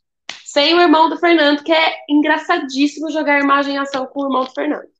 Sem 0.44 0.74
o 0.74 0.80
irmão 0.80 1.08
do 1.08 1.16
Fernando, 1.16 1.62
que 1.62 1.72
é 1.72 1.96
engraçadíssimo 2.08 3.10
jogar 3.10 3.40
imagem 3.40 3.78
ação 3.78 4.06
com 4.06 4.22
o 4.22 4.26
irmão 4.26 4.44
do 4.44 4.50
Fernando. 4.50 4.97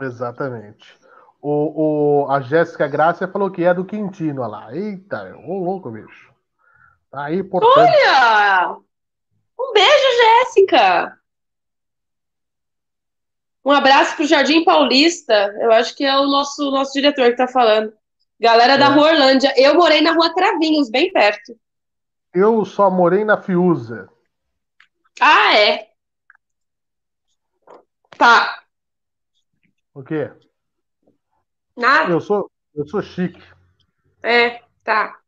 Exatamente. 0.00 0.98
O, 1.42 2.24
o, 2.24 2.30
a 2.30 2.40
Jéssica 2.40 2.86
Grácia 2.86 3.28
falou 3.28 3.50
que 3.50 3.64
é 3.64 3.72
do 3.72 3.84
Quintino, 3.84 4.42
olha 4.42 4.50
lá. 4.50 4.74
Eita, 4.76 5.34
ô 5.46 5.58
louco, 5.58 5.90
bicho. 5.90 6.30
Tá 7.10 7.24
aí, 7.24 7.42
portanto... 7.42 7.78
Olha! 7.78 8.76
Um 9.58 9.72
beijo, 9.72 10.06
Jéssica! 10.22 11.18
Um 13.64 13.72
abraço 13.72 14.16
pro 14.16 14.26
Jardim 14.26 14.64
Paulista. 14.64 15.34
Eu 15.60 15.72
acho 15.72 15.94
que 15.94 16.04
é 16.04 16.16
o 16.16 16.26
nosso, 16.26 16.70
nosso 16.70 16.92
diretor 16.92 17.30
que 17.30 17.36
tá 17.36 17.46
falando. 17.46 17.92
Galera 18.38 18.78
da 18.78 18.86
é. 18.86 18.88
Rua 18.88 19.08
Orlândia. 19.08 19.52
Eu 19.56 19.74
morei 19.74 20.00
na 20.00 20.12
Rua 20.12 20.34
Travinhos, 20.34 20.90
bem 20.90 21.12
perto. 21.12 21.58
Eu 22.32 22.64
só 22.64 22.90
morei 22.90 23.24
na 23.24 23.40
Fiuza. 23.40 24.08
Ah, 25.20 25.54
é? 25.58 25.90
Tá. 28.16 28.59
O 30.00 30.02
quê? 30.02 30.30
Nada. 31.76 32.10
Eu 32.10 32.22
sou, 32.22 32.50
eu 32.74 32.86
sou 32.88 33.02
chique. 33.02 33.38
É, 34.22 34.62
tá. 34.82 35.18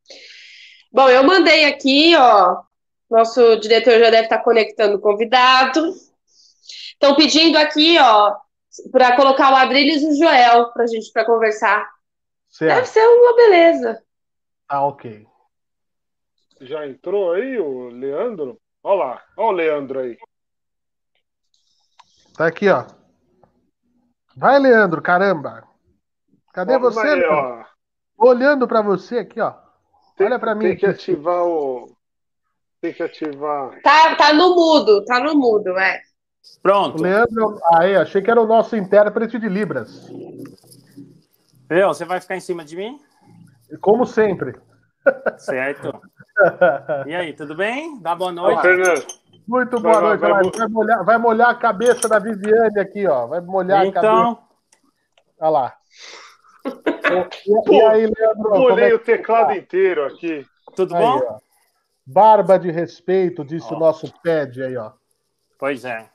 Bom, 0.91 1.11
eu 1.11 1.23
mandei 1.25 1.67
aqui, 1.67 2.17
ó. 2.17 2.63
Nosso 3.11 3.57
diretor 3.57 3.99
já 3.99 4.09
deve 4.09 4.23
estar 4.23 4.39
conectando 4.39 4.97
o 4.97 5.01
convidado. 5.01 5.95
Estão 6.27 7.15
pedindo 7.15 7.59
aqui, 7.59 7.99
ó, 7.99 8.35
para 8.91 9.15
colocar 9.15 9.53
o 9.53 9.57
Adriles 9.57 10.03
e 10.03 10.09
o 10.09 10.17
Joel 10.17 10.73
para 10.73 10.87
gente 10.87 11.13
para 11.13 11.27
conversar. 11.27 11.87
Certo. 12.49 12.75
Deve 12.75 12.87
ser 12.87 13.07
uma 13.07 13.37
beleza. 13.37 14.03
Ah, 14.67 14.87
ok. 14.87 15.27
Já 16.63 16.87
entrou 16.87 17.33
aí 17.33 17.59
o 17.59 17.91
Leandro? 17.91 18.59
Olha 18.83 19.05
lá, 19.05 19.25
olha 19.37 19.49
o 19.49 19.53
Leandro 19.53 20.01
aí. 20.01 20.17
Tá 22.35 22.47
aqui, 22.47 22.71
ó. 22.71 23.02
Vai, 24.37 24.59
Leandro, 24.59 25.03
caramba. 25.03 25.65
Cadê 26.53 26.79
Vamos 26.79 26.95
você? 26.95 27.09
Aí, 27.09 27.25
ó. 27.25 27.65
Olhando 28.19 28.69
para 28.69 28.83
você 28.83 29.19
aqui, 29.19 29.41
ó. 29.41 29.55
Tem, 30.17 30.27
Olha 30.27 30.39
para 30.39 30.55
mim. 30.55 30.69
Tem 30.69 30.77
que 30.77 30.87
ativar 30.87 31.45
o. 31.45 31.91
Tem 32.81 32.93
que 32.93 33.03
ativar. 33.03 33.81
Tá, 33.83 34.15
tá 34.17 34.33
no 34.33 34.55
mudo, 34.55 35.05
tá 35.05 35.21
no 35.21 35.35
mudo, 35.35 35.79
é. 35.79 36.01
Pronto. 36.63 37.01
Leandro, 37.01 37.59
aí, 37.75 37.97
achei 37.97 38.21
que 38.21 38.31
era 38.31 38.41
o 38.41 38.47
nosso 38.47 38.77
intérprete 38.77 39.39
de 39.39 39.49
Libras. 39.49 40.09
Eu, 41.71 41.89
você 41.89 42.05
vai 42.05 42.21
ficar 42.21 42.37
em 42.37 42.41
cima 42.41 42.65
de 42.65 42.77
mim? 42.77 43.01
Como 43.81 44.05
sempre. 44.07 44.55
Certo. 45.39 45.93
E 47.07 47.15
aí, 47.15 47.35
tudo 47.35 47.55
bem? 47.55 48.01
Dá 48.01 48.17
boa 48.17 48.33
noite. 48.33 48.63
Fernando, 48.63 49.07
Muito 49.47 49.81
boa 49.81 49.95
Vai, 49.95 50.03
noite. 50.03 50.21
vai, 50.21 50.31
Vai, 50.33 50.51
vai. 50.51 50.69
molhar, 50.69 51.05
vai 51.05 51.19
molhar 51.19 51.51
a 51.51 51.55
cabeça 51.55 52.09
da 52.09 52.19
Viviane 52.19 52.79
aqui, 52.79 53.07
ó. 53.07 53.27
Vai 53.27 53.41
molhar 53.41 53.81
a 53.87 53.93
cabeça. 53.93 53.99
Então, 53.99 54.39
Olha 55.41 55.51
lá. 55.51 55.77
E, 56.65 57.75
e 57.75 57.81
aí, 57.83 58.01
Leandro? 58.07 58.55
é 58.55 58.59
molhei 58.59 58.89
que 58.91 58.95
o 58.95 58.99
teclado 59.01 59.49
tá? 59.49 59.57
inteiro 59.57 60.07
aqui. 60.07 60.47
tudo 60.77 60.95
Aí, 60.95 61.03
bom? 61.03 61.21
ó. 61.29 61.39
Barba 62.07 62.59
de 62.59 62.71
respeito, 62.71 63.45
disse 63.45 63.73
Ó. 63.73 63.77
o 63.77 63.79
nosso 63.79 64.13
pad 64.23 64.63
aí, 64.63 64.77
ó. 64.77 64.93
Pois 65.59 65.85
é. 65.85 66.09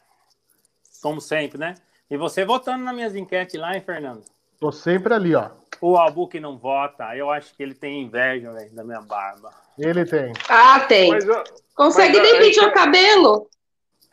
Como 1.02 1.20
sempre, 1.22 1.58
né? 1.58 1.76
E 2.10 2.18
você 2.18 2.44
votando 2.46 2.84
nas 2.84 2.96
minhas 2.96 3.16
enquetes 3.16 3.60
lá, 3.60 3.74
hein, 3.76 3.82
Fernando? 3.82 4.24
Tô 4.60 4.72
sempre 4.72 5.14
ali, 5.14 5.36
ó. 5.36 5.50
O 5.80 5.96
Albu 5.98 6.28
que 6.28 6.40
não 6.40 6.58
vota, 6.58 7.16
eu 7.16 7.30
acho 7.30 7.54
que 7.56 7.62
ele 7.62 7.76
tem 7.76 8.04
inveja, 8.04 8.52
velho, 8.52 8.74
da 8.74 8.84
minha 8.84 9.02
barba. 9.02 9.52
Ele 9.78 10.06
tem. 10.06 10.34
Ah, 10.50 10.80
tem. 10.82 11.12
Mas, 11.12 11.26
Consegue 11.76 12.18
mas 12.18 12.32
nem 12.32 12.40
pentear 12.40 12.70
o 12.70 12.74
cabelo. 12.74 13.50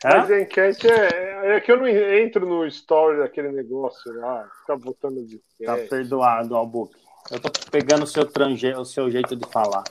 mas 0.03 0.29
Hã? 0.29 0.33
a 0.35 0.41
enquete 0.41 0.87
é, 0.87 1.55
é 1.55 1.59
que 1.59 1.71
eu 1.71 1.77
não 1.77 1.87
entro 1.87 2.45
no 2.45 2.65
story 2.67 3.17
daquele 3.17 3.51
negócio 3.51 4.13
lá, 4.19 4.47
ficar 4.61 4.77
botando 4.77 5.25
de 5.25 5.41
Tá 5.65 5.75
perdoado, 5.89 6.55
Albuque. 6.55 6.95
Eu 7.31 7.39
tô 7.39 7.49
pegando 7.71 8.03
o 8.03 8.07
seu, 8.07 8.23
tranje... 8.25 8.71
o 8.73 8.85
seu 8.85 9.09
jeito 9.09 9.35
de 9.35 9.49
falar. 9.51 9.83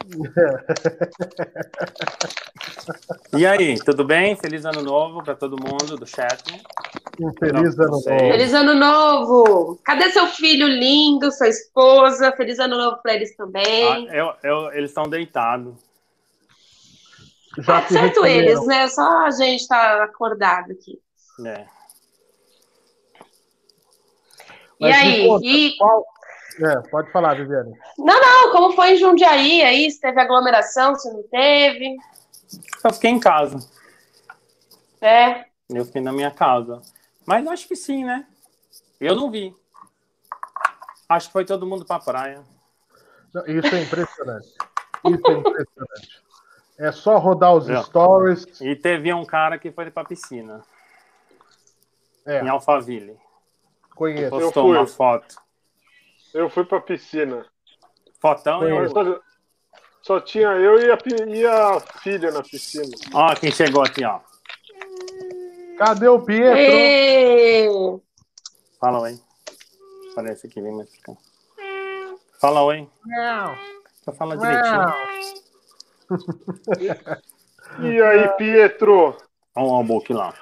E 3.36 3.46
aí, 3.46 3.76
tudo 3.82 4.04
bem? 4.04 4.36
Feliz 4.36 4.64
ano 4.64 4.82
novo 4.82 5.22
para 5.22 5.34
todo 5.34 5.56
mundo 5.56 5.96
do 5.96 6.06
chat. 6.06 6.42
Um 7.20 7.32
feliz 7.38 7.78
ano 7.78 7.90
novo. 7.90 8.02
Feliz 8.02 8.54
ano 8.54 8.74
novo! 8.74 9.78
Cadê 9.84 10.10
seu 10.10 10.26
filho 10.26 10.66
lindo, 10.66 11.30
sua 11.32 11.48
esposa? 11.48 12.32
Feliz 12.32 12.58
ano 12.58 12.76
novo 12.76 12.98
pra 13.02 13.14
eles 13.14 13.32
Ah, 13.32 13.36
também. 13.36 14.06
eu- 14.08 14.34
eu- 14.42 14.72
eles 14.72 14.90
estão 14.90 15.04
deitados. 15.04 15.74
Já 17.58 17.78
Ah, 17.78 17.88
certo 17.88 18.24
eles, 18.26 18.64
né? 18.66 18.88
Só 18.88 19.26
a 19.26 19.30
gente 19.30 19.66
tá 19.68 20.02
acordado 20.04 20.72
aqui. 20.72 20.98
né? 21.38 21.66
E 24.78 24.84
Mas 24.84 24.96
aí? 24.96 25.26
conta, 25.28 25.46
E... 25.46 25.76
qual- 25.78 26.04
É, 26.60 26.80
pode 26.90 27.10
falar, 27.12 27.34
Viviane. 27.34 27.78
Não, 27.98 28.20
não, 28.20 28.52
como 28.52 28.72
foi 28.74 28.92
em 28.92 28.96
Jundiaí 28.96 29.62
aí? 29.62 29.90
Se 29.90 30.00
teve 30.00 30.20
aglomeração, 30.20 30.94
se 30.96 31.10
não 31.12 31.22
teve? 31.24 31.96
Eu 32.84 32.92
fiquei 32.92 33.10
em 33.10 33.20
casa. 33.20 33.58
É. 35.00 35.46
Eu 35.70 35.84
fiquei 35.84 36.00
na 36.02 36.12
minha 36.12 36.30
casa. 36.30 36.80
Mas 37.26 37.46
acho 37.46 37.66
que 37.68 37.76
sim, 37.76 38.04
né? 38.04 38.26
Eu 39.00 39.14
não 39.16 39.30
vi. 39.30 39.54
Acho 41.08 41.26
que 41.28 41.32
foi 41.32 41.44
todo 41.44 41.66
mundo 41.66 41.84
pra 41.84 41.98
praia. 41.98 42.42
Não, 43.32 43.46
Isso 43.46 43.74
é 43.74 43.82
impressionante. 43.82 44.46
Isso 44.46 45.26
é 45.26 45.32
impressionante. 45.32 46.22
É 46.78 46.92
só 46.92 47.18
rodar 47.18 47.54
os 47.54 47.68
É. 47.68 47.82
stories. 47.82 48.60
E 48.60 48.74
teve 48.76 49.12
um 49.12 49.24
cara 49.24 49.58
que 49.58 49.70
foi 49.70 49.90
pra 49.90 50.04
piscina, 50.04 50.62
É, 52.26 52.40
em 52.42 52.48
Alphaville. 52.48 53.16
conheço. 53.94 54.30
Postou 54.30 54.68
fui. 54.68 54.76
uma 54.78 54.86
foto. 54.86 55.36
Eu 56.34 56.48
fui 56.48 56.64
pra 56.64 56.80
piscina. 56.80 57.44
Fotão 58.20 58.62
e 58.62 58.88
só, 58.88 59.20
só 60.02 60.20
tinha 60.20 60.48
eu 60.48 60.80
e 60.80 60.90
a, 60.90 60.98
e 61.26 61.46
a 61.46 61.80
filha 61.80 62.30
na 62.30 62.42
piscina. 62.42 62.88
Ó, 63.12 63.34
quem 63.34 63.50
chegou 63.50 63.82
aqui, 63.82 64.04
ó. 64.04 64.20
Cadê 65.76 66.08
o 66.08 66.20
Pietro? 66.22 68.02
Fala 68.80 69.00
oi. 69.00 69.18
Parece 70.14 70.48
que 70.48 70.60
vem 70.60 70.72
mais 70.74 70.88
pra 70.90 71.14
cá. 71.14 71.20
Fala 72.40 72.62
oi. 72.62 72.88
Não, 73.04 73.56
Só 74.04 74.12
fala 74.12 74.36
direitinho. 74.36 74.94
E 77.80 78.02
aí, 78.02 78.28
Pietro? 78.36 79.16
Olha 79.54 79.66
o 79.66 79.74
Albuque 79.74 80.12
lá. 80.12 80.34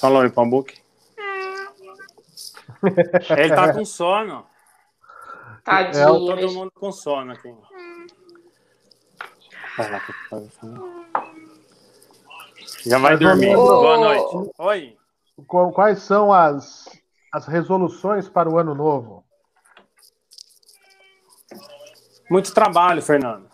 Fala 0.00 0.20
oi 0.20 0.30
pro 0.30 0.40
Albuque. 0.40 0.79
Ele 2.82 3.54
tá 3.54 3.72
com 3.74 3.84
sono. 3.84 4.46
Tadinho. 5.64 6.06
Todo 6.06 6.40
gente. 6.40 6.54
mundo 6.54 6.70
com 6.72 6.90
sono 6.92 7.32
aqui. 7.32 7.54
Falando. 10.28 11.06
Já 12.86 12.98
vai 12.98 13.16
dormir. 13.16 13.54
Boa 13.54 13.98
noite. 13.98 14.50
Oi. 14.58 14.96
Qu- 15.46 15.72
Quais 15.72 16.02
são 16.02 16.32
as, 16.32 16.88
as 17.32 17.46
resoluções 17.46 18.28
para 18.28 18.48
o 18.48 18.58
ano 18.58 18.74
novo? 18.74 19.24
Muito 22.30 22.54
trabalho, 22.54 23.02
Fernando. 23.02 23.48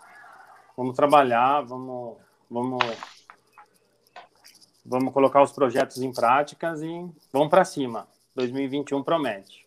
Vamos 0.75 0.95
trabalhar, 0.95 1.61
vamos, 1.61 2.17
vamos, 2.49 2.79
vamos 4.85 5.11
colocar 5.13 5.41
os 5.41 5.51
projetos 5.51 5.97
em 5.97 6.13
práticas 6.13 6.81
e 6.81 7.09
vamos 7.33 7.49
para 7.49 7.65
cima. 7.65 8.07
2021 8.37 9.03
promete. 9.03 9.65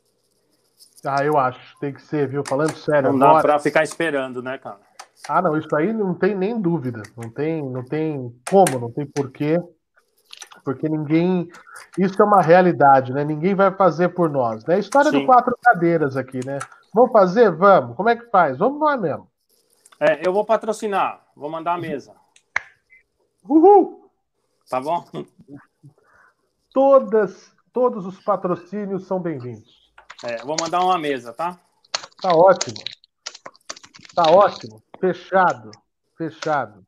Ah, 1.04 1.24
eu 1.24 1.36
acho. 1.36 1.76
Tem 1.78 1.92
que 1.92 2.00
ser, 2.02 2.28
viu? 2.28 2.42
Falando 2.46 2.74
sério. 2.76 3.10
Não 3.10 3.18
dá 3.18 3.28
agora- 3.28 3.42
para 3.42 3.58
ficar 3.58 3.82
esperando, 3.82 4.42
né, 4.42 4.58
cara? 4.58 4.78
Ah, 5.28 5.42
não, 5.42 5.56
isso 5.56 5.74
aí 5.76 5.92
não 5.92 6.14
tem 6.14 6.34
nem 6.34 6.58
dúvida. 6.58 7.02
Não 7.16 7.28
tem, 7.30 7.62
não 7.62 7.84
tem 7.84 8.34
como, 8.48 8.78
não 8.78 8.90
tem 8.90 9.04
porquê. 9.06 9.58
Porque 10.64 10.88
ninguém. 10.88 11.48
Isso 11.98 12.20
é 12.20 12.24
uma 12.24 12.40
realidade, 12.40 13.12
né? 13.12 13.24
Ninguém 13.24 13.54
vai 13.54 13.70
fazer 13.74 14.10
por 14.10 14.30
nós. 14.30 14.64
Né? 14.64 14.76
A 14.76 14.78
história 14.78 15.10
Sim. 15.10 15.20
do 15.20 15.26
quatro 15.26 15.56
cadeiras 15.62 16.16
aqui, 16.16 16.40
né? 16.46 16.58
Vamos 16.94 17.12
fazer? 17.12 17.50
Vamos. 17.50 17.96
Como 17.96 18.08
é 18.08 18.16
que 18.16 18.30
faz? 18.30 18.56
Vamos 18.58 18.78
nós 18.78 19.00
mesmo. 19.00 19.28
É, 19.98 20.26
eu 20.26 20.32
vou 20.32 20.44
patrocinar, 20.46 21.22
vou 21.36 21.50
mandar 21.50 21.74
a 21.74 21.78
mesa, 21.78 22.14
Uhul! 23.46 24.10
tá 24.70 24.80
bom? 24.80 25.04
Todas, 26.72 27.52
todos 27.72 28.06
os 28.06 28.20
patrocínios 28.20 29.06
são 29.06 29.20
bem-vindos. 29.20 29.92
É, 30.24 30.38
vou 30.44 30.56
mandar 30.60 30.80
uma 30.84 30.98
mesa, 30.98 31.32
tá? 31.32 31.58
Tá 32.20 32.34
ótimo. 32.34 32.76
Tá 34.14 34.30
ótimo. 34.30 34.82
Fechado. 35.00 35.70
Fechado. 36.16 36.84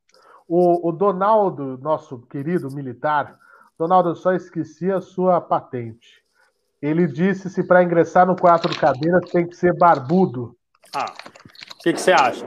O, 0.47 0.89
o 0.89 0.93
Donaldo, 0.93 1.79
nosso 1.79 2.19
querido 2.27 2.71
militar, 2.71 3.39
Donaldo, 3.79 4.11
eu 4.11 4.15
só 4.15 4.33
esqueci 4.33 4.91
a 4.91 5.01
sua 5.01 5.41
patente. 5.41 6.23
Ele 6.81 7.07
disse 7.07 7.49
se 7.49 7.63
para 7.63 7.83
ingressar 7.83 8.27
no 8.27 8.37
quatro 8.37 8.77
cadeiras 8.79 9.31
tem 9.31 9.47
que 9.47 9.57
ser 9.57 9.73
barbudo, 9.77 10.57
Ah, 10.95 11.07
o 11.75 11.83
que, 11.83 11.93
que 11.93 12.01
você 12.01 12.13
acha? 12.13 12.45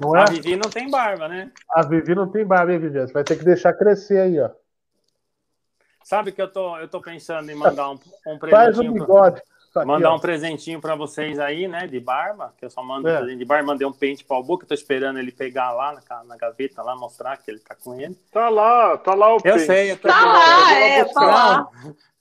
não 0.00 0.16
é? 0.16 0.22
A 0.22 0.24
Vivi 0.24 0.56
não 0.56 0.68
tem 0.68 0.90
barba, 0.90 1.28
né? 1.28 1.52
A 1.70 1.82
Vivi 1.86 2.14
não 2.14 2.28
tem 2.28 2.44
barba, 2.44 2.72
hein, 2.72 2.80
Vivi? 2.80 3.00
Você 3.00 3.12
vai 3.12 3.22
ter 3.22 3.38
que 3.38 3.44
deixar 3.44 3.72
crescer 3.72 4.18
aí, 4.18 4.40
ó. 4.40 4.50
Sabe 6.04 6.32
que 6.32 6.40
eu 6.42 6.48
tô, 6.48 6.76
eu 6.78 6.88
tô 6.88 7.00
pensando 7.00 7.50
em 7.50 7.54
mandar 7.54 7.90
um, 7.90 7.94
um 8.26 8.38
Faz 8.38 8.76
o 8.78 8.80
presentinho. 8.80 8.92
pra- 8.94 9.00
bigode. 9.06 9.42
Isso 9.70 9.78
aqui, 9.78 9.88
Mandar 9.88 10.10
ó. 10.12 10.16
um 10.16 10.20
presentinho 10.20 10.80
pra 10.82 10.94
vocês 10.94 11.38
aí, 11.38 11.66
né? 11.66 11.86
De 11.86 11.98
barba, 11.98 12.52
que 12.58 12.64
eu 12.66 12.68
só 12.68 12.82
mando 12.82 13.08
É. 13.08 13.16
presente 13.16 13.38
de 13.38 13.44
barba, 13.46 13.68
mandei 13.68 13.86
um 13.86 13.92
pente 13.92 14.22
pro 14.22 14.36
Albu, 14.36 14.58
que 14.58 14.64
eu 14.64 14.68
tô 14.68 14.74
esperando 14.74 15.18
ele 15.18 15.32
pegar 15.32 15.72
lá 15.72 15.94
na, 16.10 16.24
na 16.24 16.36
gaveta, 16.36 16.82
lá, 16.82 16.94
mostrar 16.94 17.38
que 17.38 17.50
ele 17.50 17.60
tá 17.60 17.74
com 17.74 17.98
ele. 17.98 18.14
Tá 18.30 18.50
lá, 18.50 18.98
tá 18.98 19.14
lá 19.14 19.30
o 19.32 19.36
Eu 19.36 19.40
pente. 19.40 19.60
sei, 19.60 19.92
eu 19.92 19.96
tô 19.96 20.08
Tá 20.08 20.24
lá, 20.26 20.72
é, 20.74 21.04
tá 21.06 21.20
lá. 21.22 21.68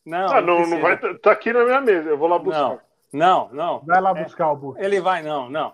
Não, 0.05 0.27
Ah, 0.31 0.41
não, 0.41 0.65
não 0.65 0.79
vai. 0.79 0.97
Tá 1.17 1.31
aqui 1.33 1.51
na 1.51 1.65
minha 1.65 1.81
mesa, 1.81 2.09
eu 2.09 2.17
vou 2.17 2.29
lá 2.29 2.39
buscar. 2.39 2.79
Não, 3.11 3.49
não, 3.49 3.49
não. 3.51 3.79
Vai 3.85 3.99
lá 3.99 4.11
É, 4.11 4.23
buscar 4.23 4.49
o 4.51 4.55
bu. 4.55 4.75
Ele 4.77 5.01
vai, 5.01 5.21
não, 5.21 5.49
não. 5.49 5.73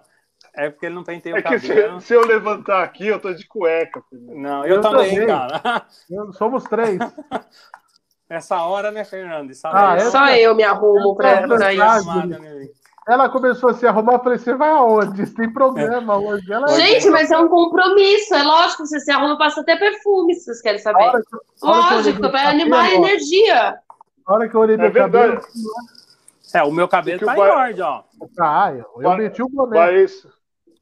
É 0.56 0.72
porque 0.72 0.88
ele 0.88 0.96
não 0.96 1.04
penteia 1.04 1.36
É 1.36 1.40
o 1.40 1.44
que 1.44 1.60
se, 1.60 1.68
cabelo. 1.68 2.02
se 2.02 2.12
eu 2.12 2.26
levantar 2.26 2.82
aqui, 2.84 3.06
eu 3.06 3.20
tô 3.20 3.32
de 3.32 3.48
cueca. 3.48 4.02
filho. 4.10 4.36
Não, 4.36 4.66
eu, 4.66 4.78
Eu 4.78 4.82
também, 4.82 5.12
também. 5.12 5.28
cara. 5.28 5.86
Eu- 6.10 6.34
Somos 6.34 6.64
três. 6.64 6.98
Essa 8.30 8.62
hora, 8.64 8.92
né, 8.92 9.04
Fernando? 9.06 9.52
Essa 9.52 9.70
Ah, 9.70 9.92
hora- 9.92 10.02
é? 10.02 10.06
Só 10.10 10.28
eu 10.36 10.54
me 10.56 10.64
arrumo 10.64 11.16
pra, 11.16 11.30
É 11.30 11.48
pra 11.48 11.74
isso. 11.74 12.08
verdade. 12.12 12.28
né? 12.28 12.68
Ela 13.08 13.30
começou 13.30 13.70
a 13.70 13.74
se 13.74 13.88
arrumar, 13.88 14.16
eu 14.16 14.20
falei, 14.20 14.38
você 14.38 14.54
vai 14.54 14.70
aonde? 14.70 15.26
Tem 15.34 15.52
programa 15.54 16.18
hoje. 16.18 16.52
Ela 16.52 16.68
Gente, 16.68 17.10
mas 17.10 17.32
é 17.32 17.38
um 17.38 17.48
compromisso. 17.48 18.36
É 18.36 18.44
lógico, 18.44 18.86
você 18.86 19.00
se 19.00 19.10
arruma, 19.10 19.38
passa 19.38 19.62
até 19.62 19.78
perfume, 19.78 20.34
se 20.36 20.42
vocês 20.44 20.62
querem 20.62 20.80
saber. 20.80 21.10
que, 21.12 21.22
que 21.22 21.66
Lógico, 21.66 22.20
meu 22.22 22.30
pra 22.32 22.50
animar 22.50 22.84
a 22.84 22.94
energia. 22.96 23.80
A 24.28 24.34
hora 24.34 24.50
que 24.50 24.56
eu 24.56 24.60
olhei 24.60 24.76
É 24.76 24.78
meu 24.78 24.92
cabelo, 24.92 25.12
verdade. 25.36 25.48
É, 26.54 26.64
o 26.64 26.72
meu 26.72 26.88
cabelo 26.90 27.20
Que 27.20 27.26
tá 27.26 27.38
em 27.38 27.40
ordem, 27.40 27.82
ó. 27.82 28.04
ah, 28.42 28.74
eu, 28.74 29.02
eu 29.02 29.18
meti 29.18 29.42
o 29.42 29.48
boné. 29.48 29.78
Baez, 29.78 30.28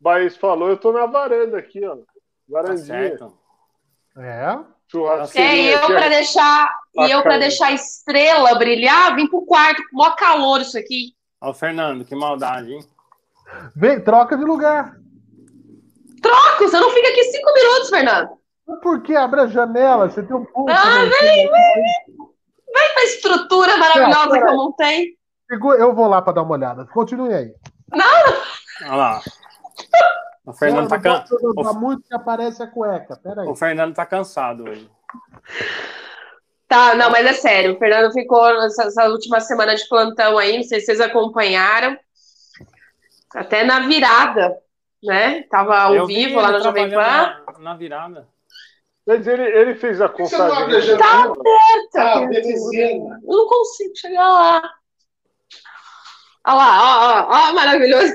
Baez 0.02 0.36
falou, 0.36 0.70
eu 0.70 0.78
tô 0.78 0.92
na 0.92 1.06
varanda 1.06 1.60
aqui, 1.60 1.86
ó. 1.86 1.96
Tá 1.96 2.02
Varandinha. 2.50 2.86
certo. 2.86 3.34
É. 4.18 4.28
É, 4.28 4.60
Churrasqueirinha 4.88 5.62
e 5.62 5.72
eu 5.74 5.78
aqui, 5.80 5.94
pra 5.94 6.06
ó. 6.06 6.10
deixar, 6.10 6.80
e 6.98 7.12
eu 7.12 7.22
pra 7.22 7.32
Bacana. 7.34 7.40
deixar 7.40 7.68
a 7.68 7.72
estrela 7.74 8.56
brilhar, 8.56 9.16
vim 9.16 9.28
pro 9.28 9.46
quarto, 9.46 9.82
com 9.90 9.98
maior 9.98 10.16
calor 10.16 10.62
isso 10.62 10.78
aqui. 10.78 11.14
Ó, 11.42 11.54
Fernando, 11.54 12.06
que 12.06 12.16
maldade, 12.16 12.74
hein? 12.74 12.86
Vem, 13.76 14.00
troca 14.02 14.38
de 14.38 14.44
lugar. 14.44 14.98
Troca, 16.22 16.68
você 16.68 16.80
não 16.80 16.90
fica 16.90 17.10
aqui 17.10 17.24
cinco 17.26 17.54
minutos, 17.54 17.90
Fernando. 17.90 18.30
Por 18.82 19.02
que 19.04 19.16
abre 19.16 19.42
a 19.42 19.48
janela? 19.48 20.10
Você 20.10 20.24
tem 20.24 20.36
um 20.36 20.46
pulso. 20.46 20.76
Ah, 20.76 21.04
né? 21.04 21.12
vem, 21.22 21.50
vem, 21.50 21.74
vem. 21.76 22.16
Vai 22.74 22.94
pra 22.94 23.04
estrutura 23.04 23.78
maravilhosa 23.78 24.40
que 24.40 24.48
eu 24.48 24.56
montei. 24.56 25.08
Eu 25.80 25.94
vou 25.94 26.08
lá 26.08 26.22
para 26.22 26.34
dar 26.34 26.42
uma 26.42 26.54
olhada. 26.54 26.86
Continue 26.88 27.34
aí. 27.34 27.54
Olha 28.82 28.96
lá. 28.96 29.22
O 30.46 30.54
Fernando, 30.54 30.90
tá 30.90 30.96
Não, 30.96 31.02
can... 31.02 31.14
não 31.14 31.24
posso 31.24 31.58
levar 31.58 31.74
muito 31.74 32.08
que 32.08 32.16
aparece 32.16 32.64
a 32.64 32.68
cueca. 32.68 33.16
Pera 33.18 33.44
aí. 33.44 33.48
o 33.48 33.56
Fernando 33.56 33.94
tá 33.94 34.06
cansado 34.06 34.64
hoje. 34.64 34.90
Tá, 36.76 36.94
não, 36.94 37.10
mas 37.10 37.26
é 37.26 37.32
sério. 37.32 37.74
O 37.74 37.80
Fernando 37.80 38.12
ficou 38.12 38.54
nessa, 38.60 38.84
essa 38.84 39.08
última 39.08 39.40
semana 39.40 39.74
de 39.76 39.88
plantão 39.88 40.38
aí, 40.38 40.58
não 40.58 40.64
sei 40.64 40.82
se 40.82 40.88
vocês 40.88 41.00
acompanharam. 41.00 41.98
Até 43.34 43.64
na 43.64 43.88
virada, 43.88 44.58
né? 45.02 45.44
Tava 45.44 45.78
ao 45.78 45.96
Eu 45.96 46.06
vi 46.06 46.26
vivo 46.26 46.42
lá 46.42 46.50
ele 46.50 46.58
no 46.58 46.64
Jovem 46.66 46.90
Pan. 46.90 46.98
Na, 46.98 47.46
na 47.60 47.76
virada. 47.76 48.28
Mas 49.08 49.26
ele, 49.26 49.44
ele 49.44 49.76
fez 49.76 50.02
a 50.02 50.10
contagem. 50.10 50.98
Tá, 50.98 51.32
Ah, 51.96 52.26
belezinha. 52.26 53.20
Eu 53.26 53.38
não 53.38 53.48
consigo 53.48 53.96
chegar 53.96 54.28
lá. 54.28 54.74
Olha 56.46 56.56
lá, 56.58 56.82
ó, 56.82 57.22
ó, 57.22 57.50
ó, 57.50 57.54
maravilhoso. 57.54 58.14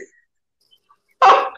Ó, 1.25 1.51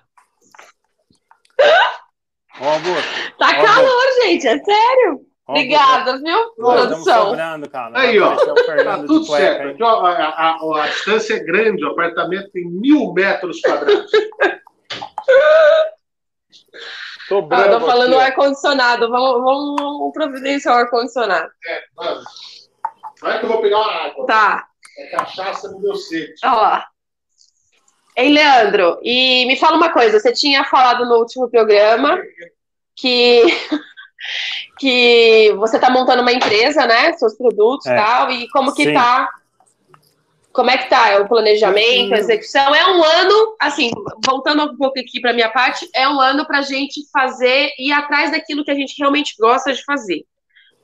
Augusto. 2.60 3.36
Tá 3.40 3.48
Ó, 3.48 3.64
calor, 3.64 4.12
gente, 4.22 4.46
é 4.46 4.56
sério. 4.62 5.31
Obrigada, 5.47 6.19
viu, 6.19 6.51
produção. 6.55 7.28
sobrando, 7.31 7.69
cara. 7.69 7.98
Aí, 7.98 8.19
ó. 8.20 8.36
Tá 8.36 8.98
tudo 8.98 9.24
certo. 9.24 9.69
Aqui, 9.69 9.82
ó, 9.82 10.06
a, 10.06 10.12
a- 10.12 10.56
a- 10.78 10.85
a 10.85 10.89
distância 10.89 11.35
é 11.35 11.40
grande, 11.40 11.85
o 11.85 11.90
apartamento 11.90 12.51
tem 12.52 12.64
mil 12.70 13.12
metros 13.12 13.60
quadrados. 13.60 14.10
Tô 17.28 17.39
Ah, 17.39 17.43
bravo 17.43 17.81
tô 17.81 17.86
falando 17.86 18.14
aqui, 18.16 18.24
ar-condicionado. 18.24 19.09
Vamos, 19.09 19.43
vamos, 19.43 19.77
vamos 19.81 20.12
providenciar 20.12 20.74
o 20.74 20.78
ar-condicionado. 20.78 21.51
É, 21.66 21.82
mano. 21.97 22.20
Vai 23.20 23.39
que 23.39 23.44
eu 23.47 23.48
vou 23.51 23.60
pegar 23.62 23.78
uma 23.78 23.93
água. 23.93 24.27
Tá, 24.27 24.66
É 24.98 25.06
cachaça 25.06 25.70
no 25.70 25.81
meu 25.81 25.94
sede. 25.94 26.35
ó 26.44 26.55
lá. 26.55 26.86
Ei, 28.16 28.28
Leandro, 28.31 28.98
e 29.02 29.47
me 29.47 29.56
fala 29.56 29.77
uma 29.78 29.93
coisa. 29.93 30.20
Você 30.20 30.32
tinha 30.32 30.64
falado 30.64 31.06
no 31.06 31.14
último 31.16 31.48
programa 31.48 32.20
que, 32.97 33.44
que 34.78 35.52
você 35.56 35.78
tá 35.78 35.90
montando 35.90 36.22
uma 36.22 36.32
empresa, 36.32 36.86
né? 36.86 37.12
Seus 37.14 37.36
produtos 37.36 37.86
e 37.86 37.90
É. 37.90 37.96
tal. 37.96 38.30
E 38.30 38.48
como 38.50 38.74
que 38.74 38.84
Sim. 38.84 38.94
tá? 38.94 39.28
Como 40.52 40.70
é 40.70 40.76
que 40.76 40.90
tá? 40.90 41.08
É 41.08 41.18
o 41.18 41.26
planejamento, 41.26 42.14
a 42.14 42.18
execução? 42.18 42.74
É 42.74 42.86
um 42.86 43.02
ano, 43.02 43.56
assim, 43.58 43.90
voltando 44.24 44.64
um 44.64 44.76
pouco 44.76 44.98
aqui 45.00 45.18
para 45.20 45.32
minha 45.32 45.48
parte, 45.48 45.88
é 45.94 46.06
um 46.06 46.20
ano 46.20 46.46
para 46.46 46.58
a 46.58 46.62
gente 46.62 47.00
fazer 47.10 47.70
e 47.78 47.88
ir 47.88 47.92
atrás 47.92 48.30
daquilo 48.30 48.64
que 48.64 48.70
a 48.70 48.74
gente 48.74 48.94
realmente 48.98 49.34
gosta 49.40 49.72
de 49.72 49.82
fazer. 49.82 50.24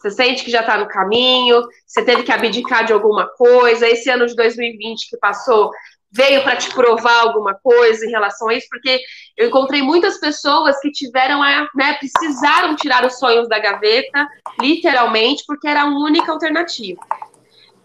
Você 0.00 0.10
sente 0.10 0.44
que 0.44 0.50
já 0.50 0.60
está 0.60 0.78
no 0.78 0.88
caminho, 0.88 1.60
você 1.86 2.02
teve 2.02 2.22
que 2.22 2.32
abdicar 2.32 2.84
de 2.86 2.92
alguma 2.92 3.26
coisa, 3.36 3.86
esse 3.86 4.08
ano 4.08 4.26
de 4.26 4.34
2020 4.36 5.10
que 5.10 5.18
passou 5.18 5.70
veio 6.10 6.42
para 6.42 6.56
te 6.56 6.72
provar 6.72 7.20
alguma 7.20 7.54
coisa 7.54 8.06
em 8.06 8.10
relação 8.10 8.48
a 8.48 8.54
isso, 8.54 8.66
porque 8.70 9.00
eu 9.36 9.48
encontrei 9.48 9.82
muitas 9.82 10.18
pessoas 10.18 10.80
que 10.80 10.90
tiveram, 10.90 11.42
a, 11.42 11.68
né, 11.74 11.94
precisaram 11.94 12.74
tirar 12.76 13.04
os 13.04 13.18
sonhos 13.18 13.48
da 13.48 13.58
gaveta, 13.58 14.26
literalmente, 14.60 15.44
porque 15.46 15.68
era 15.68 15.82
a 15.82 15.86
única 15.86 16.32
alternativa, 16.32 17.00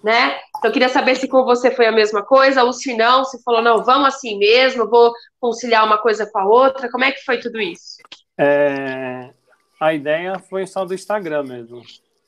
né? 0.03 0.37
Então, 0.57 0.69
eu 0.69 0.71
queria 0.71 0.89
saber 0.89 1.15
se 1.15 1.27
com 1.27 1.43
você 1.43 1.69
foi 1.71 1.85
a 1.85 1.91
mesma 1.91 2.23
coisa, 2.23 2.63
ou 2.63 2.71
se 2.71 2.95
não, 2.95 3.25
se 3.25 3.41
falou, 3.43 3.61
não, 3.61 3.83
vamos 3.83 4.07
assim 4.07 4.37
mesmo, 4.37 4.89
vou 4.89 5.13
conciliar 5.39 5.85
uma 5.85 5.97
coisa 5.97 6.25
com 6.25 6.39
a 6.39 6.45
outra. 6.45 6.89
Como 6.89 7.03
é 7.03 7.11
que 7.11 7.23
foi 7.25 7.39
tudo 7.39 7.59
isso? 7.59 7.97
É, 8.37 9.31
a 9.79 9.93
ideia 9.93 10.39
foi 10.39 10.65
só 10.65 10.85
do 10.85 10.93
Instagram 10.93 11.43
mesmo, 11.43 11.81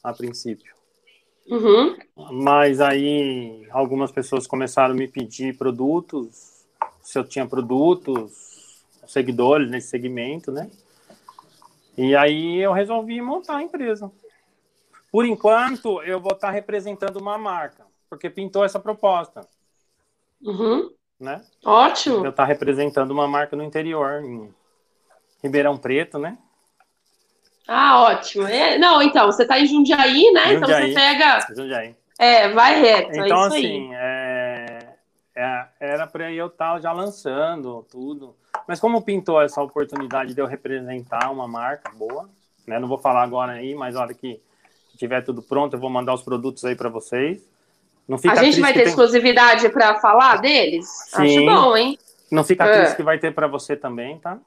a 0.04 0.14
princípio. 0.14 0.75
Uhum. 1.48 1.98
Mas 2.32 2.82
aí 2.82 3.68
algumas 3.72 4.12
pessoas 4.12 4.48
começaram 4.48 4.94
a 4.94 4.98
me 4.98 5.08
pedir 5.08 5.58
produtos, 5.58 6.66
se 7.02 7.20
eu 7.20 7.24
tinha 7.24 7.46
produtos, 7.46 8.84
seguidores 9.08 9.70
nesse 9.70 9.90
segmento, 9.90 10.52
né? 10.52 10.70
E 11.98 12.16
aí 12.16 12.58
eu 12.58 12.74
resolvi 12.74 13.22
montar 13.22 13.58
a 13.58 13.64
empresa. 13.64 14.12
Por 15.12 15.26
enquanto, 15.26 16.02
eu 16.02 16.20
vou 16.20 16.34
estar 16.34 16.52
representando 16.52 17.18
uma 17.18 17.38
marca, 17.38 17.86
porque 18.10 18.30
pintou 18.30 18.66
essa 18.66 18.80
proposta, 18.80 19.48
Uhum. 20.42 20.92
né? 21.20 21.42
Ótimo. 21.64 22.26
Eu 22.26 22.32
estar 22.32 22.46
representando 22.46 23.12
uma 23.12 23.28
marca 23.28 23.56
no 23.56 23.64
interior, 23.64 24.24
em 24.24 24.54
Ribeirão 25.42 25.78
Preto, 25.78 26.20
né? 26.20 26.38
Ah, 27.68 28.04
ótimo. 28.04 28.48
É, 28.48 28.78
não, 28.78 29.02
então, 29.02 29.26
você 29.28 29.46
tá 29.46 29.60
em 29.60 29.66
Jundiaí, 29.66 30.32
né? 30.32 30.54
Então 30.54 30.60
Jundiaí. 30.70 30.94
você 30.94 31.00
pega. 31.00 31.40
Jundiaí. 31.56 31.96
É, 32.20 32.50
vai 32.50 32.80
reto. 32.80 33.12
é 33.12 33.26
Então, 33.26 33.44
aí. 33.44 33.48
assim, 33.48 33.90
é, 33.94 34.80
é- 35.36 35.66
era 35.80 36.08
para 36.08 36.32
eu 36.32 36.48
estar 36.48 36.80
já 36.80 36.92
lançando 36.92 37.86
tudo. 37.92 38.36
Mas 38.68 38.80
como 38.80 39.02
pintou 39.02 39.42
essa 39.42 39.62
oportunidade 39.62 40.34
de 40.34 40.40
eu 40.42 40.46
representar 40.46 41.30
uma 41.32 41.48
marca 41.48 41.92
boa, 41.92 42.30
né? 42.68 42.80
Não 42.80 42.88
vou 42.88 42.98
falar 42.98 43.24
agora 43.24 43.54
aí, 43.54 43.76
mas 43.76 43.96
a 43.96 44.02
hora 44.02 44.14
que 44.14 44.40
tiver 44.98 45.22
tudo 45.22 45.42
pronto, 45.42 45.76
eu 45.76 45.80
vou 45.80 45.90
mandar 45.90 46.14
os 46.14 46.24
produtos 46.24 46.64
aí 46.66 46.76
para 46.76 46.88
vocês. 46.90 47.42
Não 48.08 48.18
fica 48.18 48.34
A 48.40 48.44
gente 48.44 48.62
vai 48.62 48.72
ter 48.72 48.80
tem- 48.82 48.90
exclusividade 48.90 49.68
para 49.70 49.96
falar 50.00 50.38
deles? 50.38 50.88
Acho 51.14 51.28
Sim. 51.28 51.46
bom, 51.46 51.76
hein? 51.76 51.98
Não 52.32 52.44
fica 52.44 52.64
É. 52.66 52.78
triste 52.80 52.96
que 52.96 53.04
vai 53.04 53.18
ter 53.20 53.34
para 53.34 53.48
você 53.48 53.76
também, 53.76 54.18
tá? 54.20 54.38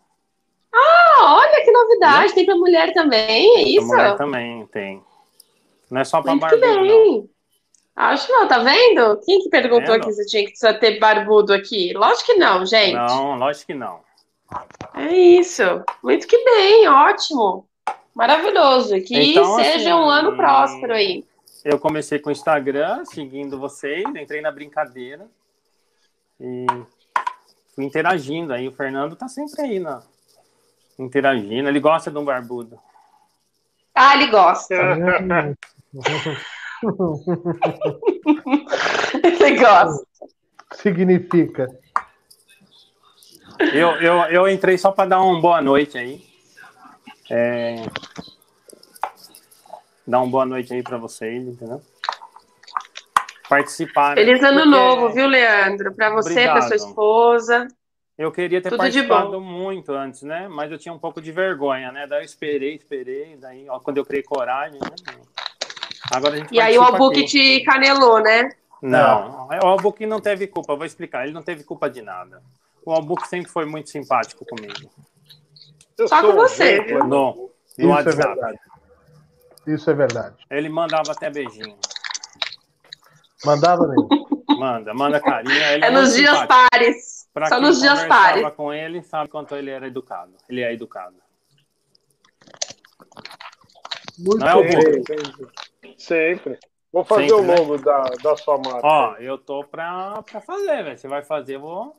Ah, 0.72 1.07
olha 1.20 1.64
que 1.64 1.70
novidade, 1.70 2.34
tem 2.34 2.46
para 2.46 2.56
mulher 2.56 2.92
também, 2.92 3.58
é 3.58 3.62
isso? 3.62 3.86
mulher 3.86 4.16
também 4.16 4.66
tem. 4.66 5.02
Não 5.90 6.00
é 6.00 6.04
só 6.04 6.20
para 6.20 6.34
barbudo, 6.34 6.60
não. 6.60 6.82
bem. 6.82 7.30
Acho 7.96 8.30
não, 8.30 8.46
tá 8.46 8.58
vendo? 8.60 9.20
Quem 9.24 9.40
que 9.40 9.48
perguntou 9.48 9.94
Vendo? 9.94 10.04
que 10.04 10.12
você 10.12 10.24
tinha 10.24 10.44
que 10.46 10.78
ter 10.78 11.00
barbudo 11.00 11.52
aqui? 11.52 11.92
Lógico 11.94 12.26
que 12.26 12.34
não, 12.34 12.64
gente. 12.64 12.94
Não, 12.94 13.36
lógico 13.36 13.66
que 13.66 13.74
não. 13.74 14.00
É 14.94 15.12
isso. 15.12 15.62
Muito 16.00 16.28
que 16.28 16.38
bem, 16.44 16.88
ótimo. 16.88 17.66
Maravilhoso. 18.14 19.00
Que 19.00 19.32
Então, 19.32 19.56
seja 19.56 19.76
assim, 19.76 19.92
um 19.92 20.08
ano 20.08 20.36
próspero 20.36 20.94
aí. 20.94 21.24
Eu 21.64 21.78
comecei 21.80 22.20
com 22.20 22.28
o 22.28 22.32
Instagram, 22.32 23.04
seguindo 23.04 23.58
vocês, 23.58 24.04
entrei 24.14 24.40
na 24.40 24.52
brincadeira 24.52 25.26
e 26.40 26.66
fui 27.74 27.84
interagindo 27.84 28.52
aí. 28.52 28.68
O 28.68 28.72
Fernando 28.72 29.16
tá 29.16 29.26
sempre 29.26 29.60
aí, 29.62 29.80
na, 29.80 30.02
interagindo. 30.98 31.68
Ele 31.68 31.80
gosta 31.80 32.10
de 32.10 32.18
um 32.18 32.24
barbudo. 32.24 32.78
Ah, 33.94 34.14
ele 34.14 34.28
gosta. 34.28 34.74
Ele 39.24 39.58
gosta. 39.58 40.06
Significa. 40.74 41.66
Eu, 43.72 43.90
eu, 44.00 44.14
eu 44.26 44.48
entrei 44.48 44.78
só 44.78 44.92
para 44.92 45.08
dar 45.08 45.20
uma 45.20 45.40
boa 45.40 45.60
noite 45.60 45.98
aí. 45.98 46.24
É, 47.30 47.84
dar 50.06 50.20
uma 50.20 50.30
boa 50.30 50.46
noite 50.46 50.72
aí 50.72 50.82
para 50.82 50.96
vocês, 50.96 51.46
entendeu? 51.46 51.82
Participar. 53.48 54.16
né? 54.16 54.24
Feliz 54.24 54.42
ano 54.42 54.60
Porque 54.60 54.70
novo, 54.70 55.10
viu, 55.10 55.26
Leandro? 55.26 55.92
Para 55.94 56.10
você, 56.10 56.44
para 56.44 56.62
sua 56.62 56.76
esposa. 56.76 57.68
Eu 58.18 58.32
queria 58.32 58.60
ter 58.60 58.68
Tudo 58.70 58.78
participado 58.78 59.40
muito 59.40 59.92
antes, 59.92 60.22
né? 60.22 60.48
Mas 60.48 60.72
eu 60.72 60.78
tinha 60.78 60.92
um 60.92 60.98
pouco 60.98 61.20
de 61.22 61.30
vergonha, 61.30 61.92
né? 61.92 62.04
Daí 62.08 62.20
eu 62.20 62.24
esperei, 62.24 62.74
esperei. 62.74 63.36
Daí, 63.36 63.68
ó, 63.70 63.78
quando 63.78 63.98
eu 63.98 64.04
criei 64.04 64.24
coragem, 64.24 64.80
né? 64.80 65.16
Agora 66.12 66.34
a 66.34 66.38
gente 66.38 66.52
E 66.52 66.60
aí 66.60 66.76
o 66.76 66.82
Albuque 66.82 67.20
aqui. 67.20 67.28
te 67.28 67.64
canelou, 67.64 68.20
né? 68.20 68.50
Não, 68.82 69.48
o 69.62 69.66
Albuque 69.66 70.04
não 70.06 70.20
teve 70.20 70.46
culpa, 70.48 70.74
vou 70.74 70.84
explicar. 70.84 71.24
Ele 71.24 71.32
não 71.32 71.42
teve 71.42 71.62
culpa 71.62 71.88
de 71.88 72.02
nada. 72.02 72.42
O 72.84 72.92
Albuque 72.92 73.28
sempre 73.28 73.50
foi 73.50 73.64
muito 73.66 73.88
simpático 73.90 74.44
comigo. 74.44 74.90
Eu 75.96 76.08
Só 76.08 76.20
com 76.20 76.32
você, 76.32 76.80
viu? 76.82 77.00
No, 77.04 77.34
no 77.34 77.50
Isso 77.76 77.80
é 77.82 77.86
WhatsApp. 77.86 78.16
verdade. 78.16 78.58
Isso 79.66 79.90
é 79.90 79.94
verdade. 79.94 80.36
Ele 80.50 80.68
mandava 80.68 81.12
até 81.12 81.28
beijinho. 81.30 81.76
Mandava 83.44 83.86
mesmo. 83.86 84.08
Manda, 84.58 84.92
manda 84.94 85.20
carinho. 85.20 85.54
Ele 85.54 85.84
É 85.84 85.90
muito 85.90 86.02
nos 86.04 86.14
dias 86.16 86.36
simpático. 86.38 86.68
pares. 86.70 87.17
Pra 87.32 87.46
Só 87.48 87.56
quem 87.56 87.64
nos 87.64 87.80
dias 87.80 88.04
pares. 88.06 88.48
com 88.54 88.72
ele, 88.72 89.02
sabe 89.02 89.28
quanto 89.30 89.54
ele 89.54 89.70
era 89.70 89.86
educado. 89.86 90.32
Ele 90.48 90.62
é 90.62 90.72
educado. 90.72 91.16
Muito 94.18 94.38
Não 94.38 94.48
é 94.48 94.54
o 94.56 94.62
bem. 94.62 94.76
Albuque. 94.76 95.94
Sempre. 95.98 96.58
Vou 96.92 97.04
fazer 97.04 97.28
Sempre, 97.28 97.42
o 97.44 97.46
né? 97.46 97.56
logo 97.56 97.78
da, 97.78 98.02
da 98.22 98.36
sua 98.36 98.56
marca. 98.58 98.80
Ó, 98.82 99.14
eu 99.16 99.38
tô 99.38 99.62
pra, 99.64 100.22
pra 100.22 100.40
fazer, 100.40 100.82
velho. 100.82 100.98
Você 100.98 101.06
vai 101.06 101.22
fazer, 101.22 101.56
eu 101.56 101.60
vou. 101.60 101.94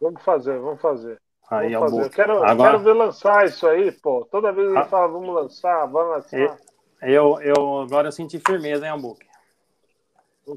Vamos 0.00 0.22
fazer, 0.22 0.58
vamos 0.58 0.80
fazer. 0.80 1.20
Aí, 1.50 1.72
vamos 1.74 1.90
fazer. 1.92 2.10
Quero, 2.10 2.42
Agora, 2.44 2.72
quero 2.72 2.82
ver 2.84 2.92
lançar 2.92 3.46
isso 3.46 3.66
aí, 3.66 3.92
pô. 3.92 4.26
Toda 4.30 4.52
vez 4.52 4.68
ele 4.68 4.78
Ah. 4.78 4.84
fala, 4.84 5.06
vamos 5.08 5.34
lançar, 5.34 5.86
vamos 5.86 6.16
lançar. 6.16 6.58
eu, 7.02 7.40
eu 7.40 7.80
agora 7.80 8.08
eu 8.08 8.12
senti 8.12 8.38
firmeza, 8.40 8.84
hein, 8.84 8.90
Albuque? 8.92 9.25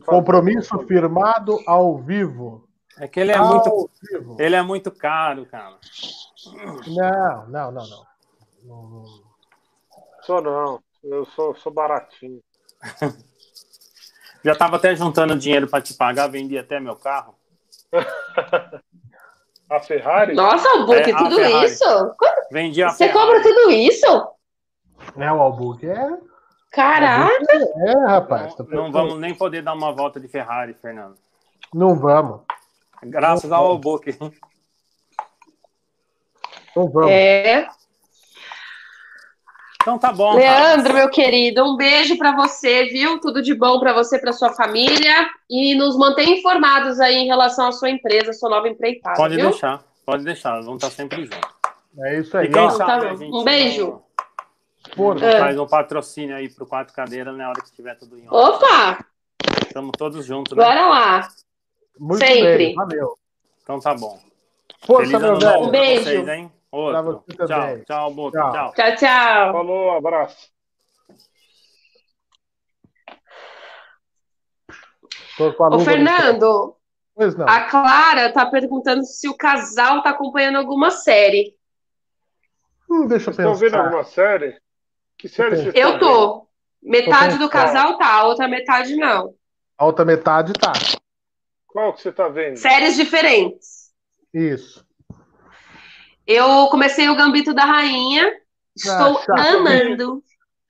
Compromisso 0.05 0.77
firmado 0.87 1.59
ao 1.65 1.97
vivo. 1.97 2.67
É 2.99 3.07
que 3.07 3.19
ele 3.19 3.31
é 3.31 3.37
ao 3.37 3.47
muito, 3.47 3.89
vivo. 4.11 4.37
ele 4.39 4.55
é 4.55 4.61
muito 4.61 4.91
caro, 4.91 5.45
cara. 5.45 5.77
Não, 6.87 7.47
não, 7.47 7.71
não, 7.71 7.87
não. 7.87 8.05
Não- 8.63 9.05
Sou 10.21 10.41
não. 10.41 10.79
Eu 11.03 11.25
sou, 11.27 11.55
sou 11.55 11.71
baratinho. 11.73 12.41
Já 14.43 14.55
tava 14.55 14.75
até 14.77 14.95
juntando 14.95 15.35
dinheiro 15.37 15.67
para 15.67 15.81
te 15.81 15.93
pagar, 15.93 16.27
vendi 16.27 16.57
até 16.57 16.79
meu 16.79 16.95
carro. 16.95 17.35
A 19.69 19.79
Ferrari? 19.79 20.33
Nossa, 20.33 20.67
Book, 20.85 20.97
É, 21.11 21.15
tudo 21.15 21.35
Ferrari. 21.35 21.65
isso? 21.67 21.83
Vendi 22.51 22.81
a 22.83 22.89
Você 22.89 23.05
Ferrari. 23.07 23.19
cobra 23.19 23.43
tudo 23.43 23.69
isso? 23.71 24.05
É 25.15 25.31
o 25.31 25.39
Albuque. 25.41 25.87
É, 25.87 26.17
Caraca! 26.71 27.31
é 27.85 28.05
rapaz. 28.07 28.53
tá 28.55 28.63
Não, 28.67 28.83
não 28.83 28.91
vamos 28.91 29.19
nem 29.19 29.33
poder 29.33 29.61
dar 29.63 29.73
uma 29.73 29.91
volta 29.91 30.19
de 30.19 30.27
Ferrari, 30.27 30.73
Fernando. 30.73 31.15
Não 31.73 31.95
vamos. 31.95 32.41
Graças 33.03 33.51
ao 33.51 33.65
Albuque. 33.65 34.17
Não 36.75 36.89
vamos. 36.89 37.09
É. 37.11 37.67
Então 39.81 39.97
tá 39.97 40.11
bom. 40.11 40.33
cara. 40.37 40.75
Leandro, 40.75 40.93
meu 40.93 41.09
querido, 41.09 41.63
um 41.63 41.75
beijo 41.77 42.17
pra 42.17 42.35
você, 42.35 42.85
viu? 42.85 43.19
Tudo 43.19 43.41
de 43.41 43.55
bom 43.55 43.79
pra 43.79 43.93
você, 43.93 44.19
pra 44.19 44.33
sua 44.33 44.51
família 44.53 45.29
e 45.49 45.73
nos 45.75 45.97
mantenha 45.97 46.37
informados 46.37 46.99
aí 46.99 47.15
em 47.15 47.27
relação 47.27 47.67
à 47.67 47.71
sua 47.71 47.89
empresa, 47.89 48.33
sua 48.33 48.49
nova 48.49 48.67
empreitada, 48.67 49.15
Pode 49.15 49.35
viu? 49.35 49.49
deixar, 49.49 49.81
pode 50.05 50.23
deixar. 50.23 50.61
Vamos 50.61 50.83
estar 50.83 50.91
sempre 50.95 51.23
juntos. 51.23 51.39
É 52.01 52.19
isso 52.19 52.37
aí. 52.37 52.49
ó. 52.53 52.77
Tá 52.77 52.99
Um 53.19 53.43
beijo. 53.43 54.01
Porra. 54.95 55.25
É. 55.25 55.39
faz 55.39 55.59
um 55.59 55.67
patrocínio 55.67 56.35
aí 56.35 56.49
pro 56.49 56.65
Quatro 56.65 56.93
Cadeiras 56.93 57.35
na 57.37 57.49
hora 57.49 57.61
que 57.61 57.67
estiver 57.67 57.95
tudo 57.97 58.17
em 58.17 58.27
ordem. 58.29 58.55
Opa, 58.57 59.05
Estamos 59.65 59.91
todos 59.97 60.25
juntos, 60.25 60.57
né? 60.57 60.63
bora 60.63 60.87
lá. 60.87 61.27
Muito 61.99 62.25
Sempre. 62.25 62.57
bem. 62.57 62.75
Valeu. 62.75 63.15
Então 63.63 63.79
tá 63.79 63.93
bom. 63.93 64.19
Força, 64.85 65.11
Feliz 65.11 65.21
meu 65.21 65.37
velho. 65.39 65.57
Um 65.59 65.61
pra 65.63 65.71
beijo. 65.71 66.03
vocês, 66.03 66.27
hein? 66.27 66.51
Pra 66.71 66.79
Outro. 66.79 67.23
você 67.27 67.37
também. 67.37 67.83
Tchau, 67.83 67.85
tchau, 67.85 68.13
Boto. 68.13 68.37
Tchau. 68.37 68.51
Tchau. 68.51 68.73
Tchau, 68.73 68.95
tchau. 68.95 69.53
Falou, 69.53 69.91
abraço. 69.97 70.49
Tô 75.37 75.53
com 75.53 75.63
a 75.65 75.75
Ô, 75.75 75.79
Fernando, 75.79 76.75
Pois 77.15 77.35
não. 77.35 77.47
a 77.47 77.61
Clara 77.69 78.31
tá 78.33 78.45
perguntando 78.45 79.03
se 79.05 79.27
o 79.29 79.35
casal 79.37 80.01
tá 80.03 80.09
acompanhando 80.11 80.57
alguma 80.57 80.91
série. 80.91 81.55
Hum, 82.89 83.07
deixa 83.07 83.29
eu 83.29 83.33
Vocês 83.33 83.47
estão 83.47 83.55
vendo 83.55 83.71
pensar. 83.71 83.83
alguma 83.85 84.03
série? 84.03 84.59
Que 85.19 85.27
série 85.27 85.55
estão 85.55 85.73
Eu 85.81 85.99
tô. 85.99 86.47
Metade 86.81 87.37
do 87.37 87.49
pensando. 87.49 87.49
casal 87.49 87.97
tá, 87.97 88.07
a 88.13 88.23
outra 88.25 88.47
metade 88.47 88.95
não. 88.95 89.33
A 89.77 89.85
outra 89.85 90.05
metade 90.05 90.53
tá. 90.53 90.71
Qual 91.67 91.93
que 91.93 92.01
você 92.01 92.11
tá 92.11 92.27
vendo? 92.29 92.55
Séries 92.57 92.95
diferentes. 92.95 93.91
Isso. 94.33 94.85
Eu 96.25 96.67
comecei 96.69 97.09
o 97.09 97.15
Gambito 97.15 97.53
da 97.53 97.65
Rainha. 97.65 98.31
Estou 98.75 99.19
Ah, 99.37 99.51
amando. 99.57 100.23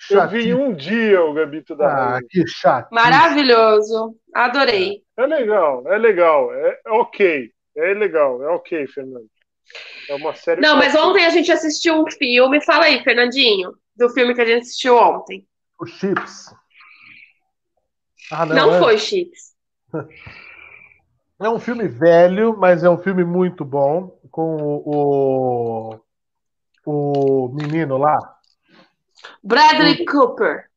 Eu 0.09 0.27
vi 0.29 0.53
um 0.53 0.73
dia 0.73 1.21
o 1.23 1.33
Gambito 1.33 1.75
da 1.75 1.85
Ah, 1.87 2.05
Rainha. 2.13 2.21
que 2.29 2.43
chato. 2.47 2.89
Maravilhoso. 2.91 4.15
Adorei. 4.33 5.03
É 5.17 5.25
legal, 5.25 5.83
é 5.87 5.97
legal, 5.97 6.53
é, 6.53 6.79
é 6.87 6.91
ok. 6.91 7.51
É 7.77 7.93
legal, 7.93 8.41
é 8.41 8.47
ok, 8.49 8.87
Fernando. 8.87 9.27
É 10.09 10.15
uma 10.15 10.33
série. 10.33 10.59
Não, 10.61 10.75
mas 10.77 10.95
ontem 10.95 11.23
a 11.25 11.29
gente 11.29 11.51
assistiu 11.51 12.01
um 12.01 12.09
filme. 12.09 12.63
Fala 12.65 12.85
aí, 12.85 13.03
Fernandinho, 13.03 13.73
do 13.99 14.09
filme 14.09 14.33
que 14.33 14.41
a 14.41 14.45
gente 14.45 14.61
assistiu 14.63 14.97
ontem. 14.97 15.47
Os 15.79 15.91
chips. 15.91 16.53
Ah, 18.31 18.45
não. 18.45 18.55
Não, 18.55 18.75
é, 18.75 18.79
foi 18.79 18.97
chips. 18.97 19.53
é 21.39 21.49
um 21.49 21.59
filme 21.59 21.87
velho, 21.87 22.57
mas 22.57 22.83
é 22.83 22.89
um 22.89 22.97
filme 22.97 23.23
muito 23.23 23.63
bom. 23.63 24.17
Com 24.31 24.55
o, 24.57 25.99
o, 26.85 27.45
o 27.45 27.49
menino 27.53 27.97
lá. 27.97 28.17
Bradley 29.43 30.05
Cooper. 30.05 30.69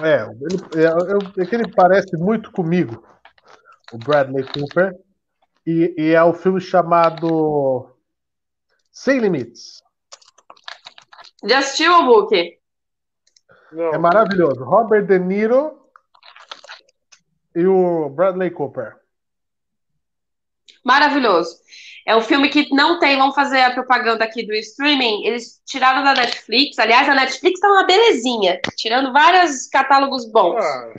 É, 0.00 0.22
ele, 0.22 0.56
é, 0.76 0.86
é- 0.86 1.42
é 1.42 1.46
que 1.46 1.54
ele 1.54 1.70
parece 1.72 2.16
muito 2.16 2.50
comigo, 2.52 3.04
o 3.92 3.98
Bradley 3.98 4.44
Cooper. 4.44 4.94
E, 5.66 5.94
e 5.98 6.14
é 6.14 6.22
o 6.22 6.32
filme 6.32 6.60
chamado 6.60 7.90
Sem 8.90 9.18
Limites. 9.18 9.82
Já 11.44 11.58
assistiu 11.58 11.92
o 11.92 12.04
book? 12.04 12.59
Não, 13.72 13.94
É 13.94 13.98
maravilhoso. 13.98 14.64
Robert 14.64 15.06
De 15.06 15.18
Niro 15.18 15.78
e 17.54 17.66
o 17.66 18.08
Bradley 18.10 18.50
Cooper. 18.50 18.96
Maravilhoso. 20.84 21.56
É 22.06 22.16
um 22.16 22.22
filme 22.22 22.48
que 22.48 22.74
não 22.74 22.98
tem, 22.98 23.16
vamos 23.18 23.34
fazer 23.34 23.60
a 23.60 23.72
propaganda 23.72 24.24
aqui 24.24 24.44
do 24.44 24.54
streaming. 24.54 25.24
Eles 25.24 25.60
tiraram 25.66 26.02
da 26.02 26.14
Netflix. 26.14 26.78
Aliás, 26.78 27.08
a 27.08 27.14
Netflix 27.14 27.60
tá 27.60 27.68
uma 27.68 27.84
belezinha, 27.84 28.58
tirando 28.76 29.12
vários 29.12 29.66
catálogos 29.68 30.24
bons. 30.32 30.64
Ah, 30.64 30.92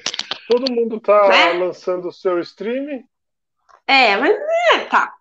todo 0.49 0.72
mundo 0.72 0.99
tá 0.99 1.27
Né? 1.27 1.53
lançando 1.53 2.07
o 2.07 2.14
seu 2.14 2.39
streaming. 2.39 3.03
É, 3.88 4.15
mas 4.15 4.31
é, 4.73 4.80
tá. 4.85 5.11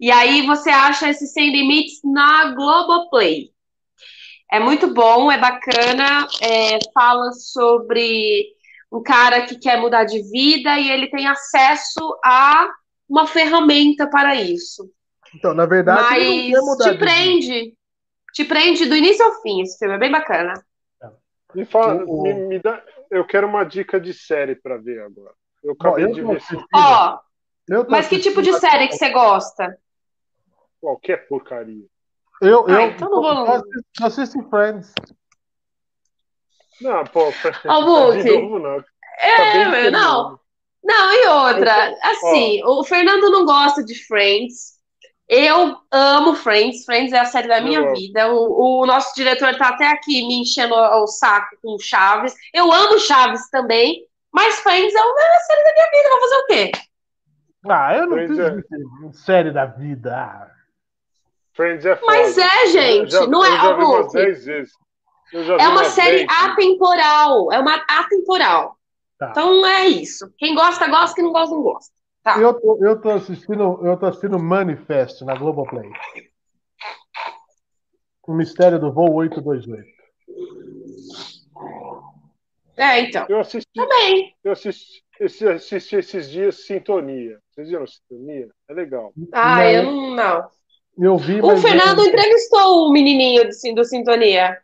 E 0.00 0.10
aí 0.10 0.44
você 0.46 0.68
acha 0.70 1.08
esse 1.08 1.26
Sem 1.28 1.50
Limites 1.52 2.00
na 2.04 2.52
Globoplay. 2.54 3.50
É 4.50 4.58
muito 4.58 4.92
bom, 4.94 5.30
é 5.30 5.38
bacana, 5.38 6.26
é, 6.42 6.78
fala 6.92 7.32
sobre 7.32 8.46
um 8.90 9.02
cara 9.02 9.44
que 9.46 9.58
quer 9.58 9.78
mudar 9.78 10.04
de 10.04 10.22
vida 10.30 10.78
e 10.78 10.90
ele 10.90 11.10
tem 11.10 11.26
acesso 11.26 12.18
a 12.24 12.68
uma 13.08 13.26
ferramenta 13.26 14.08
para 14.08 14.34
isso. 14.34 14.90
Então, 15.34 15.54
na 15.54 15.66
verdade, 15.66 16.14
ele 16.14 16.24
não 16.24 16.34
quer 16.42 16.60
Mas 16.60 16.64
mudar 16.64 16.92
te 16.92 16.98
de 16.98 17.06
vida. 17.06 17.06
prende, 17.06 17.74
te 18.34 18.44
prende 18.44 18.86
do 18.86 18.96
início 18.96 19.24
ao 19.24 19.42
fim, 19.42 19.62
esse 19.62 19.78
filme 19.78 19.94
é 19.94 19.98
bem 19.98 20.10
bacana. 20.10 20.54
Me 21.54 21.64
fala, 21.64 22.04
O- 22.06 22.22
me, 22.22 22.34
me 22.34 22.58
dá, 22.58 22.82
eu 23.10 23.26
quero 23.26 23.46
uma 23.46 23.64
dica 23.64 24.00
de 24.00 24.12
série 24.12 24.54
pra 24.54 24.76
ver 24.76 25.00
agora. 25.02 25.34
Eu 25.62 25.72
Bom, 25.80 25.90
acabei 25.90 26.06
eu 26.06 26.12
de 26.12 26.22
ver 26.22 26.40
Ó, 26.74 27.18
tô 27.66 27.84
mas 27.90 28.08
que 28.08 28.18
tipo 28.18 28.42
de 28.42 28.52
série 28.52 28.88
que 28.88 28.94
você 28.94 29.10
gosta? 29.10 29.78
qualquer 30.80 31.26
porcaria. 31.28 31.86
Eu, 32.40 32.68
eu, 32.68 32.76
Ah, 32.76 32.82
então 32.84 33.10
não 33.10 33.20
vou- 33.22 33.32
eu 33.46 33.52
assisto, 33.52 33.82
eu 34.00 34.06
assisto 34.06 34.48
Friends. 34.50 34.92
Não, 36.80 37.04
pô, 37.04 37.32
Ó, 37.66 37.82
Book. 37.82 38.22
de 38.22 38.30
novo 38.40 38.58
não. 38.60 38.80
Tá 38.80 38.86
É, 39.26 39.70
bem 39.70 39.90
não. 39.90 40.38
Não, 40.84 41.12
e 41.12 41.26
outra, 41.26 41.90
Eu 41.90 41.98
assim, 42.04 42.62
o 42.64 42.84
Fernando 42.84 43.30
não 43.30 43.44
gosta 43.44 43.84
de 43.84 43.94
Friends. 44.06 44.78
Eu 45.28 45.76
amo 45.90 46.34
Friends. 46.36 46.84
Friends 46.84 47.12
é 47.12 47.18
a 47.18 47.24
série 47.24 47.48
da 47.48 47.60
minha 47.60 47.80
Eu 47.80 47.92
vida. 47.94 48.32
O, 48.32 48.82
o 48.82 48.86
nosso 48.86 49.12
diretor 49.14 49.56
tá 49.58 49.70
até 49.70 49.88
aqui 49.88 50.26
me 50.26 50.40
enchendo 50.40 50.74
o 50.74 51.06
saco 51.08 51.56
com 51.60 51.76
Chaves. 51.78 52.32
Eu 52.54 52.72
amo 52.72 52.98
Chaves 53.00 53.50
também, 53.50 54.06
mas 54.32 54.60
Friends 54.60 54.94
é 54.94 55.00
uma 55.02 55.40
série 55.46 55.64
da 55.64 55.72
minha 55.74 55.90
vida. 55.90 56.10
Vou 56.10 56.20
fazer 56.20 56.36
o 56.36 56.46
quê? 56.46 56.72
Ah, 57.68 57.96
eu 57.96 58.06
não 58.06 58.16
Friends 58.16 58.38
é- 58.38 59.12
série 59.12 59.50
da 59.50 59.66
vida. 59.66 60.50
Friends 61.58 61.84
é 61.84 61.96
foda. 61.96 62.06
Mas 62.06 62.38
é, 62.38 62.66
gente, 62.68 63.10
já- 63.10 63.26
não 63.26 63.44
é, 63.44 63.48
Eu 63.48 63.56
já 63.56 63.72
vi 63.76 63.82
ó, 63.82 63.86
umas 63.88 64.00
Book. 64.06 64.12
10 64.12 64.44
vezes. 64.44 64.72
Eu 65.32 65.44
já 65.44 65.56
vi 65.56 65.62
É 65.62 65.68
uma 65.68 65.84
série 65.84 66.26
10 66.26 66.28
vezes. 66.28 66.44
atemporal. 66.52 67.52
É 67.52 67.58
uma 67.58 67.74
atemporal. 67.88 68.76
Tá. 69.18 69.30
Então 69.30 69.66
é 69.66 69.86
isso. 69.88 70.32
Quem 70.38 70.54
gosta, 70.54 70.86
gosta. 70.88 71.16
Quem 71.16 71.24
não 71.24 71.32
gosta, 71.32 71.52
não 71.54 71.62
gosta. 71.62 71.92
Tá. 72.22 72.38
Eu 72.38 72.54
tô, 72.54 72.78
eu 72.84 73.00
tô 73.00 73.10
assistindo, 73.10 73.80
eu 73.84 73.96
tô 73.98 74.06
assistindo 74.06 74.38
Manifest 74.38 75.24
na 75.24 75.34
Globoplay. 75.36 75.90
O 78.26 78.32
mistério 78.34 78.78
do 78.78 78.92
voo 78.92 79.12
828. 79.14 79.88
É, 82.76 83.00
então. 83.00 83.26
Eu 83.28 83.40
assisti, 83.40 83.68
Também. 83.74 84.34
eu 84.44 84.52
assisti, 84.52 85.02
esse- 85.18 85.48
assisti 85.48 85.96
esses 85.96 86.30
dias 86.30 86.64
Sintonia. 86.64 87.38
Vocês 87.50 87.68
viram 87.68 87.86
Sintonia? 87.86 88.48
É 88.68 88.72
legal. 88.72 89.12
Ah, 89.32 89.56
Não. 89.56 89.62
eu 89.64 89.82
não. 90.14 90.48
Eu 91.00 91.16
vi, 91.16 91.40
O 91.40 91.46
mas 91.46 91.62
Fernando 91.62 92.00
eu- 92.00 92.06
entrevistou 92.06 92.88
o 92.88 92.92
menininho 92.92 93.44
do, 93.44 93.74
do 93.74 93.84
Sintonia. 93.84 94.58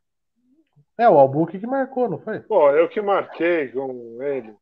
É 0.98 1.08
o 1.08 1.18
Albuque 1.18 1.58
que 1.58 1.66
marcou, 1.66 2.08
não 2.08 2.18
foi? 2.18 2.40
Pô, 2.40 2.70
eu 2.70 2.88
que 2.88 3.00
marquei 3.00 3.68
com 3.68 4.18
ele. 4.22 4.54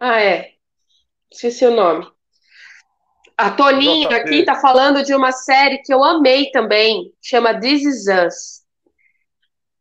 Ah, 0.00 0.20
é. 0.20 0.52
Esqueci 1.30 1.64
o 1.66 1.70
nome. 1.74 2.06
A 3.36 3.50
Toninho 3.50 4.08
JP. 4.08 4.14
aqui 4.14 4.44
tá 4.44 4.54
falando 4.56 5.02
de 5.02 5.12
uma 5.14 5.32
série 5.32 5.78
que 5.78 5.92
eu 5.92 6.04
amei 6.04 6.50
também, 6.52 7.12
chama 7.20 7.58
This 7.58 7.82
Is 7.82 8.04
Us. 8.06 8.64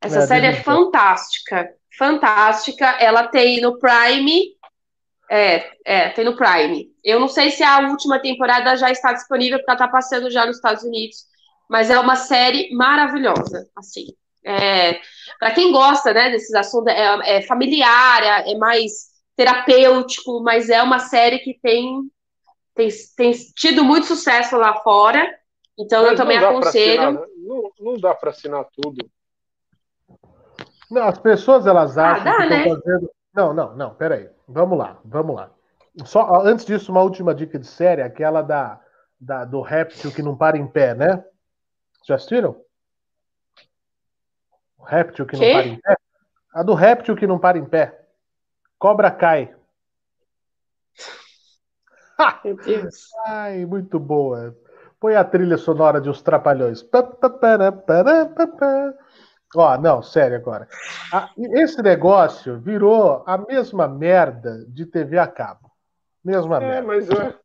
Essa 0.02 0.20
É, 0.20 0.28
série 0.28 0.46
é 0.48 0.54
fantástica, 0.54 1.72
fantástica. 1.98 2.86
Ela 3.00 3.28
tem 3.28 3.62
no 3.62 3.78
Prime, 3.80 4.53
é, 5.34 5.72
é, 5.84 6.10
tem 6.10 6.24
no 6.24 6.36
Prime. 6.36 6.92
Eu 7.04 7.20
não 7.20 7.28
sei 7.28 7.50
se 7.50 7.64
a 7.64 7.80
última 7.80 8.20
temporada 8.20 8.76
já 8.78 8.92
está 8.92 9.12
disponível, 9.14 9.58
porque 9.58 9.72
ela 9.72 9.80
tá 9.80 9.88
passando 9.88 10.30
já 10.30 10.46
nos 10.46 10.58
Estados 10.58 10.84
Unidos, 10.84 11.26
mas 11.68 11.90
é 11.90 11.98
uma 12.00 12.16
série 12.16 12.72
maravilhosa, 12.76 13.68
assim. 13.76 14.06
É, 14.46 15.00
para 15.40 15.50
quem 15.52 15.72
gosta, 15.72 16.14
né, 16.14 16.30
desses 16.30 16.54
assuntos, 16.54 16.94
é, 16.94 17.38
é 17.38 17.42
familiar, 17.42 18.22
é, 18.22 18.52
é 18.52 18.58
mais 18.60 18.92
terapêutico, 19.36 20.44
mas 20.44 20.70
é 20.70 20.84
uma 20.84 21.00
série 21.00 21.40
que 21.40 21.58
tem, 21.64 22.02
tem, 22.76 22.90
tem 23.18 23.32
tido 23.56 23.84
muito 23.84 24.06
sucesso 24.06 24.56
lá 24.56 24.82
fora. 24.82 25.28
Então 25.80 26.04
eu 26.04 26.10
Mas 26.10 26.18
também 26.18 26.38
não 26.40 26.44
dá 26.44 26.50
pra 26.50 26.60
aconselho. 26.60 27.02
assinar- 27.02 27.28
não, 27.38 27.72
não 27.80 27.94
dá 28.00 28.14
pra 28.14 28.30
assinar 28.30 28.66
tudo. 28.72 29.10
Não, 30.92 31.08
as 31.08 31.18
pessoas 31.18 31.66
elas 31.66 31.98
Ah, 31.98 32.12
acham 32.12 32.24
dá, 32.24 32.36
que 32.36 32.44
estão 32.44 32.58
né? 32.58 32.64
fazendo. 32.66 33.12
Não, 33.34 33.52
não, 33.52 33.76
não, 33.76 33.96
peraí. 33.96 34.30
Vamos 34.48 34.78
lá, 34.78 35.00
vamos 35.06 35.36
lá. 35.36 35.50
Só 36.06 36.42
antes 36.42 36.66
disso, 36.66 36.92
uma 36.92 37.02
última 37.02 37.34
dica 37.34 37.60
de 37.60 37.68
série, 37.68 38.02
aquela 38.02 38.42
da, 38.42 38.80
da 39.20 39.46
do 39.46 39.62
réptil 39.62 40.12
que 40.12 40.22
não 40.22 40.36
para 40.36 40.58
em 40.58 40.68
pé, 40.68 40.94
né? 40.94 41.24
Já 42.06 42.16
assistiram? 42.16 42.60
O 44.78 44.84
réptil 44.84 45.26
que 45.26 45.38
Quê? 45.38 45.46
não 45.46 45.54
para 45.54 45.68
em 45.68 45.80
pé? 45.80 45.98
A 46.54 46.64
do 46.64 46.74
réptil 46.74 47.16
que 47.16 47.28
não 47.28 47.40
para 47.40 47.58
em 47.58 47.66
pé. 47.66 48.06
Cobra 48.78 49.10
cai. 49.10 49.56
Ha! 52.20 52.42
Meu 52.44 52.56
Deus. 52.58 53.10
Ai, 53.26 53.66
muito 53.66 54.00
boa. 54.00 54.56
Põe 55.00 55.16
a 55.16 55.24
trilha 55.24 55.58
sonora 55.58 56.00
de 56.00 56.10
Os 56.10 56.22
Trapalhões. 56.22 56.86
Ó, 59.56 59.78
não, 59.78 60.02
sério 60.02 60.38
agora. 60.38 60.68
Esse 61.54 61.82
negócio 61.82 62.60
virou 62.60 63.24
a 63.26 63.38
mesma 63.38 63.88
merda 63.88 64.66
de 64.68 64.86
TV 64.86 65.18
a 65.18 65.28
cabo. 65.28 65.72
Mesma 66.24 66.58
É, 66.58 66.82
merda. 66.82 66.88
mas 66.88 67.10
é. 67.10 67.36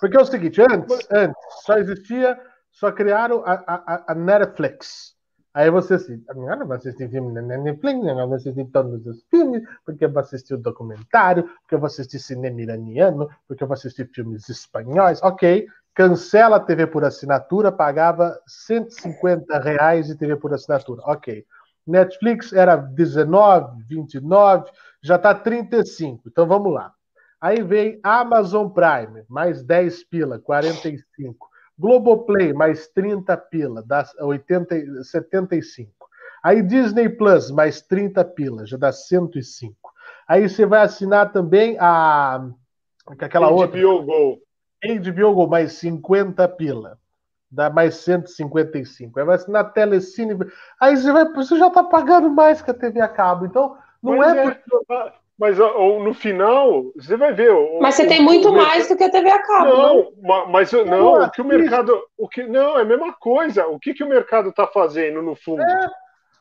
Porque 0.00 0.16
é 0.16 0.20
o 0.20 0.24
seguinte, 0.24 0.60
antes, 0.62 0.98
antes 1.10 1.36
só 1.64 1.76
existia, 1.76 2.38
só 2.70 2.92
criaram 2.92 3.42
a, 3.44 3.52
a, 3.66 4.12
a- 4.12 4.14
Netflix. 4.14 5.16
Aí 5.52 5.70
você 5.70 5.94
assim, 5.94 6.22
agora 6.28 6.60
eu 6.60 6.66
vou 6.66 6.76
assistir 6.76 7.08
filme 7.10 7.32
na 7.32 7.42
Netflix, 7.42 8.06
eu 8.06 8.14
vou 8.14 8.34
assistir 8.34 8.64
todos 8.66 9.04
os 9.06 9.24
filmes, 9.28 9.62
porque 9.84 10.04
eu 10.04 10.12
vou 10.12 10.20
assistir 10.20 10.54
o 10.54 10.58
documentário, 10.58 11.44
porque 11.62 11.74
eu 11.74 11.80
vou 11.80 11.86
assistir 11.86 12.20
cinema 12.20 12.60
iraniano, 12.60 13.28
porque 13.48 13.64
eu 13.64 13.66
vou 13.66 13.74
assistir 13.74 14.08
filmes 14.14 14.48
espanhóis. 14.48 15.20
Ok, 15.20 15.66
cancela 15.94 16.56
a 16.56 16.60
TV 16.60 16.86
por 16.86 17.04
assinatura, 17.04 17.72
pagava 17.72 18.38
150 18.46 19.58
reais 19.58 20.06
de 20.06 20.14
TV 20.14 20.36
por 20.36 20.54
assinatura. 20.54 21.02
Ok. 21.06 21.44
Netflix 21.88 22.52
era 22.52 22.76
19, 22.76 23.82
29, 23.88 24.70
já 25.02 25.16
está 25.16 25.34
35. 25.34 26.28
Então 26.28 26.46
vamos 26.46 26.72
lá. 26.72 26.92
Aí 27.40 27.62
vem 27.62 28.00
Amazon 28.02 28.68
Prime, 28.68 29.24
mais 29.28 29.62
10 29.62 30.04
pila, 30.04 30.38
45. 30.38 31.48
Globoplay, 31.78 32.52
mais 32.52 32.88
30 32.88 33.36
pila, 33.36 33.82
dá 33.86 34.04
80, 34.20 34.76
e- 34.76 35.04
75. 35.04 35.92
Aí 36.42 36.62
Disney 36.62 37.08
Plus, 37.08 37.50
mais 37.50 37.80
30 37.80 38.24
pila, 38.24 38.66
já 38.66 38.76
dá 38.76 38.92
105. 38.92 39.74
Aí 40.26 40.48
você 40.48 40.66
vai 40.66 40.82
assinar 40.82 41.32
também 41.32 41.76
a 41.78 42.48
aquela 43.18 43.48
outra, 43.48 43.80
HBO 43.80 44.02
Go. 44.02 44.38
HBO 44.84 45.34
Go, 45.34 45.46
mais 45.46 45.72
50 45.74 46.46
pila. 46.48 46.98
Dá 47.50 47.70
mais 47.70 47.94
155. 47.96 49.18
Aí 49.18 49.24
vai 49.24 49.36
assinar 49.36 49.72
Telecine. 49.72 50.36
Aí 50.78 50.96
você, 50.96 51.10
vai, 51.10 51.24
você 51.32 51.56
já 51.56 51.68
está 51.68 51.82
pagando 51.82 52.28
mais 52.28 52.60
que 52.60 52.70
a 52.70 52.74
TV 52.74 53.00
a 53.00 53.08
cabo. 53.08 53.46
Então, 53.46 53.76
não 54.02 54.16
Mas 54.18 54.34
é, 54.34 54.38
é- 54.38 54.50
porque 54.50 55.12
Mas 55.38 55.58
ou 55.58 56.02
no 56.02 56.12
final, 56.12 56.92
você 56.96 57.16
vai 57.16 57.32
ver. 57.32 57.50
o- 57.52 57.78
Mas 57.80 57.94
você 57.94 58.04
o- 58.04 58.08
tem 58.08 58.20
muito 58.22 58.52
mais 58.52 58.88
do 58.88 58.96
que 58.96 59.04
a 59.04 59.10
TV 59.10 59.30
a 59.30 59.42
cabo, 59.42 59.64
não? 59.66 59.94
Não, 59.94 60.12
ma- 60.20 60.46
mas 60.46 60.72
não, 60.72 60.84
Não, 60.84 61.22
o 61.24 61.30
que 61.30 61.40
o 61.40 61.44
mercado. 61.44 62.02
O 62.18 62.28
que, 62.28 62.42
não, 62.42 62.76
é 62.78 62.82
a 62.82 62.84
mesma 62.84 63.12
coisa. 63.14 63.66
O 63.66 63.78
que, 63.78 63.94
que 63.94 64.04
o 64.04 64.08
mercado 64.08 64.50
está 64.50 64.66
fazendo 64.66 65.22
no 65.22 65.34
fundo? 65.34 65.62
É. 65.62 65.90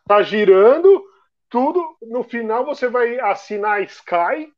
Tá 0.08 0.22
girando 0.24 1.04
tudo. 1.50 1.82
No 2.02 2.24
final 2.24 2.66
você 2.66 2.90
vai 2.90 3.20
assinar 3.20 3.74
a 3.78 3.82
Sky, 3.82 4.52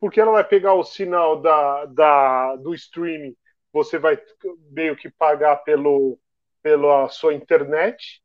porque 0.00 0.20
ela 0.20 0.32
vai 0.32 0.44
pegar 0.44 0.74
o 0.74 0.82
sinal 0.82 1.40
da, 1.40 1.84
da, 1.84 2.56
do 2.56 2.74
streaming. 2.74 3.36
Você 3.72 3.98
vai 3.98 4.20
meio 4.70 4.94
que 4.96 5.10
pagar 5.10 5.56
pelo, 5.56 6.18
pela 6.62 7.08
sua 7.08 7.34
internet, 7.34 8.22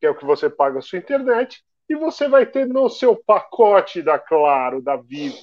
que 0.00 0.06
é 0.06 0.10
o 0.10 0.14
que 0.16 0.24
você 0.24 0.48
paga 0.48 0.78
a 0.78 0.82
sua 0.82 0.98
internet, 0.98 1.62
e 1.88 1.94
você 1.94 2.26
vai 2.28 2.46
ter 2.46 2.66
no 2.66 2.88
seu 2.88 3.14
pacote 3.14 4.02
da 4.02 4.18
Claro, 4.18 4.82
da 4.82 4.96
Vivo 4.96 5.36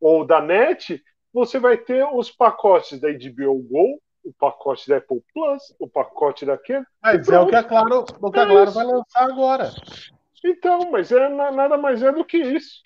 ou 0.00 0.24
da 0.24 0.40
NET, 0.40 1.02
você 1.32 1.58
vai 1.58 1.76
ter 1.76 2.04
os 2.12 2.30
pacotes 2.30 2.98
da 3.00 3.08
HBO 3.08 3.54
Go, 3.62 4.00
o 4.24 4.32
pacote 4.32 4.88
da 4.88 4.96
Apple 4.96 5.22
Plus, 5.32 5.74
o 5.78 5.88
pacote 5.88 6.44
daquele. 6.46 6.84
Mas 7.02 7.28
é 7.28 7.38
o 7.38 7.46
que 7.46 7.54
a 7.54 7.62
Claro, 7.64 8.04
o 8.20 8.30
que 8.30 8.38
a 8.40 8.46
Claro 8.46 8.70
vai 8.70 8.84
lançar 8.84 9.24
agora. 9.24 9.70
Então, 10.44 10.90
mas 10.90 11.12
é 11.12 11.28
na- 11.28 11.50
nada 11.50 11.76
mais 11.76 12.02
é 12.02 12.10
do 12.10 12.24
que 12.24 12.38
isso. 12.38 12.80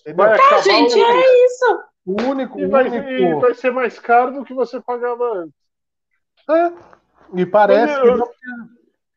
Entendeu? 0.00 0.16
Vai 0.26 0.38
Tá, 0.38 0.58
gente, 0.62 0.94
o- 0.94 1.04
é 1.04 1.44
isso. 1.44 1.84
O 2.08 2.22
único, 2.22 2.58
e, 2.58 2.66
vai, 2.66 2.88
único. 2.88 3.06
e 3.10 3.34
vai 3.34 3.52
ser 3.54 3.70
mais 3.70 3.98
caro 3.98 4.32
do 4.32 4.42
que 4.44 4.54
você 4.54 4.80
pagava 4.80 5.22
antes. 5.40 5.54
É. 6.48 6.72
E 7.38 7.44
parece 7.44 8.00
que 8.00 8.06
eu- 8.08 8.16
não, 8.16 8.28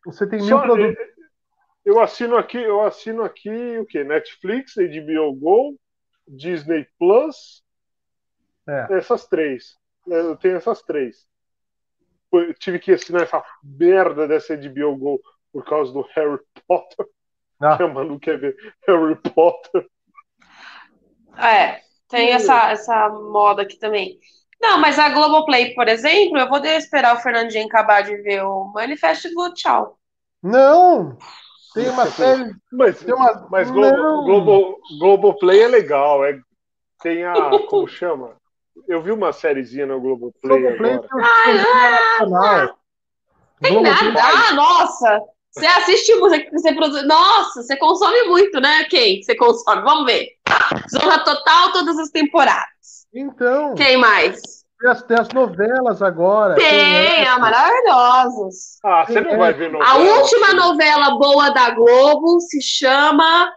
você 0.06 0.28
tem 0.28 0.42
mil 0.44 0.62
produtos. 0.62 0.98
eu 1.86 2.02
assino 2.02 2.36
aqui, 2.36 2.58
eu 2.58 2.82
assino 2.82 3.24
aqui 3.24 3.78
o 3.80 3.86
que? 3.86 4.04
Netflix, 4.04 4.76
HBO 4.78 5.34
Go, 5.34 5.80
Disney 6.28 6.86
Plus, 7.00 7.64
É. 8.68 8.88
essas 8.98 9.26
três. 9.26 9.78
Eu 10.06 10.36
tenho 10.36 10.58
essas 10.58 10.82
três. 10.82 11.26
Eu 12.30 12.54
tive 12.56 12.78
que 12.78 12.92
assinar 12.92 13.22
essa 13.24 13.42
merda 13.64 14.28
dessa 14.28 14.54
HBO 14.54 14.98
Go 14.98 15.22
por 15.54 15.64
causa 15.64 15.94
do 15.94 16.02
Harry 16.14 16.40
Potter. 16.68 17.06
Ah. 17.62 17.82
A 17.82 17.88
Manu 17.88 18.20
quer 18.20 18.38
ver 18.38 18.58
Harry 18.86 19.16
Potter. 19.16 19.88
É, 21.38 21.82
tem 22.12 22.30
Hum. 22.32 22.36
essa, 22.36 22.72
essa 22.72 23.10
moda 23.10 23.64
aqui 23.64 23.78
também. 23.80 24.20
Não, 24.62 24.78
mas 24.80 25.00
a 25.00 25.10
Globoplay, 25.10 25.74
por 25.74 25.88
exemplo, 25.88 26.38
eu 26.38 26.48
vou 26.48 26.64
esperar 26.64 27.16
o 27.16 27.20
Fernandinho 27.20 27.66
acabar 27.66 28.04
de 28.04 28.16
ver 28.18 28.44
o 28.46 28.66
Manifesto 28.74 29.28
e 29.28 29.34
vou 29.34 29.52
tchau. 29.54 29.98
Não! 30.44 31.18
Tem 31.74 31.90
uma 31.90 32.06
série. 32.12 32.52
Mas, 32.72 33.00
Tem 33.00 33.14
uma... 33.14 33.48
mas 33.50 33.72
Globo, 33.72 33.98
não. 33.98 34.24
Globo, 34.26 34.78
Globoplay 35.00 35.62
é 35.62 35.68
legal. 35.68 36.24
É, 36.26 36.38
tem 37.02 37.24
a. 37.24 37.58
Como 37.70 37.88
chama? 37.90 38.36
Eu 38.88 39.02
vi 39.02 39.12
uma 39.12 39.32
sériezinha 39.32 39.86
no 39.86 40.00
Globoplay 40.00 40.60
Globoplay 40.62 40.94
agora. 40.94 41.08
tem 41.44 41.54
um 41.56 41.92
nacional. 41.92 42.78
Tem 43.62 43.74
Globoplay- 43.74 44.12
nada. 44.14 44.48
Ah, 44.50 44.54
nossa! 44.54 45.22
Você 45.52 45.66
assiste, 45.66 46.18
você, 46.20 46.50
você 46.50 46.74
produz. 46.74 47.06
Nossa, 47.06 47.62
você 47.62 47.76
consome 47.78 48.24
muito, 48.24 48.60
né? 48.62 48.86
Quem 48.86 49.22
você 49.22 49.36
consome? 49.36 49.82
Vamos 49.82 50.06
ver. 50.06 50.28
Zorra 50.90 51.20
Total, 51.24 51.72
todas 51.72 51.98
as 52.00 52.10
temporadas. 52.10 53.06
Então, 53.14 53.76
Quem 53.76 53.98
mais? 53.98 54.42
tem 54.80 54.90
as, 54.90 55.04
tem 55.04 55.18
as 55.20 55.30
novelas 55.30 56.02
agora. 56.02 56.56
Tem, 56.56 57.22
essa. 57.22 57.34
a 57.34 57.40
maravilhosas. 57.40 58.80
Ah, 58.84 59.06
você 59.06 59.22
não 59.22 59.38
vai 59.38 59.54
ver 59.54 59.72
novela. 59.72 59.92
A 59.92 59.98
última 59.98 60.54
novela 60.54 61.12
boa 61.20 61.50
da 61.52 61.70
Globo 61.72 62.40
se 62.40 62.62
chama. 62.62 63.54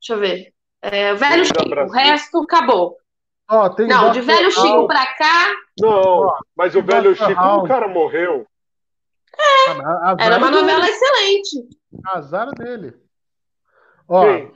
Deixa 0.00 0.12
eu 0.14 0.18
ver. 0.18 0.52
É, 0.82 1.14
Velho 1.14 1.44
Chico. 1.46 1.62
O 1.66 1.90
resto 1.90 2.38
acabou. 2.42 2.96
Ó, 3.50 3.68
tem 3.70 3.86
Não, 3.88 4.10
de. 4.12 4.20
Velho 4.20 4.50
Chico 4.50 4.66
House. 4.66 4.86
pra 4.86 5.06
cá, 5.16 5.52
Não, 5.80 6.34
mas 6.56 6.74
o 6.76 6.82
velho 6.82 7.14
Chico, 7.16 7.32
House. 7.32 7.64
o 7.64 7.66
cara 7.68 7.88
morreu. 7.88 8.46
Azar 10.02 10.16
era 10.20 10.38
uma 10.38 10.50
dele. 10.50 10.60
novela 10.62 10.88
excelente. 10.88 11.68
Azar 12.06 12.50
dele. 12.54 12.94
Ó, 14.08 14.24
Quem? 14.24 14.52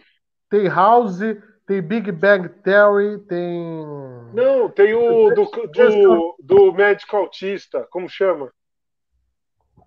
tem 0.51 0.69
House, 0.69 1.19
tem 1.69 1.83
Big 1.83 2.11
Bang 2.11 2.49
Theory, 2.49 3.19
tem. 3.27 3.85
Não, 4.33 4.71
tem 4.71 4.95
o 4.95 5.29
do, 5.35 5.45
do, 5.45 6.37
do 6.43 6.73
médico 6.73 7.15
autista. 7.15 7.87
Como 7.91 8.09
chama? 8.09 8.51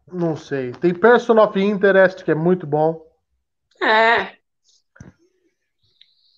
Não 0.07 0.37
sei. 0.37 0.73
Tem 0.73 0.93
Person 0.93 1.39
of 1.39 1.59
Interest, 1.59 2.23
que 2.23 2.29
é 2.29 2.35
muito 2.35 2.67
bom. 2.67 3.03
É. 3.81 4.37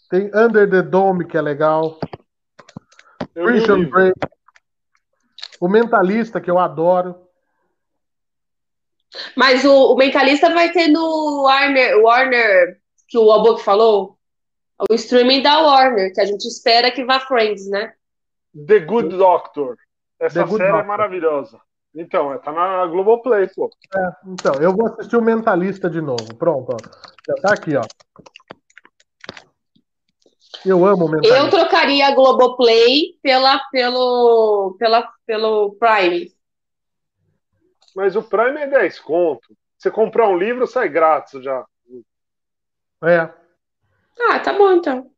Tem 0.09 0.31
Under 0.33 0.69
the 0.69 0.81
Dome, 0.81 1.27
que 1.27 1.35
é 1.35 1.41
legal. 1.41 1.99
Eu 3.35 3.43
Prison. 3.43 3.83
Break. 3.83 4.17
O 5.59 5.67
Mentalista, 5.67 6.39
que 6.39 6.49
eu 6.49 6.57
adoro. 6.57 7.27
Mas 9.35 9.65
o, 9.65 9.93
o 9.93 9.97
Mentalista 9.97 10.53
vai 10.53 10.71
ter 10.71 10.87
no 10.87 11.43
Warner, 11.43 11.99
Warner, 11.99 12.77
que 13.09 13.17
o 13.17 13.29
Albuquerque 13.29 13.65
falou. 13.65 14.12
O 14.89 14.93
streaming 14.95 15.41
da 15.41 15.59
Warner, 15.59 16.13
que 16.13 16.21
a 16.21 16.25
gente 16.25 16.45
espera 16.47 16.91
que 16.91 17.03
vá 17.05 17.19
Friends, 17.19 17.67
né? 17.69 17.93
The 18.67 18.79
Good 18.79 19.15
Doctor. 19.17 19.77
Essa 20.19 20.43
Good 20.43 20.57
série 20.57 20.69
é 20.69 20.71
Doctor. 20.71 20.87
maravilhosa. 20.87 21.59
Então, 21.95 22.37
tá 22.39 22.51
na 22.51 22.85
Globoplay, 22.87 23.47
pô. 23.55 23.69
Então, 24.25 24.55
eu 24.55 24.75
vou 24.75 24.87
assistir 24.87 25.15
o 25.15 25.21
Mentalista 25.21 25.89
de 25.89 26.01
novo. 26.01 26.33
Pronto, 26.35 26.73
ó. 26.73 26.77
Já 27.27 27.35
tá 27.41 27.53
aqui, 27.53 27.75
ó. 27.75 27.83
Eu 30.65 30.85
amo 30.85 31.05
o 31.05 31.07
Eu 31.07 31.11
Mentalista. 31.11 31.49
trocaria 31.49 32.07
a 32.07 32.15
Globoplay 32.15 33.17
pela, 33.21 33.59
pelo, 33.71 34.75
pela, 34.79 35.07
pelo 35.25 35.75
Prime. 35.75 36.31
Mas 37.95 38.15
o 38.15 38.23
Prime 38.23 38.59
é 38.61 38.67
10 38.67 38.99
conto. 38.99 39.55
Você 39.77 39.91
comprar 39.91 40.29
um 40.29 40.37
livro, 40.37 40.65
sai 40.65 40.87
grátis 40.89 41.43
já. 41.43 41.65
É. 43.03 43.29
Ah, 44.19 44.39
tá 44.39 44.53
bom 44.53 44.71
então. 44.73 45.09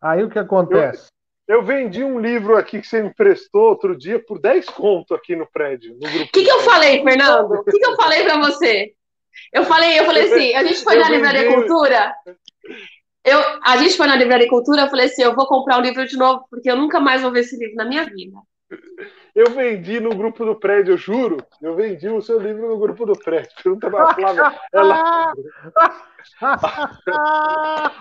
Aí 0.00 0.22
o 0.22 0.30
que 0.30 0.38
acontece? 0.38 1.08
Eu 1.46 1.62
vendi 1.62 2.02
um 2.02 2.18
livro 2.18 2.56
aqui 2.56 2.80
que 2.80 2.86
você 2.86 3.02
me 3.02 3.08
emprestou 3.08 3.62
outro 3.68 3.96
dia 3.96 4.18
por 4.18 4.40
10 4.40 4.66
conto 4.66 5.14
aqui 5.14 5.36
no 5.36 5.46
prédio. 5.46 5.94
O 5.94 6.28
que, 6.32 6.42
que 6.42 6.50
eu 6.50 6.60
falei, 6.60 7.02
Fernando? 7.02 7.52
O 7.52 7.64
que, 7.64 7.78
que 7.78 7.86
eu 7.86 7.96
falei 7.96 8.24
pra 8.24 8.38
você? 8.38 8.94
Eu 9.52 9.64
falei, 9.64 9.98
eu 9.98 10.04
falei 10.06 10.24
assim, 10.24 10.54
a 10.54 10.64
gente 10.64 10.82
foi 10.82 10.96
Eu 10.96 11.00
na 11.00 11.10
Livraria 11.10 11.42
vendi- 11.42 11.54
Cultura. 11.54 12.14
Eu, 13.24 13.38
a 13.62 13.76
gente 13.78 13.96
foi 13.96 14.06
na 14.06 14.16
Livraria 14.16 14.48
Cultura, 14.48 14.82
eu 14.82 14.90
falei 14.90 15.06
assim, 15.06 15.22
eu 15.22 15.34
vou 15.34 15.46
comprar 15.46 15.76
o 15.76 15.80
um 15.80 15.82
livro 15.82 16.06
de 16.06 16.16
novo, 16.16 16.46
porque 16.50 16.70
eu 16.70 16.76
nunca 16.76 17.00
mais 17.00 17.22
vou 17.22 17.32
ver 17.32 17.40
esse 17.40 17.56
livro 17.58 17.74
na 17.74 17.84
minha 17.84 18.04
vida. 18.04 18.38
Eu 19.34 19.50
vendi 19.50 19.98
no 19.98 20.14
grupo 20.14 20.44
do 20.44 20.54
prédio, 20.54 20.92
eu 20.92 20.98
juro. 20.98 21.38
Eu 21.60 21.74
vendi 21.74 22.08
o 22.08 22.22
seu 22.22 22.38
livro 22.38 22.68
no 22.68 22.78
grupo 22.78 23.04
do 23.04 23.18
prédio. 23.18 23.50
Pergunta 23.62 23.90
pra 23.90 24.14
Flávia. 24.14 24.60
Ela... 24.72 25.32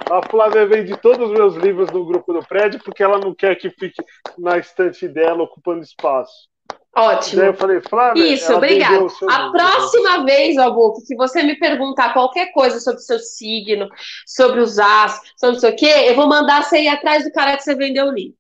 A 0.10 0.22
Flávia 0.30 0.66
vende 0.68 0.96
todos 0.98 1.30
os 1.30 1.34
meus 1.34 1.56
livros 1.56 1.92
no 1.92 2.06
grupo 2.06 2.34
do 2.34 2.46
prédio 2.46 2.80
porque 2.84 3.04
ela 3.04 3.18
não 3.18 3.34
quer 3.34 3.56
que 3.56 3.70
fique 3.70 4.02
na 4.38 4.58
estante 4.58 5.08
dela 5.08 5.44
ocupando 5.44 5.82
espaço. 5.82 6.48
Ótimo. 6.96 7.42
Daí 7.42 7.50
eu 7.50 7.54
falei, 7.56 7.82
Flávia. 7.82 8.24
Isso, 8.24 8.54
obrigada. 8.54 9.08
A 9.28 9.50
próxima 9.50 10.24
vez, 10.24 10.58
Albuquerque, 10.60 11.08
que 11.08 11.16
você 11.16 11.42
me 11.42 11.58
perguntar 11.58 12.14
qualquer 12.14 12.52
coisa 12.52 12.80
sobre 12.80 13.00
o 13.00 13.04
seu 13.04 13.18
signo, 13.18 13.90
sobre 14.28 14.60
os 14.60 14.78
astros, 14.78 15.34
sobre 15.36 15.56
não 15.56 15.60
sei 15.60 15.72
o 15.72 15.76
quê, 15.76 16.06
eu 16.08 16.16
vou 16.16 16.28
mandar 16.28 16.64
você 16.64 16.82
ir 16.82 16.90
atrás 16.90 17.24
do 17.24 17.32
cara 17.32 17.58
que 17.58 17.64
você 17.64 17.74
vendeu 17.74 18.06
o 18.06 18.14
livro. 18.14 18.38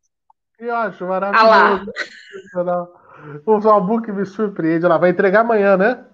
Eu 0.63 0.75
acho 0.75 1.05
maravilhoso. 1.05 1.91
Ah 2.55 2.61
lá. 2.61 2.87
O 3.45 3.69
Albuquerque 3.69 4.11
me 4.11 4.25
surpreende. 4.25 4.85
Ela 4.85 4.97
vai 4.97 5.09
entregar 5.09 5.41
amanhã, 5.41 5.75
né? 5.75 6.05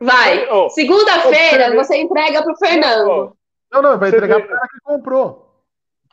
Vai. 0.00 0.48
Oh, 0.50 0.68
Segunda-feira 0.70 1.70
oh, 1.72 1.76
você 1.76 1.96
entrega 1.96 2.42
para 2.42 2.52
o 2.52 2.56
Fernando. 2.56 3.36
Não, 3.70 3.82
não, 3.82 3.98
vai 3.98 4.08
entregar 4.08 4.40
para 4.40 4.46
o 4.46 4.48
cara 4.48 4.68
que 4.68 4.80
comprou. 4.84 5.48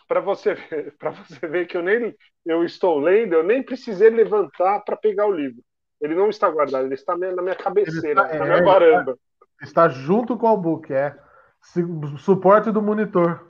Para 0.08 0.20
você 0.22 0.56
você 1.02 1.48
ver 1.48 1.68
que 1.68 1.76
eu 1.76 1.82
nem 1.82 2.16
eu 2.46 2.64
estou 2.64 3.00
lendo, 3.00 3.34
eu 3.34 3.44
nem 3.44 3.62
precisei 3.62 4.10
levantar 4.10 4.80
para 4.82 4.96
pegar 4.96 5.28
o 5.28 5.32
livro. 5.32 5.62
Ele 6.02 6.16
não 6.16 6.30
está 6.30 6.50
guardado, 6.50 6.86
ele 6.86 6.94
está 6.94 7.18
na 7.18 7.42
minha 7.42 7.56
cabeceira, 7.56 8.24
está, 8.24 8.40
na 8.40 8.46
minha 8.46 8.58
é, 8.58 8.64
varanda. 8.64 9.18
Está, 9.62 9.88
está 9.88 9.90
junto 9.90 10.38
com 10.38 10.48
o 10.48 10.58
book, 10.58 10.94
é. 10.94 11.16
Suporte 12.20 12.72
do 12.72 12.82
monitor. 12.82 13.46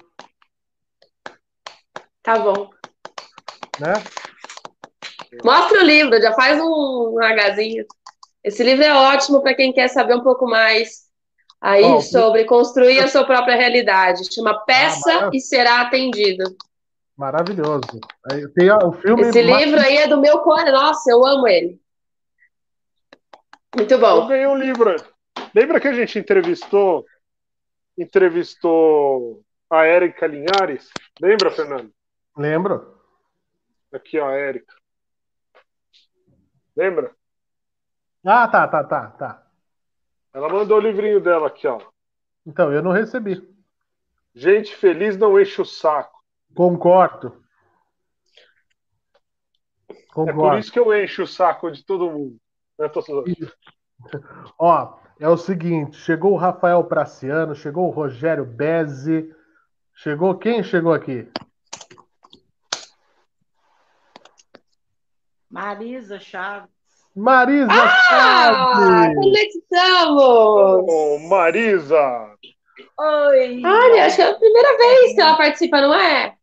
Tá 2.24 2.40
bom. 2.40 2.70
Né? 3.80 3.94
Mostra 5.44 5.80
o 5.80 5.86
livro, 5.86 6.22
já 6.22 6.34
faz 6.34 6.60
um, 6.60 7.16
um 7.16 7.20
Hzinho. 7.20 7.86
Esse 8.44 8.64
livro 8.64 8.84
é 8.84 8.94
ótimo 8.94 9.42
para 9.42 9.54
quem 9.54 9.72
quer 9.72 9.88
saber 9.88 10.16
um 10.16 10.24
pouco 10.24 10.46
mais 10.48 11.10
aí 11.62 11.84
oh, 11.84 12.02
sobre 12.02 12.46
construir 12.46 13.00
a 13.00 13.08
sua 13.08 13.26
própria 13.26 13.56
realidade. 13.56 14.34
Chama 14.34 14.66
Peça 14.66 15.28
ah, 15.28 15.30
e 15.34 15.40
Será 15.40 15.82
Atendido. 15.82 16.44
Maravilhoso. 17.18 18.00
Tem 18.56 18.72
o 18.72 18.94
filme. 18.94 19.24
Esse 19.24 19.42
livro 19.42 19.80
aí 19.80 19.98
é 19.98 20.08
do 20.08 20.20
meu 20.20 20.40
coração. 20.40 20.72
Nossa, 20.72 21.12
eu 21.12 21.26
amo 21.26 21.48
ele. 21.48 21.80
Muito 23.76 23.98
bom. 23.98 24.22
Eu 24.22 24.28
ganhei 24.28 24.48
um 24.48 24.56
livro. 24.56 24.96
Lembra 25.54 25.80
que 25.80 25.88
a 25.88 25.94
gente 25.94 26.18
entrevistou 26.18 27.06
entrevistou 27.98 29.42
a 29.70 29.84
Érica 29.84 30.26
Linhares? 30.26 30.90
Lembra, 31.22 31.52
Fernando? 31.52 31.92
Lembro. 32.38 32.99
Aqui, 33.92 34.20
ó, 34.20 34.30
Érica. 34.30 34.74
Lembra? 36.76 37.16
Ah, 38.26 38.48
tá, 38.48 38.68
tá, 38.68 38.84
tá, 38.84 39.08
tá. 39.12 39.48
Ela 40.34 40.50
mandou 40.50 40.78
o 40.78 40.82
livrinho 40.82 41.20
dela 41.20 41.48
aqui, 41.48 41.68
ó. 41.68 41.82
Então, 42.46 42.72
eu 42.72 42.82
não 42.82 42.92
recebi. 42.92 43.42
Gente 44.34 44.76
feliz 44.76 45.18
não 45.18 45.40
enche 45.40 45.62
o 45.62 45.66
saco. 45.66 46.24
Concordo. 46.56 47.44
Concordo. 50.14 50.30
É 50.30 50.34
por 50.34 50.60
isso 50.60 50.72
que 50.72 50.80
eu 50.80 50.94
encho 50.94 51.24
o 51.24 51.28
saco 51.28 51.72
de 51.72 51.84
todo 51.84 52.12
mundo. 52.12 52.40
Né, 52.78 52.90
Ó, 54.58 55.00
é 55.20 55.28
o 55.28 55.38
seguinte: 55.38 55.98
chegou 55.98 56.34
o 56.34 56.38
Rafael 56.38 56.84
Praciano, 56.84 57.56
chegou 57.56 57.88
o 57.88 57.92
Rogério 57.92 58.46
Bezzi. 58.46 59.34
Chegou 59.96 60.38
quem 60.38 60.64
chegou 60.64 60.94
aqui? 60.94 61.30
Marisa 65.50 66.20
Chaves. 66.20 66.70
Marisa 67.16 67.72
ah, 67.72 67.90
Chaves! 68.10 69.16
Conectamos! 69.16 70.86
Oh, 70.88 71.20
Marisa! 71.28 72.36
Oi! 72.98 73.62
Olha, 73.66 74.06
acho 74.06 74.16
que 74.18 74.22
é 74.22 74.30
a 74.30 74.36
primeira 74.36 74.78
vez 74.78 75.16
que 75.16 75.22
ela 75.22 75.36
participa, 75.36 75.82
não 75.82 75.94
é? 75.94 76.36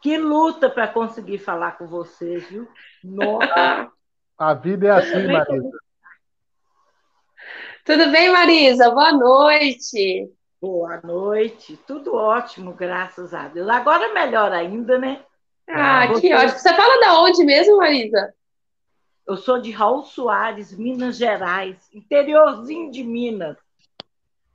Que 0.00 0.16
luta 0.16 0.70
para 0.70 0.86
conseguir 0.86 1.38
falar 1.38 1.72
com 1.76 1.86
vocês, 1.86 2.48
viu? 2.48 2.68
Nossa. 3.02 3.90
A 4.38 4.54
vida 4.54 4.86
é 4.86 4.90
assim, 4.90 5.26
Marisa. 5.26 5.78
Tudo 7.84 8.12
bem, 8.12 8.30
Marisa? 8.30 8.88
Boa 8.90 9.12
noite. 9.12 10.30
Boa 10.60 11.00
noite. 11.02 11.76
Tudo 11.88 12.14
ótimo, 12.14 12.72
graças 12.72 13.34
a 13.34 13.48
Deus. 13.48 13.68
Agora 13.68 14.14
melhor 14.14 14.52
ainda, 14.52 14.96
né? 14.96 15.24
Ah, 15.68 16.06
Você... 16.08 16.20
que 16.20 16.34
ótimo. 16.34 16.58
Você 16.58 16.74
fala 16.74 17.00
da 17.00 17.20
onde 17.20 17.44
mesmo, 17.44 17.76
Marisa? 17.76 18.34
Eu 19.26 19.36
sou 19.36 19.60
de 19.60 19.70
Raul 19.70 20.04
Soares, 20.04 20.76
Minas 20.76 21.18
Gerais, 21.18 21.76
interiorzinho 21.92 22.90
de 22.90 23.04
Minas. 23.04 23.58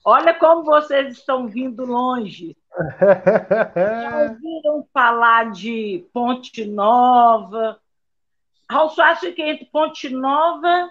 Olha 0.03 0.33
como 0.33 0.63
vocês 0.63 1.15
estão 1.15 1.47
vindo 1.47 1.85
longe. 1.85 2.57
Já 3.75 4.31
ouviram 4.31 4.87
falar 4.91 5.51
de 5.51 6.07
Ponte 6.11 6.65
Nova? 6.65 7.79
Raul 8.69 8.89
Soares 8.89 9.19
fica 9.19 9.43
entre 9.43 9.65
Ponte 9.65 10.09
Nova, 10.09 10.89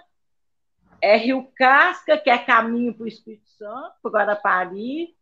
é 1.01 1.17
Rio 1.17 1.51
Casca, 1.55 2.17
que 2.17 2.29
é 2.29 2.37
caminho 2.37 2.93
para 2.93 3.03
o 3.03 3.07
Espírito 3.07 3.49
Santo, 3.49 3.95
para 4.01 4.11
Guarapari. 4.11 5.13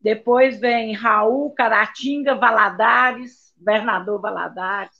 Depois 0.00 0.58
vem 0.58 0.92
Raul, 0.92 1.54
Caratinga, 1.54 2.34
Valadares, 2.34 3.45
Bernador 3.56 4.20
Valadares. 4.20 4.94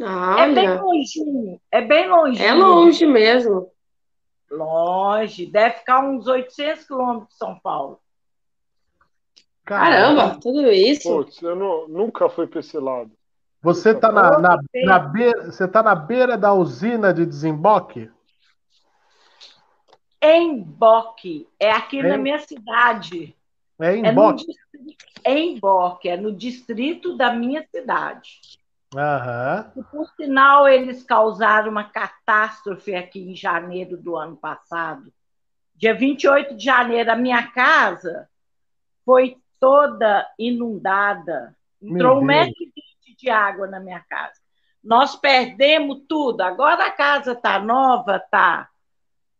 Ah, 0.00 0.36
é 0.40 0.52
bem 0.52 0.80
longinho, 0.80 1.60
é 1.70 1.80
bem 1.80 2.08
longinho. 2.08 2.44
É 2.44 2.52
longe 2.52 3.06
mesmo. 3.06 3.70
Longe, 4.50 5.46
deve 5.46 5.76
ficar 5.78 6.04
uns 6.04 6.26
800 6.26 6.84
quilômetros 6.84 7.28
de 7.28 7.36
São 7.36 7.58
Paulo. 7.58 8.00
Caramba, 9.64 10.38
tudo 10.40 10.70
isso? 10.70 11.08
Putz, 11.08 11.40
eu 11.40 11.56
não, 11.56 11.88
nunca 11.88 12.28
fui 12.28 12.46
para 12.46 12.60
esse 12.60 12.78
lado. 12.78 13.10
Você 13.62 13.90
está 13.90 14.12
na, 14.12 14.38
na, 14.38 14.58
na, 14.84 14.98
beira, 14.98 15.50
você 15.50 15.66
tá 15.66 15.82
na 15.82 15.94
beira 15.94 16.36
da 16.36 16.52
usina 16.52 17.14
de 17.14 17.24
desemboque? 17.24 18.10
Emboque. 20.22 21.48
É 21.58 21.70
aqui 21.70 22.02
na 22.02 22.18
minha 22.18 22.38
cidade. 22.40 23.34
É 23.80 23.96
Emboque. 23.96 24.44
É, 25.24 25.32
em 25.32 25.56
Emboque, 25.56 26.08
é 26.08 26.16
no 26.16 26.32
distrito 26.32 27.16
da 27.16 27.32
minha 27.32 27.66
cidade. 27.70 28.40
Aham. 28.94 29.72
E, 29.76 29.82
por 29.82 30.08
sinal, 30.16 30.68
eles 30.68 31.02
causaram 31.02 31.70
uma 31.70 31.84
catástrofe 31.84 32.94
aqui 32.94 33.20
em 33.20 33.34
janeiro 33.34 33.96
do 33.96 34.16
ano 34.16 34.36
passado. 34.36 35.12
Dia 35.74 35.94
28 35.94 36.56
de 36.56 36.64
janeiro, 36.64 37.10
a 37.10 37.16
minha 37.16 37.48
casa 37.48 38.28
foi 39.04 39.36
toda 39.58 40.26
inundada. 40.38 41.54
Entrou 41.82 42.20
um 42.20 42.24
metro 42.24 42.54
e 42.60 42.66
vinte 42.66 43.18
de 43.18 43.28
água 43.28 43.66
na 43.66 43.80
minha 43.80 44.00
casa. 44.00 44.40
Nós 44.82 45.16
perdemos 45.16 46.02
tudo. 46.08 46.42
Agora 46.42 46.86
a 46.86 46.90
casa 46.90 47.32
está 47.32 47.58
nova, 47.58 48.18
tá? 48.30 48.68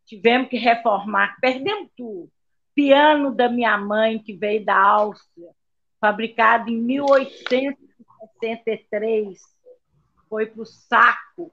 Tivemos 0.04 0.48
que 0.48 0.56
reformar, 0.56 1.36
perdemos 1.40 1.88
tudo. 1.96 2.30
Piano 2.74 3.34
da 3.34 3.48
minha 3.48 3.78
mãe, 3.78 4.18
que 4.18 4.34
veio 4.34 4.62
da 4.64 4.76
Áustria, 4.76 5.50
fabricado 6.00 6.70
em 6.70 6.80
1863, 6.80 9.40
foi 10.28 10.46
para 10.46 10.62
o 10.62 10.66
saco. 10.66 11.52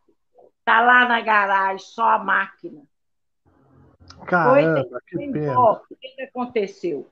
Está 0.59 0.81
lá 0.81 1.07
na 1.07 1.21
garagem, 1.21 1.85
só 1.85 2.09
a 2.11 2.19
máquina. 2.19 2.81
Caramba, 4.25 4.87
foi, 4.89 4.99
que 5.07 5.17
pena. 5.31 5.59
O 5.59 5.79
que 5.99 6.21
aconteceu? 6.23 7.07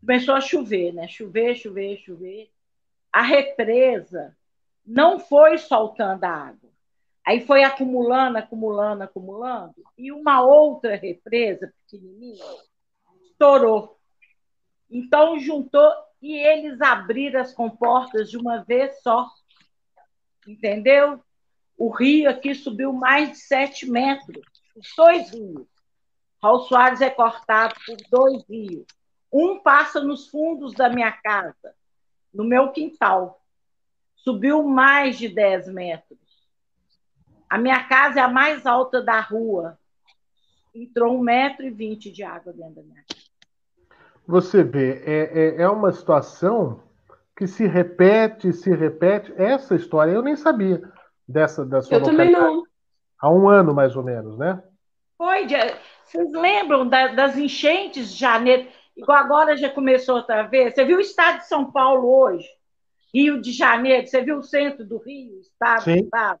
começou 0.00 0.34
a 0.34 0.40
chover, 0.40 0.92
né? 0.92 1.08
Chover, 1.08 1.56
chover, 1.56 1.98
chover. 1.98 2.50
A 3.12 3.22
represa 3.22 4.36
não 4.86 5.18
foi 5.18 5.58
soltando 5.58 6.24
a 6.24 6.30
água. 6.30 6.70
Aí 7.26 7.44
foi 7.44 7.62
acumulando, 7.62 8.38
acumulando, 8.38 9.02
acumulando. 9.02 9.74
E 9.98 10.10
uma 10.10 10.42
outra 10.42 10.96
represa 10.96 11.72
pequenininha 11.82 12.44
estourou. 13.38 13.96
Então 14.90 15.38
juntou 15.38 15.92
e 16.20 16.36
eles 16.36 16.80
abriram 16.80 17.40
as 17.40 17.54
comportas 17.54 18.28
de 18.28 18.36
uma 18.36 18.64
vez 18.64 19.00
só. 19.00 19.30
Entendeu? 20.46 21.22
O 21.76 21.88
rio 21.88 22.28
aqui 22.28 22.54
subiu 22.54 22.92
mais 22.92 23.30
de 23.30 23.38
sete 23.38 23.88
metros. 23.88 24.42
Os 24.74 24.88
dois 24.96 25.30
rios. 25.30 25.66
Raul 26.42 26.60
Soares 26.60 27.00
é 27.00 27.10
cortado 27.10 27.74
por 27.86 27.96
dois 28.10 28.42
rios. 28.48 28.86
Um 29.32 29.60
passa 29.60 30.00
nos 30.00 30.28
fundos 30.28 30.72
da 30.72 30.88
minha 30.88 31.12
casa, 31.12 31.74
no 32.32 32.44
meu 32.44 32.72
quintal. 32.72 33.42
Subiu 34.16 34.62
mais 34.64 35.18
de 35.18 35.28
10 35.28 35.68
metros. 35.68 36.18
A 37.48 37.58
minha 37.58 37.86
casa 37.86 38.20
é 38.20 38.22
a 38.22 38.28
mais 38.28 38.66
alta 38.66 39.02
da 39.02 39.20
rua. 39.20 39.78
Entrou 40.74 41.14
um 41.14 41.20
metro 41.20 41.66
e 41.66 41.70
vinte 41.70 42.10
de 42.10 42.22
água 42.22 42.52
dentro 42.52 42.76
da 42.76 42.82
minha 42.82 43.02
casa. 43.02 43.27
Você 44.28 44.62
vê, 44.62 45.02
é, 45.06 45.38
é, 45.56 45.62
é 45.62 45.68
uma 45.68 45.90
situação 45.90 46.82
que 47.34 47.46
se 47.46 47.66
repete, 47.66 48.52
se 48.52 48.70
repete. 48.70 49.32
Essa 49.36 49.74
história 49.74 50.12
eu 50.12 50.22
nem 50.22 50.36
sabia 50.36 50.82
dessa 51.26 51.64
da 51.64 51.80
sua 51.80 51.96
Eu 51.96 52.02
também 52.02 52.30
não. 52.30 52.62
Há 53.20 53.30
um 53.30 53.48
ano, 53.48 53.74
mais 53.74 53.96
ou 53.96 54.02
menos, 54.02 54.36
né? 54.36 54.62
Foi, 55.16 55.46
vocês 56.04 56.30
lembram 56.32 56.86
da- 56.86 57.08
das 57.08 57.36
enchentes 57.36 58.12
de 58.12 58.18
janeiro? 58.20 58.68
Igual 58.96 59.18
agora 59.18 59.56
já 59.56 59.70
começou 59.70 60.16
outra 60.16 60.42
vez. 60.42 60.74
Você 60.74 60.84
viu 60.84 60.98
o 60.98 61.00
estado 61.00 61.38
de 61.38 61.48
São 61.48 61.72
Paulo 61.72 62.08
hoje? 62.08 62.46
Rio 63.12 63.40
de 63.40 63.52
Janeiro, 63.52 64.06
você 64.06 64.20
viu 64.22 64.38
o 64.38 64.42
centro 64.42 64.84
do 64.84 64.98
Rio, 64.98 65.40
estado, 65.40 65.82
Sim. 65.82 66.00
estado? 66.00 66.40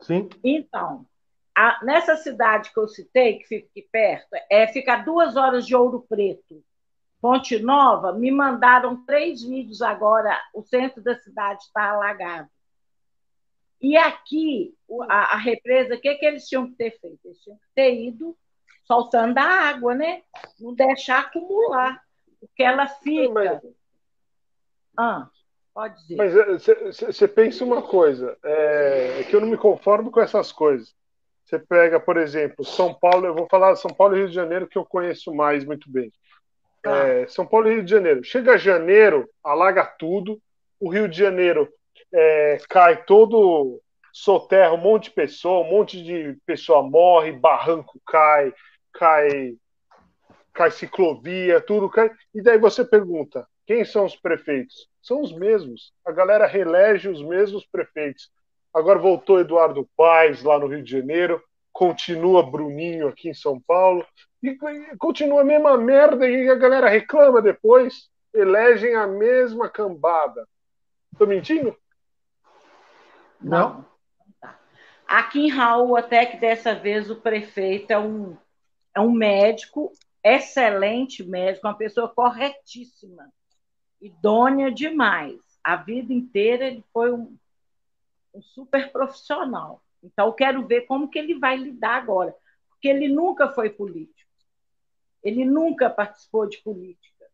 Sim. 0.00 0.28
Então, 0.42 1.04
a- 1.54 1.78
nessa 1.84 2.16
cidade 2.16 2.72
que 2.72 2.78
eu 2.80 2.88
citei, 2.88 3.38
que 3.38 3.46
fica 3.46 3.68
aqui 3.70 3.86
perto, 3.92 4.28
é, 4.50 4.66
fica 4.68 4.94
a 4.94 5.02
duas 5.02 5.36
horas 5.36 5.66
de 5.66 5.76
Ouro 5.76 6.04
Preto. 6.08 6.62
Ponte 7.26 7.58
Nova, 7.58 8.12
me 8.12 8.30
mandaram 8.30 9.04
três 9.04 9.42
vídeos 9.42 9.82
agora, 9.82 10.40
o 10.54 10.62
centro 10.62 11.02
da 11.02 11.16
cidade 11.16 11.60
está 11.64 11.90
alagado. 11.90 12.48
E 13.82 13.96
aqui, 13.96 14.72
a, 15.08 15.34
a 15.34 15.36
represa, 15.36 15.96
o 15.96 16.00
que, 16.00 16.14
que 16.14 16.24
eles 16.24 16.46
tinham 16.46 16.68
que 16.68 16.76
ter 16.76 16.92
feito? 17.00 17.18
Eles 17.24 17.42
tinham 17.42 17.56
que 17.56 17.66
ter 17.74 18.00
ido 18.00 18.36
soltando 18.84 19.36
a 19.38 19.42
água, 19.42 19.92
né? 19.92 20.22
Não 20.60 20.72
deixar 20.72 21.18
acumular, 21.18 22.00
porque 22.38 22.62
ela 22.62 22.86
fica. 22.86 23.32
Mas, 23.32 23.60
Ah, 24.96 25.28
pode 25.74 26.00
dizer. 26.02 26.16
mas 26.16 26.64
você 27.08 27.26
pensa 27.26 27.64
uma 27.64 27.82
coisa, 27.82 28.38
é, 28.44 29.18
é 29.18 29.24
que 29.24 29.34
eu 29.34 29.40
não 29.40 29.48
me 29.48 29.58
conformo 29.58 30.12
com 30.12 30.20
essas 30.20 30.52
coisas. 30.52 30.94
Você 31.44 31.58
pega, 31.58 31.98
por 31.98 32.18
exemplo, 32.18 32.64
São 32.64 32.94
Paulo, 32.94 33.26
eu 33.26 33.34
vou 33.34 33.48
falar 33.48 33.72
de 33.72 33.80
São 33.80 33.90
Paulo 33.90 34.14
e 34.14 34.20
Rio 34.20 34.28
de 34.28 34.34
Janeiro, 34.34 34.68
que 34.68 34.78
eu 34.78 34.86
conheço 34.86 35.34
mais 35.34 35.64
muito 35.64 35.90
bem. 35.90 36.12
É, 36.94 37.26
São 37.26 37.46
Paulo 37.46 37.70
e 37.70 37.74
Rio 37.74 37.84
de 37.84 37.90
Janeiro. 37.90 38.24
Chega 38.24 38.58
janeiro, 38.58 39.28
alaga 39.42 39.84
tudo. 39.84 40.40
O 40.78 40.90
Rio 40.90 41.08
de 41.08 41.16
Janeiro 41.16 41.68
é, 42.12 42.58
cai 42.68 43.04
todo 43.04 43.80
soterra, 44.12 44.72
um 44.72 44.78
monte 44.78 45.04
de 45.04 45.10
pessoa, 45.10 45.66
um 45.66 45.70
monte 45.70 46.02
de 46.02 46.38
pessoa 46.46 46.82
morre, 46.82 47.32
barranco 47.32 48.00
cai, 48.06 48.52
cai, 48.92 49.54
cai 50.54 50.70
ciclovia, 50.70 51.60
tudo 51.60 51.90
cai. 51.90 52.10
E 52.34 52.42
daí 52.42 52.58
você 52.58 52.84
pergunta: 52.84 53.46
quem 53.66 53.84
são 53.84 54.04
os 54.04 54.16
prefeitos? 54.16 54.88
São 55.02 55.20
os 55.20 55.32
mesmos. 55.32 55.92
A 56.04 56.12
galera 56.12 56.46
reelege 56.46 57.08
os 57.08 57.22
mesmos 57.22 57.66
prefeitos. 57.66 58.30
Agora 58.72 58.98
voltou 58.98 59.40
Eduardo 59.40 59.88
Paes 59.96 60.42
lá 60.42 60.58
no 60.58 60.66
Rio 60.66 60.82
de 60.82 60.90
Janeiro, 60.90 61.42
continua 61.72 62.42
Bruninho 62.42 63.08
aqui 63.08 63.28
em 63.28 63.34
São 63.34 63.60
Paulo. 63.60 64.06
E 64.42 64.56
continua 64.98 65.40
a 65.40 65.44
mesma 65.44 65.76
merda 65.78 66.28
e 66.28 66.48
a 66.48 66.54
galera 66.54 66.88
reclama 66.88 67.40
depois, 67.40 68.10
elegem 68.32 68.94
a 68.94 69.06
mesma 69.06 69.68
cambada. 69.68 70.46
Tô 71.18 71.26
mentindo? 71.26 71.76
Não. 73.40 73.84
Aqui 75.06 75.46
em 75.46 75.50
Raul, 75.50 75.96
até 75.96 76.26
que 76.26 76.36
dessa 76.36 76.74
vez 76.74 77.10
o 77.10 77.16
prefeito 77.16 77.92
é 77.92 77.98
um, 77.98 78.36
é 78.94 79.00
um 79.00 79.12
médico, 79.12 79.92
excelente 80.22 81.22
médico, 81.24 81.66
uma 81.66 81.76
pessoa 81.76 82.08
corretíssima, 82.08 83.30
idônea 84.00 84.70
demais. 84.70 85.38
A 85.62 85.76
vida 85.76 86.12
inteira 86.12 86.66
ele 86.66 86.84
foi 86.92 87.12
um, 87.12 87.36
um 88.34 88.42
super 88.42 88.90
profissional. 88.90 89.80
Então, 90.02 90.26
eu 90.26 90.32
quero 90.32 90.66
ver 90.66 90.82
como 90.82 91.08
que 91.08 91.18
ele 91.18 91.38
vai 91.38 91.56
lidar 91.56 91.96
agora, 91.96 92.34
porque 92.68 92.88
ele 92.88 93.08
nunca 93.08 93.48
foi 93.52 93.70
político. 93.70 94.15
Ele 95.26 95.44
nunca 95.44 95.90
participou 95.90 96.48
de 96.48 96.58
política. 96.58 97.24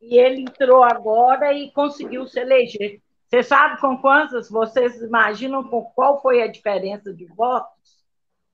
E 0.00 0.16
ele 0.18 0.42
entrou 0.42 0.84
agora 0.84 1.52
e 1.52 1.70
conseguiu 1.72 2.26
se 2.26 2.38
eleger. 2.38 3.00
Você 3.28 3.42
sabe 3.42 3.80
com 3.80 3.96
quantas? 4.00 4.48
Vocês 4.50 5.00
imaginam 5.02 5.64
com 5.68 5.82
qual 5.84 6.20
foi 6.22 6.42
a 6.42 6.46
diferença 6.46 7.12
de 7.12 7.24
votos? 7.26 8.04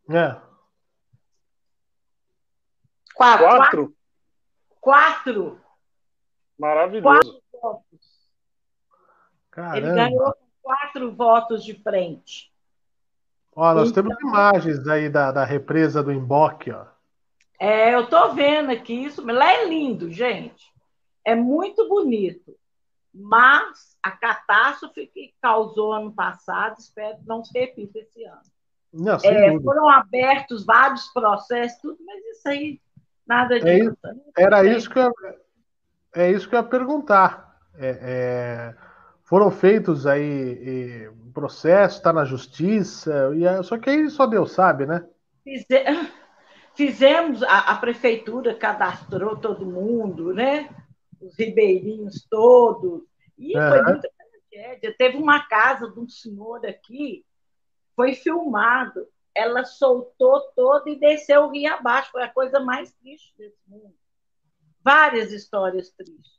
É. 0.08 0.36
Quatro. 3.14 3.46
Quatro? 3.46 3.96
Quatro 4.80 5.60
Maravilhoso. 6.58 7.42
votos. 7.52 7.84
Ele 7.92 8.00
Caramba. 9.50 9.94
ganhou 9.94 10.32
com 10.32 10.46
quatro 10.62 11.12
votos 11.14 11.64
de 11.64 11.74
frente. 11.82 12.52
Ó, 13.54 13.74
nós 13.74 13.90
Então- 13.90 14.04
temos 14.04 14.20
imagens 14.20 14.86
aí 14.86 15.10
da, 15.10 15.32
da 15.32 15.44
represa 15.44 16.02
do 16.02 16.12
Emboque, 16.12 16.70
ó. 16.70 16.86
É, 17.58 17.94
eu 17.94 18.04
estou 18.04 18.34
vendo 18.34 18.70
aqui 18.70 18.92
isso. 18.94 19.24
Lá 19.26 19.52
é 19.52 19.64
lindo, 19.66 20.10
gente. 20.10 20.64
É 21.24 21.34
muito 21.34 21.88
bonito. 21.88 22.56
Mas 23.12 23.96
a 24.02 24.10
catástrofe 24.12 25.06
que 25.06 25.34
causou 25.42 25.92
ano 25.92 26.12
passado, 26.12 26.76
espero 26.78 27.18
que 27.18 27.26
não 27.26 27.44
se 27.44 27.58
repita 27.58 27.98
esse 27.98 28.24
ano. 28.24 28.42
Não, 28.92 29.16
É, 29.16 29.60
foram 29.60 29.88
abertos 29.88 30.64
vários 30.64 31.08
processos, 31.08 31.80
tudo, 31.80 31.98
mas 32.06 32.24
isso 32.24 32.48
aí 32.48 32.80
nada 33.26 33.56
É 33.58 33.60
adianta. 33.60 34.14
né? 34.14 34.20
Era 34.36 34.64
isso 34.64 34.88
que 34.88 34.98
eu, 34.98 35.12
é 36.14 36.30
isso 36.30 36.48
que 36.48 36.54
eu 36.54 36.60
ia 36.60 36.64
perguntar. 36.64 37.58
É, 37.76 37.98
é, 38.00 38.74
foram 39.24 39.50
feitos 39.50 40.06
aí 40.06 41.04
é, 41.06 41.10
processos, 41.34 41.98
está 41.98 42.12
na 42.12 42.24
justiça, 42.24 43.30
e 43.34 43.44
é- 43.44 43.62
só 43.62 43.76
que 43.78 43.90
aí 43.90 44.08
só 44.10 44.26
Deus 44.26 44.52
sabe, 44.52 44.86
né? 44.86 45.04
Fize- 45.44 45.66
Fizemos, 46.78 47.42
a, 47.42 47.72
a 47.72 47.76
prefeitura 47.76 48.54
cadastrou 48.54 49.36
todo 49.36 49.66
mundo, 49.66 50.32
né? 50.32 50.70
Os 51.20 51.36
ribeirinhos 51.36 52.24
todos. 52.30 53.02
E 53.36 53.52
foi 53.52 53.82
muita 53.82 54.08
tragédia. 54.16 54.94
Teve 54.96 55.16
uma 55.16 55.44
casa 55.48 55.90
de 55.90 55.98
um 55.98 56.08
senhor 56.08 56.64
aqui, 56.64 57.26
foi 57.96 58.14
filmado. 58.14 59.08
Ela 59.34 59.64
soltou 59.64 60.40
toda 60.54 60.88
e 60.88 61.00
desceu 61.00 61.46
o 61.46 61.50
rio 61.50 61.74
abaixo. 61.74 62.12
Foi 62.12 62.22
a 62.22 62.32
coisa 62.32 62.60
mais 62.60 62.94
triste 62.94 63.34
desse 63.36 63.58
mundo. 63.66 63.96
Várias 64.80 65.32
histórias 65.32 65.90
tristes. 65.90 66.38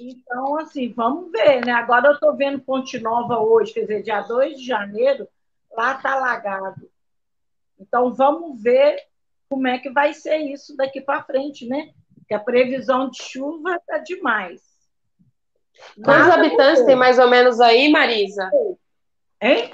Então, 0.00 0.58
assim, 0.58 0.90
vamos 0.90 1.30
ver, 1.30 1.66
né? 1.66 1.72
Agora 1.72 2.08
eu 2.08 2.14
estou 2.14 2.34
vendo 2.34 2.62
Ponte 2.62 2.98
Nova 2.98 3.38
hoje, 3.38 3.74
quer 3.74 3.82
dizer, 3.82 4.04
dia 4.04 4.22
2 4.22 4.58
de 4.58 4.66
janeiro, 4.66 5.28
lá 5.70 5.96
está 5.96 6.14
alagado. 6.14 6.90
Então, 7.78 8.14
vamos 8.14 8.62
ver 8.62 9.09
como 9.50 9.66
é 9.66 9.78
que 9.78 9.90
vai 9.90 10.14
ser 10.14 10.38
isso 10.38 10.76
daqui 10.76 11.00
para 11.00 11.24
frente, 11.24 11.66
né? 11.66 11.90
Porque 12.14 12.32
a 12.32 12.38
previsão 12.38 13.10
de 13.10 13.20
chuva 13.20 13.74
está 13.74 13.98
demais. 13.98 14.62
Quantos 16.04 16.28
Nada 16.28 16.34
habitantes 16.34 16.84
tem 16.84 16.94
mais 16.94 17.18
ou 17.18 17.28
menos 17.28 17.60
aí, 17.60 17.90
Marisa? 17.90 18.48
Hein? 19.42 19.72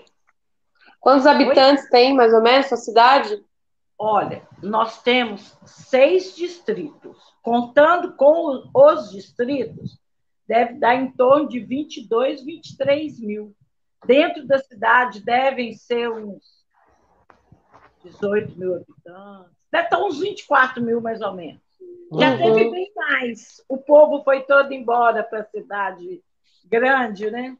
Quantos 0.98 1.26
habitantes 1.26 1.90
tem 1.90 2.14
mais 2.14 2.32
ou 2.32 2.42
menos 2.42 2.66
sua 2.66 2.78
cidade? 2.78 3.44
Olha, 3.98 4.48
nós 4.62 5.02
temos 5.02 5.58
seis 5.66 6.34
distritos. 6.34 7.18
Contando 7.42 8.16
com 8.16 8.70
os 8.74 9.10
distritos, 9.10 9.98
deve 10.48 10.74
dar 10.78 10.94
em 10.94 11.10
torno 11.12 11.48
de 11.48 11.60
22, 11.60 12.42
23 12.42 13.20
mil. 13.20 13.54
Dentro 14.06 14.46
da 14.46 14.58
cidade 14.58 15.20
devem 15.20 15.74
ser 15.74 16.10
uns 16.10 16.64
18 18.04 18.58
mil 18.58 18.74
habitantes. 18.76 19.55
Deve 19.70 19.84
estar 19.84 19.98
uns 19.98 20.18
24 20.20 20.82
mil, 20.82 21.00
mais 21.00 21.20
ou 21.20 21.32
menos. 21.32 21.60
Já 22.18 22.30
Uhum. 22.32 22.36
teve 22.38 22.70
bem 22.70 22.92
mais. 22.94 23.62
O 23.68 23.76
povo 23.78 24.22
foi 24.22 24.42
todo 24.42 24.72
embora 24.72 25.22
para 25.22 25.40
a 25.40 25.44
cidade 25.44 26.22
grande, 26.64 27.30
né? 27.30 27.56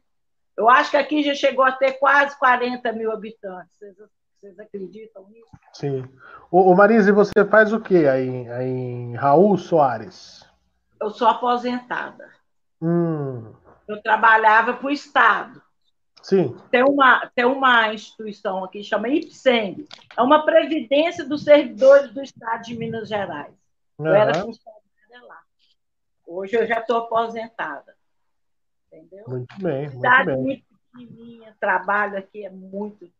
Eu 0.55 0.69
acho 0.69 0.89
que 0.91 0.97
aqui 0.97 1.21
já 1.21 1.35
chegou 1.35 1.63
a 1.63 1.71
ter 1.71 1.93
quase 1.93 2.37
40 2.39 2.91
mil 2.91 3.11
habitantes. 3.11 3.77
Vocês, 3.77 3.95
vocês 4.39 4.59
acreditam 4.59 5.27
nisso? 5.29 5.49
Sim. 5.73 6.03
Ô, 6.49 6.71
ô 6.71 6.75
Marise, 6.75 7.11
você 7.11 7.45
faz 7.45 7.71
o 7.73 7.79
quê 7.79 8.07
aí, 8.11 8.27
em- 8.27 8.49
aí 8.49 8.67
em 8.69 9.15
Raul 9.15 9.57
Soares? 9.57 10.43
Eu 10.99 11.09
sou 11.11 11.27
aposentada. 11.27 12.31
Hum, 12.81 13.53
Eu 13.87 14.01
trabalhava 14.01 14.73
para 14.73 14.87
o 14.87 14.91
Estado. 14.91 15.61
Sim. 16.27 16.55
Tem 16.69 16.83
uma, 16.83 17.27
tem 17.33 17.45
uma 17.45 17.93
instituição 17.93 18.63
aqui 18.63 18.79
que 18.79 18.83
chama 18.83 19.09
IPSENG. 19.09 19.87
É 20.15 20.21
uma 20.21 20.45
previdência 20.45 21.25
dos 21.25 21.43
servidores 21.43 22.13
do 22.13 22.21
Estado 22.21 22.63
de 22.63 22.77
Minas 22.77 23.07
Gerais. 23.07 23.53
Eu 23.99 24.13
era 24.13 24.33
funcionária 24.33 25.27
lá. 25.27 25.41
Hoje 26.25 26.55
eu 26.55 26.67
já 26.67 26.79
estou 26.79 26.97
aposentada. 26.97 27.95
Entendeu? 28.87 29.25
Muito 29.27 29.57
bem, 29.59 29.81
muito 29.81 29.95
cidade 29.95 30.25
bem. 30.27 30.37
muito 30.37 30.65
pequenininha, 30.91 31.55
trabalho 31.59 32.17
aqui 32.17 32.45
é 32.45 32.49
muito. 32.49 33.11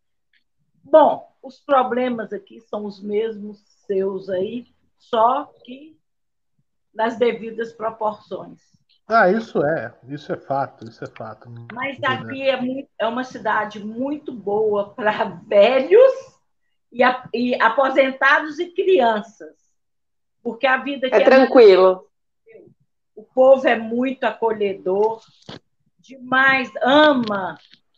Bom, 0.83 1.35
os 1.41 1.59
problemas 1.59 2.31
aqui 2.31 2.61
são 2.61 2.85
os 2.85 3.01
mesmos 3.01 3.59
seus 3.85 4.29
aí, 4.29 4.67
só 4.97 5.45
que 5.63 5.97
nas 6.93 7.17
devidas 7.17 7.73
proporções. 7.73 8.76
Ah, 9.07 9.29
isso 9.31 9.63
é, 9.63 9.93
isso 10.09 10.33
é 10.33 10.37
fato, 10.37 10.83
isso 10.83 11.01
é 11.03 11.07
fato. 11.07 11.49
Mas 11.73 11.97
aqui 12.03 12.41
é, 12.49 12.59
muito- 12.59 12.89
é 12.99 13.07
uma 13.07 13.23
cidade 13.23 13.79
muito 13.83 14.33
boa 14.33 14.89
para 14.93 15.11
velhos 15.47 16.11
e, 16.91 17.01
a- 17.03 17.27
e 17.33 17.55
aposentados 17.61 18.59
e 18.59 18.67
crianças, 18.71 19.55
porque 20.43 20.67
a 20.67 20.77
vida 20.77 21.07
aqui 21.07 21.15
É 21.15 21.21
é, 21.21 21.23
tranquilo. 21.25 22.05
O 23.15 23.23
povo 23.23 23.65
é 23.67 23.75
muito 23.77 24.25
acolhedor, 24.25 25.21
demais, 25.99 26.69
ama 26.83 27.57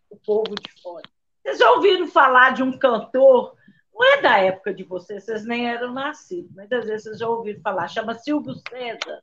o 0.09 0.15
povo 0.17 0.55
de 0.55 0.81
fora. 0.81 1.03
Vocês 1.41 1.57
já 1.57 1.71
ouviram 1.71 2.07
falar 2.07 2.53
de 2.53 2.61
um 2.63 2.77
cantor? 2.77 3.55
Não 3.93 4.13
é 4.13 4.21
da 4.21 4.37
época 4.37 4.73
de 4.73 4.83
vocês, 4.83 5.23
vocês 5.25 5.43
nem 5.43 5.67
eram 5.69 5.91
nascidos, 5.91 6.51
mas 6.55 6.71
às 6.71 6.85
vezes 6.85 7.03
vocês 7.03 7.19
já 7.19 7.27
ouviram 7.27 7.59
falar. 7.61 7.87
Chama 7.89 8.13
Silvio 8.13 8.53
César. 8.69 9.21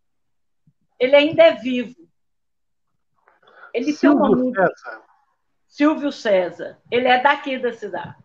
Ele 0.98 1.14
ainda 1.14 1.42
é 1.42 1.52
vivo. 1.52 1.94
Ele 3.72 3.92
Silvio 3.92 4.18
tem 4.18 4.28
uma 4.28 4.36
música. 4.36 4.66
César. 4.66 5.02
Silvio 5.68 6.12
César. 6.12 6.78
Ele 6.90 7.08
é 7.08 7.22
daqui 7.22 7.58
da 7.58 7.72
cidade. 7.72 8.16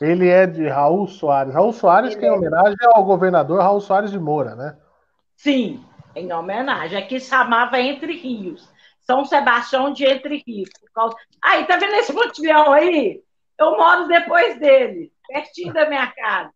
Ele 0.00 0.28
é 0.28 0.46
de 0.46 0.66
Raul 0.66 1.06
Soares. 1.06 1.54
Raul 1.54 1.72
Soares, 1.72 2.12
Ele 2.12 2.20
que 2.20 2.26
é 2.26 2.28
em 2.28 2.32
homenagem 2.32 2.76
ao 2.82 3.04
governador 3.04 3.60
Raul 3.60 3.80
Soares 3.80 4.10
de 4.10 4.18
Moura, 4.18 4.54
né? 4.54 4.76
Sim, 5.36 5.84
em 6.16 6.32
homenagem. 6.32 6.98
Aqui 6.98 7.20
se 7.20 7.28
chamava 7.28 7.80
Entre 7.80 8.14
Rios. 8.16 8.72
São 9.00 9.24
Sebastião 9.24 9.92
de 9.92 10.04
Entre 10.04 10.42
Rios. 10.46 10.70
Causa... 10.94 11.16
Aí, 11.42 11.66
tá 11.66 11.76
vendo 11.76 11.94
esse 11.94 12.12
pontilhão 12.12 12.72
aí? 12.72 13.22
Eu 13.58 13.76
moro 13.76 14.08
depois 14.08 14.58
dele, 14.58 15.12
pertinho 15.28 15.72
da 15.72 15.88
minha 15.88 16.10
casa. 16.12 16.52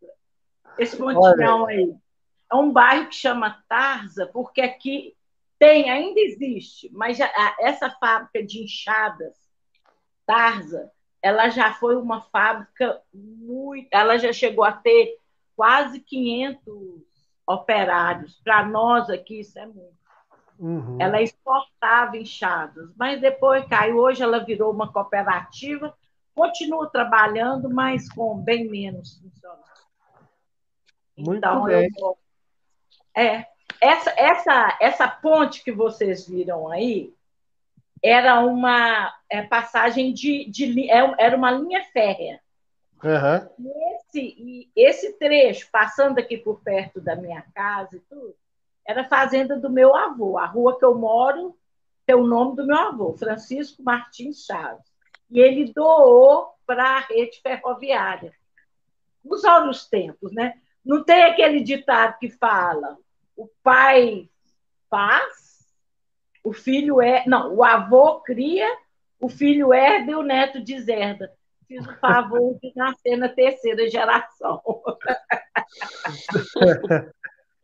Esse 0.79 0.97
pontilhão 0.97 1.67
aí. 1.67 1.95
É 2.51 2.55
um 2.55 2.73
bairro 2.73 3.09
que 3.09 3.15
chama 3.15 3.63
Tarza, 3.69 4.27
porque 4.27 4.61
aqui 4.61 5.15
tem, 5.59 5.91
ainda 5.91 6.21
existe, 6.21 6.89
mas 6.93 7.19
já, 7.19 7.31
essa 7.61 7.91
fábrica 7.91 8.43
de 8.45 8.63
enxadas, 8.63 9.37
Tarza, 10.25 10.91
ela 11.23 11.49
já 11.49 11.75
foi 11.75 11.97
uma 11.97 12.21
fábrica 12.21 13.01
muito. 13.13 13.89
Ela 13.91 14.19
já 14.19 14.33
chegou 14.33 14.65
a 14.65 14.73
ter 14.73 15.19
quase 15.57 16.01
500 16.01 17.03
operários. 17.47 18.41
Para 18.45 18.65
nós 18.65 19.11
aqui, 19.11 19.41
isso 19.41 19.59
é 19.59 19.67
muito. 19.67 19.99
Uhum. 20.59 20.99
Ela 21.01 21.23
exportava 21.23 22.17
enxadas, 22.17 22.91
mas 22.97 23.21
depois 23.21 23.67
caiu. 23.67 23.99
Hoje 23.99 24.23
ela 24.23 24.41
virou 24.41 24.73
uma 24.73 24.93
cooperativa, 24.93 25.97
continua 26.35 26.91
trabalhando, 26.91 27.71
mas 27.71 28.09
com 28.13 28.37
bem 28.37 28.69
menos 28.69 29.19
funcionários. 29.19 29.89
Muito 31.17 31.39
então, 31.39 31.65
bem. 31.65 31.89
Eu, 31.99 32.19
é, 33.19 33.47
essa, 33.81 34.11
essa, 34.17 34.79
essa 34.81 35.09
ponte 35.09 35.63
que 35.63 35.73
vocês 35.73 36.27
viram 36.27 36.69
aí 36.69 37.13
era 38.03 38.41
uma 38.41 39.13
é, 39.29 39.43
passagem 39.43 40.13
de, 40.13 40.49
de 40.49 40.89
é, 40.89 41.15
era 41.19 41.37
uma 41.37 41.51
linha 41.51 41.85
férrea. 41.93 42.41
Uhum. 43.03 43.71
Esse, 43.97 44.71
esse 44.75 45.13
trecho, 45.19 45.69
passando 45.71 46.19
aqui 46.19 46.37
por 46.37 46.61
perto 46.61 47.01
da 47.01 47.17
minha 47.17 47.43
casa 47.55 47.97
e 47.97 48.01
tudo, 48.01 48.35
era 48.87 49.03
a 49.03 49.09
fazenda 49.09 49.57
do 49.57 49.71
meu 49.71 49.95
avô. 49.95 50.39
A 50.39 50.47
rua 50.47 50.79
que 50.79 50.85
eu 50.85 50.95
moro 50.95 51.57
tem 52.07 52.17
o 52.17 52.27
nome 52.27 52.57
do 52.57 52.67
meu 52.67 52.77
avô, 52.77 53.13
Francisco 53.15 53.83
Martins 53.83 54.45
Chaves. 54.45 54.87
E 55.31 55.41
ele 55.41 55.73
doou 55.73 56.49
para 56.67 56.97
a 56.97 57.01
rede 57.01 57.41
ferroviária. 57.41 58.33
Nos 59.25 59.45
outros 59.45 59.87
tempos, 59.87 60.33
né? 60.33 60.55
Não 60.85 61.05
tem 61.05 61.23
aquele 61.25 61.61
ditado 61.63 62.19
que 62.19 62.31
fala 62.31 62.97
o 63.39 63.49
pai 63.63 64.29
faz, 64.91 65.65
o 66.43 66.53
filho 66.53 67.01
é. 67.01 67.25
Não, 67.25 67.55
o 67.55 67.63
avô 67.63 68.21
cria, 68.21 68.69
o 69.21 69.29
filho 69.29 69.73
herda 69.73 70.11
e 70.11 70.15
o 70.17 70.25
neto 70.25 70.61
deserda. 70.61 71.33
Fiz 71.69 71.87
o 71.87 71.95
favor 71.99 72.59
de 72.61 72.73
nascer 72.75 73.17
na 73.17 73.29
terceira 73.29 73.89
geração. 73.89 74.61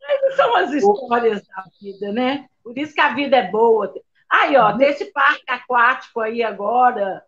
Mas 0.01 0.35
são 0.35 0.55
as 0.55 0.71
histórias 0.71 1.45
da 1.45 1.65
vida, 1.81 2.11
né? 2.13 2.47
Por 2.63 2.77
isso 2.77 2.93
que 2.93 3.01
a 3.01 3.13
vida 3.13 3.35
é 3.35 3.51
boa. 3.51 3.93
Aí, 4.29 4.55
ó, 4.55 4.71
desse 4.71 5.11
parque 5.11 5.43
aquático 5.47 6.21
aí 6.21 6.41
agora. 6.41 7.25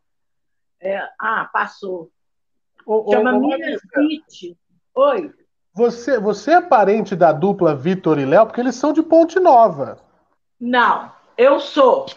É... 0.80 1.00
ah, 1.20 1.50
passou. 1.52 2.12
Chama 3.12 3.40
Minas 3.40 3.82
City. 3.94 4.56
Oi. 4.96 5.34
Você, 5.78 6.20
você 6.20 6.54
é 6.54 6.62
parente 6.62 7.16
da 7.16 7.32
dupla 7.32 7.76
Vitor 7.76 8.18
e 8.18 8.26
Léo, 8.26 8.48
porque 8.48 8.60
eles 8.60 8.74
são 8.74 8.92
de 8.92 9.04
Ponte 9.04 9.40
Nova. 9.40 10.00
Não, 10.60 11.12
eu 11.38 11.60
sou. 11.60 12.08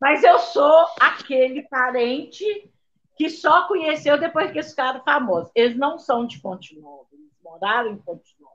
Mas 0.00 0.24
eu 0.24 0.38
sou 0.38 0.86
aquele 0.98 1.60
parente 1.68 2.72
que 3.14 3.28
só 3.28 3.68
conheceu 3.68 4.18
depois 4.18 4.50
que 4.50 4.56
eles 4.56 4.70
ficaram 4.70 5.04
famosos. 5.04 5.52
Eles 5.54 5.76
não 5.76 5.98
são 5.98 6.26
de 6.26 6.40
Ponte 6.40 6.74
Nova, 6.80 7.06
eles 7.12 7.30
moraram 7.44 7.90
em 7.90 7.98
Ponte 7.98 8.34
Nova. 8.40 8.54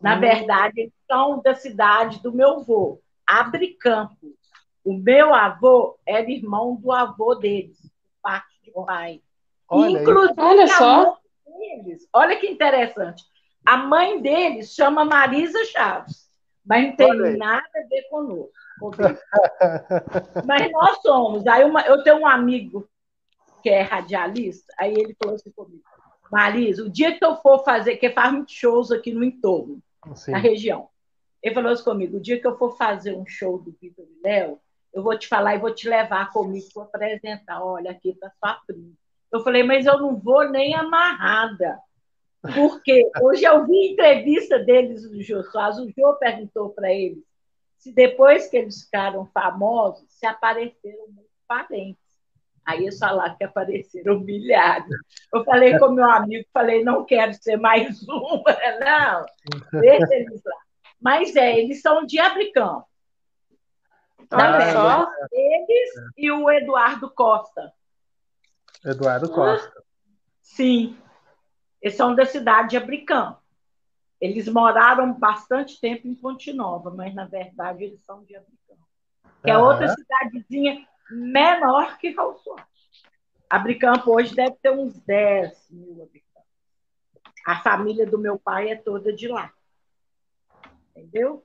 Na 0.00 0.14
hum. 0.14 0.20
verdade, 0.20 0.82
eles 0.82 0.94
são 1.10 1.42
da 1.42 1.56
cidade 1.56 2.22
do 2.22 2.32
meu 2.32 2.60
avô, 2.60 3.00
Abre 3.26 3.74
Campos. 3.74 4.30
O 4.84 4.92
meu 4.92 5.34
avô 5.34 5.98
era 6.06 6.30
irmão 6.30 6.76
do 6.76 6.92
avô 6.92 7.34
deles, 7.34 7.78
parte 8.22 8.62
de 8.62 8.70
pai. 8.70 9.20
Olha, 9.68 10.02
Inclusive, 10.02 10.40
olha 10.40 10.68
só. 10.68 11.18
Deles, 11.58 12.08
olha 12.12 12.36
que 12.36 12.46
interessante. 12.46 13.31
A 13.64 13.76
mãe 13.76 14.20
dele 14.20 14.62
chama 14.64 15.04
Marisa 15.04 15.64
Chaves, 15.66 16.28
mas 16.64 16.88
não 16.88 16.96
tem 16.96 17.36
nada 17.36 17.68
a 17.76 17.88
ver 17.88 18.02
conosco. 18.10 18.52
mas 20.46 20.70
nós 20.72 21.00
somos. 21.02 21.46
Aí 21.46 21.64
uma, 21.64 21.82
eu 21.82 22.02
tenho 22.02 22.18
um 22.18 22.26
amigo 22.26 22.88
que 23.62 23.70
é 23.70 23.82
radialista, 23.82 24.72
aí 24.78 24.92
ele 24.92 25.14
falou 25.14 25.36
assim 25.36 25.52
comigo: 25.52 25.82
Marisa, 26.30 26.84
o 26.84 26.90
dia 26.90 27.16
que 27.16 27.24
eu 27.24 27.36
for 27.36 27.64
fazer, 27.64 27.96
que 27.96 28.10
faz 28.10 28.32
muitos 28.32 28.54
shows 28.54 28.90
aqui 28.90 29.12
no 29.12 29.22
entorno, 29.22 29.80
Sim. 30.14 30.32
na 30.32 30.38
região, 30.38 30.88
ele 31.42 31.54
falou 31.54 31.70
assim 31.70 31.84
comigo: 31.84 32.16
o 32.16 32.20
dia 32.20 32.40
que 32.40 32.46
eu 32.46 32.56
for 32.58 32.76
fazer 32.76 33.14
um 33.14 33.26
show 33.26 33.58
do 33.58 33.74
Vitor 33.80 34.04
e 34.04 34.22
Léo, 34.22 34.58
eu 34.92 35.02
vou 35.02 35.18
te 35.18 35.26
falar 35.26 35.54
e 35.54 35.58
vou 35.58 35.74
te 35.74 35.88
levar 35.88 36.30
comigo 36.30 36.66
para 36.74 36.84
apresentar. 36.84 37.62
Olha, 37.62 37.90
aqui 37.90 38.10
está 38.10 38.30
sua 38.38 38.60
prima. 38.66 38.92
Eu 39.32 39.40
falei, 39.42 39.62
mas 39.62 39.86
eu 39.86 39.98
não 39.98 40.16
vou 40.16 40.48
nem 40.50 40.74
amarrada. 40.74 41.78
Porque 42.42 43.08
hoje 43.20 43.44
eu 43.44 43.64
vi 43.66 43.92
entrevista 43.92 44.58
deles 44.58 45.08
do 45.08 45.22
Jô 45.22 45.42
Soares, 45.44 45.78
o 45.78 45.88
Jô 45.96 46.14
perguntou 46.14 46.70
para 46.70 46.92
eles 46.92 47.22
se 47.82 47.92
depois 47.92 48.46
que 48.48 48.56
eles 48.56 48.84
ficaram 48.84 49.26
famosos, 49.34 50.04
se 50.08 50.24
apareceram 50.24 51.08
muitos 51.08 51.42
parentes. 51.48 52.00
Aí 52.64 52.82
eles 52.82 52.96
falaram 52.96 53.36
que 53.36 53.42
apareceram 53.42 54.20
milhares. 54.20 54.86
Eu 55.34 55.44
falei 55.44 55.76
com 55.80 55.88
meu 55.88 56.08
amigo, 56.08 56.46
falei, 56.52 56.84
não 56.84 57.04
quero 57.04 57.34
ser 57.34 57.56
mais 57.56 58.00
uma, 58.06 58.44
não, 58.80 59.80
deixa 59.80 60.14
eles 60.14 60.40
lá. 60.44 60.56
Mas 61.00 61.34
é, 61.34 61.58
eles 61.58 61.82
são 61.82 62.06
de 62.06 62.20
Abricão. 62.20 62.84
Olha 64.32 64.72
só. 64.72 65.10
Eles 65.32 65.90
e 66.16 66.30
o 66.30 66.48
Eduardo 66.48 67.10
Costa. 67.10 67.72
Eduardo 68.84 69.28
Costa. 69.28 69.82
Sim. 70.40 70.96
Eles 71.82 71.96
são 71.96 72.14
da 72.14 72.24
cidade 72.24 72.70
de 72.70 72.76
Abricão. 72.76 73.36
Eles 74.20 74.46
moraram 74.48 75.12
bastante 75.12 75.80
tempo 75.80 76.06
em 76.06 76.14
Ponte 76.14 76.52
Nova, 76.52 76.90
mas 76.90 77.12
na 77.12 77.24
verdade 77.24 77.82
eles 77.82 78.00
são 78.04 78.22
de 78.22 78.36
Abricão. 78.36 78.76
Que 79.42 79.50
é 79.50 79.58
outra 79.58 79.88
cidadezinha 79.88 80.86
menor 81.10 81.98
que 81.98 82.12
Calçote. 82.12 82.62
Abricampo 83.50 84.14
hoje 84.14 84.34
deve 84.34 84.56
ter 84.62 84.70
uns 84.70 84.98
10 85.00 85.70
mil 85.70 86.02
habitantes. 86.04 86.22
A 87.44 87.58
família 87.58 88.06
do 88.06 88.16
meu 88.16 88.38
pai 88.38 88.70
é 88.70 88.76
toda 88.76 89.12
de 89.12 89.26
lá. 89.26 89.52
Entendeu? 90.90 91.44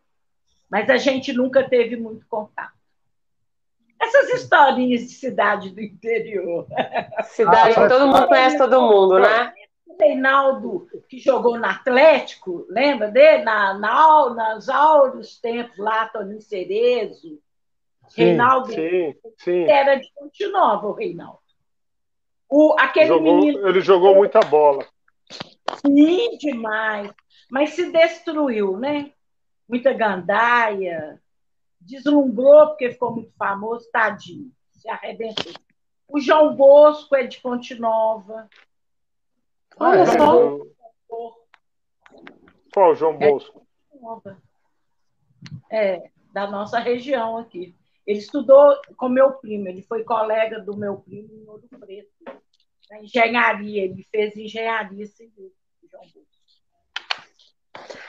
Mas 0.69 0.89
a 0.89 0.97
gente 0.97 1.33
nunca 1.33 1.67
teve 1.67 1.95
muito 1.95 2.27
contato. 2.27 2.77
Essas 3.99 4.29
historinhas 4.29 5.01
de 5.01 5.15
cidade 5.15 5.71
do 5.71 5.81
interior. 5.81 6.67
Cidade 7.23 7.73
que 7.73 7.89
todo 7.89 8.07
mundo 8.07 8.27
conhece 8.27 8.57
todo 8.57 8.81
mundo, 8.81 9.19
né? 9.19 9.53
Reinaldo, 9.99 10.87
que 11.07 11.19
jogou 11.19 11.57
no 11.57 11.65
Atlético, 11.65 12.65
lembra 12.69 13.09
dele? 13.09 13.43
Na, 13.43 13.73
na, 13.73 14.29
nas 14.33 14.69
áureos 14.69 15.39
tempos 15.39 15.77
lá, 15.77 16.07
Toninho 16.07 16.41
Cerezo. 16.41 17.39
Sim, 18.09 18.23
Reinaldo 18.23 18.71
sim, 18.71 19.15
sim. 19.37 19.63
era 19.63 19.95
de 19.95 20.09
Ponte 20.13 20.47
Nova, 20.47 20.87
o 20.87 20.93
Reinaldo. 20.93 21.39
O, 22.49 22.75
aquele 22.79 23.07
jogou, 23.07 23.35
menino. 23.35 23.67
Ele 23.67 23.81
jogou 23.81 24.15
muita 24.15 24.39
bola. 24.39 24.85
Sim, 25.85 26.37
demais. 26.37 27.11
Mas 27.49 27.71
se 27.71 27.91
destruiu, 27.91 28.77
né? 28.77 29.11
Muita 29.67 29.91
gandaia. 29.91 31.21
Deslumbrou 31.81 32.67
porque 32.67 32.91
ficou 32.91 33.13
muito 33.13 33.31
famoso, 33.37 33.89
tadinho. 33.91 34.51
Se 34.71 34.89
arrebentou. 34.89 35.53
O 36.07 36.19
João 36.21 36.55
Bosco 36.55 37.15
é 37.15 37.23
de 37.23 37.39
Ponte 37.41 37.75
Nova. 37.75 38.49
Olha 39.79 40.05
só. 40.05 40.59
Qual 42.73 42.95
João 42.95 43.17
Bosco? 43.17 43.65
É, 45.71 46.09
da 46.33 46.49
nossa 46.49 46.79
região 46.79 47.37
aqui. 47.37 47.75
Ele 48.05 48.19
estudou 48.19 48.79
com 48.95 49.09
meu 49.09 49.33
primo, 49.33 49.67
ele 49.67 49.81
foi 49.81 50.03
colega 50.03 50.59
do 50.59 50.77
meu 50.77 50.97
primo 50.97 51.29
em 51.33 51.47
Ouro 51.47 51.67
Preto, 51.79 52.09
na 52.89 53.01
engenharia, 53.01 53.83
ele 53.83 54.03
fez 54.03 54.35
engenharia 54.37 55.05
civil, 55.07 55.51
João 55.91 56.03
Bosco. 56.03 56.27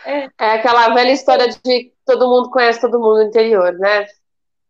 É. 0.06 0.28
é 0.38 0.52
aquela 0.52 0.94
velha 0.94 1.12
história 1.12 1.48
de 1.48 1.92
todo 2.04 2.28
mundo 2.28 2.50
conhece 2.50 2.80
todo 2.80 2.98
mundo 2.98 3.16
no 3.16 3.28
interior, 3.28 3.72
né? 3.72 4.06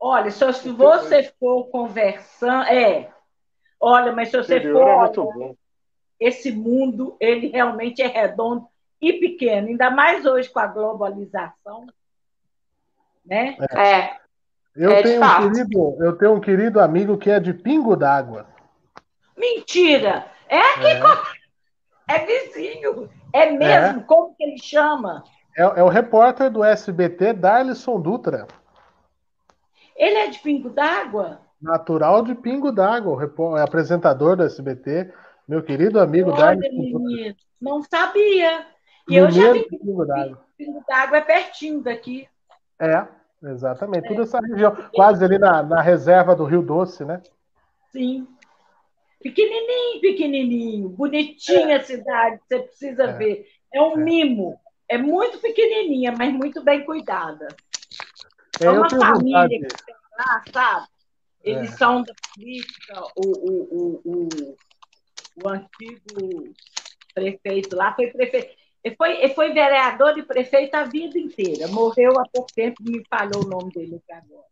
Olha, 0.01 0.31
só 0.31 0.53
se 0.53 0.70
você 0.70 1.25
for 1.39 1.69
conversando. 1.69 2.65
É. 2.69 3.12
Olha, 3.81 4.12
mas 4.12 4.31
se 4.31 4.37
você 4.37 4.57
Interior 4.57 4.79
for. 4.79 4.89
é 4.89 4.99
muito 4.99 5.20
olha, 5.20 5.35
bom. 5.35 5.57
Esse 6.19 6.51
mundo, 6.51 7.16
ele 7.20 7.49
realmente 7.49 8.03
é 8.03 8.07
redondo 8.07 8.66
e 9.01 9.12
pequeno, 9.15 9.69
ainda 9.69 9.90
mais 9.90 10.27
hoje 10.27 10.49
com 10.49 10.59
a 10.59 10.66
globalização. 10.66 11.86
Né? 13.24 13.57
É. 13.77 14.16
Eu, 14.74 14.90
É, 14.93 15.03
tenho 15.03 15.23
um 15.23 15.53
querido, 15.53 15.97
eu 16.01 16.16
tenho 16.16 16.32
um 16.35 16.40
querido 16.40 16.81
amigo 16.81 17.19
que 17.19 17.31
é 17.31 17.39
de 17.40 17.53
Pingo 17.53 17.97
d'Água. 17.97 18.47
Mentira! 19.36 20.27
É 20.49 20.59
aqui, 20.59 20.86
É, 22.09 22.15
é 22.15 22.27
vizinho. 22.27 23.09
É 23.32 23.51
mesmo? 23.51 24.05
Como 24.05 24.35
que 24.35 24.43
ele 24.43 24.59
chama? 24.59 25.23
é, 25.57 25.62
é 25.62 25.82
o 25.82 25.89
repórter 25.89 26.51
do 26.51 26.62
SBT, 26.65 27.32
Darlison 27.35 28.01
Dutra. 28.01 28.47
Ele 29.97 30.16
é 30.16 30.28
de 30.28 30.39
Pingo 30.39 30.70
d'Água? 30.70 31.40
Natural 31.61 32.23
de 32.23 32.35
Pingo 32.36 32.70
d'Água, 32.70 33.32
é 33.59 33.62
apresentador 33.62 34.36
do 34.36 34.45
SBT, 34.45 35.12
meu 35.49 35.62
querido 35.62 35.99
amigo 35.99 36.31
Olha, 36.31 36.57
menino, 36.57 37.35
não 37.61 37.83
sabia. 37.83 38.66
E 39.09 39.16
eu 39.16 39.31
já 39.31 39.53
vi 39.53 39.65
que 39.65 39.79
Pingo 39.79 40.05
d'Água. 40.05 40.45
Pingo 40.57 40.85
d'Água 40.87 41.16
é 41.19 41.20
pertinho 41.23 41.81
daqui. 41.83 42.29
É, 42.79 43.07
exatamente. 43.43 44.07
Toda 44.09 44.23
essa 44.23 44.39
região, 44.41 44.77
quase 44.93 45.25
ali 45.25 45.39
na, 45.39 45.62
na 45.62 45.81
reserva 45.81 46.37
do 46.37 46.45
Rio 46.45 46.61
Doce, 46.62 47.05
né? 47.05 47.23
Sim. 47.91 48.29
Pequenininho, 49.23 50.01
pequenininho. 50.01 50.89
Bonitinha 50.91 51.79
a 51.79 51.83
cidade, 51.83 52.41
você 52.47 52.59
precisa 52.61 53.05
É. 53.05 53.12
ver. 53.15 53.47
É 53.73 53.81
um 53.81 53.93
É. 53.99 54.05
mimo. 54.05 54.61
É 54.89 54.97
muito 54.99 55.39
pequenininha, 55.39 56.12
mas 56.16 56.33
muito 56.33 56.62
bem 56.62 56.85
cuidada. 56.85 57.49
É, 58.61 58.66
É 58.66 58.70
uma 58.70 58.89
família 58.89 59.15
vontade. 59.43 59.59
que 59.61 59.85
tem 59.87 59.95
lá, 60.19 60.43
sabe? 60.53 60.87
Eles 61.43 61.73
É. 61.73 61.77
são 61.77 62.03
da 62.03 62.12
política, 62.35 63.01
o, 63.16 63.27
o, 63.27 63.62
o, 63.70 64.01
o, 64.05 64.57
o 65.44 65.48
antigo 65.48 66.52
prefeito 67.15 67.77
lá 67.77 67.94
foi 67.94 68.09
prefeito. 68.09 68.56
Ele 68.82 68.94
foi, 68.97 69.23
ele 69.23 69.35
foi 69.35 69.52
vereador 69.52 70.16
e 70.16 70.23
prefeito 70.23 70.74
a 70.74 70.85
vida 70.85 71.19
inteira. 71.19 71.66
Morreu 71.69 72.19
há 72.19 72.24
pouco 72.32 72.48
tempo, 72.55 72.82
me 72.82 73.05
falhou 73.10 73.44
o 73.44 73.48
nome 73.48 73.73
dele 73.73 74.01
agora. 74.10 74.44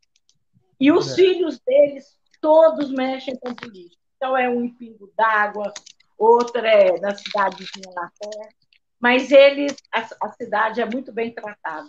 E 0.81 0.91
os 0.93 1.13
É. 1.13 1.15
filhos 1.15 1.59
deles, 1.61 2.19
todos 2.41 2.91
mexem 2.91 3.37
com 3.37 3.55
política. 3.55 4.03
Então, 4.17 4.37
é 4.37 4.49
um 4.49 4.65
em 4.65 4.75
Pingo 4.75 5.11
d'Água, 5.17 5.73
outra 6.19 6.67
é 6.69 6.99
na 7.01 7.15
cidadezinha 7.15 7.91
lá 7.95 8.11
perto. 8.19 8.57
Mas 8.99 9.31
eles, 9.31 9.77
a, 9.93 10.07
a 10.23 10.33
cidade 10.33 10.81
é 10.81 10.87
muito 10.87 11.13
bem 11.13 11.31
tratada. 11.33 11.89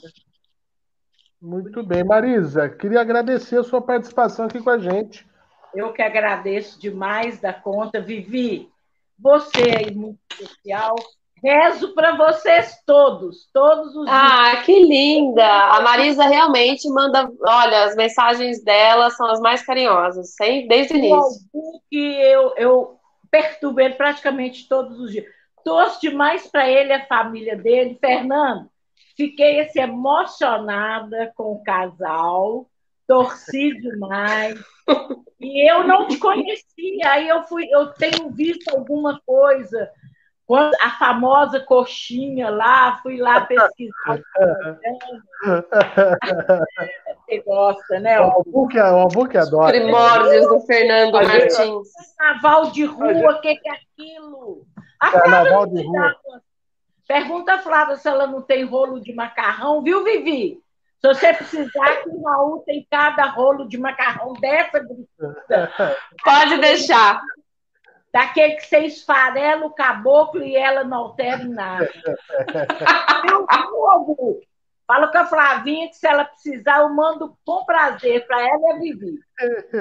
Muito 1.42 1.84
bem. 1.84 2.04
Marisa, 2.04 2.70
queria 2.70 3.02
agradecer 3.02 3.58
a 3.58 3.64
sua 3.64 3.82
participação 3.82 4.46
aqui 4.46 4.62
com 4.62 4.70
a 4.70 4.78
gente. 4.78 5.26
Eu 5.74 5.94
que 5.94 6.02
agradeço 6.02 6.80
demais 6.80 7.40
da 7.40 7.54
conta. 7.54 8.02
Vivi, 8.02 8.70
você 9.20 9.62
é 9.62 9.92
muito 9.92 10.20
especial. 10.32 10.96
Rezo 11.44 11.94
para 11.94 12.18
vocês 12.18 12.82
todos, 12.86 13.48
todos 13.54 13.96
os 13.96 14.06
dias. 14.06 14.10
Ah, 14.10 14.64
que 14.66 14.80
linda! 14.84 15.46
A 15.46 15.82
Marisa 15.82 16.26
realmente 16.26 16.90
manda. 16.90 17.30
Olha, 17.46 17.84
as 17.84 17.96
mensagens 17.96 18.64
dela 18.64 19.12
são 19.12 19.28
as 19.28 19.40
mais 19.40 19.64
carinhosas, 19.64 20.34
sem, 20.34 20.68
desde 20.68 20.96
o 20.96 20.98
início. 20.98 21.48
Que 21.92 21.98
eu, 21.98 22.54
eu 22.58 23.00
perturbo 23.30 23.80
ele 23.80 23.94
praticamente 23.94 24.68
todos 24.68 25.00
os 25.00 25.12
dias. 25.12 25.26
Torço 25.64 26.02
demais 26.02 26.48
para 26.48 26.68
ele, 26.68 26.92
a 26.92 27.06
família 27.06 27.56
dele. 27.56 27.98
Fernando, 28.02 28.68
fiquei 29.16 29.60
assim, 29.60 29.82
emocionada 29.82 31.32
com 31.36 31.52
o 31.52 31.64
casal, 31.64 32.68
torci 33.08 33.74
demais. 33.80 34.60
E 35.40 35.72
eu 35.72 35.88
não 35.88 36.08
te 36.08 36.18
conhecia, 36.18 37.12
aí 37.12 37.28
eu 37.28 37.44
fui, 37.44 37.68
eu 37.72 37.88
tenho 37.94 38.30
visto 38.32 38.70
alguma 38.70 39.22
coisa. 39.26 39.90
Quando 40.46 40.74
a 40.82 40.92
famosa 40.92 41.60
coxinha 41.60 42.50
lá, 42.50 42.98
fui 43.04 43.18
lá 43.18 43.42
pesquisar. 43.42 44.22
Você 47.26 47.40
gosta, 47.46 48.00
né? 48.00 48.20
O 48.22 48.24
Albu 48.24 48.68
que, 48.70 48.80
o 48.80 48.82
Albu 48.82 49.28
que 49.28 49.38
adora. 49.38 49.74
Primórdios 49.74 50.48
do 50.48 50.62
Fernando 50.62 51.14
Martins. 51.14 51.90
Carnaval 52.18 52.72
de 52.72 52.86
rua, 52.86 53.32
o 53.34 53.42
que, 53.42 53.58
que 53.58 53.70
é 53.70 53.74
aquilo? 53.74 54.66
A 55.00 55.12
Carnaval 55.12 55.66
de 55.68 55.84
não 55.84 55.92
rua. 55.92 56.16
Pergunta 57.06 57.54
a 57.56 57.60
Flávia 57.60 57.98
se 57.98 58.08
ela 58.08 58.26
não 58.26 58.42
tem 58.42 58.64
rolo 58.64 59.02
de 59.02 59.14
macarrão, 59.14 59.82
viu, 59.82 60.04
Vivi? 60.04 60.62
Se 61.00 61.08
você 61.08 61.34
precisar, 61.34 61.98
que 62.04 62.10
o 62.10 62.24
Raul 62.24 62.64
tem 62.66 62.86
cada 62.90 63.26
rolo 63.26 63.68
de 63.68 63.78
macarrão 63.78 64.34
dessa, 64.34 64.82
Pode 66.24 66.58
deixar. 66.60 67.22
daquele 68.12 68.56
que 68.56 68.66
você 68.66 68.80
esfarela 68.80 69.66
o 69.66 69.72
caboclo 69.76 70.42
e 70.44 70.56
ela 70.56 70.84
não 70.84 70.98
altera 70.98 71.44
nada. 71.44 71.88
Albu? 73.92 74.42
Fala 74.88 75.10
com 75.10 75.18
a 75.18 75.26
Flavinha 75.26 75.90
que 75.90 75.96
se 75.98 76.08
ela 76.08 76.24
precisar, 76.24 76.80
eu 76.80 76.90
mando 76.90 77.38
com 77.46 77.66
prazer 77.66 78.26
para 78.26 78.40
ela 78.42 78.58
e 78.62 78.72
a 78.72 78.80
Vivi. 78.80 79.20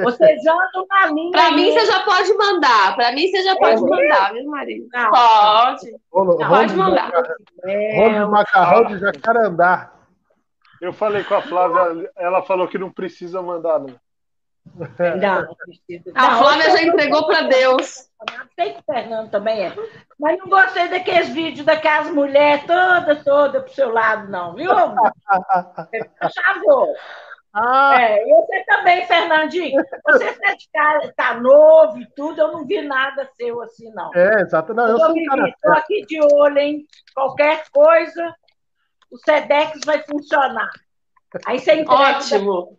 Vocês 0.03 0.41
andam 0.45 0.85
na 0.91 1.07
linha. 1.07 1.31
Para 1.31 1.53
mim, 1.53 1.67
aí. 1.67 1.73
você 1.79 1.87
já 1.87 2.01
pode 2.01 2.35
mandar. 2.35 2.97
Para 2.97 3.13
mim, 3.13 3.29
você 3.31 3.43
já 3.45 3.55
pode 3.57 3.81
mandar, 3.83 4.33
viu, 4.33 4.51
Marisa? 4.51 4.89
Não. 4.93 5.11
Pode. 5.11 5.97
Rolo, 6.13 6.37
pode 6.39 6.73
de 6.73 6.77
mandar. 6.77 7.05
macarrão- 7.05 7.37
É, 7.65 7.97
rolo 8.01 8.25
de 8.27 8.31
macarrão 8.33 8.85
de 8.87 8.99
jacarandá. 8.99 9.93
Eu 10.81 10.93
falei 10.93 11.25
com 11.25 11.35
a 11.35 11.43
Flávia, 11.43 12.11
ela 12.17 12.43
falou 12.43 12.69
que 12.69 12.79
não 12.79 12.91
precisa 12.91 13.41
mandar, 13.43 13.79
não. 13.81 13.95
Não, 15.21 15.43
não 15.43 15.55
precisa. 15.55 16.13
A 16.15 16.39
Flávia 16.39 16.65
eu 16.65 16.71
já 16.77 16.83
entregou 16.83 17.27
para 17.27 17.43
Deus. 17.43 18.11
Sei 18.57 18.73
que 18.73 18.81
o 18.81 18.93
Fernando 18.93 19.31
também 19.31 19.67
é. 19.67 19.73
Mas 20.19 20.39
não 20.39 20.49
gostei 20.49 20.89
daqueles 20.89 21.29
vídeos 21.29 21.65
daquelas 21.65 22.11
mulheres 22.11 22.65
todas, 22.67 23.23
todas 23.23 23.63
pro 23.63 23.73
seu 23.73 23.93
lado, 23.93 24.31
não, 24.31 24.55
viu? 24.55 24.71
Favor. 24.71 25.13
Ah, 27.59 28.03
É, 28.03 28.23
e 28.23 28.35
você 28.35 28.65
também, 28.65 29.07
Fernandinho. 29.07 29.83
Você 30.05 30.33
tá, 30.35 30.55
de 30.55 30.69
cara, 30.71 31.13
tá 31.17 31.35
novo 31.41 31.99
e 31.99 32.07
tudo, 32.15 32.39
eu 32.39 32.53
não 32.53 32.67
vi 32.67 32.83
nada 32.83 33.27
seu 33.35 33.63
assim, 33.63 33.91
não. 33.95 34.11
é, 34.15 34.43
exato. 34.43 34.75
Não, 34.75 34.87
eu 34.89 34.97
Ô, 34.97 34.99
sou 34.99 35.11
um 35.17 35.25
cara 35.25 35.51
tô 35.63 35.73
aqui 35.73 36.05
de 36.05 36.21
olho, 36.35 36.59
hein? 36.59 36.87
Qualquer 37.15 37.65
coisa, 37.73 38.35
o 39.17 39.19
SEDEX 39.25 39.81
vai 39.85 40.03
funcionar. 40.05 40.71
Aí 41.47 41.59
você 41.59 41.75
entrega. 41.75 42.19
Ótimo. 42.19 42.79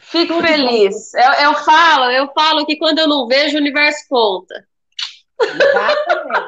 Fico 0.00 0.40
feliz. 0.40 1.12
Eu, 1.14 1.32
eu 1.44 1.54
falo, 1.54 2.10
eu 2.12 2.32
falo 2.32 2.64
que 2.64 2.76
quando 2.76 2.98
eu 3.00 3.08
não 3.08 3.26
vejo, 3.26 3.56
o 3.56 3.60
universo 3.60 4.04
conta. 4.08 4.66
Exatamente. 5.40 6.46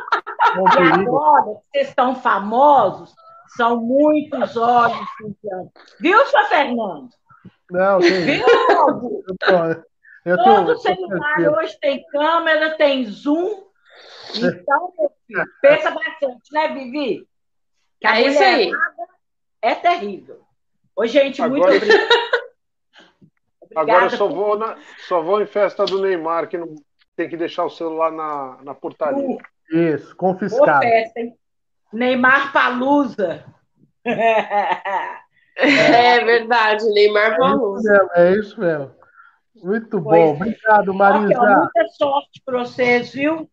E 0.78 0.92
agora 1.02 1.44
vocês 1.44 1.88
estão 1.88 2.14
famosos, 2.14 3.12
são 3.56 3.76
muitos 3.80 4.56
olhos 4.56 4.96
funcionando. 5.18 5.70
Viu, 6.00 6.26
seu 6.26 6.44
Fernando? 6.46 7.08
Não, 7.70 7.98
tem, 8.00 8.22
Viu, 8.24 8.46
eu, 10.24 10.36
tô- 10.36 10.44
Todo 10.44 10.70
eu 10.72 10.78
celular 10.78 11.36
tenho- 11.36 11.52
hoje 11.52 11.78
tem 11.80 12.04
câmera, 12.10 12.76
tem 12.76 13.04
zoom. 13.06 13.64
Então, 14.34 14.92
meu 14.98 15.10
filho, 15.26 15.44
pensa 15.60 15.90
bastante, 15.90 16.52
né, 16.52 16.68
Vivi? 16.68 17.26
Que 18.00 18.06
a 18.06 18.20
É 18.20 18.26
isso 18.26 18.42
aí. 18.42 18.70
É 19.62 19.74
terrível. 19.74 20.40
Ô, 20.96 21.06
gente, 21.06 21.40
muito 21.42 21.64
Agora- 21.64 21.76
obrigada. 21.76 22.08
Agora 23.76 24.04
eu 24.06 24.10
só 24.10 24.26
vou, 24.28 24.58
na, 24.58 24.76
só 25.06 25.20
vou 25.20 25.42
em 25.42 25.46
festa 25.46 25.84
do 25.84 26.00
Neymar, 26.00 26.48
que 26.48 26.56
não 26.56 26.74
tem 27.14 27.28
que 27.28 27.36
deixar 27.36 27.64
o 27.64 27.70
celular 27.70 28.10
na, 28.10 28.58
na 28.62 28.74
portaria. 28.74 29.36
Isso, 29.70 30.12
Ô, 30.12 30.16
confiscado. 30.16 30.80
festa, 30.80 31.20
hein? 31.20 31.36
Neymar 31.92 32.52
Palusa. 32.52 33.44
É 35.56 36.24
verdade, 36.24 36.84
Neymar 36.92 37.32
É 37.32 37.36
falou. 37.36 37.76
isso 37.78 37.88
mesmo, 37.90 38.10
é 38.14 38.32
isso 38.32 38.60
mesmo. 38.60 38.90
Muito 39.56 40.00
Pois 40.02 40.04
bom. 40.04 40.14
é. 40.14 40.30
Obrigado, 40.36 40.80
Aqui, 40.80 40.90
ó, 40.90 40.94
Marisa. 40.94 41.40
muita 41.40 41.88
sorte 41.96 42.42
para 42.44 42.58
vocês, 42.60 43.12
viu? 43.12 43.50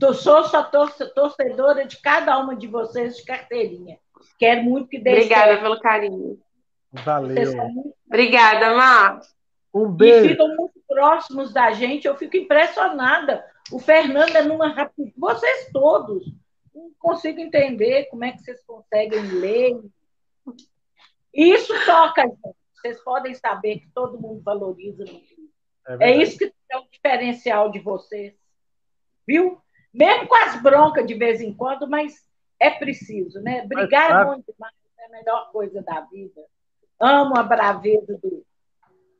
Eu 0.00 0.14
sou 0.14 0.44
só 0.44 0.62
torce- 0.64 1.12
torcedora 1.14 1.86
de 1.86 2.00
cada 2.00 2.38
uma 2.38 2.56
de 2.56 2.66
vocês 2.66 3.16
de 3.16 3.24
carteirinha. 3.24 3.98
Quero 4.38 4.62
muito 4.64 4.88
que 4.88 4.98
dê 4.98 5.12
Obrigada 5.12 5.52
certo. 5.52 5.62
pelo 5.62 5.80
carinho. 5.80 6.40
Valeu. 6.92 7.68
muito 7.72 7.94
Obrigada, 8.06 8.74
Má. 8.76 9.20
Um 9.74 9.86
e 9.86 9.92
beijo. 9.96 10.28
ficam 10.28 10.48
muito 10.56 10.80
próximos 10.86 11.52
da 11.52 11.70
gente. 11.72 12.06
Eu 12.06 12.16
fico 12.16 12.36
impressionada. 12.36 13.44
O 13.70 13.78
Fernando 13.78 14.34
é 14.36 14.42
numa 14.42 14.68
rapidez. 14.68 15.12
Vocês 15.16 15.70
todos. 15.72 16.24
Não 16.74 16.90
consigo 16.98 17.40
entender 17.40 18.06
como 18.06 18.24
é 18.24 18.32
que 18.32 18.38
vocês 18.40 18.62
conseguem 18.64 19.20
ler. 19.22 19.80
Isso 21.32 21.72
toca, 21.86 22.22
gente. 22.22 22.56
Vocês 22.74 23.00
podem 23.02 23.34
saber 23.34 23.78
que 23.78 23.88
todo 23.94 24.20
mundo 24.20 24.42
valoriza. 24.42 25.04
É 25.86 25.96
verdade. 25.96 26.22
isso 26.22 26.38
que 26.38 26.52
é 26.70 26.78
o 26.78 26.84
diferencial 26.90 27.70
de 27.70 27.78
vocês. 27.78 28.34
Viu? 29.26 29.60
Mesmo 29.92 30.26
com 30.26 30.34
as 30.34 30.60
broncas 30.62 31.06
de 31.06 31.14
vez 31.14 31.40
em 31.40 31.52
quando, 31.52 31.88
mas 31.88 32.26
é 32.58 32.70
preciso, 32.70 33.40
né? 33.40 33.66
Brigar 33.66 34.04
é 34.04 34.08
claro. 34.08 34.30
bom 34.30 34.44
demais. 34.48 34.74
É 34.98 35.06
a 35.06 35.08
melhor 35.08 35.50
coisa 35.52 35.82
da 35.82 36.00
vida. 36.00 36.40
amo 36.98 37.36
a 37.36 37.42
braveza 37.42 38.18
do, 38.22 38.46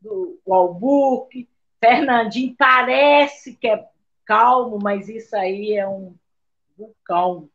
do, 0.00 0.40
do 0.46 0.54
Albuque. 0.54 1.48
Fernandinho 1.80 2.54
parece 2.56 3.56
que 3.56 3.66
é 3.66 3.88
calmo, 4.24 4.78
mas 4.80 5.08
isso 5.08 5.34
aí 5.34 5.74
é 5.74 5.86
um 5.86 6.14
vulcão. 6.78 7.48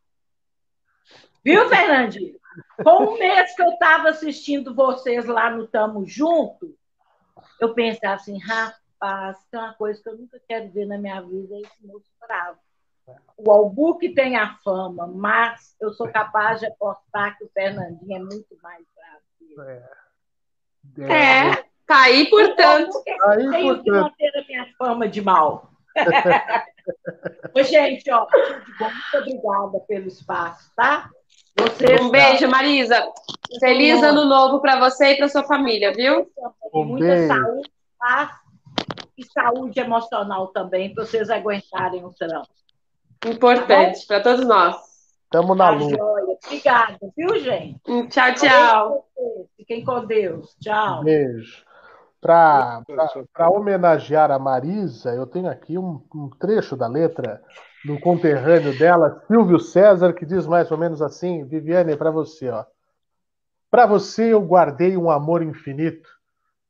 Viu, 1.43 1.69
Fernandinho? 1.69 2.37
Com 2.83 3.13
um 3.13 3.17
mês 3.17 3.55
que 3.55 3.61
eu 3.61 3.69
estava 3.69 4.09
assistindo 4.09 4.75
vocês 4.75 5.25
lá 5.25 5.49
no 5.49 5.67
Tamo 5.67 6.05
Junto, 6.05 6.75
eu 7.59 7.73
pensava 7.73 8.15
assim, 8.15 8.37
rapaz, 8.39 9.37
tem 9.49 9.59
uma 9.59 9.73
coisa 9.73 10.01
que 10.01 10.09
eu 10.09 10.17
nunca 10.17 10.41
quero 10.47 10.69
ver 10.71 10.85
na 10.85 10.97
minha 10.97 11.21
vida, 11.21 11.55
é 11.55 11.61
esse 11.61 11.87
moço 11.87 12.11
bravo. 12.19 12.59
O 13.37 13.51
Albuque 13.51 14.13
tem 14.13 14.35
a 14.35 14.55
fama, 14.63 15.07
mas 15.07 15.75
eu 15.79 15.93
sou 15.93 16.07
capaz 16.09 16.59
de 16.59 16.65
apostar 16.65 17.37
que 17.37 17.45
o 17.45 17.49
Fernandinho 17.53 18.17
é 18.17 18.19
muito 18.19 18.57
mais 18.61 18.83
bravo. 18.95 19.81
É, 21.09 21.49
é 21.49 21.63
tá 21.85 22.03
aí, 22.03 22.29
portanto. 22.29 22.91
Tá 23.05 23.31
aí, 23.31 23.49
tenho 23.49 23.75
portanto. 23.75 23.83
que 23.83 23.91
manter 23.91 24.37
a 24.37 24.47
minha 24.47 24.67
fama 24.77 25.07
de 25.07 25.21
mal. 25.21 25.69
Ô, 27.53 27.61
gente, 27.63 28.09
ó, 28.11 28.27
muito 28.79 29.17
obrigada 29.17 29.79
pelo 29.87 30.07
espaço, 30.07 30.71
tá? 30.75 31.09
Você 31.59 32.01
um 32.01 32.09
beijo, 32.09 32.47
Marisa. 32.47 33.03
Feliz 33.59 34.03
ano 34.03 34.25
novo 34.25 34.61
para 34.61 34.79
você 34.79 35.13
e 35.13 35.17
para 35.17 35.27
sua 35.27 35.43
família, 35.43 35.91
viu? 35.93 36.29
Um 36.73 36.85
Muita 36.85 37.07
beijo. 37.07 37.27
saúde, 37.27 37.71
paz 37.97 38.31
e 39.17 39.25
saúde 39.25 39.79
emocional 39.79 40.47
também, 40.47 40.93
para 40.93 41.05
vocês 41.05 41.29
aguentarem 41.29 42.05
o 42.05 42.13
trânsito. 42.13 42.66
Importante 43.25 44.07
tá 44.07 44.15
para 44.15 44.23
todos 44.23 44.45
nós. 44.45 44.75
Estamos 45.23 45.57
na 45.57 45.65
tá 45.65 45.71
luta. 45.71 46.03
Obrigada, 46.45 46.97
viu, 47.15 47.39
gente? 47.39 47.79
Tchau, 48.09 48.33
tchau. 48.35 49.05
Fiquem 49.57 49.83
com 49.83 50.05
Deus. 50.05 50.55
Tchau. 50.59 51.03
Beijo. 51.03 51.65
Para 52.21 52.83
homenagear 53.49 54.31
a 54.31 54.39
Marisa, 54.39 55.13
eu 55.13 55.27
tenho 55.27 55.49
aqui 55.49 55.77
um, 55.77 56.01
um 56.13 56.29
trecho 56.29 56.75
da 56.75 56.87
letra 56.87 57.41
do 57.85 57.99
conterrâneo 57.99 58.77
dela, 58.77 59.23
Silvio 59.27 59.59
César, 59.59 60.13
que 60.13 60.25
diz 60.25 60.47
mais 60.47 60.71
ou 60.71 60.77
menos 60.77 61.01
assim: 61.01 61.45
Viviane, 61.45 61.95
para 61.95 62.11
você, 62.11 62.49
ó. 62.49 62.65
Para 63.69 63.85
você 63.85 64.33
eu 64.33 64.41
guardei 64.41 64.97
um 64.97 65.11
amor 65.11 65.43
infinito, 65.43 66.09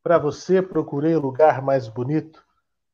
para 0.03 0.17
você 0.17 0.61
procurei 0.61 1.15
o 1.15 1.21
lugar 1.21 1.61
mais 1.61 1.87
bonito, 1.87 2.43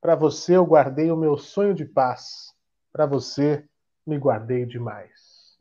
para 0.02 0.16
você 0.16 0.56
eu 0.56 0.66
guardei 0.66 1.10
o 1.10 1.18
meu 1.18 1.38
sonho 1.38 1.74
de 1.74 1.86
paz, 1.86 2.53
para 2.94 3.08
você 3.08 3.66
me 4.06 4.18
guardei 4.18 4.66
demais. 4.66 5.58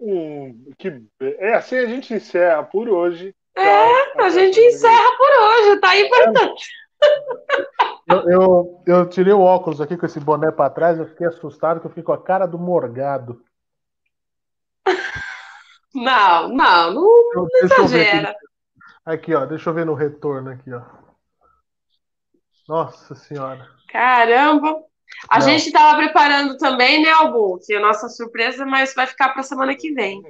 Hum, 0.00 0.72
que... 0.78 1.04
É 1.20 1.54
assim 1.54 1.76
a 1.76 1.86
gente 1.86 2.14
encerra 2.14 2.62
por 2.62 2.88
hoje. 2.88 3.34
É, 3.54 4.14
tá? 4.14 4.24
a 4.24 4.30
gente 4.30 4.58
encerra 4.58 5.16
por 5.18 5.30
hoje, 5.30 5.80
tá 5.80 5.98
importante. 5.98 6.68
Eu, 8.10 8.30
eu, 8.30 8.82
eu, 8.86 9.08
tirei 9.08 9.34
o 9.34 9.42
óculos 9.42 9.82
aqui 9.82 9.94
com 9.94 10.06
esse 10.06 10.18
boné 10.18 10.50
para 10.50 10.70
trás, 10.70 10.98
eu 10.98 11.06
fiquei 11.06 11.26
assustado 11.26 11.78
que 11.78 11.84
eu 11.84 11.90
fiquei 11.90 12.02
com 12.02 12.12
a 12.12 12.20
cara 12.20 12.46
do 12.46 12.58
morgado. 12.58 13.44
Não, 15.94 16.48
não, 16.48 16.94
não, 16.94 17.24
não 17.34 17.48
exagera. 17.62 18.30
Aqui. 18.30 18.38
aqui, 19.04 19.34
ó, 19.34 19.44
deixa 19.46 19.68
eu 19.68 19.74
ver 19.74 19.84
no 19.84 19.94
retorno 19.94 20.50
aqui, 20.50 20.72
ó. 20.72 20.82
Nossa 22.68 23.14
senhora. 23.14 23.66
Caramba! 23.90 24.84
A 25.30 25.38
não. 25.38 25.46
gente 25.48 25.66
estava 25.68 25.96
preparando 25.96 26.58
também, 26.58 27.02
né, 27.02 27.10
Albuque? 27.10 27.74
A 27.74 27.80
nossa 27.80 28.08
surpresa, 28.10 28.66
mas 28.66 28.94
vai 28.94 29.06
ficar 29.06 29.30
para 29.30 29.42
semana 29.42 29.74
que 29.74 29.92
vem. 29.92 30.22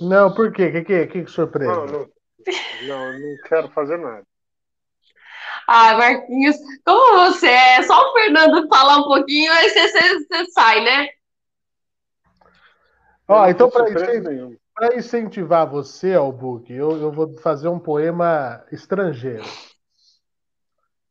Não, 0.00 0.34
por 0.34 0.52
quê? 0.52 0.66
O 0.66 0.72
que, 0.72 0.84
que, 0.84 1.06
que, 1.06 1.24
que 1.24 1.30
surpresa? 1.30 1.72
Não, 1.72 1.86
não, 1.86 2.10
não, 2.88 3.18
não 3.18 3.36
quero 3.48 3.68
fazer 3.70 3.98
nada. 3.98 4.22
Ah, 5.72 5.96
Marquinhos, 5.96 6.56
como 6.84 7.30
você 7.30 7.46
é? 7.46 7.82
Só 7.84 7.94
o 7.96 8.12
Fernando 8.12 8.66
falar 8.66 8.96
um 8.96 9.04
pouquinho, 9.04 9.52
aí 9.52 9.70
você, 9.70 9.88
você, 9.88 10.18
você 10.18 10.50
sai, 10.50 10.82
né? 10.82 11.08
Ó, 13.28 13.46
então 13.46 13.70
para 13.70 13.88
incentivar, 13.88 14.96
incentivar 14.96 15.70
você, 15.70 16.14
Albuque, 16.14 16.72
eu, 16.72 17.00
eu 17.00 17.12
vou 17.12 17.38
fazer 17.38 17.68
um 17.68 17.78
poema 17.78 18.64
estrangeiro 18.72 19.44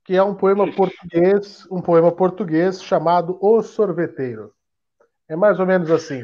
que 0.09 0.17
é 0.17 0.23
um 0.23 0.33
poema 0.33 0.65
português, 0.73 1.67
um 1.69 1.79
poema 1.79 2.11
português 2.11 2.81
chamado 2.81 3.37
O 3.39 3.61
Sorveteiro. 3.61 4.51
É 5.27 5.35
mais 5.35 5.59
ou 5.59 5.67
menos 5.67 5.91
assim: 5.91 6.23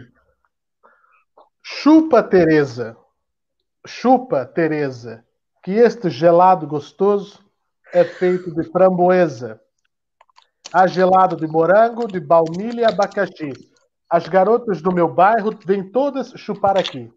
Chupa, 1.62 2.24
Teresa, 2.24 2.98
chupa, 3.86 4.44
Teresa, 4.44 5.24
que 5.62 5.74
este 5.74 6.10
gelado 6.10 6.66
gostoso 6.66 7.46
é 7.94 8.04
feito 8.04 8.52
de 8.56 8.64
framboesa. 8.72 9.62
Há 10.74 10.88
gelado 10.88 11.36
de 11.36 11.46
morango, 11.46 12.08
de 12.08 12.20
baunilha 12.20 12.82
e 12.82 12.86
abacaxi. 12.86 13.54
As 14.10 14.28
garotas 14.28 14.82
do 14.82 14.92
meu 14.92 15.14
bairro 15.14 15.56
vêm 15.64 15.92
todas 15.92 16.32
chupar 16.36 16.76
aqui. 16.76 17.14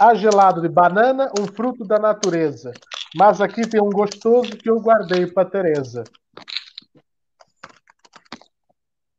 Há 0.00 0.14
gelado 0.14 0.60
de 0.62 0.68
banana, 0.68 1.30
um 1.38 1.46
fruto 1.46 1.86
da 1.86 2.00
natureza. 2.00 2.72
Mas 3.14 3.40
aqui 3.40 3.68
tem 3.68 3.80
um 3.80 3.90
gostoso 3.90 4.56
que 4.56 4.70
eu 4.70 4.80
guardei 4.80 5.26
para 5.26 5.48
Teresa. 5.48 6.04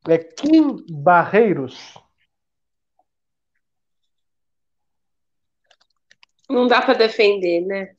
É 0.07 0.17
Kim 0.17 0.83
Barreiros. 0.89 1.97
Não 6.49 6.67
dá 6.67 6.81
para 6.81 6.95
defender, 6.95 7.61
né? 7.61 7.95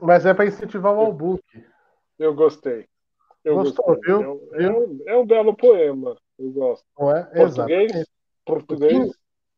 Mas 0.00 0.24
é 0.24 0.32
para 0.32 0.46
incentivar 0.46 0.94
o 0.94 1.00
Albuque. 1.00 1.64
Eu 2.18 2.34
gostei. 2.34 2.88
Eu 3.44 3.56
Gostou, 3.56 3.84
gostei. 3.84 4.14
viu? 4.14 4.22
É 4.22 4.28
um, 4.28 4.40
é, 4.54 4.70
um, 4.70 5.00
é 5.06 5.16
um, 5.16 5.26
belo 5.26 5.54
poema. 5.54 6.16
Eu 6.38 6.50
gosto. 6.50 6.84
Não 6.98 7.14
é? 7.14 7.24
Português? 7.24 7.92
Exato. 7.92 8.10
Português? 8.44 8.92
Kim, 8.92 9.12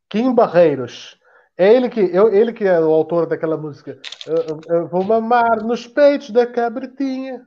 Kim 0.09 0.35
Barreiros. 0.35 1.19
É 1.59 1.73
ele 1.73 1.89
que, 1.89 2.01
eu, 2.01 2.33
ele 2.33 2.53
que 2.53 2.65
é 2.65 2.79
o 2.79 2.93
autor 2.93 3.27
daquela 3.27 3.57
música. 3.57 3.99
Eu, 4.27 4.61
eu 4.69 4.89
vou 4.89 5.03
mamar 5.03 5.65
nos 5.65 5.87
peitos 5.87 6.31
da 6.31 6.47
cabritinha. 6.47 7.43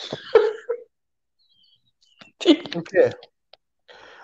o 2.76 2.82
quê? 2.82 3.10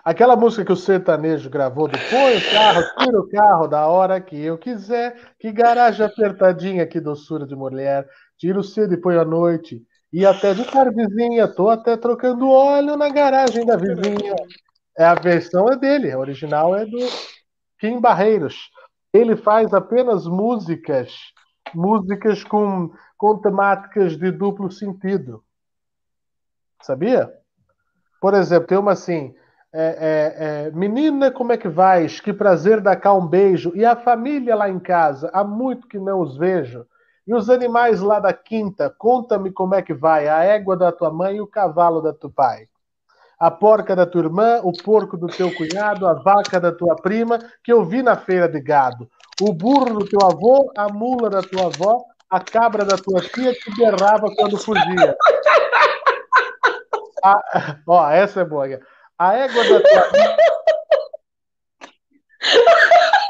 Aquela 0.04 0.36
música 0.36 0.64
que 0.64 0.72
o 0.72 0.76
sertanejo 0.76 1.48
gravou 1.48 1.86
o 1.86 1.90
carro, 1.90 2.82
tira 2.98 3.20
o 3.20 3.28
carro 3.28 3.68
da 3.68 3.86
hora 3.86 4.20
que 4.20 4.36
eu 4.36 4.58
quiser, 4.58 5.16
que 5.38 5.52
garagem 5.52 6.04
apertadinha, 6.04 6.86
que 6.86 7.00
doçura 7.00 7.46
de 7.46 7.54
mulher, 7.54 8.08
tiro 8.36 8.64
cedo 8.64 8.94
e 8.94 9.00
põe 9.00 9.16
à 9.16 9.24
noite, 9.24 9.80
e 10.12 10.26
até 10.26 10.54
de 10.54 10.64
vizinha, 10.64 11.46
tô 11.46 11.68
até 11.68 11.96
trocando 11.96 12.50
óleo 12.50 12.96
na 12.96 13.08
garagem 13.08 13.64
da 13.64 13.76
vizinha. 13.76 14.34
É, 14.98 15.04
a 15.04 15.14
versão 15.14 15.68
é 15.68 15.76
dele, 15.76 16.10
a 16.10 16.18
original 16.18 16.76
é 16.76 16.84
do 16.84 16.98
Kim 17.82 17.98
Barreiros. 17.98 18.70
Ele 19.12 19.34
faz 19.34 19.74
apenas 19.74 20.24
músicas, 20.24 21.12
músicas 21.74 22.44
com, 22.44 22.92
com 23.18 23.38
temáticas 23.38 24.16
de 24.16 24.30
duplo 24.30 24.70
sentido. 24.70 25.42
Sabia? 26.80 27.28
Por 28.20 28.34
exemplo, 28.34 28.68
tem 28.68 28.78
uma 28.78 28.92
assim. 28.92 29.34
É, 29.72 29.82
é, 29.82 30.66
é, 30.66 30.70
menina, 30.70 31.32
como 31.32 31.52
é 31.52 31.56
que 31.56 31.68
vais? 31.68 32.20
Que 32.20 32.32
prazer 32.32 32.80
dar 32.80 32.94
cá 32.94 33.12
um 33.12 33.26
beijo. 33.26 33.72
E 33.74 33.84
a 33.84 33.96
família 33.96 34.54
lá 34.54 34.70
em 34.70 34.78
casa, 34.78 35.28
há 35.32 35.42
muito 35.42 35.88
que 35.88 35.98
não 35.98 36.20
os 36.20 36.36
vejo. 36.36 36.86
E 37.26 37.34
os 37.34 37.50
animais 37.50 38.00
lá 38.00 38.20
da 38.20 38.32
quinta, 38.32 38.94
conta-me 38.96 39.50
como 39.50 39.74
é 39.74 39.82
que 39.82 39.92
vai. 39.92 40.28
A 40.28 40.44
égua 40.44 40.76
da 40.76 40.92
tua 40.92 41.12
mãe 41.12 41.36
e 41.36 41.40
o 41.40 41.48
cavalo 41.48 42.00
da 42.00 42.12
teu 42.12 42.30
pai 42.30 42.68
a 43.42 43.50
porca 43.50 43.96
da 43.96 44.06
tua 44.06 44.22
irmã, 44.22 44.60
o 44.62 44.72
porco 44.72 45.16
do 45.16 45.26
teu 45.26 45.52
cunhado, 45.52 46.06
a 46.06 46.14
vaca 46.14 46.60
da 46.60 46.70
tua 46.70 46.94
prima, 46.94 47.40
que 47.64 47.72
eu 47.72 47.84
vi 47.84 48.00
na 48.00 48.16
feira 48.16 48.48
de 48.48 48.60
gado, 48.60 49.10
o 49.40 49.52
burro 49.52 49.98
do 49.98 50.08
teu 50.08 50.20
avô, 50.24 50.72
a 50.78 50.86
mula 50.88 51.28
da 51.28 51.42
tua 51.42 51.66
avó, 51.66 52.04
a 52.30 52.38
cabra 52.38 52.84
da 52.84 52.96
tua 52.96 53.20
tia 53.20 53.52
que 53.52 53.74
berrava 53.76 54.32
quando 54.36 54.56
fugia. 54.56 55.16
A, 57.24 57.34
ó, 57.84 58.10
essa 58.10 58.42
é 58.42 58.44
boa. 58.44 58.64
A 59.18 59.34
égua 59.34 59.64
da 59.64 59.80
tua. 59.80 60.08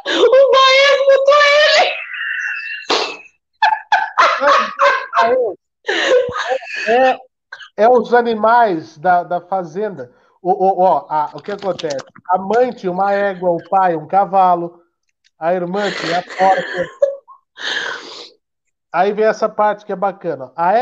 o 0.06 0.50
Bahia 0.52 0.92
botou 1.08 1.34
ele! 1.64 1.88
É, 6.86 7.10
é 7.10 7.31
os 7.76 8.12
animais 8.12 8.98
da, 8.98 9.22
da 9.22 9.40
fazenda. 9.40 10.12
O, 10.40 10.50
o, 10.50 10.82
ó, 10.82 11.06
a, 11.08 11.30
o 11.34 11.40
que 11.40 11.52
acontece? 11.52 12.04
A 12.28 12.38
mãe 12.38 12.72
tinha 12.72 12.90
uma 12.90 13.12
égua, 13.12 13.50
o 13.50 13.68
pai 13.68 13.96
um 13.96 14.06
cavalo, 14.06 14.82
a 15.38 15.54
irmã 15.54 15.90
tinha 15.90 16.18
a 16.18 16.22
porca. 16.22 16.86
Aí 18.92 19.12
vem 19.12 19.24
essa 19.24 19.48
parte 19.48 19.86
que 19.86 19.92
é 19.92 19.96
bacana. 19.96 20.52
A 20.56 20.72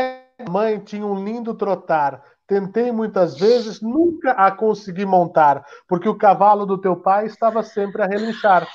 mãe 0.49 0.79
tinha 0.79 1.05
um 1.05 1.23
lindo 1.23 1.53
trotar, 1.53 2.23
Tentei 2.51 2.91
muitas 2.91 3.39
vezes, 3.39 3.79
nunca 3.79 4.31
a 4.31 4.51
consegui 4.51 5.05
montar, 5.05 5.65
porque 5.87 6.09
o 6.09 6.17
cavalo 6.17 6.65
do 6.65 6.77
teu 6.77 6.97
pai 6.97 7.25
estava 7.25 7.63
sempre 7.63 8.01
a 8.01 8.05
relinchar. 8.05 8.67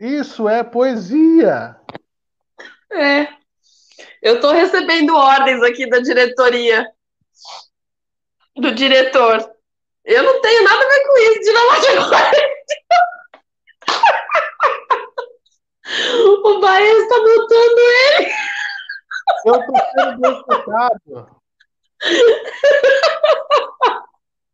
Isso 0.00 0.48
é 0.48 0.64
poesia. 0.64 1.76
É. 2.94 3.28
Eu 4.20 4.34
estou 4.36 4.52
recebendo 4.52 5.16
ordens 5.16 5.62
aqui 5.62 5.88
da 5.88 6.00
diretoria, 6.00 6.86
do 8.56 8.74
diretor. 8.74 9.50
Eu 10.04 10.22
não 10.22 10.40
tenho 10.40 10.62
nada 10.64 10.84
a 10.84 10.88
ver 10.88 11.06
com 11.06 11.18
isso, 11.18 11.40
de 11.40 11.52
não 11.52 11.72
O 16.44 16.60
Bahia 16.60 16.92
está 16.92 17.16
botando 17.18 17.78
ele. 17.78 18.32
Eu 19.44 19.60
estou 19.60 19.76
sendo 19.94 20.18
boicotado. 20.18 21.36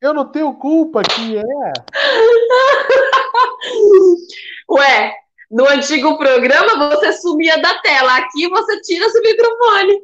Eu 0.01 0.15
não 0.15 0.31
tenho 0.31 0.55
culpa 0.55 1.03
que 1.03 1.39
é. 1.39 1.43
Ué, 4.71 5.13
no 5.51 5.67
antigo 5.67 6.19
programa 6.19 6.91
você 6.91 7.13
sumia 7.15 7.61
da 7.61 7.79
tela, 7.81 8.19
aqui 8.19 8.49
você 8.49 8.81
tira 8.83 9.09
seu 9.11 9.23
microfone. 9.23 10.03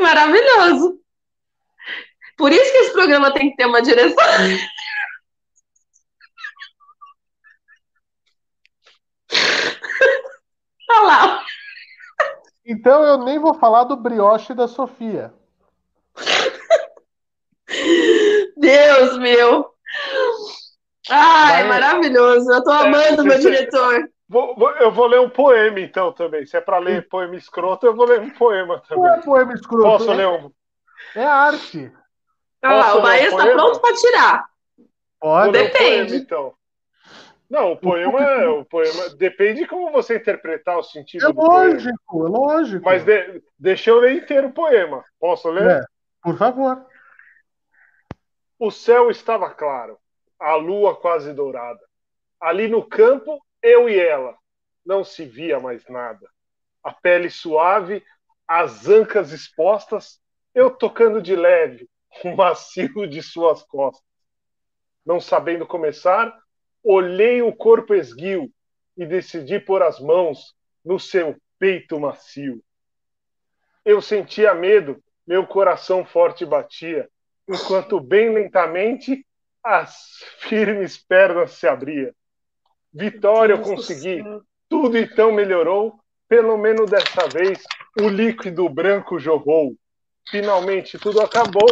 Maravilhoso. 0.00 1.00
Por 2.36 2.52
isso 2.52 2.72
que 2.72 2.78
esse 2.78 2.92
programa 2.92 3.32
tem 3.32 3.50
que 3.50 3.56
ter 3.56 3.66
uma 3.66 3.82
direção. 3.82 4.16
Olha 10.90 11.02
lá. 11.02 11.44
Então 12.64 13.04
eu 13.04 13.18
nem 13.18 13.38
vou 13.38 13.52
falar 13.54 13.84
do 13.84 13.94
brioche 13.96 14.54
da 14.54 14.66
Sofia. 14.68 15.34
Deus 18.56 19.18
meu. 19.18 19.74
Ai, 21.10 21.64
Vai... 21.64 21.68
maravilhoso. 21.68 22.50
Eu 22.52 22.62
tô 22.62 22.72
é, 22.72 22.86
amando 22.86 23.22
é, 23.22 23.24
meu 23.24 23.38
diretor. 23.38 24.08
Vou, 24.28 24.54
vou, 24.54 24.70
eu 24.72 24.92
vou 24.92 25.06
ler 25.06 25.20
um 25.20 25.30
poema, 25.30 25.80
então, 25.80 26.12
também. 26.12 26.44
Se 26.44 26.56
é 26.56 26.60
para 26.60 26.78
ler 26.78 27.08
poema 27.08 27.34
escroto, 27.34 27.86
eu 27.86 27.96
vou 27.96 28.06
ler 28.06 28.20
um 28.20 28.30
poema 28.30 28.82
também. 28.86 29.04
Não 29.04 29.14
é 29.14 29.22
poema 29.22 29.54
escroto. 29.54 29.84
Posso 29.84 30.10
é, 30.10 30.14
ler 30.14 30.28
um? 30.28 30.52
É 31.14 31.24
arte. 31.24 31.92
Ah, 32.60 32.96
o 32.96 33.02
Bahia 33.02 33.28
está 33.28 33.46
pronto 33.46 33.80
para 33.80 33.96
tirar. 33.96 34.46
Pode. 35.18 35.52
Depende. 35.52 36.02
Um 36.02 36.06
poema, 36.06 36.16
então. 36.16 36.58
Não, 37.48 37.72
o 37.72 37.76
poema, 37.78 38.22
é, 38.22 38.46
o 38.46 38.64
poema 38.66 39.08
depende 39.16 39.60
de 39.60 39.66
como 39.66 39.90
você 39.90 40.16
interpretar 40.16 40.76
o 40.76 40.82
sentido 40.82 41.26
é 41.26 41.32
do 41.32 41.40
lógico, 41.40 41.98
poema. 42.06 42.28
É 42.28 42.38
lógico, 42.38 42.84
Mas 42.84 43.04
de, 43.04 43.42
deixa 43.58 43.90
eu 43.90 44.00
ler 44.00 44.22
inteiro 44.22 44.48
o 44.48 44.52
poema. 44.52 45.02
Posso 45.18 45.48
ler? 45.48 45.80
É, 45.80 45.84
por 46.22 46.36
favor. 46.36 46.84
O 48.58 48.70
céu 48.70 49.10
estava 49.10 49.48
claro, 49.48 49.96
a 50.38 50.56
lua 50.56 50.94
quase 50.96 51.32
dourada. 51.32 51.80
Ali 52.38 52.68
no 52.68 52.86
campo, 52.86 53.40
eu 53.62 53.88
e 53.88 53.98
ela. 53.98 54.36
Não 54.84 55.04
se 55.04 55.24
via 55.24 55.60
mais 55.60 55.86
nada. 55.88 56.28
A 56.82 56.92
pele 56.92 57.28
suave, 57.28 58.02
as 58.46 58.88
ancas 58.88 59.32
expostas, 59.32 60.20
eu 60.54 60.70
tocando 60.70 61.20
de 61.20 61.36
leve, 61.36 61.88
o 62.24 62.34
macio 62.34 63.06
de 63.06 63.22
suas 63.22 63.62
costas. 63.62 64.02
Não 65.04 65.20
sabendo 65.20 65.66
começar, 65.66 66.34
olhei 66.82 67.42
o 67.42 67.54
corpo 67.54 67.94
esguio 67.94 68.52
e 68.96 69.06
decidi 69.06 69.60
pôr 69.60 69.82
as 69.82 70.00
mãos 70.00 70.54
no 70.84 70.98
seu 70.98 71.36
peito 71.58 71.98
macio. 72.00 72.62
Eu 73.84 74.00
sentia 74.00 74.54
medo, 74.54 75.02
meu 75.26 75.46
coração 75.46 76.04
forte 76.04 76.44
batia, 76.44 77.08
enquanto 77.48 78.00
bem 78.00 78.32
lentamente 78.32 79.26
as 79.62 80.22
firmes 80.38 80.96
pernas 80.96 81.52
se 81.52 81.66
abriam. 81.66 82.12
Vitória 82.98 83.52
eu 83.54 83.62
consegui, 83.62 84.24
tudo 84.68 84.98
então 84.98 85.30
melhorou, 85.30 86.00
pelo 86.28 86.58
menos 86.58 86.90
dessa 86.90 87.28
vez 87.28 87.62
o 88.00 88.08
líquido 88.08 88.68
branco 88.68 89.20
jorrou. 89.20 89.72
Finalmente 90.28 90.98
tudo 90.98 91.20
acabou 91.20 91.68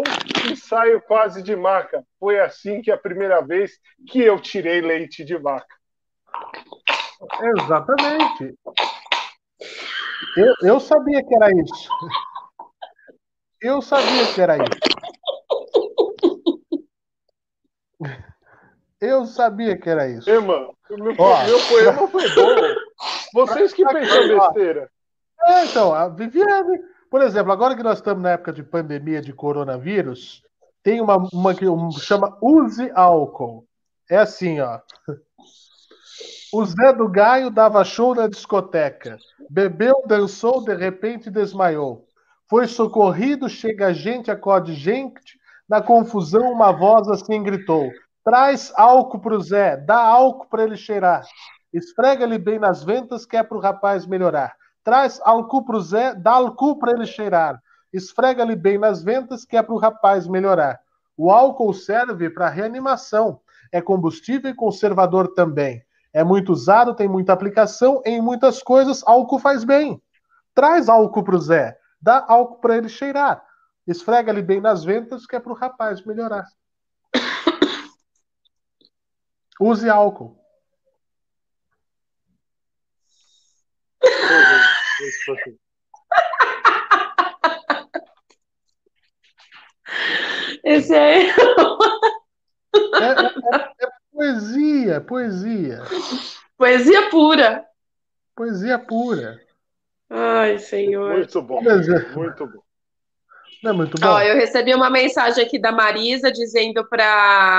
e 0.48 0.54
saio 0.56 1.02
quase 1.02 1.42
de 1.42 1.56
maca. 1.56 2.04
Foi 2.20 2.38
assim 2.38 2.80
que 2.80 2.92
a 2.92 2.96
primeira 2.96 3.40
vez 3.40 3.72
que 4.06 4.20
eu 4.20 4.38
tirei 4.38 4.80
leite 4.80 5.24
de 5.24 5.36
vaca. 5.36 5.66
Exatamente. 7.58 8.54
Eu, 10.36 10.54
eu 10.62 10.78
sabia 10.78 11.24
que 11.24 11.34
era 11.34 11.50
isso. 11.50 11.88
Eu 13.60 13.82
sabia 13.82 14.32
que 14.32 14.40
era 14.40 14.58
isso. 14.58 14.96
Eu 19.00 19.26
sabia 19.26 19.76
que 19.76 19.88
era 19.88 20.08
isso. 20.08 20.28
Irmã, 20.28 20.68
meu, 20.90 21.14
Ó, 21.18 21.44
meu 21.44 21.60
poema 21.68 22.08
foi 22.08 22.34
bom. 22.34 22.54
Vocês 23.34 23.72
que 23.72 23.84
pensam 23.88 24.28
besteira. 24.28 24.90
É, 25.46 25.64
então, 25.64 25.94
a 25.94 26.08
Viviane 26.08 26.80
por 27.10 27.22
exemplo, 27.22 27.52
agora 27.52 27.76
que 27.76 27.82
nós 27.82 27.98
estamos 27.98 28.22
na 28.22 28.32
época 28.32 28.52
de 28.52 28.62
pandemia 28.62 29.22
de 29.22 29.32
coronavírus, 29.32 30.42
tem 30.82 31.00
uma, 31.00 31.16
uma 31.32 31.54
que 31.54 31.64
chama 32.00 32.36
Use 32.42 32.90
Álcool. 32.94 33.64
É 34.10 34.18
assim, 34.18 34.60
ó. 34.60 34.80
O 36.52 36.64
Zé 36.64 36.92
do 36.92 37.08
Gaio 37.08 37.50
dava 37.50 37.84
show 37.84 38.14
na 38.14 38.26
discoteca. 38.26 39.18
Bebeu, 39.48 40.02
dançou, 40.06 40.64
de 40.64 40.74
repente 40.74 41.30
desmaiou. 41.30 42.06
Foi 42.48 42.66
socorrido, 42.66 43.48
chega 43.48 43.92
gente, 43.94 44.30
acorde 44.30 44.74
gente. 44.74 45.38
Na 45.68 45.82
confusão, 45.82 46.52
uma 46.52 46.72
voz 46.72 47.08
assim 47.08 47.42
gritou: 47.42 47.90
Traz 48.26 48.72
álcool 48.74 49.20
pro 49.20 49.40
Zé, 49.40 49.76
dá 49.76 49.98
álcool 49.98 50.48
para 50.48 50.64
ele 50.64 50.76
cheirar. 50.76 51.22
Esfrega-lhe 51.72 52.38
bem 52.38 52.58
nas 52.58 52.82
ventas, 52.82 53.24
que 53.24 53.36
é 53.36 53.42
pro 53.44 53.60
rapaz 53.60 54.04
melhorar. 54.04 54.56
Traz 54.82 55.20
álcool 55.22 55.64
pro 55.64 55.80
Zé, 55.80 56.12
dá 56.12 56.32
álcool 56.32 56.76
para 56.76 56.90
ele 56.90 57.06
cheirar. 57.06 57.62
Esfrega-lhe 57.92 58.56
bem 58.56 58.78
nas 58.78 59.00
ventas, 59.00 59.44
que 59.44 59.56
é 59.56 59.62
para 59.62 59.72
o 59.76 59.78
rapaz 59.78 60.26
melhorar. 60.26 60.80
O 61.16 61.30
álcool 61.30 61.72
serve 61.72 62.28
para 62.28 62.48
reanimação. 62.48 63.38
É 63.70 63.80
combustível 63.80 64.50
e 64.50 64.54
conservador 64.54 65.32
também. 65.34 65.80
É 66.12 66.24
muito 66.24 66.50
usado, 66.50 66.96
tem 66.96 67.06
muita 67.06 67.32
aplicação, 67.32 68.02
em 68.04 68.20
muitas 68.20 68.60
coisas 68.60 69.04
álcool 69.06 69.38
faz 69.38 69.62
bem. 69.62 70.02
Traz 70.52 70.88
álcool 70.88 71.22
pro 71.22 71.38
Zé, 71.38 71.78
dá 72.02 72.24
álcool 72.26 72.58
para 72.58 72.76
ele 72.76 72.88
cheirar. 72.88 73.40
Esfrega-lhe 73.86 74.42
bem 74.42 74.60
nas 74.60 74.82
ventas, 74.82 75.26
que 75.26 75.36
é 75.36 75.38
para 75.38 75.52
o 75.52 75.54
rapaz 75.54 76.04
melhorar. 76.04 76.44
Use 79.60 79.88
álcool. 79.88 80.36
Esse 90.62 90.94
é, 90.94 91.28
é, 91.28 91.30
é, 91.30 91.32
é 93.80 93.88
poesia, 94.12 95.00
poesia. 95.00 95.82
Poesia 96.58 97.08
pura. 97.08 97.64
Poesia 98.34 98.78
pura. 98.78 99.40
Ai, 100.10 100.58
senhor. 100.58 101.14
Muito 101.14 101.42
bom. 101.42 101.62
Muito 101.62 102.46
bom. 102.46 102.62
Não 103.62 103.70
é 103.70 103.74
muito 103.74 103.98
bom. 103.98 104.06
Ó, 104.06 104.20
eu 104.20 104.34
recebi 104.34 104.74
uma 104.74 104.90
mensagem 104.90 105.44
aqui 105.44 105.58
da 105.58 105.72
Marisa 105.72 106.30
dizendo 106.30 106.86
para 106.88 107.58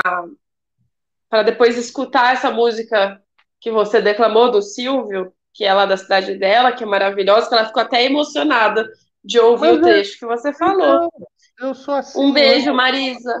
para 1.28 1.42
depois 1.42 1.76
escutar 1.76 2.32
essa 2.32 2.50
música 2.50 3.20
que 3.60 3.70
você 3.70 4.00
declamou 4.00 4.50
do 4.50 4.62
Silvio, 4.62 5.32
que 5.52 5.64
é 5.64 5.74
lá 5.74 5.86
da 5.86 5.96
cidade 5.96 6.36
dela, 6.36 6.72
que 6.72 6.84
é 6.84 6.86
maravilhosa, 6.86 7.48
que 7.48 7.54
ela 7.54 7.66
ficou 7.66 7.82
até 7.82 8.04
emocionada 8.04 8.88
de 9.24 9.38
ouvir 9.38 9.72
Mas 9.72 9.76
o 9.76 9.80
é 9.80 9.82
trecho 9.82 10.18
que 10.18 10.26
você 10.26 10.52
falou. 10.52 11.12
Eu 11.58 11.74
sou 11.74 11.94
assim. 11.94 12.20
Um 12.20 12.32
beijo, 12.32 12.72
Marisa. 12.72 13.34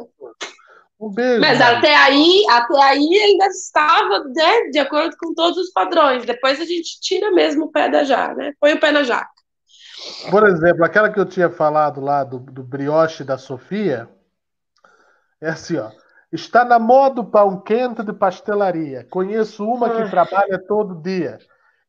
Um 1.00 1.10
beijo. 1.10 1.40
Mas 1.40 1.60
Marisa. 1.60 1.78
até 1.78 1.94
aí, 1.94 2.44
até 2.50 2.82
aí 2.82 3.20
ainda 3.20 3.46
estava 3.46 4.24
né, 4.24 4.70
de 4.70 4.78
acordo 4.78 5.16
com 5.16 5.32
todos 5.32 5.56
os 5.56 5.70
padrões. 5.70 6.26
Depois 6.26 6.60
a 6.60 6.64
gente 6.64 7.00
tira 7.00 7.30
mesmo 7.30 7.66
o 7.66 7.70
pé 7.70 7.88
da 7.88 8.02
jaca, 8.02 8.34
né? 8.34 8.52
Põe 8.60 8.74
o 8.74 8.80
pé 8.80 8.90
na 8.90 9.04
jaca. 9.04 9.30
Por 10.30 10.46
exemplo, 10.46 10.84
aquela 10.84 11.10
que 11.10 11.20
eu 11.20 11.26
tinha 11.26 11.50
falado 11.50 12.00
lá 12.00 12.24
do, 12.24 12.38
do 12.38 12.62
brioche 12.62 13.22
da 13.22 13.38
Sofia, 13.38 14.08
é 15.40 15.50
assim, 15.50 15.76
ó. 15.76 15.90
Está 16.30 16.62
na 16.62 16.78
moda 16.78 17.22
o 17.22 17.24
pão 17.24 17.58
quente 17.58 18.02
de 18.02 18.12
pastelaria. 18.12 19.06
Conheço 19.10 19.64
uma 19.64 19.88
que 19.88 20.02
ah. 20.02 20.10
trabalha 20.10 20.58
todo 20.58 21.00
dia. 21.00 21.38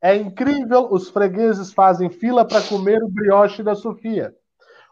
É 0.02 0.16
incrível, 0.16 0.88
os 0.90 1.10
fregueses 1.10 1.74
fazem 1.74 2.10
fila 2.10 2.48
para 2.48 2.62
comer 2.62 3.04
o 3.04 3.10
brioche 3.10 3.62
da 3.62 3.76
Sofia. 3.76 4.34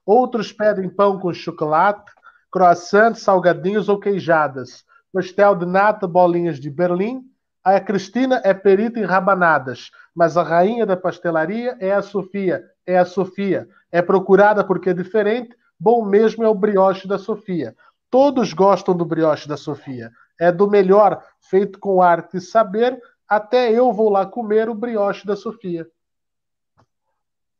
Outros 0.05 0.51
pedem 0.51 0.89
pão 0.89 1.17
com 1.17 1.33
chocolate, 1.33 2.11
croissant, 2.51 3.15
salgadinhos 3.15 3.87
ou 3.87 3.97
queijadas, 3.97 4.83
pastel 5.13 5.55
de 5.55 5.65
nata, 5.65 6.05
bolinhas 6.05 6.59
de 6.59 6.69
Berlim. 6.69 7.21
A 7.63 7.79
Cristina 7.79 8.41
é 8.43 8.53
perita 8.53 8.99
em 8.99 9.05
rabanadas, 9.05 9.91
mas 10.13 10.35
a 10.35 10.43
rainha 10.43 10.85
da 10.85 10.97
pastelaria 10.97 11.77
é 11.79 11.93
a 11.93 12.01
Sofia. 12.01 12.63
é 12.85 12.97
a 12.97 13.05
Sofia. 13.05 13.67
É 13.89 14.01
procurada 14.01 14.61
porque 14.61 14.89
é 14.89 14.93
diferente, 14.93 15.55
bom 15.79 16.03
mesmo 16.05 16.43
é 16.43 16.49
o 16.49 16.55
brioche 16.55 17.07
da 17.07 17.17
Sofia. 17.17 17.73
Todos 18.09 18.53
gostam 18.53 18.95
do 18.95 19.05
brioche 19.05 19.47
da 19.47 19.57
Sofia. 19.57 20.11
É 20.39 20.51
do 20.51 20.69
melhor, 20.69 21.23
feito 21.49 21.79
com 21.79 22.01
arte 22.01 22.37
e 22.37 22.41
saber. 22.41 22.99
Até 23.27 23.71
eu 23.71 23.91
vou 23.91 24.09
lá 24.09 24.25
comer 24.25 24.69
o 24.69 24.75
brioche 24.75 25.25
da 25.25 25.35
Sofia. 25.35 25.87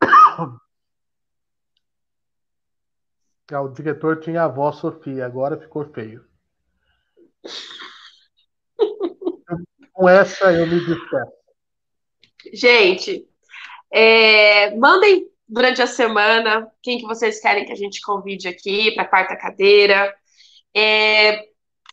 Ah, 3.49 3.61
o 3.61 3.69
diretor 3.69 4.19
tinha 4.19 4.41
a 4.41 4.43
avó 4.43 4.73
Sofia, 4.73 5.25
agora 5.25 5.57
ficou 5.57 5.85
feio. 5.93 6.25
Com 9.93 10.09
essa 10.09 10.51
eu 10.51 10.67
me 10.67 10.85
despeço. 10.85 11.31
Gente, 12.53 13.25
é, 13.89 14.75
mandem 14.75 15.29
durante 15.47 15.81
a 15.81 15.87
semana 15.87 16.69
quem 16.81 16.99
que 16.99 17.05
vocês 17.05 17.39
querem 17.39 17.65
que 17.65 17.71
a 17.71 17.75
gente 17.75 18.01
convide 18.01 18.47
aqui 18.47 18.91
para 18.91 19.03
a 19.03 19.07
quarta 19.07 19.35
cadeira. 19.35 20.13
É, 20.75 21.47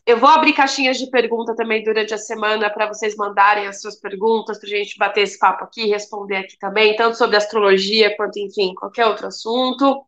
eu 0.05 0.19
vou 0.19 0.29
abrir 0.29 0.53
caixinhas 0.53 0.97
de 0.97 1.09
pergunta 1.09 1.55
também 1.55 1.83
durante 1.83 2.13
a 2.13 2.17
semana 2.17 2.69
para 2.69 2.87
vocês 2.87 3.15
mandarem 3.15 3.67
as 3.67 3.81
suas 3.81 3.99
perguntas, 3.99 4.59
para 4.59 4.67
a 4.67 4.71
gente 4.71 4.97
bater 4.97 5.21
esse 5.21 5.39
papo 5.39 5.63
aqui, 5.63 5.87
responder 5.87 6.37
aqui 6.37 6.57
também, 6.59 6.95
tanto 6.95 7.17
sobre 7.17 7.37
astrologia 7.37 8.15
quanto, 8.15 8.37
enfim, 8.37 8.75
qualquer 8.75 9.07
outro 9.07 9.27
assunto. 9.27 10.03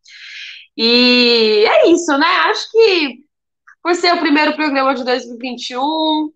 E 0.76 1.64
é 1.66 1.88
isso, 1.88 2.16
né? 2.16 2.26
Acho 2.26 2.70
que 2.70 3.28
por 3.82 3.94
ser 3.94 4.12
o 4.14 4.20
primeiro 4.20 4.54
programa 4.54 4.94
de 4.94 5.04
2021, 5.04 6.32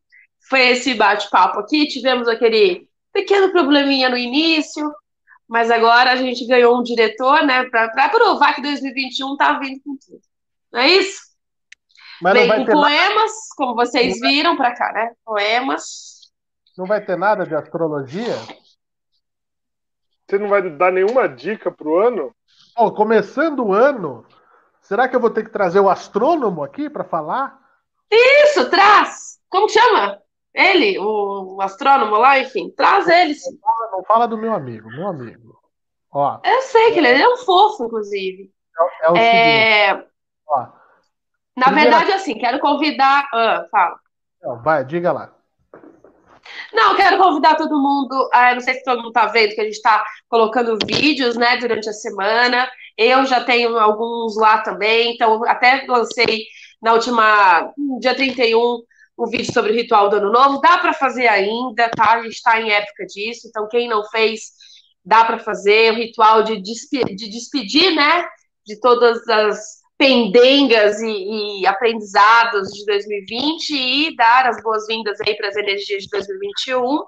foi 0.48 0.68
esse 0.68 0.94
bate-papo 0.94 1.60
aqui. 1.60 1.86
Tivemos 1.86 2.28
aquele 2.28 2.88
pequeno 3.12 3.50
probleminha 3.52 4.09
no 4.09 4.16
início, 4.16 4.90
mas 5.48 5.70
agora 5.70 6.12
a 6.12 6.16
gente 6.16 6.46
ganhou 6.46 6.78
um 6.78 6.82
diretor, 6.82 7.44
né, 7.44 7.64
para 7.70 8.09
provar 8.09 8.54
que 8.54 8.62
2021 8.62 9.36
tá 9.36 9.59
vindo 9.59 9.80
com 9.84 9.96
tudo. 9.96 10.20
Não 10.72 10.80
é 10.80 10.88
isso? 10.88 11.31
Mas 12.23 12.35
Vem 12.35 12.47
não 12.49 12.57
com 12.59 12.65
ter 12.65 12.74
nada, 12.74 12.81
poemas, 12.86 13.32
como 13.57 13.74
vocês 13.74 14.20
viram 14.20 14.57
para 14.57 14.74
cá, 14.74 14.93
né? 14.93 15.12
Poemas. 15.24 16.31
não 16.78 16.86
vai 16.86 17.05
ter 17.05 17.16
nada 17.19 17.44
de 17.44 17.55
astrologia? 17.55 18.36
Você 20.28 20.39
não 20.39 20.49
vai 20.49 20.62
dar 20.70 20.93
nenhuma 20.93 21.28
dica 21.28 21.70
pro 21.70 21.99
ano? 21.99 22.35
Ó, 22.77 22.90
começando 22.90 23.66
o 23.66 23.73
ano, 23.73 24.24
será 24.81 25.09
que 25.09 25.15
eu 25.16 25.20
vou 25.20 25.31
ter 25.31 25.44
que 25.44 25.51
trazer 25.51 25.81
o 25.81 25.90
astrônomo 25.90 26.62
aqui 26.62 26.89
para 26.89 27.05
falar? 27.05 27.59
Isso, 28.11 28.70
traz! 28.70 29.39
Como 29.51 29.69
chama? 29.69 30.19
Ele, 30.55 30.99
o, 30.99 31.59
astrônomo 31.61 32.16
lá, 32.16 32.39
enfim, 32.39 32.70
traz 32.77 33.09
ele. 33.09 33.35
sim. 33.35 33.59
Não 33.90 34.03
fala 34.05 34.27
do 34.28 34.39
meu 34.39 34.55
amigo, 34.55 34.89
meu 34.90 35.09
amigo. 35.09 35.59
Ó, 36.11 36.39
Eu 36.44 36.62
sei 36.62 36.93
que 36.93 36.99
ele, 36.99 37.09
ele 37.09 37.23
é 37.23 37.28
um 37.28 37.39
fofo, 37.39 37.85
inclusive. 37.85 38.51
é 39.03 39.11
o 39.11 39.16
seguinte, 39.16 39.24
É, 39.24 40.05
ó. 40.47 40.81
Na 41.57 41.66
primeira- 41.66 41.91
verdade, 41.91 42.12
assim, 42.12 42.35
quero 42.39 42.59
convidar. 42.59 43.29
Ah, 43.33 43.66
fala. 43.70 43.97
Não, 44.43 44.62
vai, 44.62 44.85
diga 44.85 45.12
lá. 45.12 45.33
Não, 46.73 46.97
quero 46.97 47.19
convidar 47.19 47.55
todo 47.57 47.79
mundo. 47.81 48.29
ah, 48.33 48.55
não 48.55 48.61
sei 48.61 48.74
se 48.74 48.85
todo 48.85 48.99
mundo 48.99 49.09
está 49.09 49.27
vendo 49.27 49.55
que 49.55 49.61
a 49.61 49.65
gente 49.65 49.74
está 49.74 50.05
colocando 50.29 50.77
vídeos, 50.85 51.37
né, 51.37 51.57
durante 51.59 51.89
a 51.89 51.93
semana. 51.93 52.69
Eu 52.97 53.24
já 53.27 53.43
tenho 53.45 53.79
alguns 53.79 54.37
lá 54.37 54.59
também, 54.59 55.15
então 55.15 55.45
até 55.47 55.85
lancei 55.87 56.45
na 56.81 56.93
última, 56.95 57.73
no 57.79 57.99
dia 58.01 58.15
31, 58.15 58.83
um 59.19 59.27
vídeo 59.27 59.53
sobre 59.53 59.70
o 59.73 59.74
ritual 59.74 60.09
do 60.09 60.16
Ano 60.16 60.33
Novo. 60.33 60.61
Dá 60.61 60.79
para 60.79 60.93
fazer 60.93 61.29
ainda, 61.29 61.89
tá? 61.91 62.15
A 62.15 62.23
gente 62.23 62.35
está 62.35 62.61
em 62.61 62.70
época 62.70 63.07
disso, 63.07 63.47
então 63.49 63.69
quem 63.69 63.89
não 63.89 64.05
fez, 64.07 64.51
dá 65.05 65.24
para 65.24 65.39
fazer 65.39 65.93
o 65.93 65.97
ritual 65.97 66.43
de, 66.43 66.61
despe- 66.61 67.15
de 67.15 67.29
despedir, 67.31 67.95
né, 67.95 68.27
de 68.66 68.81
todas 68.81 69.27
as 69.29 69.81
pendengas 70.03 71.01
e, 71.01 71.61
e 71.61 71.66
aprendizados 71.66 72.73
de 72.73 72.85
2020 72.87 73.70
e 73.70 74.16
dar 74.16 74.49
as 74.49 74.61
boas-vindas 74.61 75.16
aí 75.20 75.37
para 75.37 75.47
as 75.47 75.55
energias 75.55 76.03
de 76.03 76.09
2021. 76.11 77.05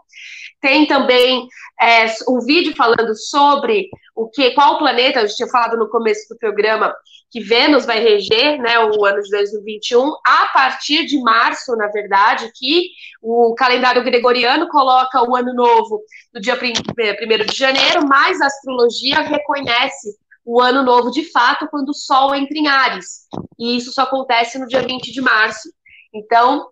Tem 0.60 0.86
também 0.86 1.48
é, 1.80 2.06
um 2.28 2.38
vídeo 2.38 2.72
falando 2.76 3.12
sobre 3.16 3.88
o 4.14 4.30
que, 4.30 4.52
qual 4.52 4.78
planeta, 4.78 5.18
a 5.18 5.26
gente 5.26 5.34
tinha 5.34 5.48
falado 5.48 5.76
no 5.76 5.90
começo 5.90 6.28
do 6.30 6.38
programa, 6.38 6.94
que 7.32 7.40
Vênus 7.40 7.84
vai 7.84 7.98
reger, 7.98 8.60
né, 8.60 8.78
o 8.78 9.04
ano 9.04 9.20
de 9.20 9.28
2021, 9.28 10.12
a 10.24 10.50
partir 10.54 11.04
de 11.04 11.18
março, 11.18 11.74
na 11.74 11.88
verdade, 11.88 12.48
que 12.54 12.90
o 13.20 13.56
calendário 13.56 14.04
gregoriano 14.04 14.68
coloca 14.68 15.28
o 15.28 15.34
ano 15.34 15.52
novo 15.52 16.00
no 16.32 16.40
dia 16.40 16.54
1 16.54 17.44
de 17.44 17.58
janeiro, 17.58 18.06
mas 18.06 18.40
a 18.40 18.46
astrologia 18.46 19.20
reconhece 19.20 20.16
o 20.44 20.60
ano 20.60 20.82
novo 20.82 21.10
de 21.10 21.30
fato 21.30 21.68
quando 21.68 21.90
o 21.90 21.94
Sol 21.94 22.34
entra 22.34 22.56
em 22.56 22.68
Ares. 22.68 23.26
E 23.58 23.76
isso 23.76 23.92
só 23.92 24.02
acontece 24.02 24.58
no 24.58 24.66
dia 24.66 24.82
20 24.82 25.12
de 25.12 25.20
março. 25.20 25.72
Então, 26.12 26.68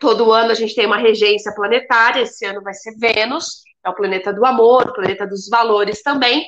todo 0.00 0.32
ano 0.32 0.50
a 0.50 0.54
gente 0.54 0.74
tem 0.74 0.86
uma 0.86 0.96
regência 0.96 1.54
planetária, 1.54 2.22
esse 2.22 2.44
ano 2.46 2.62
vai 2.62 2.74
ser 2.74 2.96
Vênus, 2.96 3.62
é 3.84 3.90
o 3.90 3.94
planeta 3.94 4.32
do 4.32 4.44
amor, 4.44 4.88
o 4.88 4.94
planeta 4.94 5.26
dos 5.26 5.48
valores 5.48 6.02
também. 6.02 6.46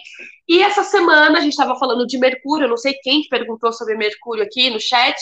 E 0.48 0.62
essa 0.62 0.82
semana 0.82 1.38
a 1.38 1.40
gente 1.40 1.52
estava 1.52 1.78
falando 1.78 2.06
de 2.06 2.18
Mercúrio, 2.18 2.68
não 2.68 2.76
sei 2.76 2.94
quem 3.02 3.22
que 3.22 3.28
perguntou 3.28 3.72
sobre 3.72 3.94
Mercúrio 3.94 4.42
aqui 4.42 4.70
no 4.70 4.80
chat. 4.80 5.16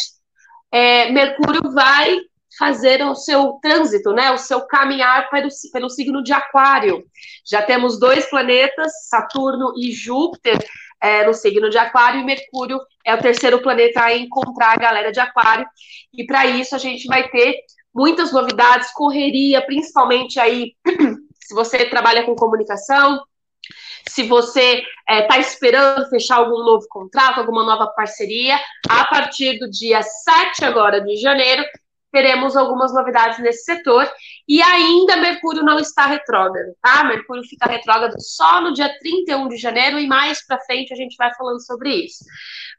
É, 0.73 1.11
Mercúrio 1.11 1.73
vai 1.73 2.19
fazer 2.59 3.03
o 3.05 3.15
seu 3.15 3.59
trânsito, 3.63 4.13
né, 4.13 4.33
o 4.33 4.39
seu 4.39 4.63
caminhar 4.63 5.31
pelo, 5.31 5.49
pelo 5.73 5.89
signo 5.89 6.23
de 6.23 6.33
Aquário. 6.33 7.05
Já 7.49 7.63
temos 7.63 7.99
dois 7.99 8.29
planetas, 8.29 8.93
Saturno 9.09 9.73
e 9.77 9.93
Júpiter, 9.93 10.59
é, 11.03 11.27
no 11.27 11.35
signo 11.35 11.71
de 11.71 11.79
Aquário, 11.79 12.21
e 12.21 12.25
Mercúrio 12.25 12.81
é 13.05 13.15
o 13.15 13.21
terceiro 13.21 13.63
planeta 13.63 14.03
a 14.03 14.17
encontrar 14.17 14.73
a 14.73 14.81
galera 14.81 15.13
de 15.13 15.21
Aquário. 15.21 15.67
E 16.13 16.25
para 16.25 16.47
isso 16.47 16.75
a 16.75 16.79
gente 16.79 17.07
vai 17.07 17.29
ter 17.29 17.57
muitas 17.95 18.33
novidades, 18.33 18.93
correria, 18.93 19.65
principalmente 19.65 20.39
aí, 20.39 20.75
se 21.43 21.55
você 21.55 21.87
trabalha 21.87 22.25
com 22.25 22.35
comunicação, 22.37 23.21
se 24.09 24.23
você 24.25 24.83
está 25.09 25.39
esperando 25.39 26.09
fechar 26.09 26.37
algum 26.37 26.65
novo 26.65 26.87
contrato, 26.89 27.39
alguma 27.39 27.65
nova 27.65 27.87
parceria, 27.89 28.59
a 28.89 29.05
partir 29.05 29.59
do 29.59 29.71
dia 29.71 30.03
7 30.03 30.65
agora 30.65 31.01
de 31.01 31.17
janeiro, 31.17 31.63
teremos 32.11 32.57
algumas 32.57 32.93
novidades 32.93 33.39
nesse 33.39 33.65
setor. 33.65 34.11
E 34.49 34.61
ainda 34.63 35.17
Mercúrio 35.17 35.63
não 35.63 35.79
está 35.79 36.07
retrógrado, 36.07 36.75
tá? 36.83 37.05
Mercúrio 37.05 37.43
fica 37.45 37.69
retrógrado 37.69 38.15
só 38.19 38.61
no 38.61 38.73
dia 38.73 38.91
31 39.01 39.49
de 39.49 39.57
janeiro 39.57 39.99
e 39.99 40.07
mais 40.07 40.45
para 40.47 40.61
frente 40.61 40.93
a 40.93 40.97
gente 40.97 41.17
vai 41.17 41.33
falando 41.35 41.65
sobre 41.65 41.91
isso. 41.91 42.25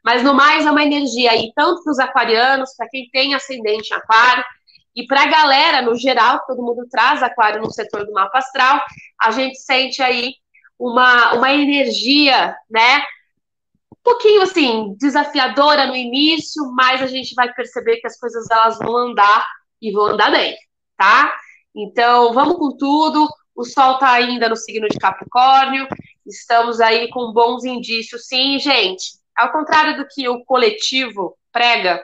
Mas 0.04 0.22
no 0.22 0.34
mais 0.34 0.66
é 0.66 0.70
uma 0.70 0.82
energia 0.82 1.30
aí, 1.30 1.52
tanto 1.54 1.82
para 1.82 1.90
os 1.90 1.98
aquarianos, 1.98 2.74
para 2.76 2.88
quem 2.88 3.08
tem 3.10 3.34
ascendente 3.34 3.92
em 3.92 3.96
aquário, 3.96 4.44
e 4.94 5.06
para 5.06 5.22
a 5.22 5.26
galera 5.26 5.82
no 5.82 5.94
geral, 5.96 6.44
todo 6.46 6.62
mundo 6.62 6.86
traz 6.90 7.22
aquário 7.22 7.62
no 7.62 7.70
setor 7.70 8.04
do 8.04 8.12
mapa 8.12 8.38
astral, 8.38 8.82
a 9.20 9.30
gente 9.30 9.58
sente 9.58 10.02
aí 10.02 10.34
uma, 10.78 11.34
uma 11.34 11.52
energia, 11.52 12.54
né? 12.70 13.02
Pouquinho 14.02 14.42
assim, 14.42 14.94
desafiadora 14.98 15.86
no 15.86 15.94
início, 15.94 16.64
mas 16.72 17.00
a 17.00 17.06
gente 17.06 17.34
vai 17.34 17.52
perceber 17.52 17.98
que 17.98 18.06
as 18.06 18.18
coisas 18.18 18.50
elas 18.50 18.78
vão 18.78 18.96
andar 18.96 19.46
e 19.80 19.92
vão 19.92 20.06
andar 20.06 20.30
bem, 20.30 20.56
tá? 20.96 21.32
Então, 21.74 22.32
vamos 22.32 22.56
com 22.56 22.76
tudo. 22.76 23.28
O 23.54 23.64
Sol 23.64 23.94
está 23.94 24.12
ainda 24.12 24.48
no 24.48 24.56
signo 24.56 24.88
de 24.88 24.98
Capricórnio. 24.98 25.86
Estamos 26.26 26.80
aí 26.80 27.08
com 27.10 27.32
bons 27.32 27.64
indícios, 27.64 28.26
sim, 28.26 28.58
gente. 28.58 29.04
Ao 29.36 29.52
contrário 29.52 29.96
do 29.96 30.06
que 30.08 30.28
o 30.28 30.44
coletivo 30.44 31.36
prega, 31.52 32.02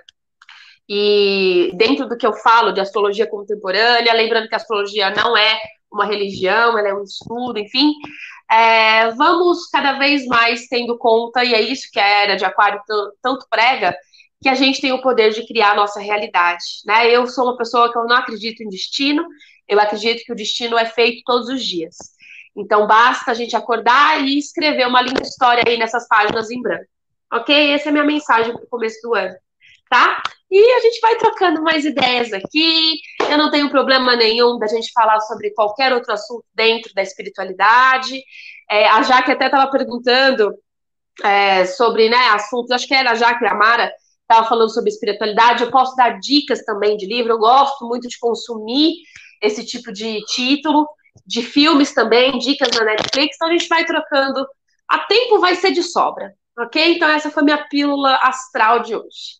e 0.88 1.70
dentro 1.74 2.08
do 2.08 2.16
que 2.16 2.26
eu 2.26 2.32
falo 2.32 2.72
de 2.72 2.80
astrologia 2.80 3.26
contemporânea, 3.26 4.14
lembrando 4.14 4.48
que 4.48 4.54
a 4.54 4.56
astrologia 4.56 5.10
não 5.10 5.36
é 5.36 5.60
uma 5.92 6.06
religião, 6.06 6.78
ela 6.78 6.88
é 6.88 6.94
um 6.94 7.02
estudo, 7.02 7.58
enfim, 7.58 7.92
é, 8.50 9.10
vamos 9.12 9.68
cada 9.68 9.98
vez 9.98 10.26
mais 10.26 10.66
tendo 10.68 10.96
conta, 10.96 11.44
e 11.44 11.54
é 11.54 11.60
isso 11.60 11.88
que 11.92 12.00
a 12.00 12.06
era 12.06 12.36
de 12.36 12.44
Aquário 12.44 12.80
tanto 13.22 13.46
prega, 13.50 13.96
que 14.40 14.48
a 14.48 14.54
gente 14.54 14.80
tem 14.80 14.92
o 14.92 15.02
poder 15.02 15.32
de 15.32 15.46
criar 15.46 15.72
a 15.72 15.76
nossa 15.76 16.00
realidade. 16.00 16.64
Né? 16.86 17.10
Eu 17.10 17.26
sou 17.26 17.44
uma 17.44 17.56
pessoa 17.56 17.92
que 17.92 17.98
eu 17.98 18.04
não 18.06 18.16
acredito 18.16 18.62
em 18.62 18.68
destino, 18.68 19.26
eu 19.66 19.78
acredito 19.78 20.24
que 20.24 20.32
o 20.32 20.36
destino 20.36 20.78
é 20.78 20.86
feito 20.86 21.22
todos 21.24 21.48
os 21.48 21.62
dias. 21.62 21.96
Então 22.56 22.86
basta 22.86 23.30
a 23.30 23.34
gente 23.34 23.54
acordar 23.54 24.24
e 24.24 24.38
escrever 24.38 24.86
uma 24.86 25.02
linda 25.02 25.22
história 25.22 25.62
aí 25.66 25.76
nessas 25.76 26.08
páginas 26.08 26.50
em 26.50 26.60
branco. 26.60 26.86
Ok? 27.32 27.72
Essa 27.72 27.88
é 27.88 27.90
a 27.90 27.92
minha 27.92 28.04
mensagem 28.04 28.52
para 28.52 28.64
o 28.64 28.68
começo 28.68 28.98
do 29.02 29.14
ano. 29.14 29.34
Tá? 29.90 30.22
E 30.50 30.72
a 30.72 30.80
gente 30.80 31.00
vai 31.00 31.16
trocando 31.16 31.62
mais 31.62 31.84
ideias 31.84 32.32
aqui. 32.32 32.98
Eu 33.28 33.36
não 33.36 33.50
tenho 33.50 33.68
problema 33.70 34.16
nenhum 34.16 34.58
da 34.58 34.66
gente 34.66 34.90
falar 34.92 35.20
sobre 35.20 35.50
qualquer 35.50 35.92
outro 35.92 36.12
assunto 36.12 36.44
dentro 36.54 36.92
da 36.94 37.02
espiritualidade. 37.02 38.22
É, 38.70 38.88
a 38.88 39.02
Jaque 39.02 39.30
até 39.30 39.46
estava 39.46 39.70
perguntando 39.70 40.54
é, 41.22 41.66
sobre 41.66 42.08
né, 42.08 42.28
assuntos, 42.28 42.70
acho 42.70 42.86
que 42.86 42.94
era 42.94 43.10
a 43.10 43.14
Jaque 43.14 43.44
e 43.44 43.46
a 43.46 43.54
Mara, 43.54 43.92
estava 44.22 44.48
falando 44.48 44.72
sobre 44.72 44.90
espiritualidade. 44.90 45.64
Eu 45.64 45.70
posso 45.70 45.94
dar 45.96 46.18
dicas 46.18 46.64
também 46.64 46.96
de 46.96 47.06
livro, 47.06 47.32
eu 47.32 47.38
gosto 47.38 47.86
muito 47.86 48.08
de 48.08 48.18
consumir 48.18 48.94
esse 49.42 49.64
tipo 49.64 49.92
de 49.92 50.20
título, 50.26 50.88
de 51.26 51.42
filmes 51.42 51.92
também, 51.92 52.38
dicas 52.38 52.70
na 52.76 52.84
Netflix. 52.84 53.36
Então 53.36 53.48
a 53.48 53.52
gente 53.52 53.68
vai 53.68 53.84
trocando 53.84 54.46
a 54.88 55.00
tempo 55.00 55.38
vai 55.38 55.54
ser 55.54 55.72
de 55.72 55.82
sobra, 55.82 56.32
ok? 56.58 56.94
Então 56.94 57.08
essa 57.08 57.30
foi 57.30 57.42
minha 57.42 57.68
pílula 57.68 58.14
astral 58.22 58.80
de 58.80 58.96
hoje. 58.96 59.38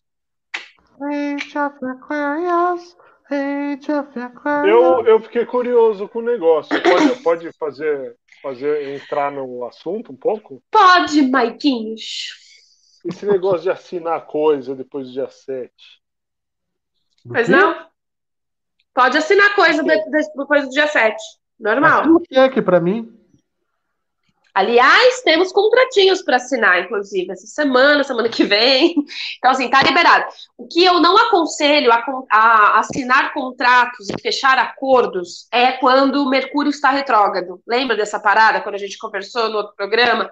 Eu, 4.67 5.05
eu 5.05 5.19
fiquei 5.21 5.45
curioso 5.45 6.07
com 6.07 6.19
o 6.19 6.23
negócio. 6.23 6.81
Pode, 6.81 7.23
pode 7.23 7.51
fazer, 7.53 8.15
fazer 8.41 8.95
entrar 8.95 9.31
no 9.31 9.65
assunto 9.65 10.11
um 10.11 10.15
pouco? 10.15 10.61
Pode, 10.71 11.21
Maiquinhos. 11.21 12.29
Esse 13.05 13.25
negócio 13.25 13.61
de 13.61 13.69
assinar 13.69 14.25
coisa 14.25 14.75
depois 14.75 15.07
do 15.07 15.13
dia 15.13 15.29
7. 15.29 15.71
Do 17.23 17.33
Pois 17.33 17.47
não? 17.47 17.87
Pode 18.93 19.17
assinar 19.17 19.55
coisa 19.55 19.83
de- 19.83 20.03
de- 20.09 20.33
depois 20.35 20.63
do 20.65 20.69
dia 20.71 20.87
7. 20.87 21.15
Normal. 21.59 22.01
Assina 22.01 22.15
o 22.17 22.23
cheque 22.33 22.61
pra 22.61 22.79
mim. 22.79 23.18
Aliás, 24.59 25.21
temos 25.21 25.53
contratinhos 25.53 26.21
para 26.21 26.35
assinar, 26.35 26.83
inclusive, 26.83 27.31
essa 27.31 27.47
semana, 27.47 28.03
semana 28.03 28.27
que 28.27 28.43
vem. 28.43 28.93
Então, 29.37 29.51
assim, 29.51 29.69
tá 29.69 29.81
liberado. 29.81 30.25
O 30.57 30.67
que 30.67 30.83
eu 30.83 30.99
não 30.99 31.17
aconselho 31.17 31.91
a, 31.93 32.03
a 32.29 32.79
assinar 32.79 33.33
contratos 33.33 34.09
e 34.09 34.21
fechar 34.21 34.57
acordos 34.57 35.47
é 35.49 35.71
quando 35.73 36.21
o 36.21 36.29
Mercúrio 36.29 36.69
está 36.69 36.89
retrógrado. 36.89 37.61
Lembra 37.65 37.95
dessa 37.95 38.19
parada, 38.19 38.59
quando 38.59 38.75
a 38.75 38.79
gente 38.79 38.97
conversou 38.97 39.49
no 39.49 39.57
outro 39.59 39.73
programa? 39.77 40.29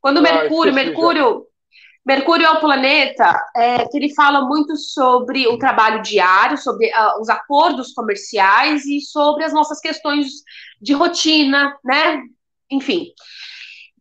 Quando 0.00 0.18
o 0.18 0.20
Ah, 0.20 0.22
Mercúrio, 0.22 0.72
já. 0.72 0.76
Mercúrio, 0.84 1.46
Mercúrio 2.04 2.46
é 2.46 2.50
o 2.52 2.60
planeta 2.60 3.36
é, 3.56 3.84
que 3.88 3.96
ele 3.96 4.14
fala 4.14 4.42
muito 4.42 4.76
sobre 4.76 5.48
o 5.48 5.58
trabalho 5.58 6.02
diário, 6.02 6.56
sobre 6.56 6.88
ah, 6.92 7.18
os 7.20 7.28
acordos 7.28 7.92
comerciais 7.92 8.86
e 8.86 9.00
sobre 9.00 9.42
as 9.42 9.52
nossas 9.52 9.80
questões 9.80 10.28
de 10.80 10.92
rotina, 10.92 11.76
né? 11.84 12.22
Enfim. 12.70 13.08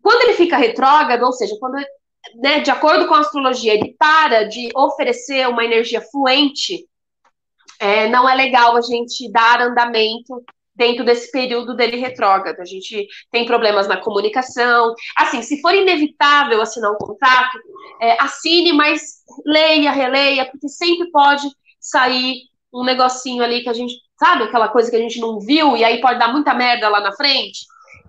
Quando 0.06 0.22
ele 0.22 0.34
fica 0.34 0.56
retrógrado, 0.56 1.24
ou 1.24 1.32
seja, 1.32 1.58
quando, 1.60 1.84
né, 2.36 2.60
de 2.60 2.70
acordo 2.70 3.08
com 3.08 3.16
a 3.16 3.22
astrologia, 3.22 3.74
ele 3.74 3.96
para 3.98 4.44
de 4.44 4.70
oferecer 4.76 5.50
uma 5.50 5.66
energia 5.66 6.00
fluente, 6.00 6.86
é, 7.80 8.08
não 8.08 8.30
é 8.30 8.36
legal 8.36 8.78
a 8.78 8.82
gente 8.82 9.28
dar 9.32 9.64
andamento 9.64 10.44
dentro 10.76 11.04
desse 11.04 11.32
período 11.32 11.76
dele 11.76 11.98
retrógrado. 11.98 12.60
A 12.60 12.66
gente 12.66 13.08
tem 13.32 13.48
problemas 13.48 13.88
na 13.88 13.98
comunicação. 13.98 14.94
Assim, 15.18 15.42
se 15.42 15.60
for 15.60 15.74
inevitável 15.74 16.62
assinar 16.62 16.92
um 16.92 16.98
contrato, 16.98 17.58
é, 18.00 18.22
assine, 18.22 18.74
mas 18.74 19.24
leia, 19.44 19.92
releia, 19.92 20.46
porque 20.52 20.70
sempre 20.70 21.10
pode 21.10 21.50
sair 21.80 22.44
um 22.72 22.84
negocinho 22.84 23.44
ali 23.44 23.64
que 23.64 23.70
a 23.70 23.74
gente, 23.74 23.96
sabe, 24.20 24.44
aquela 24.44 24.68
coisa 24.68 24.88
que 24.88 24.98
a 24.98 25.02
gente 25.02 25.20
não 25.20 25.40
viu, 25.40 25.76
e 25.76 25.84
aí 25.84 26.00
pode 26.00 26.20
dar 26.20 26.32
muita 26.32 26.54
merda 26.54 26.90
lá 26.90 27.02
na 27.02 27.12
frente. 27.14 27.66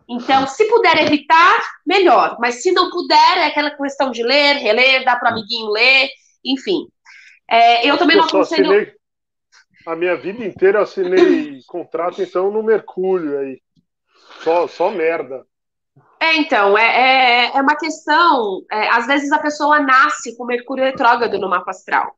Então, 0.08 0.46
se 0.46 0.64
puder 0.68 1.04
evitar, 1.04 1.60
melhor. 1.84 2.36
Mas 2.38 2.62
se 2.62 2.70
não 2.72 2.90
puder, 2.90 3.38
é 3.38 3.46
aquela 3.46 3.70
questão 3.70 4.10
de 4.10 4.22
ler, 4.22 4.56
reler, 4.56 5.04
dar 5.04 5.18
para 5.18 5.30
o 5.30 5.32
amiguinho 5.32 5.70
ler, 5.70 6.08
enfim. 6.44 6.86
É, 7.48 7.88
eu 7.88 7.98
também 7.98 8.16
não 8.16 8.28
só 8.28 8.38
aconselho. 8.38 8.70
assinei. 8.70 8.92
A 9.86 9.94
minha 9.94 10.16
vida 10.16 10.44
inteira 10.44 10.78
eu 10.78 10.82
assinei 10.82 11.60
contrato, 11.66 12.22
então, 12.22 12.50
no 12.50 12.62
Mercúrio 12.62 13.38
aí. 13.38 13.60
Só, 14.42 14.66
só 14.68 14.90
merda. 14.90 15.44
É, 16.20 16.36
então, 16.36 16.76
é, 16.78 17.46
é, 17.46 17.56
é 17.56 17.60
uma 17.60 17.76
questão. 17.76 18.62
é, 18.70 18.88
às 18.88 19.06
vezes 19.06 19.30
a 19.32 19.38
pessoa 19.38 19.80
nasce 19.80 20.36
com 20.36 20.44
Mercúrio 20.44 20.84
retrógrado 20.84 21.38
no 21.38 21.48
mapa 21.48 21.70
astral. 21.70 22.16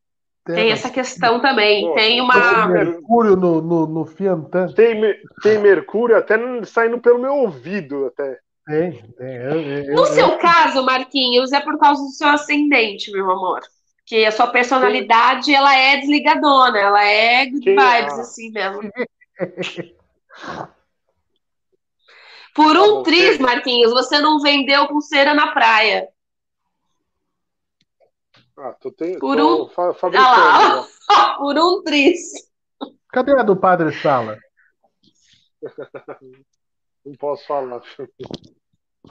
Tem 0.55 0.71
essa 0.71 0.91
questão 0.91 1.41
também. 1.41 1.87
Pô, 1.87 1.95
Tem 1.95 2.09
Tem 2.11 2.21
uma. 2.21 2.67
Mercúrio 2.69 3.37
no, 3.37 3.61
no, 3.61 3.87
no 3.87 4.07
Fiantan. 4.07 4.69
Tem, 4.73 5.01
tem 5.43 5.59
Mercúrio 5.59 6.17
até 6.17 6.37
saindo 6.65 6.99
pelo 7.01 7.19
meu 7.19 7.35
ouvido 7.35 8.07
até. 8.07 8.39
Tem, 8.67 8.93
tem. 9.17 9.35
Eu, 9.37 9.61
eu, 9.63 9.95
No 9.95 10.03
eu- 10.03 10.07
seu 10.07 10.39
caso, 10.39 10.83
Marquinhos, 10.85 11.53
é 11.53 11.61
por 11.61 11.79
causa 11.79 12.03
do 12.03 12.11
seu 12.11 12.29
ascendente, 12.29 13.11
meu 13.13 13.31
amor. 13.31 13.61
Que 14.07 14.25
a 14.25 14.33
sua 14.33 14.47
personalidade, 14.47 15.55
ela 15.55 15.75
é 15.77 15.97
desligadona, 15.99 16.79
ela 16.79 17.05
é 17.05 17.45
good 17.47 17.61
Quem- 17.63 17.77
vibes, 17.77 18.15
ah. 18.19 18.21
assim 18.23 18.51
mesmo. 18.51 18.81
Por 22.55 22.75
Tá 22.75 22.83
um 22.83 22.89
bom, 22.95 23.03
triz, 23.03 23.37
sei. 23.37 23.39
Marquinhos, 23.39 23.93
você 23.93 24.19
não 24.19 24.41
vendeu 24.41 24.87
pulseira 24.89 25.35
na 25.35 25.49
praia. 25.53 26.09
Ah, 28.59 28.75
tô, 28.81 28.91
tem, 28.91 29.19
Por 29.19 29.37
tô 29.37 29.65
um- 29.65 29.69
fa- 29.69 29.95
fabricando. 29.95 30.31
Ah 30.31 30.59
lá. 30.59 30.89
já. 31.11 31.35
Por 31.39 31.57
um 31.59 31.83
triz. 31.83 32.19
Cadê 33.13 33.39
a 33.39 33.43
do 33.43 33.57
Padre 33.57 33.93
Sala? 34.01 34.37
Não 37.05 37.15
posso 37.19 37.47
falar. 37.47 37.81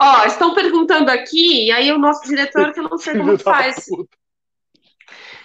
Ó, 0.00 0.24
estão 0.26 0.54
perguntando 0.54 1.10
aqui, 1.10 1.66
e 1.66 1.72
aí 1.72 1.90
o 1.90 1.98
nosso 1.98 2.22
diretor, 2.28 2.72
que 2.72 2.78
eu 2.78 2.84
não 2.84 2.98
sei 2.98 3.16
como 3.18 3.36
faz, 3.38 3.86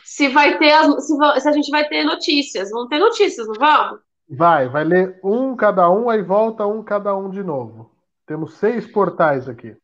se 0.03 0.27
vai 0.29 0.59
ter, 0.59 0.71
as- 0.73 1.07
se, 1.07 1.41
se 1.41 1.49
a 1.49 1.51
gente 1.51 1.71
vai 1.71 1.87
ter 1.87 2.03
notícias. 2.03 2.69
Vamos 2.69 2.89
ter 2.89 2.99
notícias, 2.99 3.47
não 3.47 3.55
vamos? 3.55 3.99
Vai, 4.29 4.69
vai 4.69 4.83
ler 4.83 5.19
um 5.23 5.55
cada 5.55 5.89
um, 5.89 6.09
aí 6.09 6.21
volta 6.21 6.67
um 6.67 6.83
cada 6.83 7.15
um 7.15 7.29
de 7.29 7.41
novo. 7.41 7.91
Temos 8.25 8.53
seis 8.55 8.85
portais 8.85 9.49
aqui. 9.49 9.75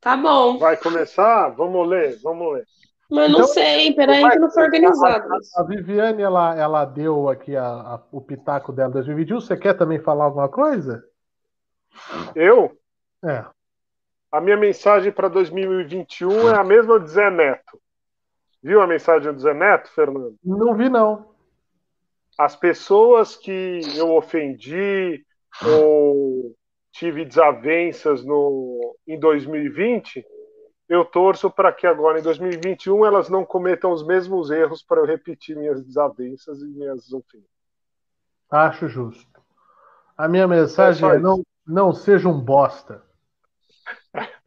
Tá 0.00 0.16
bom. 0.16 0.58
Vai 0.58 0.76
começar? 0.76 1.48
Vamos 1.50 1.86
ler, 1.88 2.18
vamos 2.22 2.54
ler. 2.54 2.64
Mas 3.10 3.30
não 3.30 3.40
Então, 3.40 3.48
sei, 3.52 3.92
peraí 3.92 4.22
vai- 4.22 4.30
que 4.30 4.38
não 4.38 4.50
foi 4.50 4.62
organizado. 4.62 5.36
isso. 5.40 5.58
A 5.60 5.64
Viviane, 5.64 6.22
ela, 6.22 6.54
ela 6.56 6.84
deu 6.84 7.28
aqui 7.28 7.56
a- 7.56 7.64
a- 7.66 8.02
o 8.12 8.20
pitaco 8.20 8.72
dela 8.72 8.88
em 8.88 8.92
2021. 8.92 9.40
Você 9.40 9.56
quer 9.56 9.74
também 9.74 9.98
falar 9.98 10.24
alguma 10.26 10.48
coisa? 10.48 11.04
Eu? 12.36 12.78
É. 13.24 13.44
A 14.30 14.40
minha 14.40 14.56
mensagem 14.56 15.10
para 15.10 15.28
2021 15.28 16.48
é 16.48 16.56
a 16.56 16.62
mesma 16.62 17.00
do 17.00 17.06
Zé 17.08 17.30
Neto. 17.30 17.80
Viu 18.62 18.80
a 18.80 18.86
mensagem 18.86 19.32
do 19.32 19.40
Zé 19.40 19.52
Neto, 19.52 19.90
Fernando? 19.92 20.36
Não 20.44 20.74
vi, 20.74 20.88
não. 20.88 21.30
As 22.38 22.54
pessoas 22.54 23.34
que 23.36 23.80
eu 23.96 24.14
ofendi 24.14 25.24
ou 25.66 26.54
tive 26.92 27.24
desavenças 27.24 28.24
no, 28.24 28.96
em 29.06 29.18
2020, 29.18 30.26
eu 30.88 31.04
torço 31.04 31.50
para 31.50 31.72
que 31.72 31.86
agora 31.86 32.18
em 32.18 32.22
2021 32.22 33.04
elas 33.06 33.28
não 33.28 33.44
cometam 33.44 33.92
os 33.92 34.04
mesmos 34.06 34.50
erros 34.50 34.82
para 34.82 35.00
eu 35.00 35.06
repetir 35.06 35.56
minhas 35.56 35.82
desavenças 35.84 36.60
e 36.62 36.66
minhas 36.68 37.12
ofensas. 37.12 37.48
Acho 38.50 38.88
justo. 38.88 39.40
A 40.16 40.28
minha 40.28 40.46
mensagem 40.46 41.08
É 41.08 41.14
é 41.14 41.18
não, 41.18 41.42
não 41.66 41.92
seja 41.92 42.28
um 42.28 42.40
bosta, 42.40 43.02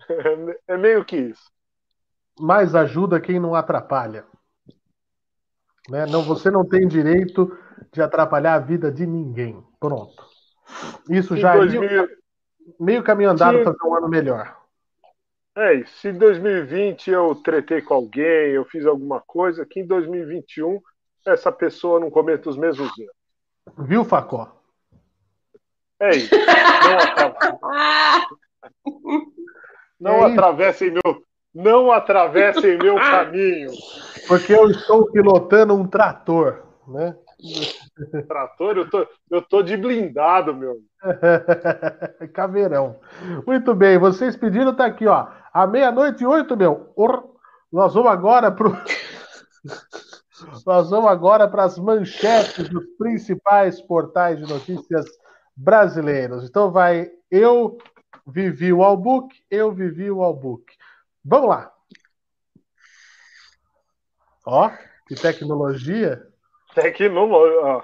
É 0.67 0.77
meio 0.77 1.03
que 1.05 1.17
isso. 1.17 1.51
mas 2.39 2.75
ajuda 2.75 3.19
quem 3.21 3.39
não 3.39 3.55
atrapalha. 3.55 4.25
Né? 5.89 6.05
Não, 6.05 6.23
você 6.23 6.49
não 6.49 6.67
tem 6.67 6.87
direito 6.87 7.57
de 7.91 8.01
atrapalhar 8.01 8.55
a 8.55 8.59
vida 8.59 8.91
de 8.91 9.05
ninguém. 9.05 9.63
Pronto. 9.79 10.23
Isso 11.09 11.35
Em 11.35 11.37
já 11.37 11.55
é 11.55 11.57
2000 11.57 11.79
meio, 11.79 12.09
meio 12.79 13.03
caminho 13.03 13.31
andado 13.31 13.61
para 13.63 13.73
fazer 13.73 13.89
um 13.89 13.95
ano 13.95 14.09
melhor. 14.09 14.57
É 15.55 15.75
isso. 15.75 15.93
Se 15.97 16.09
em 16.09 16.17
2020 16.17 17.11
eu 17.11 17.35
tretei 17.35 17.81
com 17.81 17.93
alguém, 17.93 18.51
eu 18.51 18.65
fiz 18.65 18.85
alguma 18.85 19.21
coisa, 19.21 19.65
que 19.65 19.79
em 19.79 19.85
2021 19.85 20.79
essa 21.27 21.51
pessoa 21.51 21.99
não 21.99 22.09
cometa 22.09 22.49
os 22.49 22.57
mesmos 22.57 22.91
erros. 22.97 23.13
Viu, 23.77 24.03
Facó? 24.03 24.59
É 25.99 26.09
isso. 26.09 26.35
Não, 29.99 30.11
não 30.11 30.13
É 30.13 30.17
isso. 30.17 30.33
atravessem 30.33 30.91
meu, 30.91 31.23
não 31.53 31.91
atravessem 31.91 32.77
meu 32.77 32.95
caminho. 32.95 33.71
Porque 34.27 34.53
eu 34.53 34.69
estou 34.69 35.09
pilotando 35.11 35.73
um 35.75 35.87
trator, 35.87 36.63
né? 36.87 37.15
Trator, 38.27 38.77
eu 38.77 38.89
tô, 38.89 39.07
eu 39.29 39.41
tô 39.41 39.61
de 39.61 39.75
blindado, 39.75 40.55
meu. 40.55 40.77
Caveirão. 42.33 42.99
Muito 43.45 43.75
bem, 43.75 43.97
vocês 43.97 44.35
pediram, 44.35 44.75
tá 44.75 44.85
aqui, 44.85 45.05
ó. 45.07 45.27
À 45.53 45.67
meia-noite 45.67 46.23
e 46.23 46.27
oito, 46.27 46.55
meu. 46.55 46.91
Or- 46.95 47.35
Nós 47.71 47.93
vamos 47.93 48.11
agora 48.11 48.51
pro. 48.51 48.71
Nós 50.65 50.89
vamos 50.89 51.09
agora 51.09 51.47
para 51.47 51.63
as 51.63 51.77
manchetes 51.77 52.67
dos 52.69 52.85
principais 52.97 53.81
portais 53.81 54.39
de 54.39 54.51
notícias 54.51 55.05
brasileiros. 55.55 56.43
Então 56.49 56.71
vai, 56.71 57.09
eu 57.31 57.77
vivi 58.27 58.73
o 58.73 58.83
Albook, 58.83 59.33
eu 59.49 59.71
vivi 59.71 60.09
o 60.09 60.21
Albook. 60.21 60.65
Vamos 61.23 61.49
lá. 61.49 61.71
Ó, 64.45 64.69
que 65.07 65.15
tecnologia. 65.15 66.32
Tecnologia. 66.73 67.59
ó. 67.61 67.83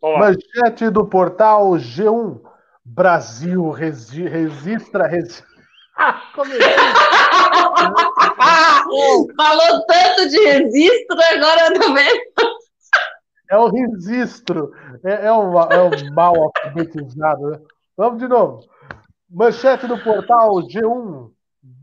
Ó, 0.00 0.18
Manchete 0.18 0.90
do 0.90 1.06
portal 1.06 1.72
G1. 1.72 2.40
Brasil 2.84 3.70
resi 3.70 4.26
registra. 4.26 5.06
Resi... 5.06 5.42
Ah. 8.40 8.84
Falou 9.36 9.86
tanto 9.86 10.28
de 10.28 10.38
registro, 10.38 11.16
agora 11.32 11.74
também. 11.74 12.22
É 13.50 13.56
o 13.56 13.68
registro. 13.68 14.72
É, 15.04 15.26
é, 15.26 15.32
o, 15.32 15.60
é 15.60 15.82
o 15.82 16.14
mal 16.14 16.34
alfabetizado. 16.36 17.50
Né? 17.50 17.58
Vamos 17.96 18.18
de 18.20 18.28
novo. 18.28 18.60
Manchete 19.28 19.86
do 19.86 19.98
portal 20.02 20.50
G1 20.68 21.30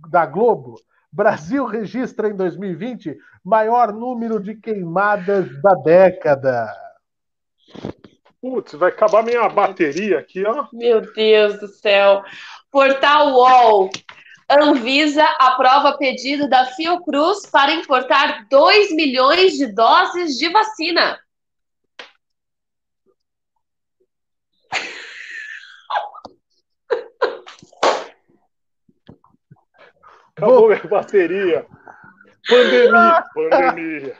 da 0.09 0.25
Globo. 0.25 0.75
Brasil 1.15 1.65
registra 1.65 2.27
em 2.27 2.35
2020 2.35 3.17
maior 3.41 3.93
número 3.93 4.37
de 4.37 4.53
queimadas 4.53 5.47
da 5.61 5.73
década. 5.75 6.67
Putz, 8.41 8.73
vai 8.73 8.89
acabar 8.89 9.23
minha 9.23 9.47
bateria 9.47 10.19
aqui, 10.19 10.45
ó. 10.45 10.67
Meu 10.73 10.99
Deus 11.13 11.57
do 11.61 11.69
céu. 11.69 12.21
Portal 12.69 13.31
UOL. 13.31 13.89
Anvisa 14.49 15.23
aprova 15.39 15.97
pedido 15.97 16.49
da 16.49 16.65
Fiocruz 16.65 17.45
para 17.49 17.73
importar 17.73 18.45
2 18.49 18.93
milhões 18.93 19.53
de 19.53 19.67
doses 19.67 20.37
de 20.37 20.49
vacina. 20.49 21.17
Acabou 30.35 30.67
minha 30.67 30.83
bateria. 30.83 31.65
Pandemia, 32.47 33.23
pandemia. 33.33 34.17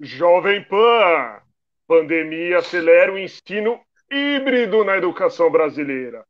Jovem 0.00 0.64
Pan. 0.64 1.40
Pandemia 1.86 2.58
acelera 2.58 3.12
o 3.12 3.18
ensino 3.18 3.80
híbrido 4.10 4.84
na 4.84 4.96
educação 4.96 5.50
brasileira 5.50 6.24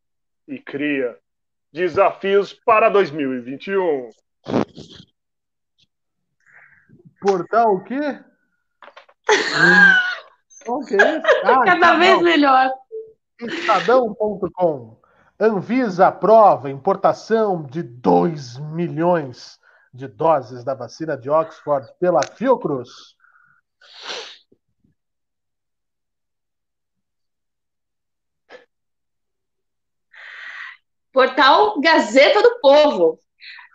e 0.49 0.59
cria 0.59 1.17
desafios 1.73 2.53
para 2.53 2.89
2021. 2.89 4.11
Portal 7.21 7.75
o 7.75 7.85
quê? 7.85 8.19
O 10.67 10.85
que 10.85 10.95
é 10.95 11.19
isso? 11.19 11.27
Ah, 11.45 11.65
Cada 11.65 11.95
vez 11.97 12.23
melhor. 12.23 12.71
Estadão.com. 13.41 15.02
Anvisa 15.45 16.07
aprova 16.07 16.71
importação 16.71 17.65
de 17.65 17.83
2 17.83 18.59
milhões 18.59 19.59
de 19.93 20.07
doses 20.07 20.63
da 20.63 20.73
vacina 20.73 21.17
de 21.17 21.29
Oxford 21.29 21.93
pela 21.99 22.23
Fiocruz. 22.23 22.89
Portal 31.13 31.81
Gazeta 31.81 32.41
do 32.41 32.61
Povo. 32.61 33.19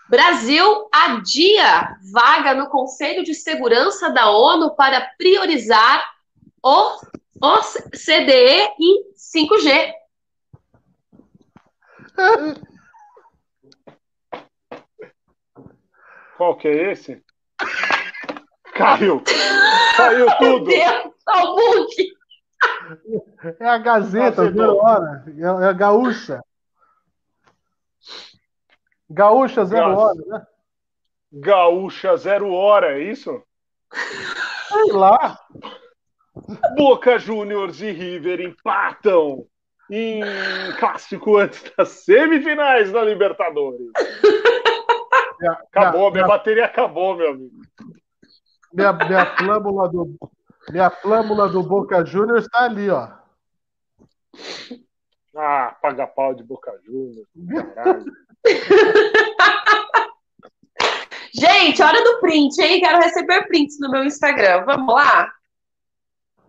Brasil 0.09 0.87
adia 0.89 1.97
vaga 2.13 2.53
no 2.53 2.69
Conselho 2.69 3.25
de 3.25 3.33
Segurança 3.33 4.09
da 4.09 4.31
ONU 4.31 4.73
para 4.73 5.01
priorizar 5.17 6.13
o, 6.63 6.95
o 7.41 7.61
CDE 7.91 8.69
e 8.79 9.13
5G. 9.17 10.06
Qual 16.37 16.55
que 16.57 16.67
é 16.67 16.91
esse? 16.91 17.23
Caiu! 18.75 19.23
Caiu 19.95 20.25
Meu 20.25 20.37
tudo! 20.37 20.71
É 23.59 23.67
a 23.67 23.77
Gazeta, 23.77 24.43
Gazeta. 24.43 24.51
zero 24.51 24.77
hora. 24.77 25.23
É 25.27 25.41
é 25.41 25.67
a 25.67 25.73
Gaúcha. 25.73 26.41
Gaúcha, 29.09 29.65
zero 29.65 29.87
Gaz- 29.89 29.97
hora, 29.99 30.25
né? 30.27 30.47
Gaúcha 31.31 32.17
zero 32.17 32.51
hora, 32.53 32.97
é 32.99 33.03
isso? 33.03 33.43
Sei 34.69 34.91
lá. 34.91 35.39
Boca 36.75 37.17
Juniors 37.17 37.81
e 37.81 37.91
River 37.91 38.41
empatam 38.41 39.47
em 39.89 40.21
clássico 40.79 41.37
antes 41.37 41.63
das 41.77 41.89
semifinais 41.89 42.91
da 42.91 43.03
Libertadores. 43.03 43.91
Minha, 45.39 45.51
Acabou, 45.51 46.09
minha, 46.09 46.23
minha 46.23 46.27
bateria 46.27 46.65
acabou, 46.65 47.15
meu 47.15 47.29
amigo. 47.29 47.61
minha, 48.73 48.91
minha 48.91 49.25
flâmula 49.37 49.87
do, 49.87 50.17
minha 50.71 50.89
flâmula 50.89 51.47
do 51.47 51.61
Boca 51.61 52.03
Juniors 52.03 52.45
está 52.45 52.63
ali, 52.63 52.89
ó. 52.89 53.07
Ah, 55.35 55.77
paga 55.79 56.07
pau 56.07 56.33
de 56.33 56.43
Boca 56.43 56.71
Juniors. 56.83 57.27
Caralho. 57.75 58.05
Gente, 61.33 61.83
hora 61.83 62.03
do 62.03 62.19
print, 62.19 62.59
hein? 62.59 62.79
Quero 62.81 62.97
receber 62.97 63.47
prints 63.47 63.79
no 63.79 63.91
meu 63.91 64.03
Instagram. 64.05 64.65
Vamos 64.65 64.91
lá? 64.91 65.31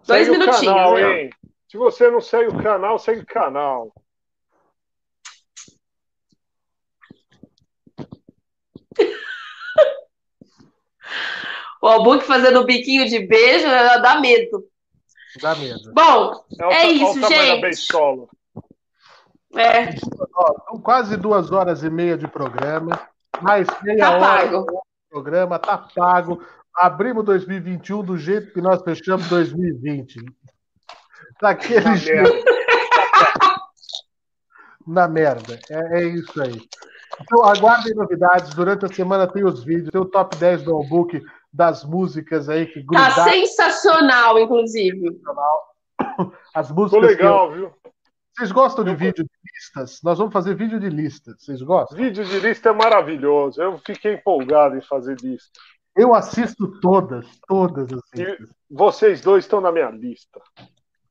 Dois 0.07 0.27
Segue 0.27 0.31
o 0.31 0.41
minutinhos, 0.41 0.75
canal, 0.75 0.99
hein? 0.99 1.31
Se 1.69 1.77
você 1.77 2.11
não 2.11 2.21
segue 2.21 2.49
o 2.49 2.63
canal, 2.63 2.99
segue 2.99 3.21
o 3.21 3.27
canal. 3.27 3.93
O 11.81 11.87
Albuque 11.87 12.25
fazendo 12.27 12.61
o 12.61 12.65
biquinho 12.67 13.09
de 13.09 13.21
beijo 13.27 13.67
né, 13.67 13.99
dá 14.01 14.21
medo. 14.21 14.65
Dá 15.41 15.55
medo. 15.55 15.93
Bom, 15.93 16.45
É 16.53 16.57
ta- 16.57 16.67
olha 16.67 16.91
isso, 16.91 17.21
gente. 17.29 17.87
é, 19.55 19.97
são 19.97 20.81
quase 20.83 21.17
duas 21.17 21.53
horas 21.53 21.83
e 21.85 21.91
meia 21.91 22.19
de 22.19 22.27
programa. 22.27 23.09
Mais 23.41 23.67
meia 23.83 23.99
tá 23.99 24.11
hora 24.11 24.21
pago. 24.21 24.67
de 24.67 25.09
programa, 25.09 25.59
tá 25.59 25.79
pago. 25.79 26.45
Abrimos 26.75 27.25
2021 27.25 28.03
do 28.03 28.19
jeito 28.19 28.53
que 28.53 28.61
nós 28.61 28.83
fechamos 28.83 29.29
2020. 29.29 30.19
Daquele 31.41 31.85
Na 31.85 31.97
jeito, 31.97 32.23
merda. 32.23 32.45
na 34.87 35.09
merda. 35.09 35.59
É, 35.71 36.01
é 36.03 36.05
isso 36.09 36.41
aí. 36.43 36.61
Então, 37.21 37.45
aguardem 37.45 37.95
novidades. 37.95 38.55
Durante 38.55 38.85
a 38.85 38.89
semana 38.89 39.27
tem 39.27 39.45
os 39.45 39.63
vídeos, 39.65 39.91
tem 39.91 40.01
o 40.01 40.05
top 40.05 40.37
10 40.37 40.63
do 40.63 40.75
Allbook 40.75 41.21
das 41.53 41.85
músicas 41.85 42.49
aí 42.49 42.67
que 42.67 42.81
Tá 42.85 43.09
grudaram. 43.09 43.33
sensacional, 43.33 44.39
inclusive. 44.39 45.21
As 46.55 46.69
Ficou 46.69 46.85
músicas. 46.85 47.17
que- 47.17 47.23
legal, 47.23 47.53
viu? 47.53 47.73
Vocês 48.37 48.53
gostam 48.53 48.85
de 48.85 48.91
Eu- 48.93 48.97
vídeo 48.97 49.25
de 49.25 49.31
listas? 49.55 49.99
Nós 50.05 50.19
vamos 50.19 50.33
fazer 50.33 50.55
vídeo 50.55 50.79
de 50.79 50.89
listas. 50.89 51.35
Vocês 51.43 51.61
gostam? 51.61 51.97
Vídeo 51.99 52.25
de 52.25 52.39
lista 52.39 52.69
é 52.69 52.73
maravilhoso. 52.73 53.61
Eu 53.61 53.79
fiquei 53.79 54.15
empolgado 54.15 54.77
em 54.77 54.81
fazer 54.83 55.17
lista. 55.21 55.51
Eu 55.97 56.15
assisto 56.15 56.79
todas, 56.81 57.27
todas 57.49 57.89
as 57.93 58.01
listas. 58.15 58.49
Vocês 58.71 59.21
dois 59.21 59.45
estão 59.45 59.61
na 59.61 59.73
minha 59.73 59.91
lista. 59.91 60.41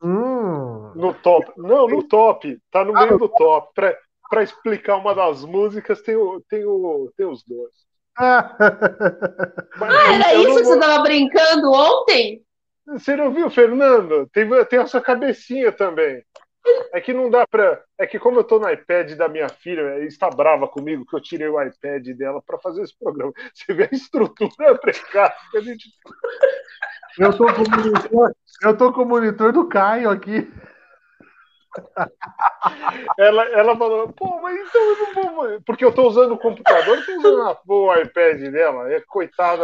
Hum. 0.02 0.92
No 0.96 1.14
top. 1.14 1.52
Não, 1.58 1.88
no 1.88 2.04
top. 2.04 2.60
Tá 2.72 2.84
no 2.86 2.96
Ah, 2.96 3.02
meio 3.02 3.14
no 3.14 3.20
do 3.20 3.30
top. 3.30 3.74
Pra, 3.74 3.98
pra 4.30 4.44
explicar 4.44 4.98
uma 4.98 5.14
das 5.16 5.44
músicas, 5.44 6.02
tem, 6.02 6.16
o, 6.16 6.42
tem, 6.50 6.66
o, 6.66 7.12
tem 7.16 7.26
os 7.26 7.44
dois. 7.44 7.72
Mas 8.18 9.94
Era 10.16 10.34
isso 10.36 10.50
não 10.50 10.56
que 10.56 10.64
você 10.64 10.80
tava 10.80 11.04
brincando 11.04 11.72
ontem? 11.72 12.44
Você 12.88 13.16
não 13.16 13.32
viu, 13.32 13.50
Fernando? 13.50 14.28
Tem, 14.32 14.48
tem 14.66 14.80
a 14.80 14.88
sua 14.88 15.02
cabecinha 15.02 15.72
também. 15.72 16.24
É 16.94 17.02
que 17.02 17.14
não 17.14 17.30
dá 17.30 17.46
pra. 17.48 17.82
É 17.98 18.08
que, 18.08 18.18
como 18.20 18.40
eu 18.40 18.44
tô 18.44 18.60
no 18.60 18.70
iPad 18.70 19.12
da 19.14 19.28
minha 19.28 19.50
filha, 19.50 19.82
ela 19.82 20.00
está 20.06 20.30
brava 20.30 20.68
comigo 20.68 21.06
que 21.06 21.16
eu 21.16 21.22
tirei 21.22 21.48
o 21.48 21.62
iPad 21.62 22.08
dela 22.18 22.42
pra 22.46 22.58
fazer 22.60 22.82
esse 22.84 22.98
programa. 22.98 23.32
Você 23.54 23.74
vê 23.74 23.84
a 23.92 23.96
estrutura 23.96 24.78
precária 24.78 25.36
que 25.52 25.58
a 25.58 25.62
gente. 25.62 25.90
Eu 27.20 27.36
tô 27.36 27.46
com 27.46 27.62
o 27.64 27.70
monitor, 27.70 28.36
eu 28.64 28.78
tô 28.78 28.94
com 28.94 29.02
o 29.02 29.06
monitor 29.06 29.52
do 29.52 29.68
Caio 29.68 30.10
aqui. 30.10 30.52
Ela, 33.18 33.44
ela 33.50 33.78
falou, 33.78 34.12
pô, 34.14 34.42
mas 34.42 34.58
então 34.60 34.82
eu 34.82 34.98
não 35.24 35.36
vou. 35.36 35.62
Porque 35.62 35.84
eu 35.86 35.94
tô 35.94 36.08
usando 36.08 36.34
o 36.34 36.38
computador, 36.38 37.04
tô 37.06 37.18
usando 37.18 37.42
a- 37.44 37.60
o 37.68 37.94
iPad 37.96 38.40
dela. 38.52 38.92
É, 38.92 39.02
coitada, 39.02 39.64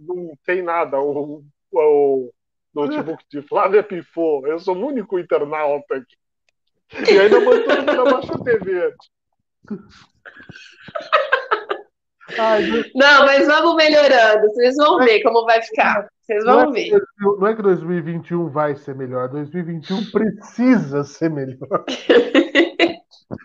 não 0.00 0.32
tem 0.44 0.62
nada. 0.62 1.00
O, 1.00 1.42
o 1.72 2.30
notebook 2.74 3.24
de 3.30 3.42
Flávia 3.42 3.82
pifou. 3.82 4.46
Eu 4.46 4.58
sou 4.58 4.76
o 4.76 4.86
único 4.86 5.18
internauta 5.18 5.96
aqui. 5.96 6.16
E 6.92 7.18
ainda 7.18 7.40
manda 7.40 7.64
todo 7.64 7.78
mundo 7.78 8.08
abaixo 8.08 8.32
a 8.34 8.44
TV. 8.44 8.94
Ai, 12.38 12.66
não- 12.66 12.84
Não, 12.94 13.26
mas 13.26 13.46
vamos 13.46 13.76
melhorando. 13.76 14.46
Vocês 14.48 14.76
vão 14.76 14.98
ver 14.98 15.22
como 15.22 15.44
vai 15.44 15.62
ficar. 15.62 16.08
Vocês 16.22 16.44
não, 16.44 16.54
vão 16.54 16.74
é 16.74 16.82
que, 16.82 16.90
ver. 16.90 17.02
não 17.20 17.46
é 17.46 17.54
que 17.54 17.62
2021 17.62 18.48
vai 18.50 18.74
ser 18.76 18.96
melhor, 18.96 19.28
2021 19.28 20.10
precisa 20.10 21.04
ser 21.04 21.30
melhor. 21.30 21.84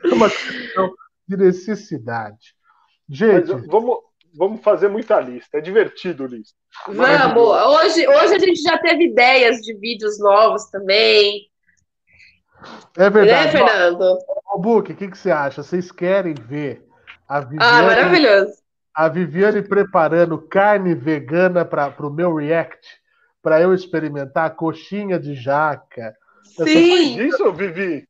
É 0.03 0.13
uma 0.13 0.29
questão 0.29 0.91
de 1.27 1.37
necessidade. 1.37 2.55
Mas 3.07 3.17
Gente, 3.17 3.67
vamos, 3.67 3.97
vamos 4.35 4.61
fazer 4.61 4.87
muita 4.89 5.19
lista. 5.19 5.57
É 5.57 5.61
divertido 5.61 6.25
lista. 6.25 6.55
Vamos. 6.87 7.43
Hoje, 7.43 8.07
hoje 8.07 8.35
a 8.35 8.39
gente 8.39 8.61
já 8.61 8.77
teve 8.79 9.05
ideias 9.05 9.57
de 9.57 9.75
vídeos 9.77 10.19
novos 10.19 10.65
também. 10.71 11.50
É 12.97 13.01
Né, 13.03 13.09
verdade. 13.09 13.51
Fernando? 13.51 14.17
Ó, 14.47 14.57
Book, 14.57 14.91
o 14.91 14.95
que, 14.95 15.07
que 15.07 15.17
você 15.17 15.31
acha? 15.31 15.63
Vocês 15.63 15.91
querem 15.91 16.33
ver 16.33 16.85
a 17.27 17.37
Ah, 17.37 17.41
Viviane, 17.41 17.87
maravilhoso. 17.87 18.51
a 18.93 19.07
Viviane 19.07 19.61
preparando 19.61 20.37
carne 20.37 20.93
vegana 20.93 21.63
para 21.65 21.93
o 21.99 22.09
meu 22.09 22.35
react? 22.35 22.79
Para 23.41 23.59
eu 23.61 23.73
experimentar 23.73 24.45
a 24.45 24.49
coxinha 24.51 25.19
de 25.19 25.33
jaca. 25.33 26.13
Sim. 26.43 27.19
Isso, 27.25 27.51
Vivi? 27.53 28.07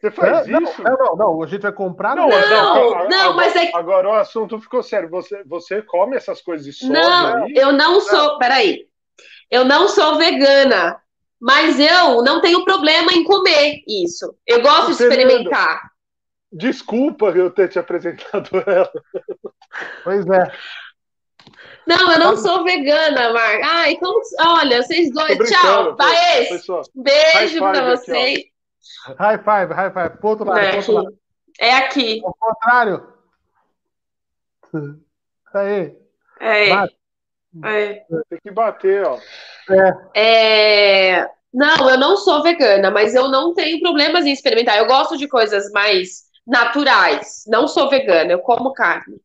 Você 0.00 0.10
faz 0.10 0.48
É, 0.48 0.50
não, 0.50 0.62
isso? 0.62 0.82
não, 0.82 0.96
não, 0.96 1.16
não, 1.16 1.42
a 1.42 1.46
gente 1.46 1.60
vai 1.62 1.72
comprar. 1.72 2.16
Não, 2.16 2.28
não. 2.28 2.40
Não, 2.50 2.74
agora- 2.88 3.08
não, 3.08 3.36
mas 3.36 3.54
é 3.54 3.70
Agora 3.74 4.08
o 4.08 4.12
assunto 4.14 4.58
ficou 4.60 4.82
sério. 4.82 5.08
Você, 5.10 5.44
você 5.44 5.82
come 5.82 6.16
essas 6.16 6.40
coisas 6.40 6.64
de 6.66 6.72
soja 6.72 6.92
Não, 6.92 7.44
aí? 7.44 7.52
eu 7.54 7.72
não 7.72 8.00
sou. 8.00 8.38
Peraí. 8.38 8.86
Eu 9.50 9.64
não 9.64 9.86
sou 9.88 10.16
vegana. 10.16 10.98
Mas 11.42 11.80
eu 11.80 12.22
não 12.22 12.40
tenho 12.40 12.64
problema 12.64 13.12
em 13.12 13.24
comer 13.24 13.82
isso. 13.88 14.32
Eu 14.46 14.62
gosto 14.62 14.86
de 14.86 14.92
experimentar. 14.92 15.90
Desculpa 16.52 17.30
eu 17.30 17.50
ter 17.50 17.68
te 17.68 17.80
apresentado 17.80 18.48
ela. 18.64 18.92
Pois 20.04 20.24
é. 20.28 20.52
Não, 21.84 22.12
eu 22.12 22.18
não 22.20 22.36
sou 22.36 22.62
vegana, 22.62 23.32
Mar. 23.32 23.60
Ai, 23.64 23.96
como. 23.96 24.20
Olha, 24.38 24.80
vocês 24.84 25.12
dois. 25.12 25.36
Tchau. 25.50 25.96
Pessoal, 25.96 26.82
Beijo 26.94 27.64
aqui, 27.64 27.78
ó. 27.80 27.84
vocês. 27.90 28.44
High 29.18 29.38
five, 29.38 29.74
high 29.74 29.92
five. 29.92 30.18
Pro 30.18 30.28
outro 30.28 30.44
lado, 30.46 30.60
É 30.60 30.68
pro 30.68 30.76
outro 30.78 30.92
lado. 30.92 31.08
aqui. 31.08 31.18
É 31.58 31.76
aqui. 31.76 32.22
Ao 32.24 32.34
contrário. 32.34 33.12
Aí. 35.54 35.96
É. 36.38 36.68
Bate. 36.70 36.96
é. 37.64 38.04
tem 38.30 38.38
que 38.40 38.50
bater, 38.52 39.04
ó. 39.04 39.18
É, 40.14 41.26
Não, 41.52 41.90
eu 41.90 41.98
não 41.98 42.16
sou 42.16 42.42
vegana, 42.42 42.90
mas 42.90 43.14
eu 43.14 43.28
não 43.28 43.54
tenho 43.54 43.80
problemas 43.80 44.26
em 44.26 44.32
experimentar. 44.32 44.78
Eu 44.78 44.86
gosto 44.86 45.16
de 45.16 45.28
coisas 45.28 45.70
mais 45.72 46.22
naturais. 46.46 47.44
Não 47.46 47.68
sou 47.68 47.88
vegana, 47.88 48.32
eu 48.32 48.40
como 48.40 48.72
carne. 48.72 49.16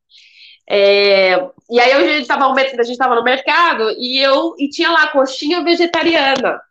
É, 0.69 1.35
E 1.69 1.79
aí 1.79 1.91
a 1.93 2.01
gente 2.01 2.21
estava 2.23 2.45
a 2.53 2.59
gente 2.83 2.91
estava 2.91 3.15
no 3.15 3.23
mercado 3.23 3.89
e 3.97 4.19
eu 4.19 4.55
e 4.59 4.69
tinha 4.69 4.91
lá 4.91 5.07
coxinha 5.07 5.63
vegetariana. 5.63 6.61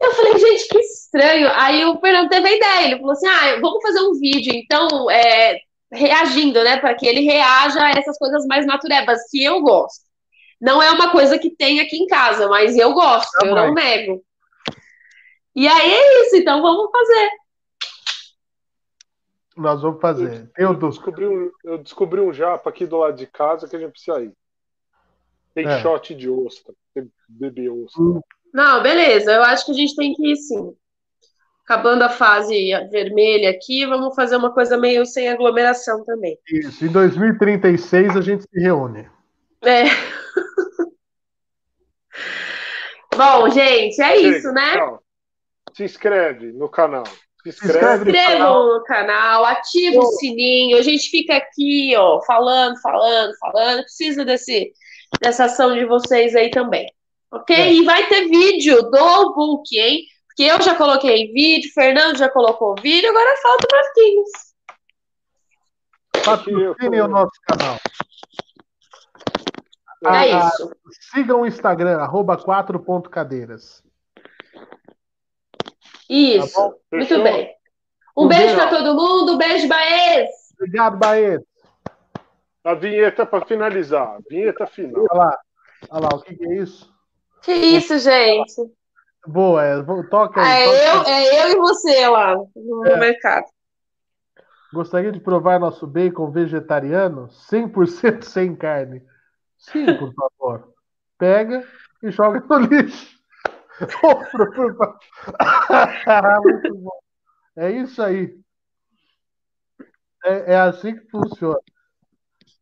Eu 0.00 0.12
falei, 0.14 0.38
gente, 0.38 0.68
que 0.68 0.78
estranho. 0.78 1.48
Aí 1.54 1.84
o 1.84 1.98
Fernando 2.00 2.28
teve 2.28 2.48
a 2.48 2.52
ideia. 2.56 2.86
Ele 2.86 2.98
falou 2.98 3.12
assim: 3.12 3.26
ah, 3.26 3.58
vamos 3.60 3.82
fazer 3.82 4.00
um 4.00 4.14
vídeo, 4.14 4.52
então, 4.54 5.10
é, 5.10 5.58
reagindo, 5.92 6.62
né? 6.64 6.78
Para 6.78 6.94
que 6.94 7.06
ele 7.06 7.20
reaja 7.22 7.82
a 7.82 7.90
essas 7.90 8.18
coisas 8.18 8.46
mais 8.46 8.66
naturebas 8.66 9.20
que 9.30 9.42
eu 9.44 9.60
gosto. 9.62 10.05
Não 10.60 10.82
é 10.82 10.90
uma 10.90 11.10
coisa 11.12 11.38
que 11.38 11.50
tem 11.50 11.80
aqui 11.80 11.96
em 11.96 12.06
casa, 12.06 12.48
mas 12.48 12.76
eu 12.76 12.92
gosto, 12.94 13.30
eu 13.44 13.54
não 13.54 13.74
nego. 13.74 14.22
E 15.54 15.66
aí 15.66 15.92
é 15.92 16.22
isso, 16.22 16.36
então 16.36 16.60
vamos 16.62 16.90
fazer. 16.90 17.30
Nós 19.56 19.80
vamos 19.80 20.00
fazer. 20.00 20.50
Eu 20.56 20.72
Eu 20.72 20.74
descobri, 20.74 21.26
um, 21.26 21.50
eu 21.64 21.78
descobri 21.78 22.20
um 22.20 22.32
japa 22.32 22.68
aqui 22.68 22.86
do 22.86 22.98
lado 22.98 23.16
de 23.16 23.26
casa 23.26 23.66
que 23.66 23.74
a 23.74 23.78
gente 23.78 23.92
precisa 23.92 24.20
ir. 24.20 24.32
Tem 25.54 25.66
É. 25.66 25.80
shot 25.80 26.14
de 26.14 26.28
ostra. 26.28 26.74
Tem 26.94 27.10
bebê 27.28 27.70
ostra. 27.70 28.02
Não, 28.52 28.82
beleza, 28.82 29.32
eu 29.32 29.42
acho 29.42 29.64
que 29.64 29.72
a 29.72 29.74
gente 29.74 29.96
tem 29.96 30.12
que 30.14 30.32
ir 30.32 30.36
sim. 30.36 30.74
Acabando 31.64 32.02
a 32.02 32.08
fase 32.08 32.70
vermelha 32.90 33.50
aqui, 33.50 33.84
vamos 33.86 34.14
fazer 34.14 34.36
uma 34.36 34.52
coisa 34.52 34.76
meio 34.76 35.04
sem 35.04 35.28
aglomeração 35.28 36.04
também. 36.04 36.38
isso. 36.46 36.84
Em 36.84 36.88
2036 36.92 38.16
a 38.16 38.20
gente 38.20 38.42
se 38.42 38.60
reúne. 38.60 39.08
É. 39.62 39.84
Bom, 43.16 43.48
gente, 43.48 44.00
é 44.00 44.16
Chega, 44.16 44.38
isso, 44.38 44.52
né? 44.52 44.74
tchau. 44.74 45.02
Se 45.74 45.84
inscreve 45.84 46.52
no 46.52 46.68
canal. 46.68 47.04
Se 47.42 47.48
inscreve 47.50 48.10
inscreve. 48.10 48.10
no 48.10 48.12
canal. 48.12 48.30
Inscrevam 48.30 48.66
no 48.74 48.84
canal, 48.84 49.44
ativa 49.44 49.98
o 49.98 50.06
sininho. 50.12 50.78
A 50.78 50.82
gente 50.82 51.10
fica 51.10 51.36
aqui, 51.36 51.94
ó, 51.96 52.20
falando, 52.22 52.80
falando, 52.80 53.32
falando. 53.38 53.82
Precisa 53.82 54.24
desse, 54.24 54.72
dessa 55.20 55.44
ação 55.44 55.74
de 55.74 55.84
vocês 55.84 56.34
aí 56.34 56.50
também. 56.50 56.86
Ok? 57.30 57.54
É. 57.54 57.72
E 57.72 57.84
vai 57.84 58.06
ter 58.08 58.28
vídeo 58.28 58.82
do 58.82 59.34
book, 59.34 59.78
hein? 59.78 60.04
Porque 60.26 60.44
eu 60.44 60.60
já 60.60 60.74
coloquei 60.74 61.32
vídeo, 61.32 61.70
Fernando 61.72 62.18
já 62.18 62.28
colocou 62.28 62.74
vídeo, 62.82 63.08
agora 63.08 63.36
falta 63.38 63.66
o 63.66 63.76
Marquinhos. 63.76 64.28
Patrocinem 66.24 67.00
o 67.00 67.08
nosso 67.08 67.32
canal. 67.48 67.78
É 70.14 70.32
Ah, 70.32 70.48
isso. 70.48 70.70
Sigam 71.12 71.40
o 71.42 71.46
Instagram, 71.46 71.98
arroba 71.98 72.36
4.cadeiras. 72.36 73.82
Isso. 76.08 76.54
Tá? 76.54 76.74
Muito 76.92 77.08
Fechou? 77.08 77.22
bem. 77.22 77.54
Um 78.16 78.24
Um 78.24 78.28
beijo 78.28 78.54
pra 78.54 78.68
todo 78.68 78.94
mundo. 78.94 79.36
Beijo, 79.36 79.68
Baez. 79.68 80.28
Obrigado, 80.54 80.96
Baeta. 80.96 81.44
A 82.64 82.74
vinheta 82.74 83.26
para 83.26 83.44
finalizar. 83.44 84.18
Vinheta 84.28 84.66
final. 84.66 85.04
Olha 85.10 85.18
lá. 85.24 85.38
Olha 85.90 86.02
lá, 86.02 86.08
o 86.16 86.22
que, 86.22 86.34
que 86.34 86.44
é 86.46 86.56
isso? 86.62 86.92
Que 87.42 87.52
isso, 87.52 87.98
gente? 87.98 88.54
Boa, 89.26 89.62
é, 89.64 89.82
vou- 89.82 90.08
toca 90.08 90.40
aí. 90.40 90.62
É 90.62 90.92
toca 90.92 91.10
eu, 91.10 91.14
é 91.14 91.42
eu 91.44 91.52
e 91.52 91.56
você 91.56 92.08
lá 92.08 92.34
no 92.56 92.86
É. 92.86 92.96
mercado. 92.98 93.44
Gostaria 94.72 95.12
de 95.12 95.20
provar 95.20 95.60
nosso 95.60 95.86
bacon 95.86 96.30
vegetariano 96.30 97.28
100% 97.28 98.24
sem 98.24 98.54
carne. 98.56 99.02
Sim, 99.58 99.86
por 99.98 100.12
favor. 100.14 100.72
Pega 101.18 101.64
e 102.02 102.10
joga 102.10 102.40
no 102.48 102.58
lixo. 102.66 103.16
Muito. 106.42 106.90
É 107.56 107.72
isso 107.72 108.02
aí. 108.02 108.38
É, 110.24 110.52
é 110.54 110.58
assim 110.60 110.94
que 110.96 111.08
funciona. 111.10 111.58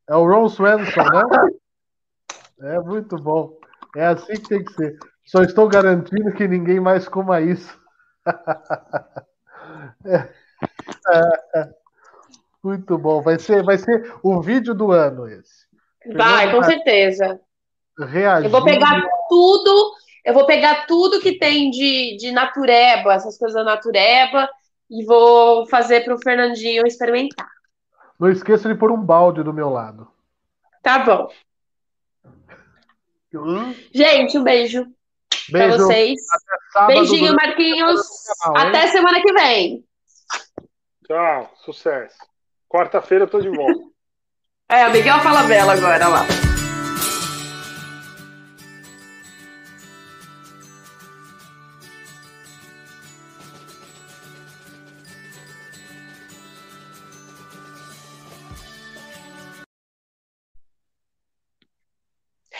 É 0.08 0.14
o 0.16 0.26
Ron 0.26 0.48
Swenson, 0.48 1.02
né? 1.12 1.22
É 2.60 2.78
muito 2.80 3.16
bom. 3.16 3.56
É 3.96 4.06
assim 4.06 4.34
que 4.34 4.48
tem 4.48 4.64
que 4.64 4.72
ser. 4.74 4.98
Só 5.26 5.42
estou 5.42 5.68
garantindo 5.68 6.32
que 6.32 6.46
ninguém 6.46 6.80
mais 6.80 7.08
coma 7.08 7.40
isso. 7.40 7.76
É. 10.06 10.28
É. 11.54 11.74
Muito 12.62 12.96
bom. 12.98 13.22
Vai 13.22 13.38
ser, 13.38 13.62
vai 13.62 13.78
ser 13.78 14.12
o 14.22 14.40
vídeo 14.40 14.74
do 14.74 14.90
ano 14.90 15.28
esse. 15.28 15.63
Vai, 16.12 16.50
com 16.50 16.62
certeza. 16.62 17.40
Reagir. 17.98 18.46
Eu 18.46 18.50
vou 18.50 18.64
pegar 18.64 19.00
tudo, 19.28 19.92
eu 20.24 20.34
vou 20.34 20.46
pegar 20.46 20.86
tudo 20.86 21.20
que 21.20 21.38
tem 21.38 21.70
de, 21.70 22.16
de 22.16 22.32
natureba, 22.32 23.14
essas 23.14 23.38
coisas 23.38 23.54
da 23.54 23.64
natureba, 23.64 24.48
e 24.90 25.04
vou 25.04 25.66
fazer 25.66 26.04
pro 26.04 26.18
Fernandinho 26.18 26.86
experimentar. 26.86 27.48
Não 28.18 28.28
esqueça 28.30 28.68
de 28.68 28.74
pôr 28.74 28.90
um 28.90 29.00
balde 29.00 29.42
do 29.42 29.52
meu 29.52 29.70
lado. 29.70 30.08
Tá 30.82 30.98
bom. 31.00 31.28
Gente, 33.92 34.38
um 34.38 34.44
beijo, 34.44 34.86
pra 35.50 35.66
Beijo. 35.68 35.78
vocês. 35.78 36.20
Sábado 36.72 36.94
Beijinho, 36.94 37.34
Marquinhos. 37.34 38.00
canal? 38.42 38.68
Até 38.68 38.86
semana 38.88 39.20
que 39.20 39.32
vem. 39.32 39.84
Tchau. 41.06 41.52
Sucesso. 41.64 42.16
Quarta-feira 42.68 43.24
eu 43.24 43.28
tô 43.28 43.40
de 43.40 43.48
volta. 43.48 43.80
É, 44.68 44.86
o 44.88 44.92
Miguel 44.92 45.20
fala 45.20 45.42
bela 45.42 45.74
agora, 45.74 46.08
lá. 46.08 46.26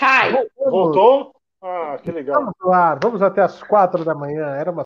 Hi. 0.01 0.47
Voltou? 0.59 1.35
Ah, 1.63 1.97
que 2.03 2.13
legal. 2.13 2.35
vamos 2.45 2.75
ar. 2.75 2.99
Vamos 3.03 3.23
até 3.23 3.41
as 3.41 3.63
quatro 3.63 4.05
da 4.05 4.15
manhã. 4.15 4.47
Era 4.57 4.71
uma 4.71 4.83